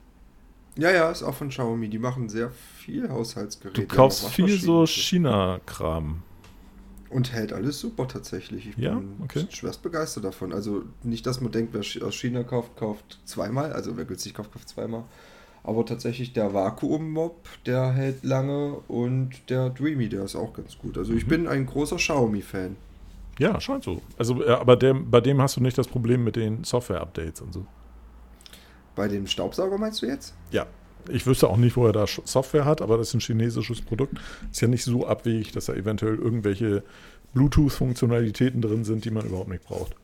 Ja, 0.76 0.90
ja, 0.90 1.10
ist 1.10 1.22
auch 1.22 1.34
von 1.34 1.48
Xiaomi. 1.48 1.88
Die 1.88 1.98
machen 1.98 2.28
sehr 2.28 2.50
viel 2.50 3.08
Haushaltsgeräte. 3.10 3.82
Du 3.82 3.86
kaufst 3.86 4.22
Ja, 4.22 4.28
viel 4.30 4.58
so. 4.58 4.86
China-Kram. 4.86 6.22
Und 7.10 7.32
hält 7.32 7.52
alles 7.52 7.80
super 7.80 8.06
tatsächlich. 8.06 8.68
Ich 8.68 8.76
Ja, 8.76 8.94
bin 8.94 9.16
okay. 9.24 9.44
schwerst 9.50 9.82
begeistert 9.82 10.24
davon. 10.24 10.52
Also 10.52 10.84
nicht, 11.02 11.26
dass 11.26 11.40
man 11.40 11.50
denkt, 11.50 11.74
wer 11.74 12.06
aus 12.06 12.14
China 12.14 12.44
kauft, 12.44 12.76
kauft 12.76 13.18
zweimal. 13.24 13.72
Also 13.72 13.96
wer 13.96 14.04
günstig 14.04 14.32
kauft, 14.34 14.52
kauft 14.52 14.68
zweimal. 14.68 15.02
Aber 15.64 15.84
tatsächlich 15.84 16.32
der 16.32 16.54
Vakuum-Mob, 16.54 17.48
der 17.66 17.92
hält 17.92 18.22
lange 18.24 18.74
und 18.88 19.30
der 19.50 19.70
Dreamy, 19.70 20.08
der 20.08 20.24
ist 20.24 20.36
auch 20.36 20.52
ganz 20.54 20.78
gut. 20.78 20.96
Also 20.96 21.12
ich 21.12 21.24
Mhm. 21.26 21.28
bin 21.28 21.48
ein 21.48 21.66
großer 21.66 21.96
Xiaomi-Fan. 21.96 22.76
Ja, 23.38 23.60
scheint 23.60 23.84
so. 23.84 24.00
Also, 24.16 24.46
aber 24.46 24.76
der, 24.76 24.94
bei 24.94 25.20
dem 25.20 25.40
hast 25.42 25.56
du 25.56 25.60
nicht 25.62 25.76
das 25.76 25.88
Problem 25.88 26.22
mit 26.24 26.36
den 26.36 26.62
Software-Updates 26.62 27.40
und 27.40 27.52
so. 27.52 27.66
Bei 28.94 29.08
dem 29.08 29.26
Staubsauger 29.26 29.78
meinst 29.78 30.00
du 30.02 30.06
jetzt? 30.06 30.34
Ja. 30.50 30.66
Ich 31.08 31.26
wüsste 31.26 31.48
auch 31.48 31.56
nicht, 31.56 31.76
wo 31.76 31.86
er 31.86 31.92
da 31.92 32.06
Software 32.06 32.64
hat, 32.64 32.82
aber 32.82 32.96
das 32.96 33.08
ist 33.08 33.14
ein 33.14 33.20
chinesisches 33.20 33.80
Produkt. 33.80 34.18
Ist 34.50 34.60
ja 34.60 34.68
nicht 34.68 34.84
so 34.84 35.06
abwegig, 35.06 35.52
dass 35.52 35.66
da 35.66 35.74
eventuell 35.74 36.16
irgendwelche 36.16 36.82
Bluetooth-Funktionalitäten 37.34 38.60
drin 38.60 38.84
sind, 38.84 39.04
die 39.04 39.10
man 39.10 39.26
überhaupt 39.26 39.48
nicht 39.48 39.64
braucht. 39.64 39.94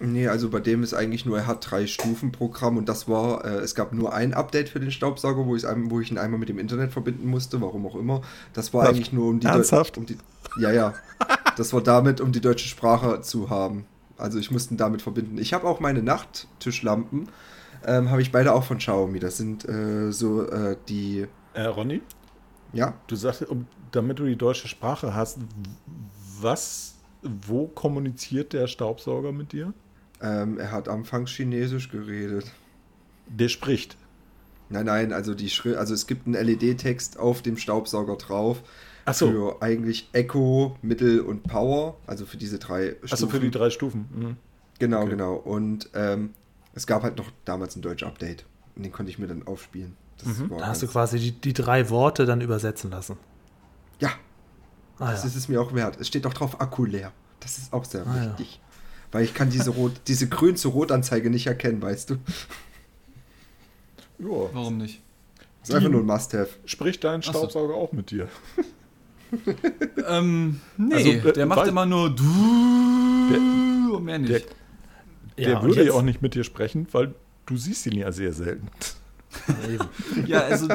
Nee, 0.00 0.28
also 0.28 0.48
bei 0.48 0.60
dem 0.60 0.84
ist 0.84 0.94
eigentlich 0.94 1.26
nur, 1.26 1.38
er 1.38 1.46
hat 1.48 1.68
drei 1.68 1.88
Stufen 1.88 2.30
Programm 2.30 2.76
und 2.76 2.88
das 2.88 3.08
war, 3.08 3.44
äh, 3.44 3.58
es 3.58 3.74
gab 3.74 3.92
nur 3.92 4.14
ein 4.14 4.32
Update 4.32 4.68
für 4.68 4.78
den 4.78 4.92
Staubsauger, 4.92 5.44
wo, 5.44 5.56
wo 5.90 6.00
ich 6.00 6.10
ihn 6.12 6.18
einmal 6.18 6.38
mit 6.38 6.48
dem 6.48 6.58
Internet 6.60 6.92
verbinden 6.92 7.28
musste, 7.28 7.60
warum 7.60 7.84
auch 7.84 7.96
immer. 7.96 8.22
Das 8.52 8.72
war 8.72 8.82
Was? 8.82 8.90
eigentlich 8.90 9.12
nur 9.12 9.28
um 9.28 9.40
die, 9.40 9.48
um 9.48 10.06
die 10.06 10.16
Ja, 10.60 10.70
ja. 10.70 10.94
Das 11.56 11.72
war 11.72 11.80
damit, 11.80 12.20
um 12.20 12.30
die 12.30 12.40
deutsche 12.40 12.68
Sprache 12.68 13.22
zu 13.22 13.50
haben. 13.50 13.86
Also 14.16 14.38
ich 14.38 14.52
musste 14.52 14.74
ihn 14.74 14.76
damit 14.76 15.02
verbinden. 15.02 15.36
Ich 15.38 15.52
habe 15.52 15.66
auch 15.66 15.80
meine 15.80 16.02
Nachttischlampen, 16.02 17.28
ähm, 17.86 18.10
habe 18.10 18.22
ich 18.22 18.32
beide 18.32 18.54
auch 18.54 18.64
von 18.64 18.78
Xiaomi. 18.78 19.18
Das 19.18 19.36
sind 19.36 19.68
äh, 19.68 20.10
so 20.12 20.48
äh, 20.48 20.76
die, 20.88 21.26
Äh, 21.54 21.62
Ronny, 21.62 22.02
ja, 22.72 22.94
du 23.06 23.16
sagst, 23.16 23.42
um, 23.48 23.66
damit 23.92 24.18
du 24.18 24.24
die 24.26 24.36
deutsche 24.36 24.68
Sprache 24.68 25.14
hast, 25.14 25.38
was, 26.40 26.94
wo 27.22 27.66
kommuniziert 27.66 28.52
der 28.52 28.66
Staubsauger 28.66 29.32
mit 29.32 29.52
dir? 29.52 29.72
ähm, 30.20 30.58
er 30.58 30.72
hat 30.72 30.88
anfangs 30.88 31.30
Chinesisch 31.30 31.90
geredet. 31.90 32.50
Der 33.28 33.48
spricht. 33.48 33.96
Nein, 34.68 34.86
nein, 34.86 35.12
also 35.12 35.34
die 35.34 35.48
Schrift, 35.48 35.78
also 35.78 35.94
es 35.94 36.06
gibt 36.06 36.26
einen 36.26 36.34
LED-Text 36.34 37.18
auf 37.18 37.40
dem 37.40 37.56
Staubsauger 37.56 38.16
drauf. 38.16 38.62
Ach 39.04 39.14
so. 39.14 39.30
Für 39.30 39.62
eigentlich 39.62 40.10
Echo, 40.12 40.76
Mittel 40.82 41.20
und 41.20 41.44
Power, 41.44 41.96
also 42.06 42.26
für 42.26 42.36
diese 42.36 42.58
drei 42.58 42.90
Stufen. 42.96 43.12
Achso, 43.12 43.26
für 43.28 43.40
die 43.40 43.50
drei 43.50 43.70
Stufen. 43.70 44.08
Mhm. 44.12 44.36
Genau, 44.78 45.00
okay. 45.02 45.10
genau. 45.10 45.34
Und 45.36 45.88
ähm, 45.94 46.34
es 46.78 46.86
gab 46.86 47.02
halt 47.02 47.16
noch 47.18 47.30
damals 47.44 47.74
ein 47.76 47.82
deutsch 47.82 48.04
Update. 48.04 48.44
Und 48.76 48.84
den 48.84 48.92
konnte 48.92 49.10
ich 49.10 49.18
mir 49.18 49.26
dann 49.26 49.46
aufspielen. 49.46 49.96
Das 50.18 50.28
Mhm. 50.38 50.50
war 50.50 50.58
Da 50.58 50.66
hast 50.68 50.80
du 50.82 50.86
quasi 50.86 51.18
die, 51.18 51.32
die 51.32 51.52
drei 51.52 51.90
Worte 51.90 52.24
dann 52.24 52.40
übersetzen 52.40 52.90
lassen. 52.90 53.16
Ja, 54.00 54.10
Ah, 55.00 55.10
das 55.12 55.22
ja. 55.22 55.28
ist 55.28 55.36
es 55.36 55.48
mir 55.48 55.60
auch 55.60 55.74
wert. 55.74 55.96
Es 56.00 56.06
steht 56.08 56.24
auch 56.26 56.34
drauf 56.34 56.60
Akku 56.60 56.84
leer. 56.84 57.12
Das 57.40 57.58
ist 57.58 57.72
auch 57.72 57.84
sehr 57.84 58.06
Ah, 58.06 58.16
ja. 58.16 58.24
wichtig. 58.30 58.60
Weil 59.12 59.24
ich 59.24 59.34
kann 59.34 59.50
diese, 59.50 59.70
rot, 59.70 59.92
diese 60.06 60.28
grün 60.28 60.56
zu 60.56 60.68
rot 60.70 60.92
Anzeige 60.92 61.30
nicht 61.30 61.46
erkennen, 61.48 61.80
weißt 61.82 62.10
du. 62.10 62.14
Ja. 64.20 64.26
Warum 64.52 64.78
nicht? 64.78 65.00
Das 65.60 65.70
ist 65.70 65.74
einfach 65.74 65.90
nur 65.90 66.00
ein 66.00 66.06
Must-Have. 66.06 66.48
Spricht 66.64 67.02
dein 67.04 67.22
so. 67.22 67.30
Staubsauger 67.30 67.74
auch 67.74 67.92
mit 67.92 68.10
dir? 68.12 68.28
Ähm, 70.06 70.60
nee, 70.76 70.94
Also, 70.94 71.10
äh, 71.10 71.32
der 71.32 71.46
macht 71.46 71.60
weiß- 71.60 71.68
immer 71.68 71.86
nur 71.86 72.10
du 72.14 73.94
und 73.96 74.04
mehr 74.04 74.18
nicht. 74.18 74.30
Der, 74.32 74.40
der 75.38 75.48
Ja, 75.48 75.62
würde 75.62 75.84
ja 75.84 75.92
auch 75.92 76.02
nicht 76.02 76.20
mit 76.22 76.34
dir 76.34 76.44
sprechen, 76.44 76.86
weil 76.92 77.14
du 77.46 77.56
siehst 77.56 77.86
ihn 77.86 77.96
ja 77.96 78.12
sehr 78.12 78.32
selten. 78.32 78.68
Ja, 80.26 80.40
also, 80.40 80.68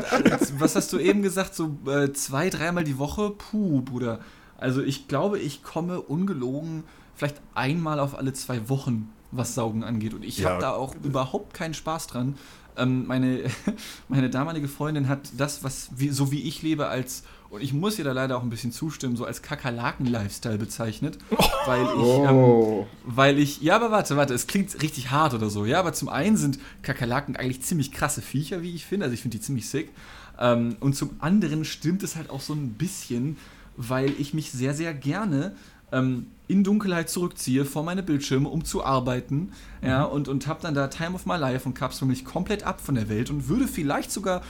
was 0.57 0.76
hast 0.76 0.93
du 0.93 0.99
eben 0.99 1.22
gesagt? 1.22 1.55
So 1.55 1.78
äh, 1.88 2.14
zwei, 2.14 2.49
dreimal 2.49 2.84
die 2.84 2.97
Woche? 2.97 3.32
Puh, 3.32 3.82
Bruder. 3.82 4.20
Also, 4.57 4.82
ich 4.82 5.07
glaube, 5.07 5.39
ich 5.39 5.64
komme 5.64 6.01
ungelogen 6.01 6.84
vielleicht 7.16 7.41
einmal 7.53 7.99
auf 7.99 8.18
alle 8.18 8.34
zwei 8.34 8.70
Wochen, 8.70 9.11
was 9.32 9.55
Saugen 9.55 9.84
angeht. 9.84 10.14
Und 10.14 10.24
ich 10.24 10.39
Ja. 10.39 10.51
habe 10.51 10.61
da 10.61 10.72
auch 10.72 10.95
überhaupt 11.03 11.53
keinen 11.53 11.74
Spaß 11.74 12.07
dran. 12.07 12.38
Ähm, 12.78 13.05
meine, 13.05 13.43
meine 14.07 14.30
damalige 14.30 14.68
Freundin 14.68 15.07
hat 15.09 15.30
das, 15.38 15.64
was 15.64 15.89
wie, 15.95 16.09
so 16.09 16.32
wie 16.32 16.41
ich 16.43 16.61
lebe, 16.61 16.88
als, 16.88 17.24
und 17.54 17.62
ich 17.62 17.72
muss 17.72 17.99
ihr 17.99 18.04
da 18.06 18.12
leider 18.14 18.36
auch 18.38 18.41
ein 18.43 18.49
bisschen 18.49 18.72
zustimmen, 18.72 19.16
so 19.16 19.26
als 19.26 19.41
Kakerlaken-Lifestyle 19.43 20.58
bezeichnet. 20.58 21.18
Weil 21.66 21.84
ich. 21.84 22.30
Ähm, 22.30 22.36
Oh. 22.36 22.88
weil 23.06 23.38
ich, 23.39 23.62
ja, 23.62 23.76
aber 23.76 23.91
warte, 23.91 24.18
warte, 24.18 24.34
es 24.34 24.47
klingt 24.47 24.82
richtig 24.82 25.12
hart 25.12 25.34
oder 25.34 25.49
so, 25.49 25.66
ja, 25.66 25.80
aber 25.80 25.93
zum 25.93 26.10
einen 26.10 26.36
sind 26.36 26.60
Kakerlaken 26.82 27.36
eigentlich 27.36 27.62
ziemlich 27.62 27.91
krasse 27.91 28.22
Viecher, 28.22 28.62
wie 28.62 28.74
ich 28.76 28.86
finde, 28.86 29.06
also 29.06 29.14
ich 29.14 29.22
finde 29.22 29.38
die 29.38 29.43
ziemlich 29.43 29.70
sick. 29.70 29.91
Ähm, 30.39 30.76
und 30.80 30.95
zum 30.95 31.12
anderen 31.20 31.64
stimmt 31.64 32.01
es 32.04 32.16
halt 32.16 32.30
auch 32.30 32.41
so 32.41 32.54
ein 32.54 32.74
bisschen, 32.74 33.38
weil 33.78 34.10
ich 34.20 34.34
mich 34.34 34.51
sehr, 34.51 34.74
sehr 34.74 34.93
gerne 34.93 35.56
ähm, 35.91 36.28
in 36.47 36.64
Dunkelheit 36.64 37.10
zurückziehe 37.10 37.66
vor 37.66 37.84
meine 37.84 38.04
Bildschirme, 38.04 38.49
um 38.49 38.66
zu 38.66 38.84
arbeiten, 38.84 39.51
ja, 39.82 40.04
und, 40.04 40.28
und 40.28 40.47
habe 40.47 40.60
dann 40.62 40.74
da 40.74 40.88
Time 40.88 41.14
of 41.14 41.26
My 41.26 41.38
Life 41.38 41.68
und 41.68 41.76
kapsel 41.76 42.08
mich 42.08 42.26
komplett 42.26 42.64
ab 42.64 42.82
von 42.82 42.95
der 42.95 43.10
Welt 43.10 43.30
und 43.30 43.47
würde 43.47 43.68
vielleicht 43.68 44.12
sogar 44.12 44.41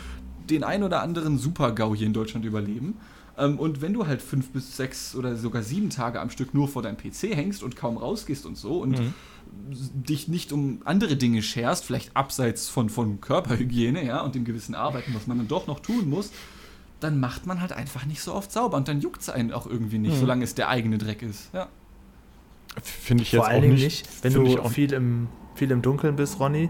den 0.50 0.64
ein 0.64 0.84
oder 0.84 1.02
anderen 1.02 1.38
Super-GAU 1.38 1.96
hier 1.96 2.08
in 2.08 2.14
Deutschland 2.14 2.46
überleben. 2.46 2.98
Ähm, 3.38 3.58
und 3.60 3.82
wenn 3.82 3.94
du 3.94 4.06
halt 4.08 4.22
fünf 4.22 4.50
bis 4.52 4.78
sechs 4.78 5.16
oder 5.16 5.36
sogar 5.36 5.64
sieben 5.64 5.89
Tage 5.89 6.20
am 6.22 6.30
Stück 6.30 6.54
nur 6.54 6.68
vor 6.68 6.82
deinem 6.84 6.98
PC 6.98 7.36
hängst 7.36 7.64
und 7.64 7.76
kaum 7.76 7.98
rausgehst 7.98 8.46
und 8.46 8.58
so 8.58 8.78
und 8.80 9.02
dich 9.60 10.28
nicht 10.28 10.52
um 10.52 10.82
andere 10.86 11.16
Dinge 11.16 11.41
scherst, 11.44 11.86
vielleicht 11.86 12.16
abseits 12.16 12.70
von, 12.70 12.89
von 12.89 13.22
Körperhygiene, 13.22 14.06
ja, 14.06 14.22
und 14.22 14.36
dem 14.36 14.46
gewissen 14.46 14.76
Arbeiten, 14.76 15.14
was 15.14 15.28
man 15.28 15.38
dann 15.38 15.48
doch 15.48 15.68
noch 15.68 15.80
tun 15.80 16.10
muss, 16.10 16.32
dann 17.00 17.20
macht 17.20 17.46
man 17.46 17.60
halt 17.62 17.74
einfach 17.74 18.06
nicht 18.06 18.22
so 18.22 18.34
oft 18.34 18.52
sauber 18.52 18.78
und 18.78 18.88
dann 18.88 19.02
juckt 19.02 19.22
es 19.22 19.30
einen 19.30 19.52
auch 19.52 19.68
irgendwie 19.68 19.98
nicht, 19.98 20.16
Mhm. 20.16 20.20
solange 20.20 20.44
es 20.44 20.56
der 20.56 20.70
eigene 20.70 20.98
Dreck 20.98 21.22
ist. 21.22 21.50
Ja. 21.54 21.68
Finde 22.82 23.24
ich 23.24 23.32
jetzt 23.32 23.39
Vor 23.39 23.48
allen 23.48 23.58
auch 23.58 23.62
Dingen 23.64 23.74
nicht. 23.76 24.06
nicht, 24.06 24.24
wenn 24.24 24.34
du 24.34 24.60
auch 24.60 24.72
viel 24.72 24.94
im, 24.94 25.28
viel 25.56 25.72
im 25.72 25.82
Dunkeln 25.82 26.16
bist, 26.16 26.39
Ronny. 26.39 26.70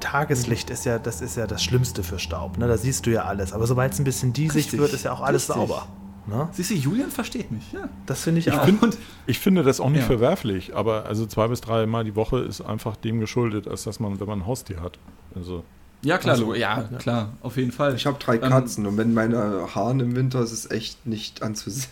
Tageslicht 0.00 0.70
ist 0.70 0.84
ja 0.84 0.98
das, 0.98 1.20
ist 1.20 1.36
ja 1.36 1.46
das 1.46 1.62
Schlimmste 1.62 2.02
für 2.02 2.18
Staub. 2.18 2.58
Ne? 2.58 2.66
Da 2.68 2.76
siehst 2.76 3.06
du 3.06 3.10
ja 3.10 3.24
alles. 3.24 3.52
Aber 3.52 3.66
sobald 3.66 3.92
es 3.92 3.98
ein 3.98 4.04
bisschen 4.04 4.32
diesig 4.32 4.56
Richtig, 4.56 4.80
wird, 4.80 4.92
ist 4.92 5.04
ja 5.04 5.12
auch 5.12 5.20
alles 5.20 5.48
richtig. 5.48 5.68
sauber. 5.68 5.86
Ne? 6.26 6.48
Siehst 6.52 6.70
du, 6.70 6.74
Julian 6.74 7.10
versteht 7.10 7.50
mich, 7.52 7.70
ja. 7.72 7.88
Das 8.06 8.22
finde 8.22 8.40
ich 8.40 8.46
Ich 8.46 8.52
auch. 8.54 8.64
find- 8.64 8.82
und 8.82 8.96
Ich 9.26 9.38
finde 9.38 9.62
das 9.62 9.78
auch 9.78 9.90
nicht 9.90 10.00
Ja. 10.00 10.06
verwerflich, 10.06 10.74
aber 10.74 11.04
also 11.06 11.26
zwei 11.26 11.48
bis 11.48 11.60
drei 11.60 11.84
Mal 11.86 12.04
die 12.04 12.16
Woche 12.16 12.38
ist 12.38 12.62
einfach 12.62 12.96
dem 12.96 13.20
geschuldet, 13.20 13.68
als 13.68 13.84
dass 13.84 14.00
man, 14.00 14.18
wenn 14.20 14.26
man 14.26 14.40
ein 14.40 14.46
Haustier 14.46 14.80
hat. 14.80 14.98
Also, 15.34 15.64
ja, 16.04 16.18
klar, 16.18 16.34
Also, 16.34 16.54
ja, 16.54 16.82
ja. 16.90 16.98
klar, 16.98 17.32
auf 17.40 17.56
jeden 17.56 17.72
Fall. 17.72 17.94
Ich 17.94 18.06
habe 18.06 18.18
drei 18.18 18.36
Ähm, 18.36 18.42
Katzen 18.42 18.86
und 18.86 18.96
wenn 18.96 19.14
meine 19.14 19.74
Haaren 19.74 20.00
im 20.00 20.14
Winter 20.16 20.40
ist 20.42 20.52
es 20.52 20.70
echt 20.70 21.06
nicht 21.06 21.42
anzusehen. 21.42 21.88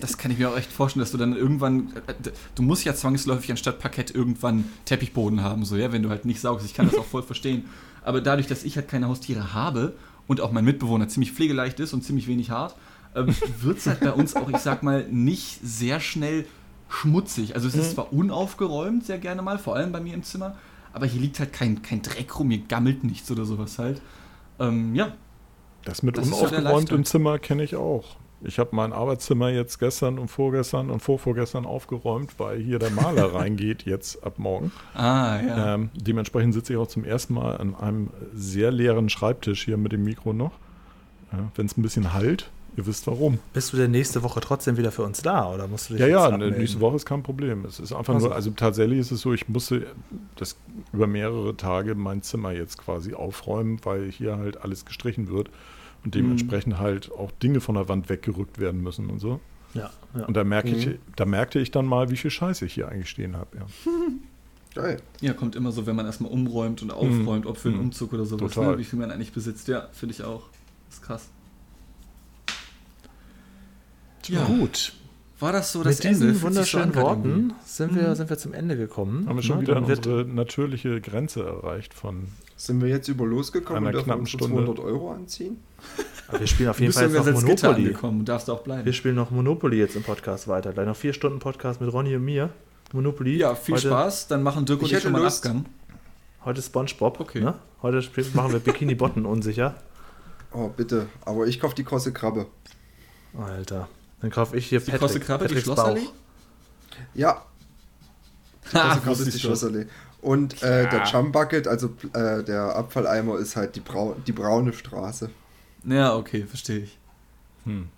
Das 0.00 0.18
kann 0.18 0.30
ich 0.30 0.38
mir 0.38 0.50
auch 0.50 0.56
echt 0.56 0.70
vorstellen, 0.70 1.00
dass 1.02 1.12
du 1.12 1.18
dann 1.18 1.34
irgendwann. 1.36 1.92
äh, 2.06 2.14
Du 2.54 2.62
musst 2.62 2.84
ja 2.84 2.94
zwangsläufig 2.94 3.50
anstatt 3.50 3.78
Parkett 3.80 4.14
irgendwann 4.14 4.64
Teppichboden 4.84 5.42
haben, 5.42 5.64
so, 5.64 5.76
ja, 5.76 5.92
wenn 5.92 6.02
du 6.02 6.10
halt 6.10 6.24
nicht 6.24 6.40
saugst. 6.40 6.64
Ich 6.66 6.74
kann 6.74 6.86
das 6.88 6.96
auch 6.98 7.04
voll 7.06 7.22
verstehen. 7.22 7.64
Aber 8.02 8.20
dadurch, 8.20 8.46
dass 8.46 8.64
ich 8.64 8.76
halt 8.76 8.88
keine 8.88 9.08
Haustiere 9.08 9.54
habe 9.54 9.94
und 10.26 10.40
auch 10.40 10.52
mein 10.52 10.64
Mitbewohner 10.64 11.08
ziemlich 11.08 11.32
pflegeleicht 11.32 11.80
ist 11.80 11.92
und 11.94 12.02
ziemlich 12.04 12.26
wenig 12.28 12.50
hart, 12.50 12.74
ähm, 13.14 13.34
wird 13.60 13.78
es 13.78 13.86
halt 13.86 14.00
bei 14.00 14.12
uns 14.12 14.36
auch, 14.36 14.48
ich 14.50 14.58
sag 14.58 14.82
mal, 14.82 15.06
nicht 15.10 15.58
sehr 15.62 16.00
schnell 16.00 16.44
schmutzig. 16.88 17.54
Also 17.54 17.66
es 17.66 17.74
ist 17.74 17.92
zwar 17.92 18.12
unaufgeräumt, 18.12 19.04
sehr 19.06 19.18
gerne 19.18 19.42
mal, 19.42 19.58
vor 19.58 19.74
allem 19.74 19.90
bei 19.90 20.00
mir 20.00 20.14
im 20.14 20.22
Zimmer, 20.22 20.56
aber 20.94 21.06
hier 21.06 21.20
liegt 21.20 21.40
halt 21.40 21.52
kein, 21.52 21.82
kein 21.82 22.00
Dreck 22.02 22.38
rum, 22.38 22.50
hier 22.50 22.62
gammelt 22.66 23.04
nichts 23.04 23.30
oder 23.30 23.44
sowas 23.44 23.78
halt. 23.78 24.00
Ähm, 24.58 24.94
ja, 24.94 25.12
das 25.84 26.02
mit 26.02 26.16
Das 26.16 26.28
ist 26.28 26.38
so 26.38 27.02
Zimmer 27.02 27.38
kenne 27.38 27.64
ich 27.64 27.76
auch. 27.76 28.16
Ich 28.46 28.58
habe 28.58 28.70
mein 28.76 28.92
Arbeitszimmer 28.92 29.48
jetzt 29.48 29.78
gestern 29.78 30.18
und 30.18 30.28
vorgestern 30.28 30.90
und 30.90 31.00
vorvorgestern 31.00 31.64
aufgeräumt, 31.64 32.38
weil 32.38 32.60
hier 32.60 32.78
der 32.78 32.90
Maler 32.90 33.34
reingeht 33.34 33.84
jetzt 33.84 34.22
ab 34.22 34.38
morgen. 34.38 34.70
ah, 34.94 35.40
ja. 35.40 35.74
Ähm, 35.74 35.90
dementsprechend 35.94 36.52
sitze 36.52 36.74
ich 36.74 36.78
auch 36.78 36.86
zum 36.86 37.04
ersten 37.04 37.34
Mal 37.34 37.56
an 37.56 37.74
einem 37.74 38.10
sehr 38.34 38.70
leeren 38.70 39.08
Schreibtisch 39.08 39.64
hier 39.64 39.78
mit 39.78 39.92
dem 39.92 40.04
Mikro 40.04 40.32
noch. 40.32 40.52
Ja, 41.32 41.50
Wenn 41.54 41.66
es 41.66 41.76
ein 41.76 41.82
bisschen 41.82 42.12
halt, 42.12 42.50
Ihr 42.76 42.86
wisst 42.86 43.06
warum. 43.06 43.38
Bist 43.52 43.72
du 43.72 43.76
denn 43.76 43.92
nächste 43.92 44.22
Woche 44.24 44.40
trotzdem 44.40 44.76
wieder 44.76 44.90
für 44.90 45.02
uns 45.04 45.22
da 45.22 45.52
oder 45.52 45.68
musst 45.68 45.88
du 45.90 45.94
dich 45.94 46.00
Ja, 46.00 46.06
ja, 46.08 46.24
abmelden? 46.26 46.58
nächste 46.58 46.80
Woche 46.80 46.96
ist 46.96 47.06
kein 47.06 47.22
Problem. 47.22 47.64
Es 47.64 47.78
ist 47.78 47.92
einfach 47.92 48.14
Also. 48.14 48.26
nur, 48.28 48.34
also 48.34 48.50
tatsächlich 48.50 48.98
ist 48.98 49.12
es 49.12 49.20
so, 49.20 49.32
ich 49.32 49.48
musste 49.48 49.86
das 50.36 50.56
über 50.92 51.06
mehrere 51.06 51.56
Tage 51.56 51.94
mein 51.94 52.22
Zimmer 52.22 52.50
jetzt 52.52 52.78
quasi 52.78 53.14
aufräumen, 53.14 53.78
weil 53.84 54.10
hier 54.10 54.36
halt 54.38 54.60
alles 54.62 54.84
gestrichen 54.84 55.28
wird 55.28 55.50
und 56.04 56.14
dementsprechend 56.16 56.78
halt 56.78 57.12
auch 57.12 57.30
Dinge 57.30 57.60
von 57.60 57.76
der 57.76 57.88
Wand 57.88 58.08
weggerückt 58.08 58.58
werden 58.58 58.82
müssen 58.82 59.08
und 59.08 59.20
so. 59.20 59.40
Ja, 59.74 59.90
ja. 60.16 60.24
Und 60.26 60.36
da 60.36 60.42
merke 60.44 60.68
ich, 60.70 60.86
Mhm. 60.86 60.98
da 61.16 61.24
merkte 61.26 61.58
ich 61.60 61.70
dann 61.70 61.86
mal, 61.86 62.10
wie 62.10 62.16
viel 62.16 62.30
Scheiße 62.30 62.64
ich 62.66 62.74
hier 62.74 62.88
eigentlich 62.88 63.08
stehen 63.10 63.36
habe. 63.36 63.56
Ja. 63.56 63.66
Geil. 64.74 65.00
Ja, 65.20 65.32
kommt 65.32 65.54
immer 65.54 65.70
so, 65.70 65.86
wenn 65.86 65.94
man 65.94 66.06
erstmal 66.06 66.32
umräumt 66.32 66.82
und 66.82 66.90
aufräumt, 66.90 67.46
ob 67.46 67.56
für 67.58 67.68
einen 67.68 67.78
Mhm. 67.78 67.84
Umzug 67.84 68.12
oder 68.12 68.24
sowas, 68.24 68.52
Total. 68.54 68.72
ne? 68.72 68.78
wie 68.78 68.84
viel 68.84 68.98
man 68.98 69.12
eigentlich 69.12 69.32
besitzt. 69.32 69.68
Ja, 69.68 69.88
finde 69.92 70.14
ich 70.14 70.24
auch. 70.24 70.42
ist 70.90 71.00
krass. 71.02 71.28
Ja, 74.28 74.44
Gut. 74.44 74.92
war 75.40 75.52
das 75.52 75.72
so 75.72 75.82
das 75.82 75.96
Mit 76.02 76.10
diesen 76.10 76.28
Ende? 76.28 76.38
An 76.38 76.42
wunderschönen. 76.42 76.94
Worten 76.94 77.52
sind 77.64 77.94
wir, 77.94 78.14
sind 78.16 78.30
wir 78.30 78.38
zum 78.38 78.54
Ende 78.54 78.76
gekommen. 78.76 79.28
Haben 79.28 79.36
wir 79.36 79.42
schon 79.42 79.56
Ne, 79.58 79.62
wieder 79.62 79.76
unsere 79.76 80.24
natürliche 80.24 81.00
Grenze 81.00 81.44
erreicht 81.44 81.94
von. 81.94 82.28
Sind 82.56 82.80
wir 82.80 82.88
jetzt 82.88 83.08
über 83.08 83.26
losgekommen 83.26 83.78
Einer 83.78 83.86
und 83.88 83.92
dürfen 83.94 84.04
knappen 84.06 84.20
uns 84.22 84.30
Stunde. 84.30 84.56
200 84.64 84.78
Euro 84.80 85.10
anziehen? 85.12 85.56
Aber 86.28 86.40
wir 86.40 86.46
spielen 86.46 86.68
auf 86.70 86.80
jeden 86.80 86.92
Fall 86.92 87.10
jetzt 87.10 87.26
noch 87.26 87.42
Monopoly. 87.42 87.86
angekommen, 87.86 88.24
darfst 88.24 88.48
auch 88.48 88.62
bleiben. 88.62 88.84
Wir 88.84 88.92
spielen 88.92 89.16
noch 89.16 89.30
Monopoly 89.30 89.76
jetzt 89.76 89.96
im 89.96 90.02
Podcast 90.02 90.48
weiter. 90.48 90.72
Gleich 90.72 90.86
noch 90.86 90.96
vier 90.96 91.12
Stunden 91.12 91.40
Podcast 91.40 91.80
mit 91.80 91.92
Ronny 91.92 92.14
und 92.14 92.24
mir. 92.24 92.50
Monopoly. 92.92 93.36
Ja, 93.38 93.54
viel 93.56 93.74
heute, 93.74 93.88
Spaß. 93.88 94.28
Dann 94.28 94.42
machen 94.42 94.64
Dirk 94.66 94.80
und 94.82 94.90
Ich 94.92 95.00
schon 95.00 95.12
mal 95.12 95.18
einen 95.18 95.24
Lust. 95.24 95.44
Abgang. 95.44 95.64
Heute 96.44 96.62
Spongebob. 96.62 97.18
Okay. 97.20 97.40
Ne? 97.40 97.54
Heute 97.82 98.02
machen 98.34 98.52
wir 98.52 98.60
Bikini 98.60 98.94
Botten 98.94 99.26
unsicher. 99.26 99.74
Oh, 100.52 100.68
bitte. 100.68 101.06
Aber 101.24 101.46
ich 101.46 101.58
kaufe 101.58 101.74
die 101.74 101.84
krosse 101.84 102.12
Krabbe. 102.12 102.46
Alter. 103.36 103.88
Dann 104.24 104.30
kaufe 104.30 104.56
ich 104.56 104.66
hier 104.68 104.80
Die 104.80 104.90
krosse 104.92 105.20
Krabbe, 105.20 105.44
die 105.48 105.48
Patricks 105.52 105.64
Schlossallee? 105.66 106.00
Bauch. 106.06 106.12
Ja, 107.12 107.42
Ha, 108.72 108.94
krosse 108.96 109.00
Krabbe 109.02 109.12
ist 109.22 109.34
die. 109.34 109.38
Schlossallee. 109.38 109.86
Und 110.22 110.62
äh, 110.62 110.88
der 110.88 111.04
Jump 111.04 111.34
Bucket, 111.34 111.68
also 111.68 111.90
äh, 112.14 112.42
der 112.42 112.74
Abfalleimer, 112.74 113.36
ist 113.38 113.54
halt 113.54 113.76
die, 113.76 113.80
Brau 113.80 114.16
die 114.26 114.32
braune 114.32 114.72
Straße. 114.72 115.28
Ja, 115.84 116.16
okay, 116.16 116.46
verstehe 116.46 116.78
ich. 116.78 116.98
Hm. 117.64 117.90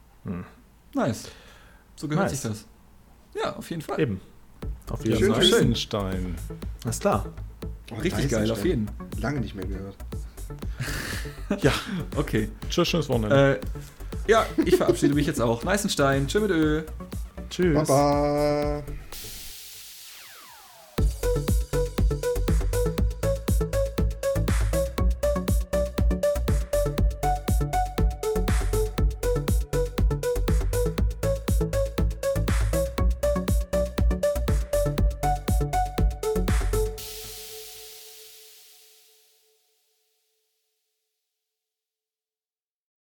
Nice. 0.95 1.29
So 1.95 2.09
gehört 2.09 2.29
Nice. 2.29 2.43
sich 2.43 2.51
das. 2.51 2.65
Ja, 3.41 3.55
auf 3.55 3.71
jeden 3.71 3.83
Fall. 3.83 4.01
Eben. 4.01 4.21
Auf 4.91 5.05
jeden 5.07 5.33
Fall. 5.33 5.45
schön. 5.45 5.55
Eisenstein. 5.59 6.35
Alles 6.83 6.99
klar. 6.99 7.27
Oh, 7.93 8.01
Richtig 8.01 8.31
geil, 8.31 8.51
auf 8.51 8.65
jeden. 8.65 8.91
Lange 9.21 9.39
nicht 9.39 9.55
mehr 9.55 9.65
gehört. 9.67 9.95
Ja, 11.63 11.73
Okay. 12.17 12.49
tschüss, 12.69 12.89
schönes 12.89 13.09
Wochenende. 13.09 13.61
Äh, 13.61 13.61
ja, 14.27 14.47
ich 14.65 14.77
verabschiede 14.77 15.15
mich 15.15 15.27
jetzt 15.27 15.41
auch. 15.41 15.65
Neißenstein. 15.65 16.27
Tschö 16.27 16.41
mit 16.41 16.51
Ö. 16.51 16.83
Tschüss. 17.51 17.87
Baba. 17.89 18.83